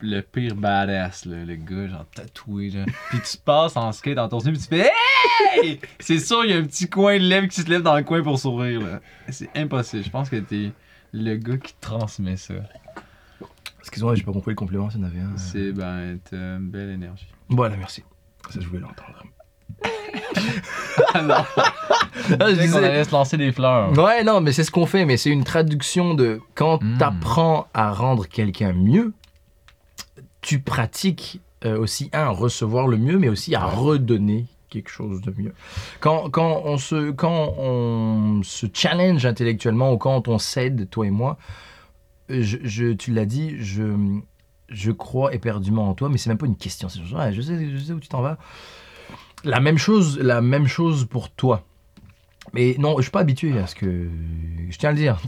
le 0.00 0.20
pire 0.20 0.54
badass, 0.54 1.24
là, 1.26 1.36
le 1.44 1.54
gars, 1.56 1.88
genre 1.88 2.04
tatoué. 2.14 2.70
Là. 2.70 2.84
Puis 3.10 3.18
tu 3.20 3.36
passes 3.38 3.76
en 3.76 3.92
skate 3.92 4.16
dans 4.16 4.28
ton 4.28 4.40
snip, 4.40 4.54
puis 4.54 4.62
tu 4.62 4.68
fais 4.68 4.90
Hey! 5.62 5.80
C'est 5.98 6.18
sûr, 6.18 6.44
il 6.44 6.50
y 6.50 6.54
a 6.54 6.58
un 6.58 6.64
petit 6.64 6.88
coin 6.88 7.18
de 7.18 7.24
lèvres 7.24 7.48
qui 7.48 7.60
se 7.62 7.68
lève 7.68 7.82
dans 7.82 7.96
le 7.96 8.02
coin 8.02 8.22
pour 8.22 8.38
sourire. 8.38 8.80
là. 8.80 9.00
C'est 9.30 9.48
impossible. 9.56 10.04
Je 10.04 10.10
pense 10.10 10.28
que 10.28 10.36
t'es 10.36 10.72
le 11.12 11.36
gars 11.36 11.56
qui 11.56 11.74
transmet 11.80 12.36
ça. 12.36 12.54
Excuse-moi, 13.94 14.16
j'ai 14.16 14.24
pas 14.24 14.32
compris 14.32 14.50
le 14.50 14.56
compliment, 14.56 14.90
s'il 14.90 14.98
y 15.02 15.04
en 15.04 15.06
avait 15.06 15.20
un. 15.20 15.36
C'est, 15.36 15.70
ben, 15.70 16.18
une 16.32 16.68
belle 16.68 16.90
énergie. 16.90 17.28
Voilà, 17.48 17.76
merci. 17.76 18.02
Ça, 18.50 18.58
je 18.60 18.66
voulais 18.66 18.80
l'entendre. 18.80 19.22
Ah 21.14 21.22
non! 21.22 21.34
Je 22.28 22.54
disais 22.54 22.68
qu'on 22.70 22.84
allait 22.84 23.04
se 23.04 23.12
lancer 23.12 23.36
des 23.36 23.52
fleurs. 23.52 23.92
Ouais, 23.96 24.24
non, 24.24 24.40
mais 24.40 24.50
c'est 24.50 24.64
ce 24.64 24.72
qu'on 24.72 24.86
fait, 24.86 25.04
mais 25.04 25.16
c'est 25.16 25.30
une 25.30 25.44
traduction 25.44 26.14
de 26.14 26.40
quand 26.56 26.82
Mm. 26.82 26.98
t'apprends 26.98 27.68
à 27.72 27.92
rendre 27.92 28.26
quelqu'un 28.26 28.72
mieux, 28.72 29.12
tu 30.40 30.58
pratiques 30.58 31.40
euh, 31.64 31.78
aussi, 31.78 32.10
un, 32.12 32.30
recevoir 32.30 32.88
le 32.88 32.96
mieux, 32.96 33.18
mais 33.18 33.28
aussi 33.28 33.54
à 33.54 33.64
redonner 33.64 34.46
quelque 34.70 34.90
chose 34.90 35.20
de 35.20 35.32
mieux. 35.40 35.54
Quand, 36.00 36.30
quand, 36.30 36.62
on, 36.64 36.78
se, 36.78 37.12
quand 37.12 37.54
on 37.58 38.40
se 38.42 38.66
challenge 38.72 39.24
intellectuellement 39.24 39.92
ou 39.92 39.98
quand 39.98 40.26
on 40.26 40.38
s'aide, 40.38 40.90
toi 40.90 41.06
et 41.06 41.10
moi, 41.10 41.38
je, 42.28 42.92
tu 42.92 43.12
l'as 43.12 43.26
dit, 43.26 43.56
je, 43.58 43.82
je 44.68 44.90
crois 44.90 45.34
éperdument 45.34 45.88
en 45.88 45.94
toi, 45.94 46.08
mais 46.08 46.18
c'est 46.18 46.30
même 46.30 46.38
pas 46.38 46.46
une 46.46 46.56
question. 46.56 46.88
C'est 46.88 47.00
ouais, 47.00 47.32
je, 47.32 47.42
sais, 47.42 47.92
où 47.92 48.00
tu 48.00 48.08
t'en 48.08 48.22
vas. 48.22 48.38
La 49.44 49.60
même 49.60 49.78
chose, 49.78 50.18
la 50.18 50.40
même 50.40 50.66
chose 50.66 51.04
pour 51.04 51.30
toi. 51.30 51.64
Mais 52.52 52.76
non, 52.78 52.96
je 52.98 53.02
suis 53.02 53.10
pas 53.10 53.20
habitué 53.20 53.58
à 53.58 53.66
ce 53.66 53.74
que. 53.74 54.08
Je 54.70 54.78
tiens 54.78 54.90
à 54.90 54.92
le 54.92 54.98
dire. 54.98 55.20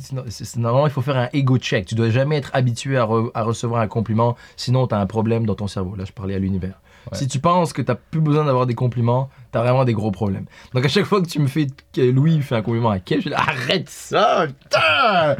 Normalement, 0.56 0.86
il 0.86 0.92
faut 0.92 1.02
faire 1.02 1.16
un 1.16 1.28
ego 1.32 1.58
check. 1.58 1.86
Tu 1.86 1.94
dois 1.94 2.10
jamais 2.10 2.36
être 2.36 2.50
habitué 2.52 2.96
à, 2.96 3.08
à 3.34 3.42
recevoir 3.42 3.80
un 3.80 3.88
compliment, 3.88 4.36
sinon 4.56 4.86
tu 4.86 4.94
as 4.94 4.98
un 4.98 5.06
problème 5.06 5.46
dans 5.46 5.54
ton 5.54 5.66
cerveau. 5.66 5.96
Là, 5.96 6.04
je 6.04 6.12
parlais 6.12 6.34
à 6.34 6.38
l'univers. 6.38 6.80
Ouais. 7.12 7.18
Si 7.18 7.28
tu 7.28 7.38
penses 7.38 7.72
que 7.72 7.82
tu 7.82 7.92
plus 8.10 8.20
besoin 8.20 8.44
d'avoir 8.44 8.66
des 8.66 8.74
compliments, 8.74 9.30
tu 9.52 9.58
as 9.58 9.62
vraiment 9.62 9.84
des 9.84 9.92
gros 9.92 10.10
problèmes. 10.10 10.46
Donc, 10.74 10.84
à 10.84 10.88
chaque 10.88 11.04
fois 11.04 11.20
que 11.20 11.26
tu 11.26 11.38
me 11.38 11.46
fais. 11.46 11.68
que 11.92 12.00
Louis 12.00 12.40
fait 12.40 12.56
un 12.56 12.62
compliment 12.62 12.90
à 12.90 12.98
Kev, 12.98 13.22
je 13.22 13.28
dis 13.28 13.34
arrête 13.34 13.88
ça, 13.88 14.46
putain 14.46 15.36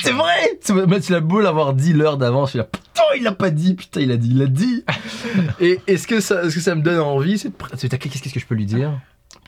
C'est 0.00 0.12
vrai 0.12 0.58
Tu 0.64 0.72
vas 0.72 0.86
mettre 0.86 1.12
la 1.12 1.20
boule 1.20 1.46
avoir 1.46 1.74
dit 1.74 1.92
l'heure 1.92 2.16
d'avance. 2.16 2.48
Je 2.48 2.50
suis 2.50 2.58
là, 2.58 2.64
putain, 2.64 3.02
il 3.16 3.22
l'a 3.22 3.32
pas 3.32 3.50
dit, 3.50 3.74
putain, 3.74 4.00
il 4.00 4.10
a 4.10 4.16
dit, 4.16 4.28
il 4.30 4.38
l'a 4.38 4.46
dit. 4.46 4.84
Et 5.60 5.80
est-ce 5.86 6.06
que, 6.06 6.20
ça, 6.20 6.44
est-ce 6.44 6.54
que 6.54 6.60
ça 6.60 6.74
me 6.74 6.82
donne 6.82 7.00
envie 7.00 7.38
c'est 7.38 7.50
Qu'est-ce 7.98 8.32
que 8.32 8.40
je 8.40 8.46
peux 8.46 8.54
lui 8.54 8.66
dire 8.66 8.98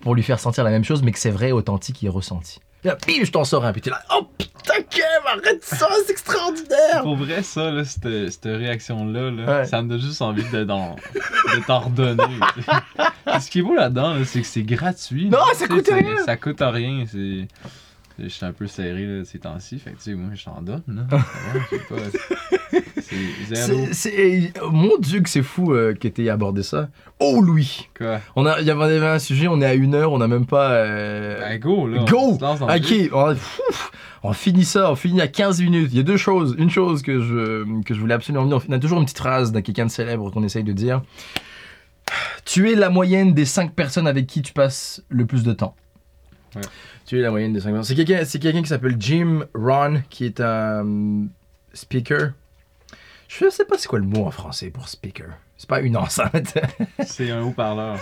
pour 0.02 0.14
lui 0.14 0.22
faire 0.22 0.38
sentir 0.38 0.64
la 0.64 0.70
même 0.70 0.84
chose, 0.84 1.02
mais 1.02 1.12
que 1.12 1.18
c'est 1.18 1.30
vrai, 1.30 1.52
authentique 1.52 2.04
et 2.04 2.08
ressenti? 2.08 2.60
Là, 2.84 2.98
bim, 3.06 3.24
je 3.24 3.30
t'en 3.30 3.44
sors 3.44 3.64
un, 3.64 3.72
puis 3.72 3.80
t'es 3.80 3.88
là, 3.88 4.00
oh 4.14 4.28
putain, 4.36 4.73
arrête 5.26 5.64
ça, 5.64 5.88
c'est 6.06 6.12
extraordinaire! 6.12 7.02
Pour 7.02 7.16
vrai, 7.16 7.42
ça, 7.42 7.70
là, 7.70 7.84
cette, 7.84 8.30
cette 8.32 8.44
réaction-là, 8.44 9.30
là, 9.30 9.58
Ouais. 9.60 9.64
ça 9.66 9.82
me 9.82 9.88
donne 9.88 10.00
juste 10.00 10.22
envie 10.22 10.42
de. 10.50 10.64
Puis 11.46 11.62
Ce 13.40 13.50
qui 13.50 13.58
est 13.60 13.62
beau 13.62 13.74
là-dedans, 13.74 14.14
là, 14.14 14.24
c'est 14.24 14.40
que 14.40 14.46
c'est 14.46 14.62
gratuit. 14.62 15.28
Non, 15.28 15.38
là, 15.38 15.54
ça 15.54 15.66
coûte 15.68 15.88
rien. 15.88 16.16
Ça 16.24 16.36
coûte 16.36 16.60
rien. 16.60 17.04
C'est... 17.10 17.48
Je 18.18 18.28
suis 18.28 18.46
un 18.46 18.52
peu 18.52 18.66
serré 18.68 19.04
là, 19.06 19.24
ces 19.24 19.40
temps-ci, 19.40 19.78
fait 19.80 19.90
que 19.90 19.96
tu 19.96 20.02
sais, 20.04 20.14
moi 20.14 20.30
je 20.34 20.44
t'en 20.44 20.62
donne. 20.62 20.82
Là. 20.86 21.06
J'ai 21.70 21.78
pas- 21.78 22.80
C'est 23.00 23.54
zéro. 23.54 23.86
C'est- 23.92 24.52
Mon 24.70 24.96
Dieu, 24.98 25.20
que 25.20 25.28
c'est 25.28 25.42
fou 25.42 25.72
euh, 25.74 25.94
que 25.94 26.06
t'aies 26.08 26.28
abordé 26.28 26.62
ça. 26.62 26.88
Oh, 27.18 27.40
Louis! 27.42 27.88
Quoi? 27.96 28.20
On 28.36 28.46
a, 28.46 28.60
il 28.60 28.66
y 28.66 28.70
avait 28.70 28.98
un 29.04 29.18
sujet, 29.18 29.48
on 29.48 29.60
est 29.60 29.66
à 29.66 29.74
une 29.74 29.94
heure, 29.94 30.12
on 30.12 30.18
n'a 30.18 30.28
même 30.28 30.46
pas. 30.46 30.70
euh, 30.72 31.38
Ben 31.40 31.58
go 31.58 31.88
là! 31.88 32.04
Go! 32.04 32.38
On 32.40 32.76
Ok, 32.76 33.36
on, 34.22 34.32
finit 34.32 34.64
ça, 34.64 34.90
on 34.92 34.94
finit 34.94 35.20
à 35.20 35.28
15 35.28 35.60
minutes. 35.60 35.88
Il 35.92 35.96
y 35.96 36.00
a 36.00 36.04
deux 36.04 36.16
choses. 36.16 36.54
Une 36.58 36.70
chose 36.70 37.02
que 37.02 37.20
je, 37.20 37.82
que 37.82 37.94
je 37.94 38.00
voulais 38.00 38.14
absolument 38.14 38.46
dire, 38.46 38.60
on 38.68 38.72
a 38.72 38.78
toujours 38.78 38.98
une 38.98 39.04
petite 39.04 39.18
phrase 39.18 39.50
d'un 39.52 39.60
quelqu'un 39.60 39.86
de 39.86 39.90
célèbre 39.90 40.30
qu'on 40.30 40.42
essaye 40.44 40.64
de 40.64 40.72
dire. 40.72 41.02
Tu 42.44 42.70
es 42.70 42.74
la 42.74 42.90
moyenne 42.90 43.32
des 43.34 43.44
5 43.44 43.72
personnes 43.74 44.06
avec 44.06 44.26
qui 44.26 44.42
tu 44.42 44.52
passes 44.52 45.02
le 45.08 45.26
plus 45.26 45.42
de 45.42 45.52
temps. 45.52 45.74
Ouais. 46.54 46.62
Tu 47.06 47.18
es 47.18 47.22
la 47.22 47.30
moyenne 47.30 47.52
des 47.52 47.60
5 47.60 47.72
personnes. 47.72 47.84
C'est 47.84 47.94
quelqu'un, 48.04 48.24
c'est 48.24 48.38
quelqu'un 48.38 48.62
qui 48.62 48.68
s'appelle 48.68 48.96
Jim 48.98 49.44
Ron, 49.54 50.02
qui 50.10 50.24
est 50.24 50.40
un 50.40 51.26
speaker. 51.74 52.32
Je 53.28 53.50
sais 53.50 53.64
pas 53.64 53.76
c'est 53.78 53.88
quoi 53.88 53.98
le 53.98 54.04
mot 54.06 54.24
en 54.26 54.30
français 54.30 54.70
pour 54.70 54.88
speaker. 54.88 55.28
C'est 55.56 55.68
pas 55.68 55.80
une 55.80 55.96
enceinte. 55.96 56.58
C'est 57.06 57.30
un 57.30 57.42
haut-parleur. 57.42 57.96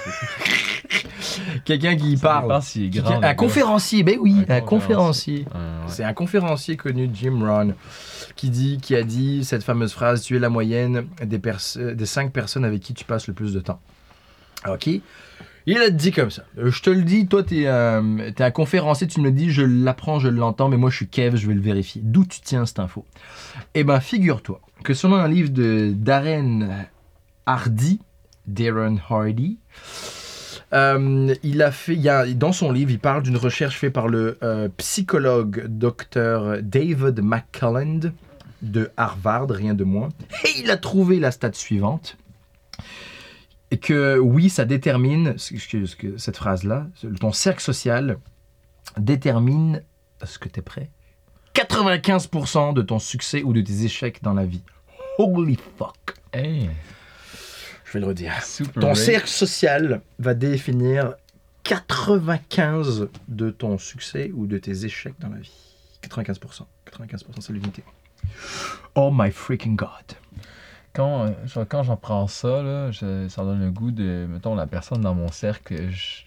Quelqu'un 1.64 1.96
qui 1.96 2.16
Ça 2.16 2.22
parle. 2.28 2.60
est 2.76 2.88
grand. 2.88 3.22
un 3.22 3.34
conférencier, 3.34 4.02
ben 4.02 4.18
oui, 4.20 4.44
Un 4.48 4.56
un 4.56 4.60
conférencier. 4.60 5.44
Ouais. 5.54 5.60
C'est 5.88 6.02
un 6.04 6.12
conférencier 6.14 6.76
connu, 6.76 7.10
Jim 7.12 7.38
Rohn, 7.44 7.74
qui, 8.36 8.48
dit, 8.50 8.78
qui 8.80 8.96
a 8.96 9.02
dit 9.02 9.44
cette 9.44 9.62
fameuse 9.62 9.92
phrase 9.92 10.22
Tu 10.22 10.36
es 10.36 10.38
la 10.38 10.48
moyenne 10.48 11.06
des, 11.22 11.38
pers- 11.38 11.60
des 11.76 12.06
cinq 12.06 12.32
personnes 12.32 12.64
avec 12.64 12.80
qui 12.80 12.94
tu 12.94 13.04
passes 13.04 13.26
le 13.28 13.34
plus 13.34 13.52
de 13.52 13.60
temps. 13.60 13.80
Ok 14.68 14.88
Il 15.66 15.78
a 15.78 15.90
dit 15.90 16.10
comme 16.10 16.30
ça. 16.30 16.44
Euh, 16.58 16.70
Je 16.70 16.82
te 16.82 16.90
le 16.90 17.02
dis, 17.02 17.26
toi, 17.26 17.42
tu 17.42 17.62
es, 17.62 17.66
un 17.68 18.50
conférencier, 18.52 19.06
tu 19.06 19.20
me 19.20 19.30
dis, 19.30 19.50
je 19.50 19.62
l'apprends, 19.62 20.18
je 20.18 20.28
l'entends, 20.28 20.68
mais 20.68 20.76
moi, 20.76 20.90
je 20.90 20.96
suis 20.96 21.08
Kev, 21.08 21.36
je 21.36 21.46
vais 21.46 21.54
le 21.54 21.60
vérifier. 21.60 22.02
D'où 22.04 22.24
tu 22.24 22.40
tiens 22.40 22.66
cette 22.66 22.78
info? 22.78 23.04
Eh 23.74 23.84
ben, 23.84 24.00
figure-toi 24.00 24.60
que 24.82 24.94
selon 24.94 25.16
un 25.16 25.28
livre 25.28 25.50
de 25.50 25.92
Darren 25.94 26.86
Hardy, 27.46 28.00
Darren 28.46 28.96
Hardy, 29.08 29.58
euh, 30.72 31.34
il 31.42 31.62
a 31.62 31.70
fait, 31.70 31.94
il 31.94 32.00
y 32.00 32.08
a, 32.08 32.26
dans 32.26 32.52
son 32.52 32.72
livre, 32.72 32.90
il 32.90 32.98
parle 32.98 33.22
d'une 33.22 33.36
recherche 33.36 33.78
faite 33.78 33.92
par 33.92 34.08
le 34.08 34.38
euh, 34.42 34.68
psychologue 34.78 35.66
Dr 35.68 36.62
David 36.62 37.20
McCulland 37.22 38.12
de 38.62 38.90
Harvard, 38.96 39.50
rien 39.50 39.74
de 39.74 39.84
moins. 39.84 40.08
Et 40.44 40.60
il 40.60 40.70
a 40.70 40.76
trouvé 40.76 41.20
la 41.20 41.30
stat 41.30 41.52
suivante. 41.52 42.16
Et 43.72 43.78
que 43.78 44.18
oui, 44.18 44.50
ça 44.50 44.64
détermine, 44.64 45.36
ce 45.38 45.54
que- 45.54 45.86
ce 45.86 45.96
que- 45.96 46.18
cette 46.18 46.36
phrase-là, 46.36 46.86
ton 47.20 47.32
cercle 47.32 47.62
social 47.62 48.18
détermine, 48.98 49.82
est-ce 50.22 50.38
que 50.38 50.48
tu 50.48 50.60
es 50.60 50.62
prêt 50.62 50.90
95% 51.54 52.72
de 52.74 52.82
ton 52.82 52.98
succès 52.98 53.42
ou 53.42 53.52
de 53.52 53.60
tes 53.60 53.84
échecs 53.84 54.22
dans 54.22 54.34
la 54.34 54.44
vie. 54.46 54.62
Holy 55.18 55.58
fuck. 55.78 56.16
Hey, 56.32 56.70
Je 57.84 57.92
vais 57.94 58.00
le 58.00 58.06
redire. 58.06 58.42
super. 58.42 58.80
Ton 58.82 58.94
cercle 58.94 59.28
social 59.28 60.00
va 60.18 60.34
définir 60.34 61.14
95 61.64 63.08
de 63.28 63.50
ton 63.50 63.78
succès 63.78 64.30
ou 64.34 64.46
de 64.46 64.58
tes 64.58 64.84
échecs 64.84 65.14
dans 65.20 65.28
la 65.28 65.38
vie. 65.38 65.52
95%. 66.02 66.66
95%, 66.86 67.40
c'est 67.40 67.52
l'unité. 67.52 67.82
Oh 68.94 69.10
my 69.12 69.30
freaking 69.30 69.76
god. 69.76 69.88
Quand, 70.94 71.26
genre, 71.46 71.64
quand 71.68 71.82
j'en 71.82 71.96
prends 71.96 72.26
ça, 72.26 72.62
là, 72.62 72.90
je- 72.90 73.26
ça 73.28 73.42
donne 73.44 73.60
le 73.64 73.70
goût 73.70 73.90
de, 73.90 74.26
mettons, 74.28 74.54
la 74.54 74.66
personne 74.66 75.00
dans 75.00 75.14
mon 75.14 75.28
cercle, 75.32 75.74
je, 75.90 76.22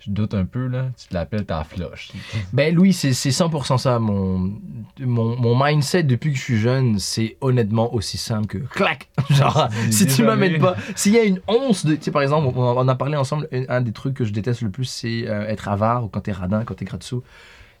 je 0.00 0.10
doute 0.10 0.34
un 0.34 0.44
peu, 0.44 0.66
là, 0.66 0.86
tu 0.96 1.12
l'appelles 1.14 1.44
ta 1.44 1.62
floche. 1.64 2.10
Ben 2.52 2.74
Louis, 2.74 2.92
c'est 2.92 3.12
c'est 3.12 3.30
100% 3.30 3.78
ça. 3.78 3.98
Mon, 4.00 4.52
mon, 5.00 5.36
mon 5.36 5.64
mindset 5.64 6.02
depuis 6.02 6.32
que 6.32 6.38
je 6.38 6.42
suis 6.42 6.58
jeune, 6.58 6.98
c'est 6.98 7.36
honnêtement 7.40 7.94
aussi 7.94 8.16
simple 8.18 8.46
que 8.46 8.58
clac. 8.58 9.08
Genre, 9.30 9.68
si 9.90 9.98
tu 10.06 10.06
déjà 10.06 10.24
m'amènes 10.24 10.54
vu. 10.54 10.58
pas, 10.58 10.74
s'il 10.96 11.12
y 11.14 11.18
a 11.18 11.24
une 11.24 11.40
once 11.46 11.84
de. 11.86 11.94
Tu 11.94 12.02
sais, 12.04 12.10
par 12.10 12.22
exemple, 12.22 12.52
on, 12.56 12.62
on 12.78 12.88
a 12.88 12.94
parlé 12.96 13.16
ensemble, 13.16 13.48
un, 13.52 13.64
un 13.68 13.80
des 13.80 13.92
trucs 13.92 14.14
que 14.14 14.24
je 14.24 14.32
déteste 14.32 14.62
le 14.62 14.70
plus, 14.70 14.86
c'est 14.86 15.28
euh, 15.28 15.46
être 15.46 15.68
avare 15.68 16.04
ou 16.04 16.08
quand 16.08 16.20
t'es 16.20 16.32
radin, 16.32 16.64
quand 16.64 16.74
t'es 16.74 16.84
gratte-sous. 16.84 17.22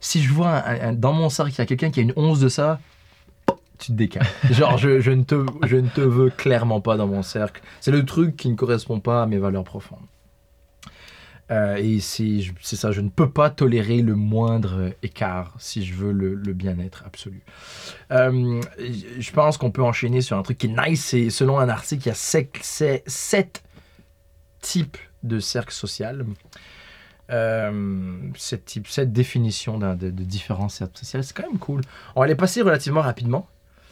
Si 0.00 0.22
je 0.22 0.32
vois 0.32 0.50
un- 0.64 0.90
un- 0.90 0.92
dans 0.92 1.12
mon 1.12 1.28
cercle 1.28 1.50
qu'il 1.50 1.58
y 1.60 1.62
a 1.62 1.66
quelqu'un 1.66 1.90
qui 1.90 1.98
a 2.00 2.02
une 2.04 2.12
once 2.14 2.38
de 2.40 2.48
ça, 2.48 2.78
tu 3.78 3.92
te 3.92 3.96
décales. 3.96 4.26
Genre, 4.50 4.76
je, 4.78 5.10
ne 5.10 5.22
te, 5.22 5.46
je 5.66 5.76
ne 5.76 5.88
te 5.88 6.00
veux 6.00 6.30
clairement 6.30 6.80
pas 6.80 6.96
dans 6.96 7.06
mon 7.06 7.22
cercle. 7.22 7.62
C'est 7.80 7.90
le 7.92 8.04
truc 8.04 8.36
qui 8.36 8.48
ne 8.48 8.54
correspond 8.54 9.00
pas 9.00 9.22
à 9.22 9.26
mes 9.26 9.38
valeurs 9.38 9.64
profondes. 9.64 10.00
Euh, 11.50 11.76
et 11.76 12.00
c'est 12.00 12.42
ça, 12.62 12.92
je 12.92 13.00
ne 13.00 13.08
peux 13.08 13.30
pas 13.30 13.48
tolérer 13.48 14.02
le 14.02 14.14
moindre 14.14 14.92
écart 15.02 15.54
si 15.58 15.82
je 15.82 15.94
veux 15.94 16.12
le, 16.12 16.34
bien-être 16.52 17.04
absolu. 17.06 17.42
Euh, 18.10 18.60
je 19.18 19.30
pense 19.32 19.56
qu'on 19.56 19.70
peut 19.70 19.82
enchaîner 19.82 20.20
sur 20.20 20.36
un 20.36 20.42
truc 20.42 20.58
qui 20.58 20.66
est 20.66 20.88
nice. 20.88 21.02
C'est 21.06 21.30
selon 21.30 21.58
un 21.58 21.70
article, 21.70 22.02
il 22.04 22.08
y 22.08 22.12
a 22.12 22.14
sept, 22.14 22.58
sept 22.62 23.62
types 24.60 24.98
de 25.22 25.40
cercles 25.40 25.72
sociaux. 25.72 26.06
Euh, 27.30 28.12
sept 28.36 28.64
types, 28.66 28.88
sept 28.88 29.12
définitions 29.12 29.78
d'un- 29.78 29.94
de, 29.96 30.10
de 30.10 30.24
différents 30.24 30.68
cercles 30.68 30.98
sociaux. 30.98 31.22
C'est 31.22 31.34
quand 31.34 31.48
même 31.48 31.58
cool. 31.58 31.80
On 32.14 32.20
va 32.20 32.26
les 32.26 32.34
passer 32.34 32.60
relativement 32.60 33.02
rapidement. 33.02 33.48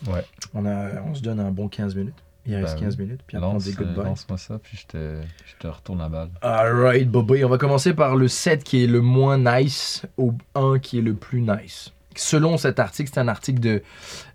Ouais. 0.07 0.25
On, 0.55 0.67
a, 0.67 1.01
on 1.03 1.15
se 1.15 1.23
donne 1.23 1.41
un 1.41 1.51
bon 1.51 1.69
15 1.69 1.95
minutes. 1.97 2.15
Il 2.49 2.55
reste 2.55 2.75
Ben 2.75 2.85
15 2.85 2.99
minutes, 2.99 3.21
puis 3.27 3.37
après 3.37 3.49
on 3.49 3.55
Lance, 3.55 3.65
dit 3.65 3.71
euh, 3.71 3.85
goodbye. 3.85 4.05
lance-moi 4.05 4.39
ça, 4.39 4.61
puis 4.63 4.77
je 4.77 4.87
te, 4.87 5.21
je 5.47 5.57
te 5.59 5.67
retourne 5.67 5.99
la 5.99 6.09
balle. 6.09 6.29
Alright, 6.43 7.11
Bobby, 7.11 7.45
on 7.45 7.49
va 7.49 7.59
commencer 7.59 7.93
par 7.93 8.15
le 8.15 8.29
7 8.29 8.63
qui 8.63 8.85
est 8.85 8.87
le 8.87 9.01
moins 9.01 9.37
nice 9.37 10.03
au 10.17 10.33
1 10.55 10.79
qui 10.79 10.99
est 10.99 11.03
le 11.03 11.15
plus 11.15 11.41
nice. 11.41 11.93
Selon 12.15 12.57
cet 12.57 12.79
article, 12.79 13.11
c'est 13.13 13.19
un 13.21 13.27
article 13.29 13.59
de 13.61 13.83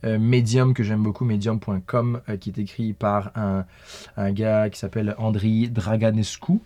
euh, 0.03 0.20
Medium 0.20 0.74
que 0.74 0.84
j'aime 0.84 1.01
beaucoup, 1.01 1.24
medium.com, 1.24 2.22
euh, 2.28 2.36
qui 2.38 2.49
est 2.49 2.59
écrit 2.59 2.91
par 2.93 3.32
un, 3.36 3.66
un 4.18 4.32
gars 4.34 4.70
qui 4.70 4.78
s'appelle 4.78 5.16
Andriy 5.18 5.70
Draganescu. 5.70 6.59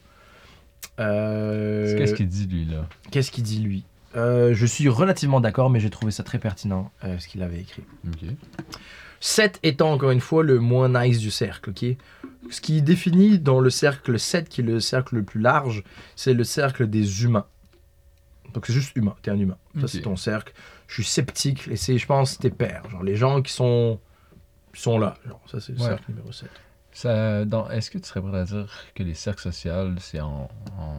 Euh, 0.99 1.97
Qu'est-ce 1.97 2.13
qu'il 2.15 2.27
dit, 2.27 2.47
lui, 2.47 2.65
là? 2.65 2.87
Qu'est-ce 3.11 3.31
qu'il 3.31 3.43
dit 3.43 3.59
lui? 3.59 3.85
Euh, 4.15 4.53
Je 4.53 4.65
suis 4.65 4.87
relativement 4.89 5.41
d'accord, 5.41 5.69
mais 5.69 5.79
j'ai 5.79 5.89
trouvé 5.89 6.11
ça 6.11 6.23
très 6.23 6.39
pertinent, 6.39 6.91
euh, 7.03 7.17
ce 7.19 7.27
qu'il 7.27 7.43
avait 7.43 7.59
écrit. 7.59 7.83
Ok. 8.07 8.29
7 9.19 9.59
étant 9.63 9.91
encore 9.93 10.11
une 10.11 10.19
fois 10.21 10.43
le 10.43 10.59
moins 10.59 10.89
nice 10.89 11.19
du 11.19 11.31
cercle, 11.31 11.71
ok? 11.71 11.85
Ce 12.51 12.61
qui 12.61 12.81
définit 12.81 13.39
dans 13.39 13.59
le 13.59 13.69
cercle 13.69 14.19
7, 14.19 14.49
qui 14.49 14.61
est 14.61 14.63
le 14.63 14.79
cercle 14.79 15.15
le 15.15 15.23
plus 15.23 15.39
large, 15.41 15.83
c'est 16.15 16.33
le 16.33 16.43
cercle 16.43 16.87
des 16.87 17.23
humains. 17.23 17.45
Donc 18.53 18.67
c'est 18.67 18.73
juste 18.73 18.95
humain, 18.95 19.15
t'es 19.23 19.31
un 19.31 19.39
humain. 19.39 19.57
Ça 19.75 19.81
Ok. 19.83 19.89
c'est 19.89 20.01
ton 20.01 20.15
cercle. 20.15 20.53
Je 20.87 20.93
suis 20.95 21.03
sceptique, 21.03 21.67
et 21.69 21.75
c'est, 21.75 21.97
je 21.97 22.05
pense, 22.05 22.37
tes 22.37 22.51
pères. 22.51 22.87
Genre 22.91 23.03
les 23.03 23.15
gens 23.15 23.41
qui 23.41 23.51
sont, 23.51 23.99
sont 24.73 24.99
là. 24.99 25.15
Genre, 25.27 25.41
ça 25.47 25.59
c'est 25.59 25.73
le 25.73 25.79
Ouais. 25.79 25.85
cercle 25.87 26.03
numéro 26.09 26.31
7. 26.31 26.47
Ça, 26.91 27.43
dans, 27.45 27.69
est-ce 27.71 27.89
que 27.89 27.97
tu 27.97 28.07
serais 28.07 28.21
prêt 28.21 28.37
à 28.37 28.43
dire 28.45 28.67
que 28.93 29.03
les 29.03 29.15
cercles 29.15 29.41
sociaux, 29.41 29.91
c'est 29.99 30.21
en, 30.21 30.49
en, 30.77 30.95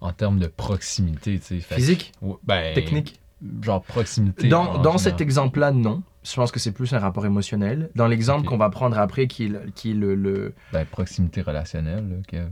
en 0.00 0.12
termes 0.12 0.38
de 0.38 0.46
proximité, 0.46 1.38
tu 1.38 1.44
sais 1.46 1.60
fait 1.60 1.74
que- 1.76 1.80
Physique, 1.80 2.12
Ouais, 2.22 2.34
ben, 2.44 2.74
technique? 2.74 3.20
Genre 3.62 3.82
proximité. 3.82 4.48
Dans, 4.48 4.78
dans 4.78 4.96
cet 4.98 5.20
exemple-là, 5.20 5.70
non. 5.70 6.02
Je 6.24 6.34
pense 6.34 6.50
que 6.50 6.58
c'est 6.58 6.72
plus 6.72 6.92
un 6.94 6.98
rapport 6.98 7.26
émotionnel. 7.26 7.90
Dans 7.94 8.06
l'exemple 8.08 8.46
qu'on 8.46 8.56
va 8.56 8.70
prendre 8.70 8.98
après, 8.98 9.26
qui 9.26 9.44
est 9.44 9.48
le, 9.48 9.60
qui 9.74 9.92
le- 9.92 10.14
le, 10.14 10.54
Ben, 10.72 10.84
proximité 10.86 11.42
relationnelle, 11.42 12.08
là, 12.08 12.16
Kev. 12.26 12.48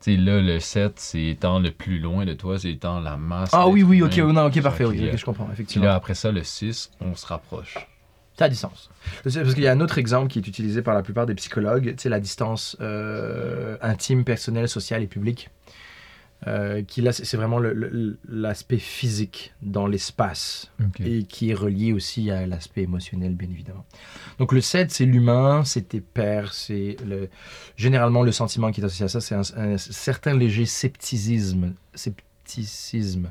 Tu 0.00 0.14
sais, 0.14 0.16
là, 0.20 0.40
le 0.42 0.60
7, 0.60 1.00
c'est 1.00 1.24
étant 1.24 1.58
le 1.58 1.70
plus 1.70 1.98
loin 1.98 2.26
de 2.26 2.34
toi, 2.34 2.58
c'est 2.58 2.70
étant 2.70 3.00
la 3.00 3.16
masse. 3.16 3.50
Ah 3.54 3.66
oui, 3.68 3.82
oui, 3.82 4.02
ok, 4.02 4.18
non, 4.18 4.46
ok, 4.46 4.60
parfait, 4.60 4.84
Fait 4.84 4.90
ok, 4.90 4.96
que, 4.96 5.10
ok, 5.12 5.16
je 5.16 5.24
comprends, 5.24 5.44
Puis 5.46 5.52
effectivement. 5.54 5.86
là, 5.86 5.94
après 5.94 6.14
ça, 6.14 6.30
le 6.30 6.44
6, 6.44 6.90
on 7.00 7.14
se 7.14 7.26
rapproche. 7.26 7.88
Ça 8.38 8.44
a 8.44 8.48
du 8.50 8.54
sens. 8.54 8.90
Parce 9.24 9.34
qu'il 9.54 9.62
y 9.62 9.66
a 9.66 9.72
un 9.72 9.80
autre 9.80 9.96
exemple 9.96 10.28
qui 10.28 10.38
est 10.38 10.46
utilisé 10.46 10.82
par 10.82 10.94
la 10.94 11.02
plupart 11.02 11.24
des 11.24 11.34
psychologues, 11.34 11.94
tu 11.96 12.02
sais, 12.02 12.08
la 12.10 12.20
distance 12.20 12.76
euh, 12.82 13.78
intime, 13.80 14.24
personnelle, 14.24 14.68
sociale 14.68 15.02
et 15.02 15.06
publique. 15.06 15.48
Euh, 16.46 16.82
qui 16.82 17.00
là, 17.00 17.12
c'est 17.12 17.36
vraiment 17.36 17.58
l'aspect 18.28 18.78
physique 18.78 19.54
dans 19.62 19.86
l'espace 19.86 20.70
et 21.00 21.24
qui 21.24 21.50
est 21.50 21.54
relié 21.54 21.92
aussi 21.94 22.30
à 22.30 22.46
l'aspect 22.46 22.82
émotionnel, 22.82 23.34
bien 23.34 23.48
évidemment. 23.48 23.86
Donc 24.38 24.52
le 24.52 24.60
7, 24.60 24.90
c'est 24.90 25.06
l'humain, 25.06 25.64
c'est 25.64 25.88
tes 25.88 26.00
pères, 26.00 26.52
c'est 26.52 26.98
le... 27.06 27.30
généralement 27.76 28.22
le 28.22 28.32
sentiment 28.32 28.70
qui 28.70 28.82
est 28.82 28.84
associé 28.84 29.06
à 29.06 29.08
ça, 29.08 29.20
c'est 29.20 29.34
un, 29.34 29.42
un 29.56 29.78
certain 29.78 30.36
léger 30.36 30.66
scepticisme. 30.66 31.72
Scepticisme. 31.94 33.30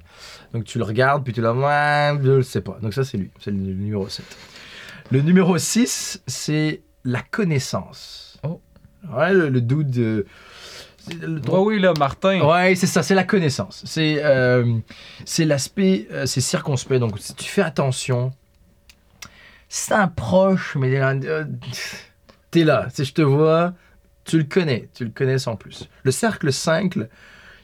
Donc 0.51 0.65
tu 0.65 0.79
le 0.79 0.83
regardes, 0.83 1.23
puis 1.23 1.31
tu 1.31 1.41
le 1.41 1.51
ouais, 1.51 2.19
je 2.21 2.31
le 2.31 2.43
sais 2.43 2.61
pas. 2.61 2.79
Donc 2.81 2.93
ça, 2.93 3.03
c'est 3.03 3.17
lui, 3.17 3.29
c'est 3.39 3.51
le 3.51 3.57
numéro 3.57 4.09
7. 4.09 4.25
Le 5.11 5.21
numéro 5.21 5.57
6, 5.57 6.23
c'est 6.25 6.81
la 7.03 7.21
connaissance. 7.21 8.39
Oh. 8.43 8.59
Ouais, 9.15 9.31
le, 9.31 9.49
le 9.49 9.61
doute 9.61 9.91
de... 9.91 10.25
oui, 11.49 11.79
là, 11.79 11.93
Martin. 11.97 12.41
Ouais, 12.41 12.75
c'est 12.75 12.87
ça, 12.87 13.03
c'est 13.03 13.15
la 13.15 13.23
connaissance. 13.23 13.83
C'est 13.85 14.23
euh, 14.23 14.79
l'aspect, 15.39 16.07
euh, 16.11 16.25
c'est 16.25 16.41
circonspect. 16.41 16.99
Donc, 16.99 17.19
si 17.19 17.33
tu 17.35 17.45
fais 17.45 17.61
attention, 17.61 18.31
c'est 19.69 19.93
un 19.93 20.07
proche, 20.07 20.75
mais 20.75 20.99
euh, 20.99 21.45
t'es 22.51 22.63
là. 22.63 22.87
Si 22.93 23.05
je 23.05 23.13
te 23.13 23.21
vois, 23.21 23.73
tu 24.23 24.37
le 24.37 24.43
connais. 24.43 24.89
Tu 24.93 25.05
le 25.05 25.11
connais 25.11 25.37
sans 25.37 25.55
plus. 25.55 25.89
Le 26.03 26.11
cercle 26.11 26.51
5, 26.51 26.95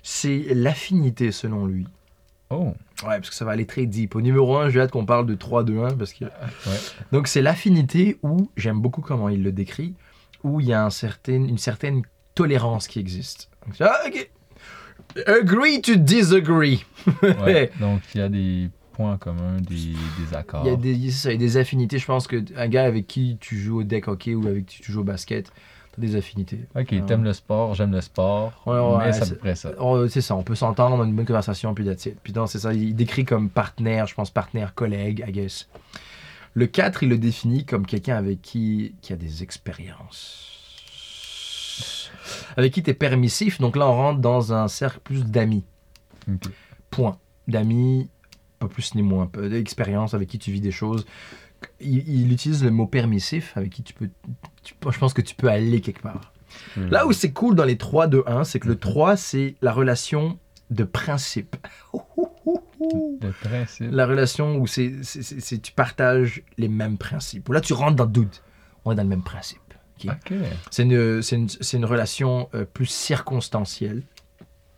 c'est 0.04 0.46
l'affinité 0.54 1.32
selon 1.32 1.66
lui. 1.66 1.88
Oh, 2.50 2.74
Ouais, 3.04 3.18
parce 3.18 3.30
que 3.30 3.36
ça 3.36 3.46
va 3.46 3.52
aller 3.52 3.66
très 3.66 3.88
deep. 3.88 4.16
Au 4.16 4.22
numéro 4.22 4.58
1, 4.58 4.70
j'ai 4.70 4.80
hâte 4.80 4.92
qu'on 4.92 5.06
parle 5.06 5.26
de 5.26 5.34
3, 5.34 5.64
2, 5.64 5.84
1, 5.86 5.96
parce 5.96 6.14
que... 6.14 6.26
ouais. 6.26 6.78
Donc 7.12 7.28
c'est 7.28 7.42
l'affinité 7.42 8.20
où, 8.22 8.52
j'aime 8.56 8.80
beaucoup 8.80 9.02
comment 9.02 9.30
il 9.30 9.42
le 9.42 9.52
décrit, 9.52 9.96
où 10.44 10.60
il 10.60 10.68
y 10.68 10.74
a 10.74 10.86
un 10.86 10.92
certain, 10.92 11.34
une 11.34 11.58
certaine 11.58 12.04
tolérance 12.36 12.88
qui 12.88 13.00
existe. 13.00 13.50
Donc, 13.66 13.76
ah, 13.82 14.00
ok. 14.08 14.30
Agree 15.28 15.82
to 15.82 15.96
disagree. 15.96 16.86
ouais. 17.22 17.70
Donc, 17.80 18.02
il 18.16 18.22
y 18.22 18.24
a 18.24 18.30
des 18.30 18.70
points 18.94 19.18
communs, 19.18 19.58
des, 19.60 19.76
des 19.76 20.36
accords. 20.36 20.64
Il 20.66 20.70
y, 20.72 20.74
a 20.74 20.78
des, 20.78 21.10
c'est 21.12 21.12
ça, 21.12 21.30
il 21.32 21.34
y 21.34 21.44
a 21.44 21.48
des 21.48 21.58
affinités. 21.58 21.98
Je 22.00 22.06
pense 22.06 22.28
qu'un 22.28 22.68
gars 22.68 22.86
avec 22.86 23.08
qui 23.08 23.38
tu 23.40 23.58
joues 23.60 23.80
au 23.80 23.84
deck 23.84 24.08
hockey 24.08 24.36
ou 24.36 24.48
avec 24.48 24.66
qui 24.68 24.82
tu 24.82 24.92
joues 24.92 25.02
au 25.02 25.04
basket, 25.04 25.52
t'as 25.94 26.02
des 26.02 26.16
affinités. 26.16 26.60
Ok, 26.76 26.90
Ouais. 26.92 27.02
t'aimes 27.06 27.24
le 27.24 27.34
sport, 27.34 27.74
j'aime 27.74 27.92
le 27.92 28.00
sport. 28.02 28.62
Ouais, 28.66 28.80
ouais, 28.80 29.06
mais 29.06 29.12
c'est 29.14 29.22
à 29.22 29.26
c'est- 29.26 29.32
peu 29.34 29.40
près 29.40 29.56
ça. 29.56 29.72
Oh, 29.80 30.08
c'est 30.08 30.22
ça, 30.22 30.36
on 30.36 30.44
peut 30.44 30.56
s'entendre 30.56 30.98
dans 30.98 31.04
une 31.04 31.16
bonne 31.16 31.26
conversation, 31.26 31.74
puis 31.74 31.84
that's 31.84 32.06
it. 32.06 32.18
Puis 32.24 32.32
non, 32.34 32.48
c'est 32.48 32.60
ça, 32.60 32.74
il 32.74 32.96
décrit 32.96 33.26
comme 33.26 33.50
partenaire, 33.50 34.08
je 34.08 34.14
pense 34.16 34.30
partenaire, 34.30 34.74
collègue, 34.76 35.24
I 35.28 35.32
guess. 35.32 35.68
Le 36.54 36.68
4, 36.68 37.04
il 37.04 37.10
le 37.10 37.18
définit 37.18 37.66
comme 37.66 37.86
quelqu'un 37.86 38.16
avec 38.18 38.42
qui, 38.42 38.94
qui 39.02 39.12
a 39.14 39.16
des 39.18 39.42
expériences. 39.44 40.48
Avec 42.58 42.74
qui 42.74 42.84
tu 42.84 42.90
es 42.90 42.94
permissif. 42.94 43.60
Donc 43.60 43.76
là, 43.76 43.88
on 43.88 43.94
rentre 43.96 44.20
dans 44.22 44.54
un 44.54 44.68
cercle 44.68 45.00
plus 45.04 45.24
d'amis. 45.26 45.64
Point. 46.90 47.18
D'amis, 47.48 48.10
pas 48.60 48.68
plus 48.68 48.94
ni 48.96 49.02
moins. 49.02 49.30
D'expérience 49.34 50.14
avec 50.14 50.28
qui 50.30 50.40
tu 50.40 50.52
vis 50.52 50.62
des 50.62 50.72
choses. 50.72 51.06
Il, 51.80 52.08
il 52.08 52.32
utilise 52.32 52.64
le 52.64 52.72
mot 52.72 52.88
permissif, 52.88 53.56
avec 53.56 53.72
qui 53.72 53.84
tu 53.84 53.94
peux. 53.94 54.10
tu- 54.64 54.74
je 54.90 54.98
pense 54.98 55.14
que 55.14 55.22
tu 55.22 55.36
peux 55.36 55.48
aller 55.48 55.82
quelque 55.82 56.02
part. 56.02 56.34
Là 56.76 57.06
où 57.08 57.14
c'est 57.14 57.32
cool 57.32 57.56
dans 57.56 57.64
les 57.64 57.78
3, 57.78 58.08
2, 58.08 58.24
1, 58.28 58.44
c'est 58.44 58.60
que 58.60 58.68
le 58.68 58.76
3, 58.78 59.16
c'est 59.16 59.56
la 59.62 59.72
relation 59.72 60.38
de 60.70 60.84
principe. 60.84 61.56
Le 63.22 63.32
principe. 63.32 63.92
La 63.92 64.06
relation 64.06 64.58
où 64.58 64.68
c'est- 64.68 65.62
tu 65.62 65.72
partages 65.72 66.44
les 66.58 66.68
mêmes 66.68 66.98
principes. 66.98 67.48
Là, 67.50 67.62
tu 67.62 67.74
rentres 67.74 67.96
dans 67.96 68.06
le 68.06 68.12
doute. 68.12 68.44
On 68.84 68.92
est 68.92 68.96
dans 68.96 69.04
le 69.04 69.10
même 69.10 69.24
principe. 69.24 69.61
Ok? 70.10 70.32
Ok. 70.32 70.38
C'est 70.70 70.84
une, 70.84 71.22
c'est 71.22 71.36
une, 71.36 71.50
c'est 71.50 71.78
une 71.78 71.86
relation 71.86 72.50
euh, 72.56 72.66
plus 72.66 72.88
circonstancielle. 72.88 74.04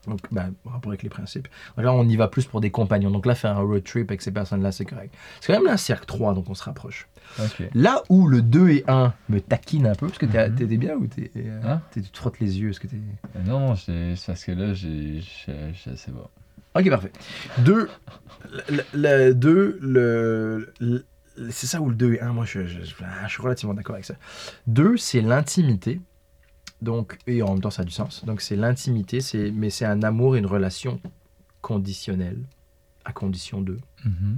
Donc, 0.06 0.20
ben, 0.32 0.54
en 0.66 0.72
rapport 0.72 0.92
avec 0.92 1.02
les 1.02 1.08
principes. 1.10 1.48
Donc 1.78 1.86
là, 1.86 1.94
on 1.94 2.06
y 2.10 2.18
va 2.18 2.28
plus 2.28 2.44
pour 2.46 2.60
des 2.60 2.72
compagnons. 2.72 3.10
Donc 3.10 3.26
là, 3.26 3.36
faire 3.36 3.58
un 3.58 3.62
road 3.62 3.86
trip 3.86 4.12
avec 4.12 4.22
ces 4.22 4.32
personnes-là, 4.32 4.74
c'est 4.74 4.84
correct. 4.84 5.14
C'est 5.40 5.54
quand 5.54 5.62
même 5.62 5.72
un 5.72 5.78
cercle 5.78 6.06
3, 6.06 6.34
donc 6.34 6.50
on 6.50 6.54
se 6.54 6.64
rapproche. 6.64 7.08
Là 7.74 8.04
où 8.10 8.28
le 8.28 8.42
2 8.42 8.70
et 8.70 8.84
1 8.90 9.14
me 9.30 9.40
taquinent 9.40 9.88
un 9.88 9.96
peu, 9.96 10.08
parce 10.08 10.18
que 10.20 10.26
t'es, 10.26 10.50
t'es 10.52 10.66
bien 10.78 10.96
ou 10.96 11.08
t'es, 11.08 11.32
euh, 11.38 11.62
Hein? 11.64 11.82
tu 11.94 12.02
te 12.02 12.18
frottes 12.18 12.42
les 12.42 12.60
yeux, 12.60 12.72
est-ce 12.72 12.82
que 12.82 12.88
t'es... 12.88 12.98
Non, 13.46 13.78
c'est 13.78 14.18
c'est 14.18 14.26
parce 14.28 14.44
que 14.44 14.52
là, 14.52 14.74
j'ai. 14.74 15.22
Sais 15.46 16.12
pas. 16.12 16.30
Ok, 16.78 16.90
parfait. 16.90 17.12
2, 17.60 17.88
le, 18.70 18.84
le, 19.32 20.74
le- 20.80 21.06
c'est 21.50 21.68
ça 21.68 21.82
ou 21.82 21.90
le 21.90 21.96
2 21.96 22.14
et 22.16 22.22
1, 22.22 22.34
moi 22.34 22.46
je, 22.46 22.66
je, 22.66 22.80
je- 22.82 22.86
je 22.86 23.28
suis 23.32 23.42
relativement 23.42 23.74
d'accord 23.74 23.96
avec 23.96 24.06
ça. 24.06 24.16
2, 24.68 24.98
c'est 24.98 25.22
l'intimité. 25.22 26.00
Donc, 26.82 27.18
et 27.28 27.42
en 27.42 27.54
même 27.54 27.62
temps, 27.62 27.70
ça 27.72 27.84
a 27.84 27.86
du 27.86 27.92
sens. 27.92 28.26
Donc, 28.26 28.42
c'est 28.42 28.56
l'intimité, 28.58 29.22
c'est, 29.22 29.52
mais 29.52 29.70
c'est 29.70 29.86
un 29.86 30.04
amour 30.04 30.36
et 30.36 30.40
une 30.40 30.46
relation 30.46 31.00
conditionnelle, 31.62 32.40
à 33.06 33.14
condition 33.14 33.62
de. 33.62 33.78
Mhm. 34.04 34.38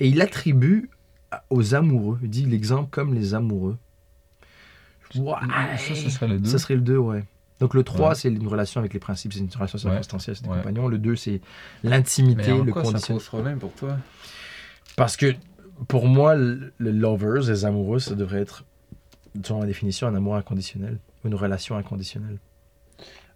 Et 0.00 0.08
il 0.08 0.22
attribue 0.22 0.88
aux 1.50 1.74
amoureux, 1.74 2.18
il 2.22 2.30
dit 2.30 2.46
l'exemple 2.46 2.88
comme 2.90 3.12
les 3.14 3.34
amoureux. 3.34 3.76
Ouais. 5.14 5.34
Ça, 5.78 5.94
ce 5.94 6.10
serait 6.10 6.28
le 6.28 6.38
2. 6.40 6.48
Ça 6.48 6.58
serait 6.58 6.74
le 6.76 6.80
2, 6.80 6.96
ouais. 6.96 7.24
Donc 7.60 7.74
le 7.74 7.84
3, 7.84 8.08
Ouais. 8.10 8.14
c'est 8.16 8.28
une 8.28 8.48
relation 8.48 8.80
avec 8.80 8.92
les 8.94 8.98
principes, 9.00 9.32
c'est 9.32 9.38
une 9.40 9.48
relation 9.54 9.78
circonstancielle, 9.78 10.34
c'est 10.36 10.42
des 10.44 10.48
Ouais. 10.50 10.56
compagnons. 10.58 10.88
Le 10.88 10.98
2, 10.98 11.14
c'est 11.14 11.40
l'intimité, 11.84 12.52
Mais 12.52 12.60
en 12.60 12.64
le 12.64 12.72
quoi 12.72 12.84
ça 12.84 12.90
conditionnel. 12.92 13.20
pose 13.20 13.28
problème 13.28 13.58
pour 13.58 13.72
toi? 13.74 13.96
Parce 14.96 15.16
que 15.16 15.34
pour 15.88 16.06
moi, 16.06 16.34
le, 16.34 16.72
le 16.78 16.90
lovers, 16.90 17.42
les 17.48 17.64
amoureux, 17.64 17.98
ça 17.98 18.14
devrait 18.14 18.40
être, 18.40 18.64
selon 19.42 19.60
la 19.60 19.66
définition, 19.66 20.06
un 20.06 20.14
amour 20.14 20.36
inconditionnel, 20.36 20.98
une 21.24 21.34
relation 21.34 21.76
inconditionnelle. 21.76 22.38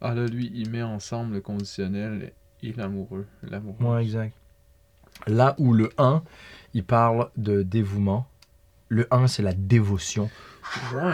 Ah 0.00 0.14
là, 0.14 0.26
lui, 0.26 0.50
il 0.54 0.70
met 0.70 0.82
ensemble 0.82 1.34
le 1.34 1.40
conditionnel 1.40 2.32
et 2.62 2.72
l'amoureux. 2.72 3.26
L'amoureux. 3.42 3.84
Ouais, 3.84 4.02
exact. 4.02 4.34
Là 5.26 5.56
où 5.58 5.72
le 5.72 5.90
1, 5.98 6.22
il 6.74 6.84
parle 6.84 7.30
de 7.36 7.62
dévouement. 7.62 8.26
Le 8.88 9.06
1, 9.10 9.26
c'est 9.26 9.42
la 9.42 9.52
dévotion. 9.52 10.30
Ouais, 10.94 11.12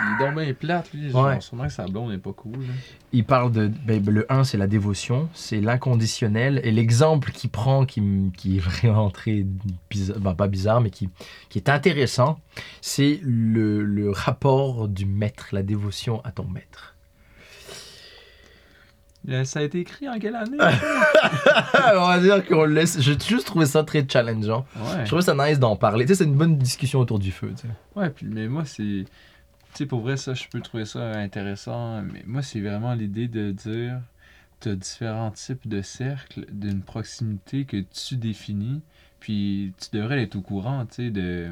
il 0.00 0.14
est 0.14 0.26
donc 0.26 0.38
bien 0.38 0.52
plate, 0.54 0.92
lui. 0.92 1.10
Genre, 1.10 1.26
Ouais. 1.26 1.40
sûrement 1.40 1.66
que 1.66 1.72
sa 1.72 1.86
blonde 1.86 2.10
n'est 2.10 2.18
pas 2.18 2.32
cool. 2.32 2.52
là. 2.60 2.72
Il 3.12 3.24
parle 3.24 3.52
de. 3.52 3.68
ben, 3.86 4.04
le 4.04 4.30
1, 4.32 4.44
c'est 4.44 4.58
la 4.58 4.66
dévotion, 4.66 5.28
c'est 5.32 5.60
l'inconditionnel. 5.60 6.60
Et 6.64 6.72
l'exemple 6.72 7.30
qu'il 7.30 7.50
prend, 7.50 7.86
qui, 7.86 8.02
qui 8.36 8.56
est 8.56 8.60
vraiment 8.60 9.10
très 9.10 9.46
bizarre, 9.90 10.18
ben, 10.20 10.34
pas 10.34 10.48
bizarre, 10.48 10.80
mais 10.80 10.90
qui, 10.90 11.08
qui 11.48 11.58
est 11.58 11.68
intéressant, 11.68 12.40
c'est 12.80 13.20
le, 13.22 13.84
le 13.84 14.10
rapport 14.10 14.88
du 14.88 15.06
maître, 15.06 15.48
la 15.52 15.62
dévotion 15.62 16.20
à 16.24 16.32
ton 16.32 16.44
maître. 16.48 16.95
Ça 19.44 19.60
a 19.60 19.62
été 19.62 19.80
écrit 19.80 20.08
en 20.08 20.18
quelle 20.18 20.36
année 20.36 20.58
On 21.94 22.06
va 22.06 22.20
dire 22.20 22.44
qu'on 22.46 22.64
le 22.64 22.74
laisse. 22.74 23.00
J'ai 23.00 23.18
juste 23.18 23.46
trouvé 23.46 23.66
ça 23.66 23.82
très 23.82 24.06
challengeant. 24.08 24.64
Ouais. 24.76 25.00
Je 25.02 25.06
trouvais 25.06 25.22
ça 25.22 25.34
nice 25.34 25.58
d'en 25.58 25.76
parler. 25.76 26.04
Tu 26.04 26.10
sais, 26.10 26.22
c'est 26.22 26.30
une 26.30 26.36
bonne 26.36 26.58
discussion 26.58 27.00
autour 27.00 27.18
du 27.18 27.32
feu. 27.32 27.52
tu 27.56 27.66
sais. 27.66 27.74
Ouais, 27.96 28.10
puis, 28.10 28.26
mais 28.26 28.48
moi, 28.48 28.64
c'est. 28.64 29.04
Tu 29.04 29.08
sais, 29.74 29.86
pour 29.86 30.00
vrai, 30.00 30.16
ça, 30.16 30.34
je 30.34 30.44
peux 30.48 30.60
trouver 30.60 30.84
ça 30.84 31.10
intéressant. 31.18 32.02
Mais 32.02 32.22
moi, 32.26 32.42
c'est 32.42 32.60
vraiment 32.60 32.94
l'idée 32.94 33.26
de 33.28 33.50
dire 33.50 34.00
tu 34.60 34.70
as 34.70 34.76
différents 34.76 35.30
types 35.32 35.66
de 35.68 35.82
cercles 35.82 36.46
d'une 36.50 36.82
proximité 36.82 37.64
que 37.64 37.78
tu 37.78 38.16
définis. 38.16 38.82
Puis 39.20 39.72
tu 39.80 39.96
devrais 39.96 40.22
être 40.22 40.36
au 40.36 40.40
courant, 40.40 40.86
tu 40.86 41.06
sais, 41.06 41.10
de. 41.10 41.50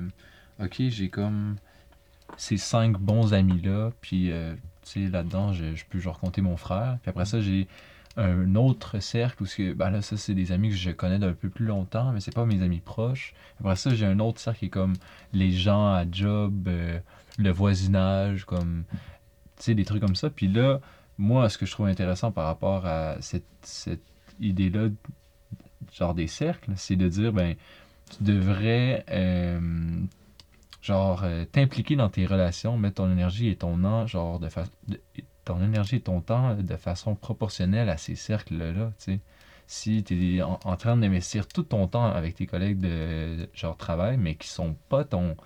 Ok, 0.62 0.76
j'ai 0.88 1.09
comme. 1.09 1.56
ces 2.36 2.56
cinq 2.56 2.98
bons 2.98 3.34
amis-là, 3.34 3.90
puis 4.01 4.30
euh, 4.30 4.55
tu 4.85 5.05
sais, 5.05 5.11
là-dedans, 5.11 5.52
je, 5.52 5.74
je 5.74 5.85
peux 5.89 5.98
genre 5.98 6.19
compter 6.19 6.40
mon 6.40 6.56
frère. 6.56 6.98
Puis 7.02 7.11
après 7.11 7.24
ça, 7.24 7.40
j'ai 7.40 7.66
un 8.16 8.55
autre 8.55 9.01
cercle 9.01 9.43
où, 9.43 9.47
que, 9.47 9.73
ben 9.73 9.90
là, 9.90 10.01
ça, 10.02 10.16
c'est 10.16 10.35
des 10.35 10.52
amis 10.52 10.70
que 10.70 10.77
je 10.77 10.90
connais 10.90 11.19
d'un 11.19 11.32
peu 11.32 11.48
plus 11.48 11.66
longtemps, 11.66 12.12
mais 12.12 12.20
c'est 12.20 12.35
pas 12.35 12.47
mes 12.47 12.62
amis 12.62 12.81
proches. 12.81 13.35
Après 13.61 13.77
ça, 13.77 13.94
j'ai 13.94 14.06
un 14.06 14.20
autre 14.20 14.40
cercle 14.40 14.61
qui 14.61 14.66
est 14.66 14.70
comme 14.70 14.94
les 15.32 15.51
gens 15.51 15.93
à 15.93 16.05
job, 16.11 16.69
euh, 16.69 17.01
le 17.39 17.51
voisinage, 17.51 18.44
comme, 18.44 18.85
tu 19.56 19.65
sais, 19.65 19.74
des 19.74 19.85
trucs 19.85 20.01
comme 20.01 20.16
ça. 20.16 20.31
Puis 20.31 20.47
là, 20.47 20.81
moi, 21.19 21.48
ce 21.48 21.59
que 21.59 21.66
je 21.66 21.73
trouve 21.73 21.86
intéressant 21.86 22.31
par 22.31 22.47
rapport 22.47 22.86
à 22.86 23.16
cette, 23.20 23.44
cette 23.62 24.05
idée-là, 24.40 24.89
genre 25.93 26.15
des 26.15 26.28
cercles, 26.28 26.73
c'est 26.77 26.97
de 26.97 27.09
dire, 27.09 27.32
ben, 27.32 27.56
tu 28.16 28.23
devrais 28.23 29.05
euh, 29.11 29.59
genre 30.85 31.23
euh, 31.24 31.44
t'impliquer 31.47 31.97
dans 31.97 32.11
tes 32.11 32.27
relations, 32.27 32.77
mettre 32.78 32.97
ton 32.97 33.11
énergie 33.12 33.48
et 33.48 33.56
ton 33.56 33.78
temps, 33.81 34.06
genre 34.06 34.39
de, 34.40 34.48
de- 34.89 35.01
ton 35.44 35.62
énergie 35.62 35.97
et 35.97 36.01
ton 36.01 36.20
temps 36.20 36.55
de 36.56 36.77
façon 36.77 37.16
proportionnelle 37.16 37.90
à 37.90 37.97
ces 37.98 38.16
cercles-là, 38.16 38.93
tu 38.98 39.05
sais. 39.15 39.20
Si 39.66 40.05
tu 40.05 40.36
es 40.36 40.43
en, 40.43 40.61
en 40.65 40.77
train 40.77 40.97
d'investir 40.97 41.48
tout 41.48 41.62
ton 41.65 41.89
temps 41.89 42.05
avec 42.06 42.35
tes 42.36 42.47
collègues 42.47 42.78
de 42.81 43.48
genre 43.55 43.77
travail, 43.78 44.19
mais 44.19 44.36
qui 44.36 44.48
sont 44.48 44.77
pas 44.90 45.05
ton, 45.05 45.36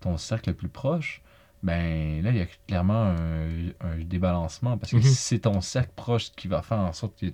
ton 0.00 0.16
cercle 0.18 0.50
le 0.50 0.56
plus 0.56 0.68
proche, 0.68 1.22
ben 1.62 2.22
là, 2.22 2.30
il 2.30 2.36
y 2.38 2.40
a 2.42 2.46
clairement 2.68 3.14
un, 3.18 3.68
un 3.80 3.98
débalancement. 4.04 4.78
Parce 4.78 4.94
que 4.94 5.00
si 5.02 5.14
c'est 5.14 5.40
ton 5.40 5.60
cercle 5.60 5.92
proche 5.96 6.32
qui 6.36 6.48
va 6.48 6.62
faire 6.62 6.78
en 6.80 6.92
sorte 6.92 7.18
que 7.20 7.26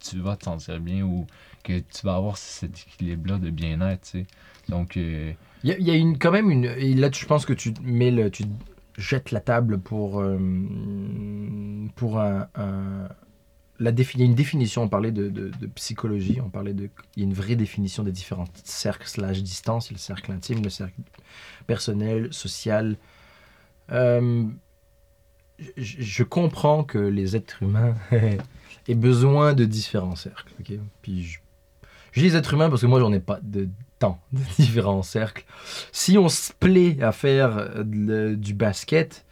tu 0.00 0.18
vas 0.20 0.36
te 0.36 0.44
sentir 0.44 0.80
bien 0.80 1.02
ou 1.04 1.26
que 1.64 1.78
tu 1.80 2.06
vas 2.06 2.16
avoir 2.16 2.36
cet 2.38 2.72
équilibre-là 2.88 3.38
de 3.38 3.50
bien-être, 3.50 4.02
tu 4.02 4.10
sais. 4.20 4.26
Donc, 4.70 4.96
euh, 4.96 5.32
Il 5.64 5.70
y 5.70 5.90
a, 5.90 5.94
une, 5.94 6.18
quand 6.18 6.30
même 6.30 6.50
une. 6.50 6.66
là, 6.98 7.10
je 7.12 7.26
pense 7.26 7.44
que 7.44 7.52
tu 7.52 7.74
mets 7.82 8.10
le, 8.10 8.30
tu 8.30 8.44
jettes 8.96 9.30
la 9.30 9.40
table 9.40 9.78
pour 9.78 10.20
euh, 10.20 10.38
pour 11.96 12.18
un, 12.18 12.48
la 13.78 13.92
défi- 13.92 14.22
une 14.22 14.34
définition. 14.34 14.82
On 14.82 14.88
parlait 14.88 15.12
de, 15.12 15.50
psychologie. 15.74 16.40
On 16.44 16.50
parlait 16.50 16.74
de. 16.74 16.88
Il 17.16 17.22
y 17.22 17.26
a 17.26 17.26
une 17.26 17.34
vraie 17.34 17.56
définition 17.56 18.04
des 18.04 18.12
différents 18.12 18.48
cercles 18.64 19.08
slash 19.08 19.42
distance. 19.42 19.90
Il 19.90 19.94
le 19.94 19.98
cercle 19.98 20.32
intime, 20.32 20.62
le 20.62 20.70
cercle 20.70 21.00
personnel, 21.66 22.32
social. 22.32 22.96
Euh, 23.90 24.46
je, 25.76 26.22
comprends 26.22 26.84
que 26.84 26.98
les 26.98 27.36
êtres 27.36 27.62
humains 27.62 27.94
aient 28.88 28.94
besoin 28.94 29.54
de 29.54 29.64
différents 29.64 30.16
cercles. 30.16 30.54
Puis 31.02 31.24
je, 31.24 31.39
je 32.12 32.20
dis 32.20 32.28
les 32.28 32.36
êtres 32.36 32.54
humains 32.54 32.68
parce 32.68 32.82
que 32.82 32.86
moi 32.86 33.00
j'en 33.00 33.12
ai 33.12 33.20
pas 33.20 33.38
de 33.42 33.68
temps 33.98 34.20
de 34.32 34.40
différents 34.58 35.02
cercles. 35.02 35.44
Si 35.92 36.18
on 36.18 36.28
se 36.28 36.52
plaît 36.52 37.00
à 37.02 37.12
faire 37.12 37.56
euh, 37.56 38.34
du 38.34 38.54
basket 38.54 39.24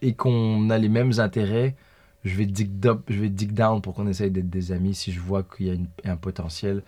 et 0.00 0.14
qu'on 0.14 0.70
a 0.70 0.78
les 0.78 0.88
mêmes 0.88 1.12
intérêts, 1.18 1.76
je 2.24 2.36
vais 2.36 2.46
dig, 2.46 3.52
down 3.52 3.82
pour 3.82 3.94
qu'on 3.94 4.06
essaye 4.06 4.30
d'être 4.30 4.50
des 4.50 4.72
amis 4.72 4.94
si 4.94 5.12
je 5.12 5.20
vois 5.20 5.42
qu'il 5.42 5.66
y 5.66 5.70
a 6.08 6.12
un 6.12 6.16
potentiel. 6.16 6.82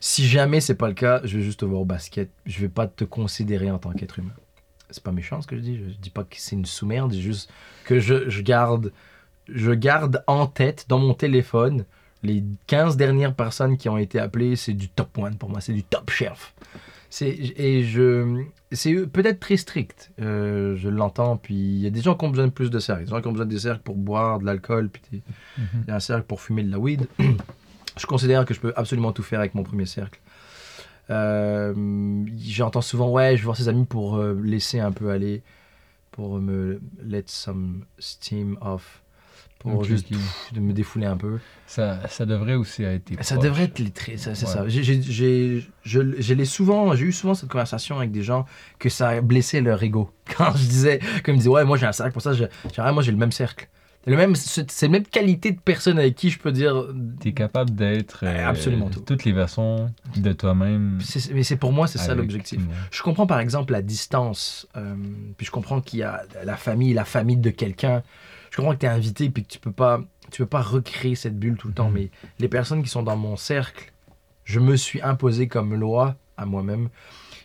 Si 0.00 0.26
jamais 0.26 0.60
c'est 0.60 0.74
pas 0.74 0.88
le 0.88 0.94
cas, 0.94 1.20
je 1.24 1.38
vais 1.38 1.44
juste 1.44 1.60
te 1.60 1.64
voir 1.64 1.82
au 1.82 1.84
basket. 1.84 2.30
Je 2.46 2.60
vais 2.60 2.68
pas 2.68 2.88
te 2.88 3.04
considérer 3.04 3.70
en 3.70 3.78
tant 3.78 3.92
qu'être 3.92 4.18
humain. 4.18 4.32
C'est 4.90 5.02
pas 5.02 5.12
méchant 5.12 5.40
ce 5.40 5.46
que 5.46 5.56
je 5.56 5.62
dis. 5.62 5.78
Je 5.78 5.96
dis 5.98 6.10
pas 6.10 6.24
que 6.24 6.36
c'est 6.36 6.56
une 6.56 6.66
sous-merde. 6.66 7.12
Juste 7.12 7.50
que 7.84 8.00
je 8.00 8.40
garde, 8.42 8.92
je 9.48 9.70
garde 9.70 10.24
en 10.26 10.46
tête 10.46 10.86
dans 10.88 10.98
mon 10.98 11.14
téléphone 11.14 11.84
les 12.22 12.44
15 12.66 12.96
dernières 12.96 13.34
personnes 13.34 13.76
qui 13.76 13.88
ont 13.88 13.98
été 13.98 14.18
appelées, 14.18 14.56
c'est 14.56 14.72
du 14.74 14.88
top 14.88 15.16
one 15.18 15.36
pour 15.36 15.50
moi, 15.50 15.60
c'est 15.60 15.72
du 15.72 15.82
top 15.82 16.10
chef. 16.10 16.54
Et 17.20 17.82
je, 17.84 18.42
c'est 18.70 18.94
peut-être 19.06 19.38
très 19.38 19.58
strict, 19.58 20.12
euh, 20.20 20.76
je 20.76 20.88
l'entends, 20.88 21.36
puis 21.36 21.54
il 21.54 21.78
y 21.80 21.86
a 21.86 21.90
des 21.90 22.00
gens 22.00 22.14
qui 22.14 22.24
ont 22.24 22.30
besoin 22.30 22.46
de 22.46 22.52
plus 22.52 22.70
de 22.70 22.78
cercles, 22.78 23.04
des 23.04 23.10
gens 23.10 23.20
qui 23.20 23.28
ont 23.28 23.32
besoin 23.32 23.44
de 23.46 23.58
cercles 23.58 23.82
pour 23.82 23.96
boire 23.96 24.38
de 24.38 24.46
l'alcool, 24.46 24.88
puis 24.88 25.02
des- 25.12 25.22
il 25.58 25.88
y 25.88 25.90
a 25.90 25.96
un 25.96 26.00
cercle 26.00 26.24
pour 26.24 26.40
fumer 26.40 26.62
de 26.62 26.70
la 26.70 26.78
weed. 26.78 27.06
je 27.98 28.06
considère 28.06 28.46
que 28.46 28.54
je 28.54 28.60
peux 28.60 28.72
absolument 28.76 29.12
tout 29.12 29.22
faire 29.22 29.40
avec 29.40 29.54
mon 29.54 29.62
premier 29.62 29.84
cercle. 29.84 30.18
Euh, 31.10 32.24
j'entends 32.38 32.80
souvent, 32.80 33.10
ouais, 33.10 33.32
je 33.36 33.42
vais 33.42 33.44
voir 33.44 33.56
ses 33.58 33.68
amis 33.68 33.84
pour 33.84 34.16
euh, 34.16 34.40
laisser 34.42 34.80
un 34.80 34.92
peu 34.92 35.10
aller, 35.10 35.42
pour 36.12 36.38
me 36.38 36.80
let 37.04 37.24
some 37.26 37.84
steam 37.98 38.56
off. 38.62 39.01
Pour 39.70 39.84
juste 39.84 40.08
pff, 40.08 40.52
de 40.52 40.60
me 40.60 40.72
défouler 40.72 41.06
un 41.06 41.16
peu. 41.16 41.38
Ça, 41.66 42.00
ça 42.08 42.26
devrait 42.26 42.54
aussi 42.54 42.82
être 42.82 43.10
Ça 43.22 43.36
devrait 43.36 43.64
être 43.64 43.78
les 43.78 43.90
traits, 43.90 44.18
ça, 44.18 44.34
c'est 44.34 44.46
Ouais. 44.46 44.52
ça. 44.52 44.68
J'ai- 44.68 44.82
j'ai- 44.82 45.64
j'ai- 45.84 46.44
souvent, 46.44 46.94
j'ai 46.94 47.06
eu 47.06 47.12
souvent 47.12 47.34
cette 47.34 47.48
conversation 47.48 47.96
avec 47.98 48.10
des 48.12 48.22
gens 48.22 48.44
que 48.78 48.88
ça 48.88 49.08
a 49.10 49.20
blessé 49.20 49.60
leur 49.60 49.82
ego. 49.82 50.10
Quand 50.36 50.52
je 50.56 50.64
disais, 50.66 51.00
comme 51.24 51.34
ils 51.34 51.38
disaient, 51.38 51.48
ouais, 51.50 51.64
moi 51.64 51.76
j'ai 51.76 51.86
un 51.86 51.92
cercle, 51.92 52.12
pour 52.12 52.22
ça, 52.22 52.32
Ah, 52.78 52.92
moi 52.92 53.02
j'ai 53.02 53.12
le 53.12 53.18
même 53.18 53.32
cercle. 53.32 53.68
C'est 54.04 54.10
le 54.10 54.16
même, 54.16 54.34
c'est 54.34 54.82
la 54.82 54.88
même 54.88 55.04
qualité 55.04 55.52
de 55.52 55.60
personne 55.60 55.96
avec 55.96 56.16
qui 56.16 56.28
je 56.28 56.40
peux 56.40 56.50
dire. 56.50 56.88
T'es 57.20 57.30
capable 57.32 57.70
d'être 57.70 58.24
euh, 58.24 58.48
Absolument 58.48 58.90
tout. 58.90 58.98
toutes 58.98 59.24
les 59.24 59.30
versions 59.30 59.94
de 60.16 60.32
toi-même. 60.32 60.98
Mais 61.32 61.44
c'est 61.44 61.56
pour 61.56 61.72
moi, 61.72 61.86
c'est 61.86 61.98
ça 61.98 62.12
l'objectif. 62.16 62.60
Je 62.90 63.00
comprends 63.02 63.28
par 63.28 63.38
exemple 63.38 63.72
la 63.72 63.80
distance, 63.80 64.66
euh, 64.76 64.96
puis 65.36 65.46
je 65.46 65.52
comprends 65.52 65.80
qu'il 65.80 66.00
y 66.00 66.02
a 66.02 66.24
la 66.44 66.56
famille, 66.56 66.92
la 66.94 67.04
famille 67.04 67.36
de 67.36 67.50
quelqu'un. 67.50 68.02
Je 68.52 68.56
comprends 68.58 68.74
que 68.74 68.80
tu 68.80 68.86
es 68.86 68.88
invité 68.90 69.30
puis 69.30 69.42
que 69.44 69.48
tu 69.48 69.58
peux 69.58 69.72
pas, 69.72 70.00
tu 70.30 70.42
peux 70.42 70.46
pas 70.48 70.60
recréer 70.60 71.14
cette 71.14 71.38
bulle 71.38 71.56
tout 71.56 71.68
le 71.68 71.74
temps. 71.74 71.88
Mhm. 71.88 71.94
Mais 71.94 72.10
les 72.38 72.48
personnes 72.48 72.82
qui 72.82 72.90
sont 72.90 73.02
dans 73.02 73.16
mon 73.16 73.36
cercle, 73.36 73.90
je 74.44 74.60
me 74.60 74.76
suis 74.76 75.00
imposé 75.00 75.48
comme 75.48 75.74
loi 75.74 76.16
à 76.36 76.44
moi-même 76.44 76.90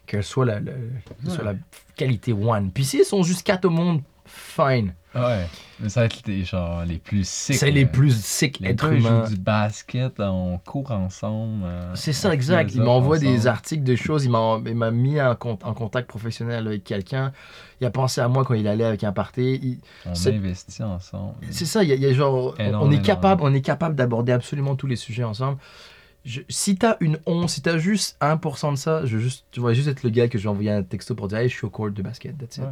qu'elles 0.06 0.24
soient 0.26 0.46
la, 0.46 0.60
la- 0.60 1.54
qualité 1.96 2.34
one. 2.34 2.72
Puis 2.72 2.84
si 2.84 2.98
elles 3.00 3.06
sont 3.06 3.24
juste 3.24 3.44
quatre 3.44 3.64
au 3.66 3.70
monde, 3.70 4.02
fine. 4.26 4.94
Ouais. 5.18 5.46
Mais 5.80 5.90
ça 5.90 6.00
va 6.02 6.06
être 6.08 6.22
les, 6.26 6.44
genre, 6.44 6.84
les 6.86 6.98
plus 6.98 7.28
sick. 7.28 7.56
C'est 7.56 7.70
les 7.72 7.84
là. 7.84 7.88
plus 7.88 8.16
sick 8.20 8.60
Les 8.60 8.70
êtres 8.72 8.92
humains. 8.92 9.28
du 9.30 9.36
basket, 9.38 10.20
on 10.20 10.58
court 10.66 10.90
ensemble. 10.92 11.64
euh, 11.66 11.92
C'est 11.96 12.14
ça, 12.14 12.34
exact. 12.34 12.74
Il 12.74 12.82
m'envoie 12.82 13.20
des 13.20 13.46
articles 13.48 13.84
de 13.84 13.96
choses. 13.96 14.26
Il 14.26 14.32
m'a 14.32 14.92
mis 14.92 15.22
en, 15.22 15.36
con- 15.36 15.60
en 15.64 15.74
contact 15.74 16.08
professionnel 16.08 16.66
avec 16.68 16.84
quelqu'un. 16.84 17.32
Il 17.80 17.86
a 17.86 17.92
pensé 17.92 18.22
à 18.22 18.28
moi 18.28 18.44
quand 18.44 18.56
il 18.56 18.68
allait 18.68 18.86
avec 18.86 19.04
un 19.04 19.12
party. 19.12 19.60
Il- 19.62 19.80
On 20.06 20.28
investit 20.30 20.82
ensemble. 20.84 21.36
C'est 21.52 21.66
ça, 21.66 21.84
il 21.84 21.90
y, 21.90 21.92
a- 21.92 21.96
il 21.96 22.02
y 22.02 22.08
a 22.08 22.14
genre, 22.14 22.56
on- 22.60 22.92
est 22.92 23.02
capable, 23.02 23.44
on 23.44 23.54
est 23.54 23.62
capable 23.62 23.96
d'aborder 23.96 24.32
absolument 24.32 24.76
tous 24.76 24.88
les 24.88 24.96
sujets 24.96 25.24
ensemble. 25.24 25.60
Je- 26.26 26.42
si 26.50 26.76
t'as 26.76 26.98
une 27.00 27.20
once, 27.28 27.54
si 27.54 27.62
t'as 27.62 27.78
juste 27.78 28.18
1% 28.20 28.72
de 28.72 28.78
ça, 28.78 29.06
je, 29.06 29.18
juste, 29.20 29.46
tu 29.52 29.62
vas 29.62 29.74
juste 29.74 29.88
être 29.88 30.04
le 30.04 30.10
gars 30.10 30.28
que 30.28 30.38
je 30.38 30.44
vais 30.44 30.50
envoyer 30.50 30.72
un 30.72 30.84
texto 30.84 31.14
pour 31.16 31.28
dire, 31.28 31.38
hey, 31.38 31.48
je 31.50 31.54
suis 31.56 31.66
au 31.66 31.70
court 31.70 31.92
de 31.92 32.02
basket, 32.02 32.36
that's 32.38 32.58
it. 32.58 32.64
Ouais. 32.64 32.70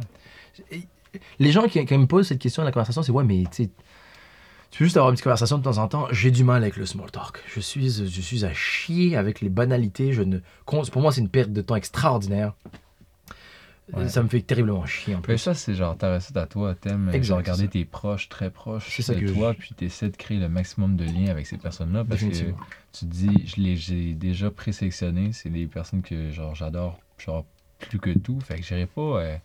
Et 0.72 0.88
les 1.38 1.52
gens 1.52 1.66
qui, 1.68 1.84
qui 1.84 1.98
me 1.98 2.06
posent 2.06 2.28
cette 2.28 2.38
question 2.38 2.62
dans 2.62 2.66
la 2.66 2.72
conversation, 2.72 3.02
c'est 3.02 3.12
ouais, 3.12 3.24
mais 3.24 3.44
tu 3.52 3.68
tu 4.72 4.78
peux 4.78 4.84
juste 4.84 4.96
avoir 4.96 5.10
une 5.10 5.14
petite 5.14 5.24
conversation 5.24 5.58
de 5.58 5.62
temps 5.62 5.78
en 5.78 5.88
temps. 5.88 6.08
J'ai 6.10 6.30
du 6.30 6.42
mal 6.44 6.62
avec 6.62 6.76
le 6.76 6.84
small 6.86 7.10
talk. 7.10 7.42
Je 7.54 7.60
suis, 7.60 7.88
je 7.90 8.20
suis 8.20 8.44
à 8.44 8.52
chier 8.52 9.16
avec 9.16 9.40
les 9.40 9.48
banalités. 9.48 10.12
Je 10.12 10.22
ne, 10.22 10.38
pour 10.64 11.00
moi, 11.00 11.12
c'est 11.12 11.20
une 11.20 11.28
perte 11.28 11.50
de 11.52 11.62
temps 11.62 11.76
extraordinaire. 11.76 12.52
Ouais. 13.92 14.08
Ça 14.08 14.20
me 14.20 14.28
fait 14.28 14.40
terriblement 14.40 14.84
chier 14.84 15.14
en 15.14 15.18
Mais 15.18 15.22
plus. 15.22 15.38
ça, 15.38 15.54
c'est 15.54 15.74
genre 15.76 15.96
ta 15.96 16.12
recette 16.14 16.36
à 16.36 16.46
toi. 16.46 16.74
T'aimes 16.74 17.08
euh, 17.14 17.34
regarder 17.36 17.68
tes 17.68 17.84
proches, 17.84 18.28
très 18.28 18.50
proches 18.50 18.98
de 19.08 19.14
que 19.14 19.32
toi, 19.32 19.52
je- 19.52 19.58
puis 19.58 19.74
t'essaies 19.76 20.08
de 20.08 20.16
créer 20.16 20.38
le 20.40 20.48
maximum 20.48 20.96
de 20.96 21.04
liens 21.04 21.28
avec 21.30 21.46
ces 21.46 21.56
personnes-là. 21.56 22.04
Parce 22.04 22.20
que 22.22 22.26
tu 22.26 22.44
te 22.92 23.04
dis, 23.04 23.44
je 23.46 23.60
les 23.60 23.76
j'ai 23.76 24.12
déjà 24.14 24.50
présélectionné. 24.50 25.30
C'est 25.32 25.50
des 25.50 25.66
personnes 25.66 26.02
que 26.02 26.32
genre 26.32 26.56
j'adore 26.56 26.98
genre 27.18 27.44
plus 27.78 28.00
que 28.00 28.10
tout. 28.10 28.40
Fait 28.40 28.56
que 28.58 28.64
j'irai 28.64 28.86
pas 28.86 29.00
euh, 29.20 29.36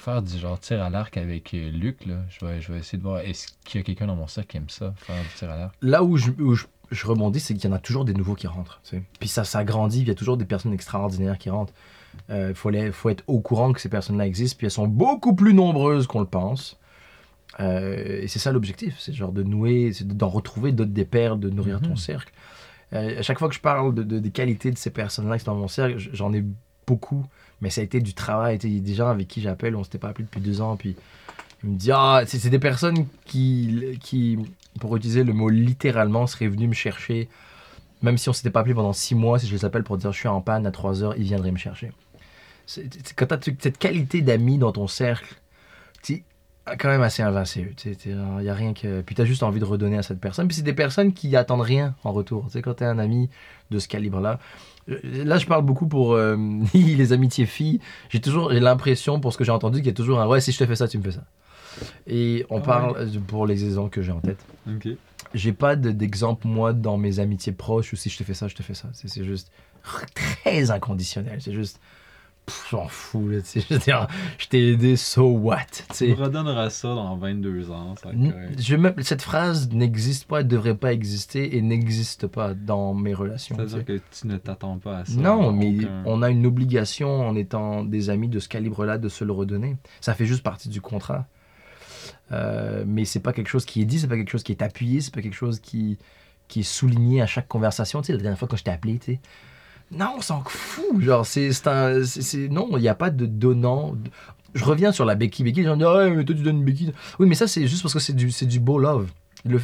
faire 0.00 0.22
du 0.22 0.38
genre 0.38 0.58
tir 0.58 0.82
à 0.82 0.90
l'arc 0.90 1.16
avec 1.16 1.52
euh, 1.54 1.70
Luc. 1.70 2.06
Là. 2.06 2.16
Je, 2.28 2.44
vais, 2.44 2.60
je 2.60 2.72
vais 2.72 2.78
essayer 2.78 2.98
de 2.98 3.02
voir 3.02 3.20
est-ce 3.20 3.48
qu'il 3.64 3.80
y 3.80 3.82
a 3.82 3.84
quelqu'un 3.84 4.06
dans 4.06 4.16
mon 4.16 4.26
cercle 4.26 4.50
qui 4.50 4.56
aime 4.56 4.68
ça, 4.68 4.92
faire 4.96 5.20
du 5.22 5.28
tir 5.36 5.50
à 5.50 5.56
l'arc? 5.56 5.74
là 5.82 6.02
où 6.02 6.16
je, 6.16 6.30
où 6.38 6.54
je, 6.54 6.66
je 6.90 7.06
rebondis, 7.06 7.40
c'est 7.40 7.54
qu'il 7.54 7.68
y 7.68 7.72
en 7.72 7.76
a 7.76 7.78
toujours 7.78 8.04
des 8.04 8.14
nouveaux 8.14 8.34
qui 8.34 8.46
rentrent. 8.46 8.80
tu 8.84 8.96
sais. 8.96 9.02
Puis 9.18 9.28
ça, 9.28 9.44
ça 9.44 9.64
grandit, 9.64 10.00
il 10.00 10.08
y 10.08 10.10
a 10.10 10.14
toujours 10.14 10.36
des 10.36 10.44
personnes 10.44 10.72
extraordinaires 10.72 11.38
qui 11.38 11.50
rentrent. 11.50 11.72
Il 12.28 12.54
faut, 12.54 12.70
les- 12.70 12.90
faut 12.90 13.08
être 13.08 13.22
au 13.28 13.38
courant 13.40 13.72
que 13.72 13.80
ces 13.80 13.88
personnes-là 13.88 14.26
existent, 14.26 14.56
puis 14.58 14.66
elles 14.66 14.72
sont 14.72 14.88
beaucoup 14.88 15.34
plus 15.34 15.54
nombreuses 15.54 16.06
qu'on 16.08 16.18
le 16.20 16.26
pense. 16.26 16.76
Euh, 17.60 18.22
et 18.22 18.28
c'est 18.28 18.38
ça 18.38 18.52
l'objectif, 18.52 18.96
c'est 18.98 19.12
genre 19.12 19.32
de 19.32 19.42
nouer, 19.42 19.92
c'est 19.92 20.06
d'en 20.06 20.28
retrouver 20.28 20.72
d'autres 20.72 20.90
des 20.92 21.04
perles, 21.04 21.38
de 21.40 21.50
nourrir 21.50 21.80
ton 21.80 21.90
Mhm. 21.90 21.96
cercle. 21.96 22.32
Euh, 22.92 23.18
à 23.18 23.22
chaque 23.22 23.38
fois 23.38 23.48
que 23.48 23.54
je 23.54 23.60
parle 23.60 23.94
de, 23.94 24.02
de- 24.02 24.18
des 24.18 24.30
qualités 24.30 24.70
de 24.70 24.78
ces 24.78 24.90
personnes-là 24.90 25.38
qui 25.38 25.44
sont 25.44 25.52
dans 25.54 25.58
mon 25.60 25.68
cercle, 25.68 25.98
j'en 26.12 26.32
ai 26.32 26.44
beaucoup, 26.86 27.24
mais 27.60 27.70
ça 27.70 27.80
a 27.80 27.84
été 27.84 28.00
du 28.00 28.14
travail. 28.14 28.58
Il 28.62 28.74
y 28.74 28.78
a 28.78 28.80
des 28.80 28.94
gens 28.94 29.08
avec 29.08 29.28
qui 29.28 29.40
j'appelle, 29.40 29.76
on 29.76 29.84
s'était 29.84 29.98
pas 29.98 30.08
appelé 30.08 30.24
depuis 30.24 30.40
deux 30.40 30.60
ans, 30.60 30.76
puis 30.76 30.96
ils 31.62 31.70
me 31.70 31.76
disent 31.76 31.92
Ah, 31.94 32.22
c'est 32.26 32.48
des 32.48 32.58
personnes 32.58 33.06
qui, 33.26 33.98
qui, 34.00 34.38
pour 34.80 34.96
utiliser 34.96 35.24
le 35.24 35.32
mot 35.32 35.48
littéralement, 35.48 36.26
seraient 36.26 36.48
venues 36.48 36.68
me 36.68 36.74
chercher, 36.74 37.28
même 38.02 38.18
si 38.18 38.28
on 38.28 38.32
s'était 38.32 38.50
pas 38.50 38.60
appelé 38.60 38.74
pendant 38.74 38.92
six 38.92 39.14
mois, 39.14 39.38
si 39.38 39.46
je 39.46 39.54
les 39.54 39.64
appelle 39.64 39.84
pour 39.84 39.98
dire 39.98 40.12
je 40.12 40.18
suis 40.18 40.28
en 40.28 40.40
panne 40.40 40.66
à 40.66 40.70
trois 40.70 41.02
heures, 41.02 41.14
ils 41.16 41.24
viendraient 41.24 41.52
me 41.52 41.58
chercher. 41.58 41.92
Quand 43.16 43.26
tu 43.26 43.50
as 43.50 43.54
cette 43.58 43.78
qualité 43.78 44.22
d'amis 44.22 44.58
dans 44.58 44.72
ton 44.72 44.86
cercle, 44.86 45.34
quand 46.78 46.88
même 46.88 47.02
assez 47.02 47.22
invincible. 47.22 47.70
Il 48.04 48.16
n'y 48.40 48.48
a 48.48 48.54
rien 48.54 48.72
que. 48.74 49.00
Puis 49.02 49.14
tu 49.14 49.22
as 49.22 49.24
juste 49.24 49.42
envie 49.42 49.60
de 49.60 49.64
redonner 49.64 49.98
à 49.98 50.02
cette 50.02 50.20
personne. 50.20 50.46
Puis 50.48 50.56
c'est 50.56 50.62
des 50.62 50.72
personnes 50.72 51.12
qui 51.12 51.34
attendent 51.36 51.60
rien 51.62 51.94
en 52.04 52.12
retour. 52.12 52.44
Tu 52.46 52.52
sais, 52.52 52.62
quand 52.62 52.74
tu 52.74 52.84
es 52.84 52.86
un 52.86 52.98
ami 52.98 53.28
de 53.70 53.78
ce 53.78 53.88
calibre-là. 53.88 54.38
Euh, 54.88 54.98
Là, 55.24 55.38
je 55.38 55.46
parle 55.46 55.64
beaucoup 55.64 55.86
pour 55.86 56.14
euh, 56.14 56.36
les 56.74 57.12
amitiés 57.12 57.46
filles. 57.46 57.80
J'ai 58.08 58.20
toujours 58.20 58.50
l'impression, 58.50 59.20
pour 59.20 59.32
ce 59.32 59.38
que 59.38 59.44
j'ai 59.44 59.52
entendu, 59.52 59.78
qu'il 59.78 59.86
y 59.86 59.90
a 59.90 59.94
toujours 59.94 60.20
un 60.20 60.26
ouais, 60.26 60.40
si 60.40 60.52
je 60.52 60.58
te 60.58 60.66
fais 60.66 60.76
ça, 60.76 60.88
tu 60.88 60.98
me 60.98 61.02
fais 61.02 61.12
ça. 61.12 61.24
Et 62.06 62.44
on 62.50 62.58
Ah 62.58 62.62
parle 62.62 62.96
euh, 62.98 63.06
pour 63.28 63.46
les 63.46 63.64
exemples 63.64 63.90
que 63.90 64.02
j'ai 64.02 64.12
en 64.12 64.20
tête. 64.20 64.44
J'ai 65.34 65.52
pas 65.52 65.76
de- 65.76 65.92
d'exemple, 65.92 66.48
moi, 66.48 66.72
dans 66.72 66.96
mes 66.98 67.20
amitiés 67.20 67.52
proches 67.52 67.92
où 67.92 67.96
si 67.96 68.10
je 68.10 68.18
te 68.18 68.24
fais 68.24 68.34
ça, 68.34 68.48
je 68.48 68.54
te 68.56 68.62
fais 68.64 68.74
ça. 68.74 68.88
C'est 68.92 69.08
c'est 69.08 69.22
juste 69.24 69.52
très 70.14 70.70
inconditionnel. 70.70 71.38
C'est 71.40 71.52
juste. 71.52 71.80
Pff, 72.46 72.68
J'en 72.70 72.88
fous, 72.88 73.28
là, 73.28 73.40
tu 73.40 73.46
sais. 73.46 73.60
Je 73.68 73.74
veux 73.74 73.80
dire, 73.80 74.06
je 74.38 74.46
t'ai 74.48 74.72
aidé, 74.72 74.96
so 74.96 75.28
what? 75.30 75.58
tu 75.72 75.82
sais. 75.94 76.06
Tu 76.06 76.10
me 76.16 76.24
redonneras 76.24 76.70
ça 76.70 76.88
dans 76.94 77.16
22 77.16 77.70
ans, 77.70 77.94
ça. 77.96 78.10
Je 78.58 78.76
me- 78.76 78.94
cette 79.02 79.22
phrase 79.22 79.70
n'existe 79.72 80.26
pas, 80.26 80.40
elle 80.40 80.48
devrait 80.48 80.76
pas 80.76 80.92
exister 80.92 81.56
et 81.56 81.62
n'existe 81.62 82.26
pas 82.26 82.54
dans 82.54 82.94
mes 82.94 83.14
relations. 83.14 83.56
C'est-à-dire 83.56 83.84
que 83.84 84.00
tu 84.18 84.26
ne 84.26 84.36
t'attends 84.36 84.78
pas 84.78 84.98
à 84.98 85.04
ça. 85.04 85.14
Non, 85.20 85.52
mais 85.52 85.76
aucun- 85.78 86.02
on 86.06 86.22
a 86.22 86.30
une 86.30 86.46
obligation 86.46 87.26
en 87.28 87.34
étant 87.36 87.84
des 87.84 88.10
amis 88.10 88.28
de 88.28 88.38
ce 88.38 88.48
calibre-là 88.48 88.98
de 88.98 89.08
se 89.08 89.24
le 89.24 89.32
redonner. 89.32 89.76
Ça 90.00 90.14
fait 90.14 90.26
juste 90.26 90.42
partie 90.42 90.68
du 90.68 90.80
contrat. 90.80 91.26
Euh, 92.32 92.84
mais 92.86 93.04
c'est 93.04 93.20
pas 93.20 93.32
quelque 93.32 93.48
chose 93.48 93.64
qui 93.64 93.82
est 93.82 93.84
dit, 93.84 93.98
c'est 93.98 94.06
pas 94.08 94.16
quelque 94.16 94.30
chose 94.30 94.42
qui 94.44 94.52
est 94.52 94.62
appuyé, 94.62 95.00
c'est 95.00 95.12
pas 95.12 95.20
quelque 95.22 95.34
chose 95.34 95.58
qui, 95.60 95.98
qui 96.48 96.60
est 96.60 96.64
souligné 96.64 97.20
à 97.22 97.26
chaque 97.26 97.48
conversation. 97.48 98.00
Tu 98.02 98.06
sais, 98.08 98.12
la 98.12 98.18
dernière 98.20 98.38
fois 98.38 98.46
quand 98.48 98.56
je 98.56 98.62
t'ai 98.64 98.70
appelé, 98.70 98.98
tu 98.98 99.14
sais. 99.14 99.20
Non, 99.90 100.14
on 100.18 100.20
s'en 100.20 100.42
fout. 100.44 101.00
Genre, 101.00 101.26
c'est 101.26 101.52
c'est 101.52 101.66
un. 101.68 102.04
c'est- 102.04 102.22
c'est- 102.22 102.48
non, 102.48 102.68
il 102.76 102.80
n'y 102.80 102.88
a 102.88 102.94
pas 102.94 103.10
de 103.10 103.26
donnant. 103.26 103.94
Je 104.54 104.64
reviens 104.64 104.92
sur 104.92 105.04
la 105.04 105.14
béquille. 105.14 105.44
Béquille, 105.44 105.64
j'en 105.64 105.76
dis, 105.76 105.84
ah, 105.84 106.08
mais 106.10 106.24
toi, 106.24 106.34
tu 106.34 106.42
donnes 106.42 106.58
une 106.58 106.64
béquille. 106.64 106.92
Oui, 107.18 107.26
mais 107.28 107.34
ça, 107.34 107.46
c'est 107.48 107.66
juste 107.68 107.82
parce 107.82 107.94
que 107.94 108.00
c'est 108.00 108.12
du, 108.12 108.30
c'est 108.30 108.46
du 108.46 108.60
beau 108.60 108.78
love. 108.78 109.10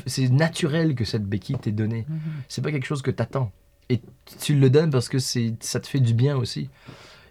C'est 0.07 0.29
naturel 0.29 0.95
que 0.95 1.05
cette 1.05 1.25
béquille 1.25 1.57
t'ait 1.59 1.73
donnée. 1.73 2.07
Mhm. 2.09 2.19
C'est 2.49 2.63
pas 2.63 2.71
quelque 2.73 2.87
chose 2.87 3.03
que 3.03 3.11
t'attends. 3.11 3.51
Et 3.89 4.01
tu 4.41 4.57
le 4.59 4.69
donnes 4.71 4.91
parce 4.91 5.09
que 5.09 5.19
c'est 5.19 5.55
ça 5.61 5.79
te 5.81 5.87
fait 5.87 6.01
du 6.01 6.15
bien 6.15 6.37
aussi. 6.37 6.71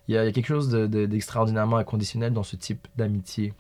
Il 0.07 0.13
y 0.15 0.17
a, 0.17 0.23
il 0.23 0.27
y 0.27 0.29
a 0.29 0.31
quelque 0.31 0.47
chose 0.47 0.69
de- 0.69 0.85
de- 0.87 1.05
d'extraordinairement 1.05 1.77
inconditionnel 1.77 2.31
dans 2.33 2.43
ce 2.43 2.55
type 2.55 2.87
d'amitié 2.95 3.53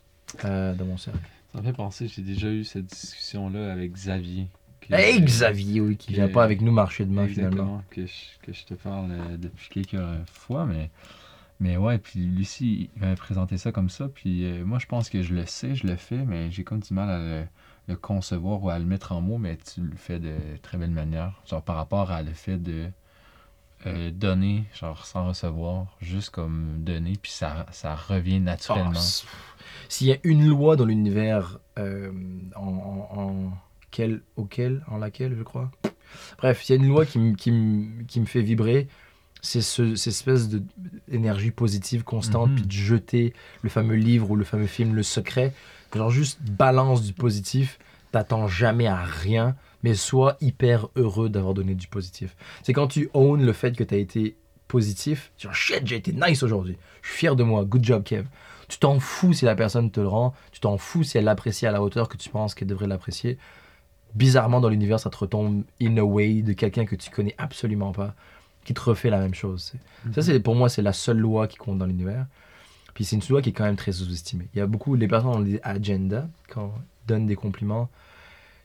euh, 0.45 0.73
dans 0.75 0.85
mon 0.85 0.97
cercle. 0.97 1.19
Ça 1.53 1.59
me 1.61 1.65
fait 1.65 1.73
penser, 1.73 2.07
j'ai 2.07 2.21
déjà 2.21 2.49
eu 2.49 2.63
cette 2.63 2.85
discussion-là 2.85 3.71
avec 3.71 3.93
Xavier. 3.93 4.47
Hey, 4.91 5.21
Xavier, 5.21 5.81
oui, 5.81 5.97
qui 5.97 6.13
vient 6.13 6.27
pas 6.27 6.43
avec 6.43 6.61
nous 6.61 6.71
marcher 6.71 7.05
demain 7.05 7.27
finalement. 7.27 7.83
que 7.89 8.05
je, 8.05 8.13
que 8.43 8.53
je 8.53 8.65
te 8.65 8.73
parle. 8.75 9.11
euh, 9.11 9.37
depuis 9.37 9.69
quelques 9.69 10.01
fois, 10.31 10.65
mais, 10.65 10.89
mais 11.59 11.77
ouais, 11.77 11.97
puis 11.97 12.19
Lucie, 12.19 12.89
il 12.95 13.01
m'avait 13.01 13.15
présenté 13.15 13.57
ça 13.57 13.71
comme 13.71 13.89
ça, 13.89 14.07
puis 14.07 14.45
euh, 14.45 14.63
moi, 14.65 14.79
je 14.79 14.85
pense 14.85 15.09
que 15.09 15.21
je 15.23 15.33
le 15.33 15.45
sais, 15.45 15.75
je 15.75 15.87
le 15.87 15.95
fais, 15.95 16.17
mais 16.25 16.51
j'ai 16.51 16.63
comme 16.63 16.79
du 16.79 16.93
mal 16.93 17.09
à 17.09 17.17
le, 17.17 17.45
le 17.87 17.95
concevoir 17.95 18.63
ou 18.63 18.69
à 18.69 18.77
le 18.79 18.85
mettre 18.85 19.11
en 19.11 19.21
mots, 19.21 19.37
mais 19.37 19.57
tu 19.57 19.81
le 19.81 19.95
fais 19.95 20.19
de 20.19 20.35
très 20.61 20.77
belle 20.77 20.91
manière, 20.91 21.41
genre 21.49 21.61
par 21.63 21.75
rapport 21.77 22.11
à 22.11 22.21
le 22.21 22.31
fait 22.33 22.57
de 22.57 22.87
euh, 23.87 24.09
donner, 24.11 24.63
genre 24.79 25.05
sans 25.05 25.27
recevoir, 25.27 25.87
juste 26.01 26.29
comme 26.31 26.77
donner, 26.83 27.13
puis 27.21 27.31
ça, 27.31 27.65
ça 27.71 27.95
revient 27.95 28.39
naturellement. 28.39 28.91
Ah, 28.95 29.27
S'il 29.89 30.07
y 30.07 30.11
a 30.13 30.17
une 30.23 30.47
loi 30.47 30.75
dans 30.75 30.85
l'univers 30.85 31.59
euh, 31.77 32.11
en 32.55 33.51
quel, 33.95 34.21
auquel, 34.35 34.83
en 34.91 34.97
laquelle, 34.97 35.35
je 35.37 35.43
crois. 35.43 35.71
Bref, 36.37 36.67
il 36.67 36.73
y 36.73 36.75
a 36.77 36.81
une 36.81 36.87
loi 36.89 37.05
qui, 37.05 37.17
me- 37.19 37.35
qui, 37.35 37.51
qui 38.07 38.25
fait 38.25 38.41
vibrer. 38.41 38.87
C'est 39.41 39.61
ce, 39.61 39.95
cette 39.95 40.11
espèce 40.13 40.49
d'énergie 41.07 41.51
positive 41.51 42.03
constante, 42.03 42.49
Mhm. 42.49 42.55
puis 42.55 42.65
de 42.65 42.71
jeter 42.71 43.33
le 43.61 43.69
fameux 43.69 43.95
livre 43.95 44.31
ou 44.31 44.35
le 44.35 44.43
fameux 44.43 44.67
film 44.67 44.95
Le 44.95 45.03
Secret. 45.03 45.53
Genre 45.95 46.09
juste 46.09 46.41
balance 46.41 47.03
du 47.03 47.13
positif, 47.13 47.79
t'attends 48.11 48.47
jamais 48.49 48.87
à 48.87 49.01
rien, 49.03 49.55
mais 49.81 49.93
sois 49.93 50.35
hyper 50.41 50.89
heureux 50.97 51.29
d'avoir 51.29 51.53
donné 51.53 51.73
du 51.73 51.87
positif. 51.87 52.35
C'est 52.63 52.73
quand 52.73 52.87
tu 52.87 53.09
own 53.13 53.41
le 53.45 53.53
fait 53.53 53.77
que 53.77 53.83
t'as 53.85 53.95
été 53.97 54.35
positif, 54.67 55.31
tu 55.37 55.47
dis 55.47 55.53
shit, 55.53 55.85
j'ai 55.87 55.95
été 55.95 56.11
nice 56.11 56.43
aujourd'hui, 56.43 56.75
je 57.01 57.07
suis 57.09 57.17
fier 57.19 57.35
de 57.37 57.43
moi, 57.43 57.63
good 57.63 57.83
job 57.85 58.03
Kev. 58.03 58.25
Tu 58.67 58.77
t'en 58.79 58.99
fous 58.99 59.31
si 59.31 59.45
la 59.45 59.55
personne 59.55 59.89
te 59.91 60.01
le 60.01 60.07
rend, 60.07 60.33
tu 60.51 60.59
t'en 60.59 60.77
fous 60.77 61.03
si 61.03 61.17
elle 61.17 61.23
l'apprécie 61.25 61.65
à 61.67 61.71
la 61.71 61.81
hauteur 61.83 62.09
que 62.09 62.17
tu 62.17 62.29
penses 62.29 62.55
qu'elle 62.55 62.67
devrait 62.67 62.87
l'apprécier. 62.87 63.37
Bizarrement, 64.15 64.61
dans 64.61 64.69
l'univers, 64.69 64.99
ça 64.99 65.09
te 65.09 65.17
retombe 65.17 65.63
in 65.81 65.97
a 65.97 66.01
way 66.01 66.41
de 66.41 66.53
quelqu'un 66.53 66.85
que 66.85 66.95
tu 66.95 67.09
connais 67.09 67.35
absolument 67.37 67.91
pas, 67.91 68.15
qui 68.63 68.73
te 68.73 68.81
refait 68.81 69.09
la 69.09 69.19
même 69.19 69.33
chose. 69.33 69.73
Ça, 70.13 70.21
c'est 70.21 70.39
pour 70.39 70.55
moi, 70.55 70.69
c'est 70.69 70.81
la 70.81 70.93
seule 70.93 71.17
loi 71.19 71.47
qui 71.47 71.57
compte 71.57 71.77
dans 71.77 71.85
l'univers. 71.85 72.25
Puis 72.93 73.03
c'est 73.03 73.17
une 73.17 73.21
loi 73.29 73.41
qui 73.41 73.49
est 73.49 73.51
quand 73.53 73.65
même 73.65 73.75
très 73.75 73.91
sous-estimée. 73.91 74.47
Il 74.53 74.59
y 74.59 74.61
a 74.61 74.67
beaucoup, 74.67 74.95
les 74.95 75.07
personnes 75.07 75.31
ont 75.31 75.39
des 75.41 75.59
agendas 75.63 76.27
quand 76.49 76.73
ils 77.03 77.07
donnent 77.07 77.27
des 77.27 77.35
compliments. 77.35 77.89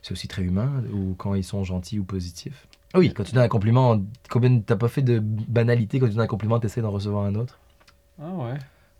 c'est 0.01 0.13
aussi 0.13 0.27
très 0.27 0.43
humain, 0.43 0.83
ou 0.93 1.15
quand 1.17 1.35
ils 1.35 1.43
sont 1.43 1.63
gentils 1.63 1.99
ou 1.99 2.03
positifs. 2.03 2.67
Ah 2.93 2.99
Oui, 2.99 3.13
quand 3.13 3.23
tu 3.23 3.33
donnes 3.33 3.43
un 3.43 3.47
compliment, 3.49 4.01
combien 4.29 4.59
t'as 4.59 4.75
pas 4.75 4.87
fait 4.87 5.01
de 5.01 5.19
banalité 5.19 5.99
quand 5.99 6.07
tu 6.07 6.13
donnes 6.13 6.23
un 6.23 6.27
compliment, 6.27 6.59
t'essaies 6.59 6.81
d'en 6.81 6.91
recevoir 6.91 7.25
un 7.25 7.35
autre? 7.35 7.59
Ah 8.21 8.31
ouais. 8.31 8.57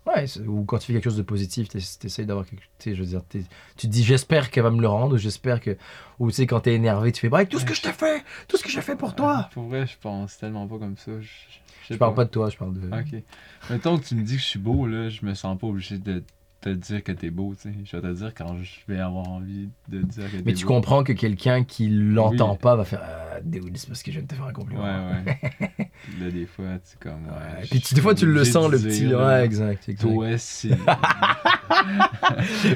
Ouais, 0.07 0.25
ou 0.47 0.63
quand 0.63 0.79
tu 0.79 0.87
fais 0.87 0.93
quelque 0.93 1.03
chose 1.03 1.17
de 1.17 1.21
positif, 1.21 1.69
t'ess- 1.69 1.99
t'essayes 1.99 2.25
d'avoir 2.25 2.45
quelque 2.47 2.63
sais, 2.79 2.95
je 2.95 3.01
veux 3.03 3.07
dire, 3.07 3.21
tu 3.29 3.43
te 3.77 3.87
dis 3.87 4.03
j'espère 4.03 4.49
qu'elle 4.49 4.63
va 4.63 4.71
me 4.71 4.81
le 4.81 4.87
rendre, 4.87 5.13
ou 5.15 5.17
j'espère 5.17 5.59
que. 5.61 5.77
Ou 6.19 6.29
tu 6.31 6.37
sais, 6.37 6.47
quand 6.47 6.61
t'es 6.61 6.73
énervé, 6.73 7.11
tu 7.11 7.21
fais 7.21 7.29
bah, 7.29 7.45
tout 7.45 7.59
ce 7.59 7.65
que 7.65 7.73
je 7.75 7.81
t'ai 7.83 7.93
fait, 7.93 8.23
tout 8.47 8.57
ce 8.57 8.63
que 8.63 8.69
j'ai 8.69 8.81
fait 8.81 8.95
pour 8.95 9.13
toi. 9.15 9.35
Ah, 9.45 9.49
Pour 9.53 9.65
vrai, 9.65 9.85
je 9.85 9.97
pense 10.01 10.37
tellement 10.39 10.67
pas 10.67 10.79
comme 10.79 10.97
ça. 10.97 11.11
Je, 11.21 11.29
Je 11.89 11.95
parle 11.97 12.15
pas 12.15 12.25
de 12.25 12.29
toi, 12.31 12.49
je 12.49 12.57
parle 12.57 12.73
de. 12.73 12.87
Ok. 12.87 13.23
Mettons 13.69 13.97
que 13.99 14.05
tu 14.05 14.15
me 14.15 14.23
dis 14.23 14.35
que 14.37 14.41
je 14.41 14.47
suis 14.47 14.59
beau, 14.59 14.87
là, 14.87 15.09
je 15.09 15.23
me 15.25 15.33
sens 15.35 15.57
pas 15.59 15.67
obligé 15.67 15.99
de 15.99 16.23
te 16.61 16.69
dire 16.69 17.03
que 17.03 17.11
t'es 17.11 17.31
beau, 17.31 17.53
tu 17.55 17.69
sais. 17.69 17.75
Je 17.83 17.97
vais 17.97 18.03
te 18.03 18.13
dire 18.13 18.33
quand 18.35 18.55
je 18.61 18.93
vais 18.93 18.99
avoir 18.99 19.27
envie 19.29 19.69
de 19.89 20.01
te 20.01 20.05
dire 20.05 20.25
que 20.31 20.37
t'es 20.37 20.43
Mais 20.45 20.53
tu 20.53 20.65
beau. 20.65 20.73
comprends 20.75 21.03
que 21.03 21.13
quelqu'un 21.13 21.63
qui 21.63 21.89
l'entend 21.89 22.51
Oui. 22.53 22.57
pas 22.61 22.75
va 22.75 22.85
faire 22.85 23.01
ah, 23.03 23.39
dude, 23.43 23.75
c'est 23.77 23.87
parce 23.87 24.03
que 24.03 24.11
je 24.11 24.17
viens 24.17 24.23
de 24.23 24.27
te 24.27 24.35
faire 24.35 24.45
un 24.45 24.53
compliment. 24.53 24.83
Ouais, 24.83 25.23
ouais. 25.25 25.39
Là, 26.19 26.31
des 26.31 26.45
fois, 26.45 26.65
tu 26.89 26.97
comme. 26.99 27.25
Ouais, 27.25 27.67
Puis 27.69 27.81
des 27.93 28.01
fois, 28.01 28.15
tu 28.15 28.25
le 28.25 28.43
sens, 28.43 28.71
le 28.71 28.77
dire, 28.79 28.87
petit. 28.89 29.05
là, 29.07 29.27
Ouais, 29.39 29.45
exact. 29.45 29.87
exact. 29.89 30.01
Toi, 30.13 30.37
c'est. 30.37 30.69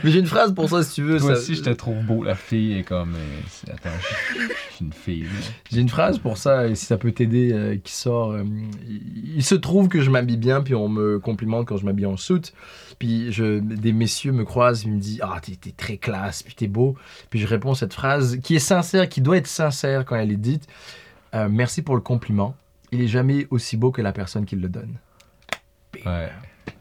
Mais 0.04 0.12
j'ai 0.12 0.20
une 0.20 0.26
phrase 0.26 0.54
pour 0.54 0.70
ça, 0.70 0.84
si 0.84 0.96
tu 0.96 1.02
veux. 1.04 1.18
Toi 1.20 1.36
ça- 1.36 1.42
aussi, 1.42 1.56
je 1.56 1.64
te 1.64 1.70
trouve 1.70 2.04
beau. 2.04 2.24
La 2.24 2.36
fille 2.36 2.78
est 2.80 2.84
comme. 2.84 3.14
euh, 3.16 3.74
attends, 3.74 3.90
je 4.00 4.40
je 4.42 4.76
suis 4.76 4.86
une 4.86 4.94
fille. 4.94 5.26
J'ai 5.72 5.82
une 5.82 5.90
phrase 5.90 6.20
pour 6.20 6.38
ça, 6.38 6.68
et 6.68 6.76
si 6.76 6.86
ça 6.86 6.98
peut 6.98 7.12
t'aider, 7.12 7.52
euh, 7.54 7.78
qui 7.84 7.94
sort. 7.94 8.32
euh, 8.32 8.44
il, 8.88 9.36
il 9.38 9.44
se 9.44 9.56
trouve 9.56 9.88
que 9.88 10.02
je 10.02 10.10
m'habille 10.10 10.38
bien, 10.38 10.62
puis 10.62 10.76
on 10.76 10.90
me 10.90 11.20
complimente 11.20 11.68
quand 11.68 11.78
je 11.78 11.86
m'habille 11.86 12.06
en 12.06 12.18
soute. 12.18 12.54
Puis 13.00 13.32
je, 13.32 13.60
des 13.76 13.94
messieurs 13.94 14.32
me 14.32 14.44
croisent, 14.46 14.84
ils 14.86 14.92
me 14.92 15.00
disent 15.00 15.20
Ah, 15.24 15.40
t'es 15.42 15.72
très 15.72 15.98
classe, 15.98 16.44
puis 16.44 16.56
t'es 16.56 16.68
beau. 16.68 16.96
Puis 17.30 17.40
je 17.40 17.48
réponds 17.48 17.74
cette 17.76 17.94
phrase 17.94 18.38
qui 18.44 18.56
est 18.56 18.60
sincère, 18.60 19.08
qui 19.10 19.22
doit 19.22 19.38
être 19.38 19.48
sincère 19.48 20.06
quand 20.06 20.16
elle 20.16 20.32
est 20.32 20.38
dite 20.38 20.68
Euh, 21.34 21.48
Merci 21.50 21.82
pour 21.82 21.96
le 21.96 22.02
compliment. 22.02 22.56
Il 22.92 23.02
est 23.02 23.08
jamais 23.08 23.48
aussi 23.50 23.78
beau 23.78 23.92
que 23.92 24.02
la 24.02 24.12
personne 24.14 24.46
qui 24.46 24.56
le 24.56 24.70
donne. 24.70 24.96
Ouais. 26.06 26.32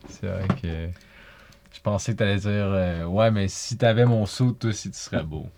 C'est 0.09 0.27
vrai 0.27 0.47
que. 0.61 0.89
Je 1.73 1.81
pensais 1.83 2.13
que 2.13 2.19
t'allais 2.19 2.37
dire. 2.39 2.51
euh, 2.53 3.05
ouais, 3.05 3.31
mais 3.31 3.49
si 3.49 3.77
t'avais 3.77 4.05
mon 4.07 4.27
saut, 4.27 4.53
toi 4.53 4.71
aussi, 4.71 4.91
tu 4.91 4.99
serais 4.99 5.23
beau. 5.25 5.49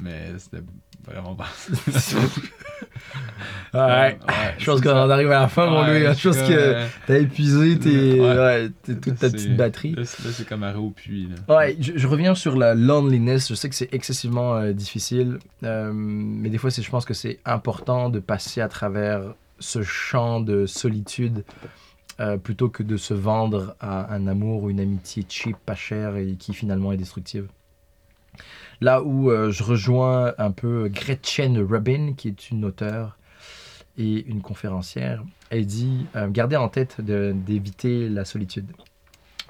Mais 0.00 0.32
c'était 0.38 0.62
vraiment 1.06 1.34
pas. 1.34 1.48
Ouais. 3.72 4.18
Je 4.58 4.66
pense 4.66 4.80
qu'on 4.80 4.90
en 4.90 5.08
arrive 5.10 5.30
à 5.30 5.40
la 5.40 5.48
fin, 5.48 5.66
mon 5.70 5.82
Louis. 5.86 6.06
hein. 6.06 6.12
Je 6.12 6.28
pense 6.28 6.38
que 6.38 6.84
t'as 7.06 7.18
épuisé 7.18 7.78
tes, 7.78 8.20
Ouais. 8.20 8.36
ouais, 8.36 8.70
toute 8.84 9.00
ta 9.18 9.30
petite 9.30 9.56
batterie. 9.56 9.94
Là, 9.94 10.04
c'est 10.04 10.24
là, 10.24 10.30
c'est 10.32 10.48
comme 10.48 10.62
arrêt 10.64 10.78
au 10.78 10.90
puits, 10.90 11.28
là. 11.46 11.56
Ouais, 11.56 11.76
je, 11.80 11.92
je 11.96 12.06
reviens 12.06 12.34
sur 12.34 12.56
la 12.56 12.74
loneliness. 12.74 13.48
Je 13.48 13.54
sais 13.54 13.68
que 13.68 13.74
c'est 13.74 13.92
excessivement 13.94 14.56
euh, 14.56 14.72
difficile, 14.72 15.38
euh, 15.62 15.90
mais 15.94 16.50
des 16.50 16.58
fois, 16.58 16.70
c'est- 16.70 16.82
je 16.82 16.90
pense 16.90 17.04
que 17.04 17.14
c'est 17.14 17.38
important 17.44 18.10
de 18.10 18.18
passer 18.18 18.60
à 18.60 18.68
travers 18.68 19.22
ce 19.60 19.82
champ 19.82 20.40
de 20.40 20.66
solitude 20.66 21.44
euh, 22.18 22.36
plutôt 22.36 22.68
que 22.68 22.82
de 22.82 22.96
se 22.96 23.14
vendre 23.14 23.76
à 23.80 24.12
un 24.12 24.26
amour 24.26 24.64
ou 24.64 24.70
une 24.70 24.80
amitié 24.80 25.24
cheap, 25.28 25.56
pas 25.64 25.74
chère 25.74 26.16
et 26.16 26.34
qui 26.38 26.52
finalement 26.54 26.92
est 26.92 26.96
destructive. 26.98 27.46
Là 28.80 29.02
où 29.02 29.30
euh, 29.30 29.50
je 29.50 29.62
rejoins 29.62 30.32
un 30.38 30.50
peu 30.52 30.88
Gretchen 30.88 31.58
Rubin, 31.58 32.14
qui 32.16 32.28
est 32.28 32.50
une 32.50 32.64
auteure 32.64 33.18
et 33.98 34.24
une 34.26 34.40
conférencière, 34.40 35.22
elle 35.50 35.66
dit 35.66 36.06
euh, 36.16 36.28
gardez 36.28 36.56
en 36.56 36.68
tête 36.68 37.00
d'éviter 37.00 38.08
la 38.08 38.24
solitude. 38.24 38.66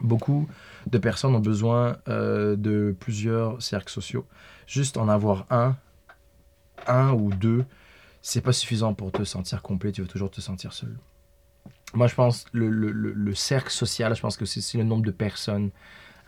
Beaucoup 0.01 0.49
de 0.87 0.99
personnes 0.99 1.35
ont 1.35 1.41
besoin 1.41 1.99
euh, 2.09 2.57
de 2.57 2.97
plusieurs 2.99 3.61
cercles 3.63 3.93
sociaux. 3.93 4.27
Juste 4.67 4.97
en 4.97 5.09
avoir 5.09 5.47
un, 5.51 5.77
un 6.87 7.13
ou 7.13 7.31
deux, 7.31 7.65
c'est 8.23 8.41
pas 8.41 8.53
suffisant 8.53 8.95
pour 8.95 9.13
te 9.13 9.25
sentir 9.25 9.63
complet. 9.63 9.93
Tu 9.93 10.01
veux 10.01 10.09
toujours 10.09 10.31
te 10.31 10.41
sentir 10.41 10.73
seul. 10.73 10.97
Moi, 11.93 12.07
je 12.07 12.15
pense 12.15 12.47
le, 12.53 12.69
le, 12.71 12.91
le- 12.93 13.13
le 13.13 13.35
cercle 13.35 13.71
social, 13.71 14.15
je 14.17 14.21
pense 14.21 14.37
que 14.37 14.45
c'est 14.45 14.79
le 14.79 14.85
nombre 14.85 15.05
de 15.05 15.11
personnes 15.11 15.71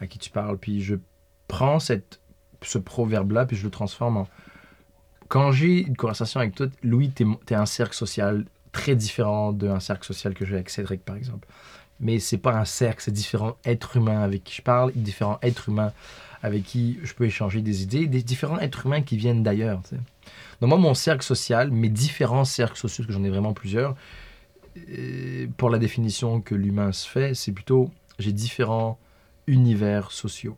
à 0.01 0.07
qui 0.07 0.19
tu 0.19 0.31
parles. 0.31 0.59
Puis 0.59 0.83
je 0.83 0.97
prends 1.49 1.79
cette, 1.79 2.21
ce 2.67 2.79
proverbe-là, 2.79 3.47
puis 3.47 3.57
je 3.57 3.65
le 3.65 3.71
transforme 3.71 4.17
en. 4.19 4.29
Quand 5.29 5.51
j'ai 5.51 5.81
une 5.81 5.97
conversation 5.97 6.41
avec 6.41 6.55
toi, 6.55 6.67
Louis, 6.83 7.11
t'es 7.11 7.25
es 7.51 7.55
un 7.55 7.67
cercle 7.67 7.95
social 7.95 8.45
très 8.73 8.95
différent 8.95 9.53
d'un 9.53 9.81
cercle 9.81 10.05
social 10.07 10.35
que 10.35 10.45
j'ai 10.45 10.55
avec 10.55 10.71
Cédric, 10.71 11.05
par 11.05 11.17
exemple 11.17 11.49
mais 12.03 12.19
c'est 12.19 12.39
pas 12.39 12.55
un 12.55 12.65
cercle, 12.65 13.01
c'est 13.03 13.13
différents 13.13 13.57
êtres 13.65 13.97
humains 13.97 14.23
avec 14.23 14.45
qui 14.45 14.57
je 14.57 14.63
parle, 14.63 14.93
différents 14.95 15.39
êtres 15.41 15.69
humains 15.69 15.93
avec 16.43 16.65
qui 16.65 16.99
je 17.05 17.15
peux 17.15 17.25
échanger 17.25 17.63
des 17.63 17.85
idées, 17.85 18.09
des 18.09 18.23
différents 18.23 18.59
êtres 18.59 18.87
humains 18.87 19.03
qui 19.03 19.17
viennent 19.17 19.45
d'ailleurs. 19.45 19.81
Donc 20.61 20.69
moi, 20.69 20.79
mon 20.79 20.95
cercle 20.95 21.25
social, 21.25 21.71
mes 21.71 21.89
différents 21.89 22.45
cercles 22.45 22.77
sociaux, 22.77 23.05
parce 23.05 23.15
que 23.17 23.23
j'en 23.23 23.25
ai 23.25 23.31
vraiment 23.31 23.53
plusieurs, 23.53 23.95
euh, 24.77 25.47
pour 25.57 25.71
la 25.71 25.79
définition 25.79 26.41
que 26.41 26.57
l'humain 26.57 26.91
se 26.91 27.09
fait, 27.09 27.35
c'est 27.35 27.53
plutôt 27.53 27.91
j'ai 28.19 28.33
différents 28.33 28.99
univers 29.47 30.11
sociaux 30.11 30.57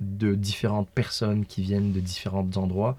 de 0.00 0.34
différentes 0.34 0.88
personnes 0.88 1.44
qui 1.44 1.62
viennent 1.62 1.92
de 1.92 2.00
différents 2.00 2.48
endroits 2.56 2.96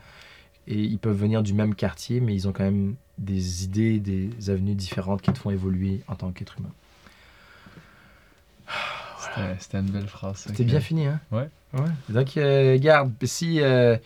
et 0.68 0.80
ils 0.80 1.00
peuvent 1.00 1.18
venir 1.18 1.42
du 1.44 1.54
même 1.54 1.74
quartier, 1.76 2.20
mais 2.22 2.34
ils 2.36 2.48
ont 2.48 2.52
quand 2.54 2.64
même 2.64 2.96
des 3.18 3.64
idées, 3.64 4.00
des 4.00 4.50
avenues 4.50 4.76
différentes 4.76 5.22
qui 5.22 5.32
te 5.34 5.38
font 5.40 5.50
évoluer 5.52 6.02
en 6.08 6.16
tant 6.16 6.32
qu'être 6.32 6.56
humain. 6.60 6.72
C'était- 9.20 9.56
C'était 9.60 9.80
une 9.80 9.90
belle 9.92 10.08
phrase. 10.08 10.38
C'était 10.48 10.64
bien 10.64 10.80
fini, 10.80 11.06
hein? 11.08 11.20
Ouais. 11.32 11.50
Ouais. 11.74 11.90
Donc, 12.10 12.38
euh, 12.38 12.78
garde, 12.80 13.12
si. 13.24 13.62
euh, 13.62 13.98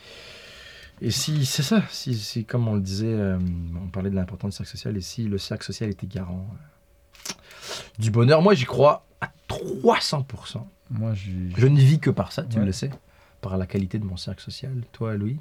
et 1.02 1.12
si, 1.12 1.46
c'est 1.46 1.64
ça, 1.64 1.84
si, 1.90 2.16
si, 2.16 2.46
comme 2.46 2.68
on 2.68 2.76
le 2.76 2.82
disait, 2.82 3.08
euh, 3.08 3.38
on 3.84 3.88
parlait 3.90 4.10
de 4.10 4.16
l'importance 4.16 4.52
du 4.52 4.58
cercle 4.58 4.72
social, 4.72 4.96
et 4.98 5.02
si 5.02 5.24
le 5.24 5.38
cercle 5.38 5.66
social 5.66 5.90
était 5.90 6.08
garant 6.08 6.48
euh, 7.30 7.34
du 8.00 8.12
bonheur, 8.12 8.42
moi 8.42 8.54
j'y 8.54 8.66
crois 8.66 9.05
300%. 9.82 10.68
Moi. 10.92 11.14
Je 11.14 11.68
ne 11.68 11.80
vis 11.80 12.00
que 12.00 12.10
par 12.10 12.32
ça, 12.32 12.44
tu 12.44 12.60
Ouais. 12.60 12.66
le 12.66 12.72
sais, 12.72 12.92
par 13.42 13.58
la 13.58 13.66
qualité 13.66 13.98
de 14.00 14.06
mon 14.06 14.18
cercle 14.18 14.42
social. 14.44 14.74
Toi, 14.92 15.16
Louis, 15.16 15.40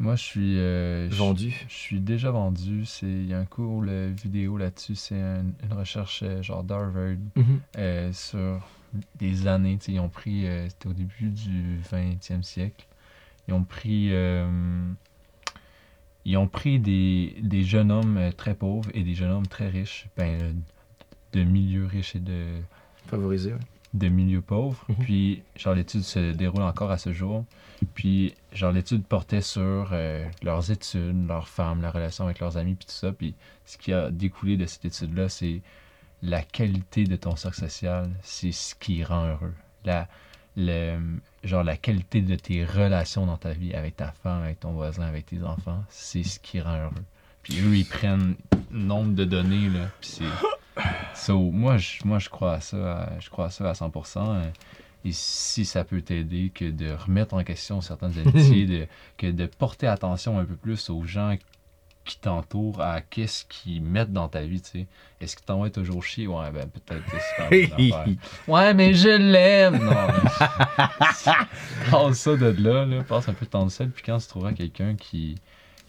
Moi, 0.00 0.16
je 0.16 0.22
suis. 0.22 0.58
euh, 0.58 1.08
je- 1.08 1.14
vendu. 1.14 1.54
Je 1.68 1.74
suis 1.74 2.00
déjà 2.00 2.30
vendu. 2.32 2.84
C'est 2.84 3.06
il 3.06 3.26
y 3.26 3.34
a 3.34 3.38
un 3.38 3.44
cours 3.44 3.84
euh, 3.86 4.12
vidéo 4.14 4.56
là-dessus. 4.58 4.96
C'est 4.96 5.20
un- 5.20 5.44
une 5.62 5.72
recherche 5.72 6.22
euh, 6.24 6.42
genre 6.42 6.64
d'Harvard 6.64 7.16
Mhm. 7.36 7.60
euh, 7.78 8.12
sur 8.12 8.66
des 9.18 9.46
années. 9.46 9.78
Ils 9.88 10.00
ont 10.00 10.08
pris. 10.08 10.46
euh, 10.48 10.68
C'était 10.68 10.88
au 10.88 10.92
début 10.92 11.28
du 11.30 11.78
20e 11.90 12.42
siècle. 12.42 12.86
Ils 13.46 13.54
ont 13.54 13.62
pris. 13.64 14.10
ils 16.24 16.36
ont 16.38 16.48
pris 16.48 16.78
des, 16.80 17.36
des 17.42 17.62
jeunes 17.64 17.92
hommes 17.92 18.18
très 18.36 18.54
pauvres 18.54 18.88
et 18.94 19.02
des 19.02 19.14
jeunes 19.14 19.30
hommes 19.30 19.46
très 19.46 19.68
riches. 19.68 20.08
Ben, 20.16 20.56
de 21.32 21.42
milieux 21.44 21.84
riches 21.86 22.16
et 22.16 22.20
de, 22.20 22.46
Favorisé, 23.06 23.52
ouais. 23.52 23.58
de 23.94 24.08
milieux 24.08 24.40
pauvres. 24.40 24.84
Mhm. 24.88 24.96
Puis, 24.96 25.42
genre, 25.56 25.74
l'étude 25.74 26.02
se 26.02 26.32
déroule 26.32 26.62
encore 26.62 26.90
à 26.90 26.98
ce 26.98 27.12
jour. 27.12 27.44
Puis, 27.94 28.34
genre, 28.52 28.72
l'étude 28.72 29.04
portait 29.04 29.40
sur 29.40 29.90
euh, 29.92 30.26
leurs 30.42 30.70
études, 30.70 31.26
leurs 31.26 31.48
femmes, 31.48 31.82
la 31.82 31.90
relation 31.90 32.24
avec 32.24 32.40
leurs 32.40 32.56
amis, 32.56 32.74
puis 32.74 32.86
tout 32.86 32.92
ça. 32.92 33.12
Puis, 33.12 33.34
ce 33.66 33.76
qui 33.78 33.92
a 33.92 34.10
découlé 34.10 34.56
de 34.56 34.66
cette 34.66 34.84
étude-là, 34.84 35.28
c'est 35.28 35.60
la 36.22 36.42
qualité 36.42 37.04
de 37.04 37.16
ton 37.16 37.36
cercle 37.36 37.60
social, 37.60 38.10
c'est 38.22 38.52
ce 38.52 38.74
qui 38.74 39.04
rend 39.04 39.26
heureux. 39.26 39.54
La, 39.84 40.08
le, 40.56 40.98
genre, 41.42 41.62
la 41.62 41.76
qualité 41.76 42.22
de 42.22 42.34
tes 42.36 42.64
relations 42.64 43.26
dans 43.26 43.36
ta 43.36 43.52
vie 43.52 43.74
avec 43.74 43.96
ta 43.96 44.12
femme, 44.12 44.42
avec 44.42 44.60
ton 44.60 44.72
voisin, 44.72 45.02
avec 45.02 45.26
tes 45.26 45.42
enfants, 45.42 45.84
c'est 45.90 46.22
ce 46.22 46.40
qui 46.40 46.60
rend 46.60 46.76
heureux. 46.84 47.04
Puis 47.42 47.60
eux, 47.60 47.76
ils 47.76 47.84
prennent 47.84 48.36
nombre 48.70 49.14
de 49.14 49.24
données, 49.24 49.68
là, 49.68 49.90
puis 50.00 50.10
c'est... 50.10 50.48
So, 51.14 51.38
moi, 51.50 51.78
je, 51.78 52.04
moi, 52.04 52.18
je 52.18 52.28
crois 52.28 52.54
à 52.54 52.60
ça, 52.60 52.76
à- 53.02 53.20
je 53.20 53.30
crois 53.30 53.46
à 53.46 53.50
ça 53.50 53.70
à 53.70 53.74
100%. 53.74 54.34
euh, 54.34 54.42
Et 55.04 55.12
si 55.12 55.64
ça 55.64 55.84
peut 55.84 56.00
t'aider 56.00 56.50
que 56.54 56.64
de 56.70 56.90
remettre 56.92 57.34
en 57.34 57.44
question 57.44 57.80
certaines 57.80 58.18
amitiés, 58.18 58.66
de, 58.66 58.86
que 59.18 59.30
de 59.30 59.46
porter 59.46 59.86
attention 59.86 60.38
un 60.38 60.44
peu 60.44 60.56
plus 60.56 60.90
aux 60.90 61.04
gens 61.04 61.36
qui 62.04 62.18
t'entourent, 62.18 62.80
à 62.82 63.00
qu'est-ce 63.00 63.44
qu'ils 63.46 63.80
mettent 63.82 64.12
dans 64.12 64.28
ta 64.28 64.42
vie, 64.42 64.60
tu 64.60 64.70
sais. 64.70 64.86
Est-ce 65.20 65.36
qu'ils 65.36 65.44
t'envoient 65.46 65.70
toujours 65.70 66.02
chier? 66.04 66.26
Ouais, 66.26 66.50
ben 66.50 66.68
peut-être 66.68 67.04
que 67.04 67.16
c'est. 67.18 67.42
Ouais, 68.48 68.74
mais 68.74 68.92
je 68.94 69.08
l'aime! 69.08 69.82
Non, 69.82 69.94
passe 71.90 72.18
ça 72.18 72.36
de 72.36 72.46
là, 72.62 72.84
là, 72.84 73.02
passe 73.04 73.28
un 73.28 73.32
peu 73.34 73.46
de 73.46 73.50
temps 73.50 73.68
seul, 73.68 73.90
puis 73.90 74.02
quand 74.04 74.18
tu 74.18 74.26
trouveras 74.26 74.52
quelqu'un 74.52 74.96
qui, 74.96 75.36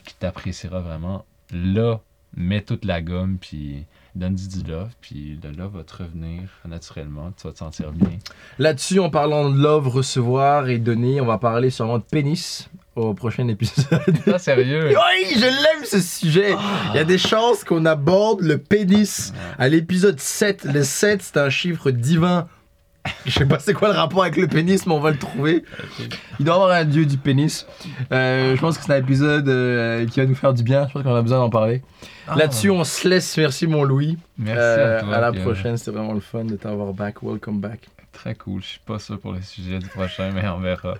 qui 0.05 0.15
t'appréciera 0.15 0.79
vraiment, 0.79 1.25
là, 1.51 1.99
mets 2.35 2.61
toute 2.61 2.85
la 2.85 3.01
gomme, 3.01 3.37
puis 3.37 3.85
donne-lui 4.15 4.47
du 4.47 4.71
love, 4.71 4.89
puis 5.01 5.39
le 5.43 5.51
love 5.51 5.75
va 5.75 5.83
te 5.83 5.97
revenir 6.03 6.43
naturellement, 6.65 7.31
tu 7.39 7.47
vas 7.47 7.53
te 7.53 7.59
sentir 7.59 7.91
bien. 7.91 8.17
Là-dessus, 8.59 8.99
en 8.99 9.09
parlant 9.09 9.49
de 9.49 9.61
love, 9.61 9.89
recevoir 9.89 10.69
et 10.69 10.77
donner, 10.79 11.19
on 11.19 11.25
va 11.25 11.37
parler 11.37 11.69
sûrement 11.69 11.97
de 11.97 12.03
pénis 12.03 12.69
au 12.95 13.13
prochain 13.13 13.47
épisode. 13.49 13.99
Ah, 14.27 14.39
sérieux? 14.39 14.89
Oui, 14.95 15.35
je 15.35 15.45
l'aime 15.45 15.83
ce 15.83 15.99
sujet. 15.99 16.55
Il 16.93 16.95
y 16.95 16.99
a 16.99 17.03
des 17.03 17.17
chances 17.17 17.63
qu'on 17.63 17.85
aborde 17.85 18.41
le 18.41 18.57
pénis 18.57 19.33
à 19.57 19.67
l'épisode 19.67 20.19
7. 20.19 20.63
Le 20.65 20.83
7, 20.83 21.21
c'est 21.21 21.37
un 21.37 21.49
chiffre 21.49 21.91
divin 21.91 22.47
Je 23.25 23.31
sais 23.31 23.45
pas 23.45 23.59
c'est 23.59 23.73
quoi 23.73 23.89
le 23.89 23.93
rapport 23.95 24.23
avec 24.23 24.35
le 24.37 24.47
pénis, 24.47 24.85
mais 24.85 24.93
on 24.93 24.99
va 24.99 25.11
le 25.11 25.17
trouver. 25.17 25.63
Il 26.39 26.45
doit 26.45 26.55
y 26.55 26.57
avoir 26.57 26.71
un 26.71 26.85
dieu 26.85 27.05
du 27.05 27.17
pénis. 27.17 27.65
Euh, 28.11 28.55
je 28.55 28.61
pense 28.61 28.77
que 28.77 28.83
c'est 28.83 28.93
un 28.93 28.97
épisode 28.97 29.47
euh, 29.47 30.05
qui 30.07 30.19
va 30.19 30.25
nous 30.25 30.35
faire 30.35 30.53
du 30.53 30.63
bien. 30.63 30.87
Je 30.87 30.93
pense 30.93 31.03
qu'on 31.03 31.15
a 31.15 31.21
besoin 31.21 31.39
d'en 31.39 31.49
parler. 31.49 31.81
Ah, 32.27 32.35
Là-dessus, 32.35 32.69
on 32.71 32.83
se 32.83 33.07
laisse. 33.07 33.37
Merci, 33.37 33.67
mon 33.67 33.83
Louis. 33.83 34.17
Merci 34.37 34.59
Euh, 34.59 34.97
à 34.99 35.01
toi. 35.01 35.17
la 35.19 35.31
puis, 35.31 35.39
euh, 35.41 35.43
prochaine, 35.43 35.77
c'était 35.77 35.91
vraiment 35.91 36.13
le 36.13 36.19
fun 36.19 36.45
de 36.45 36.55
t'avoir 36.55 36.93
back. 36.93 37.21
Welcome 37.21 37.59
back. 37.59 37.87
Très 38.11 38.33
cool. 38.35 38.61
Je 38.61 38.67
suis 38.67 38.79
pas 38.79 38.97
sûr 38.99 39.19
pour 39.19 39.33
le 39.33 39.41
sujet 39.41 39.77
du 39.79 39.87
prochain, 39.87 40.31
mais 40.33 40.47
on 40.47 40.59
verra. 40.59 40.95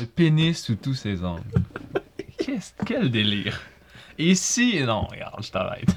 Le 0.00 0.06
pénis 0.06 0.60
sous 0.60 0.74
tous 0.76 0.94
ses 0.94 1.24
angles. 1.24 1.42
Quel 2.86 3.10
délire. 3.10 3.60
Ici, 4.18 4.80
non, 4.84 5.02
regarde, 5.02 5.42
je 5.44 5.50
t'arrête. 5.50 5.88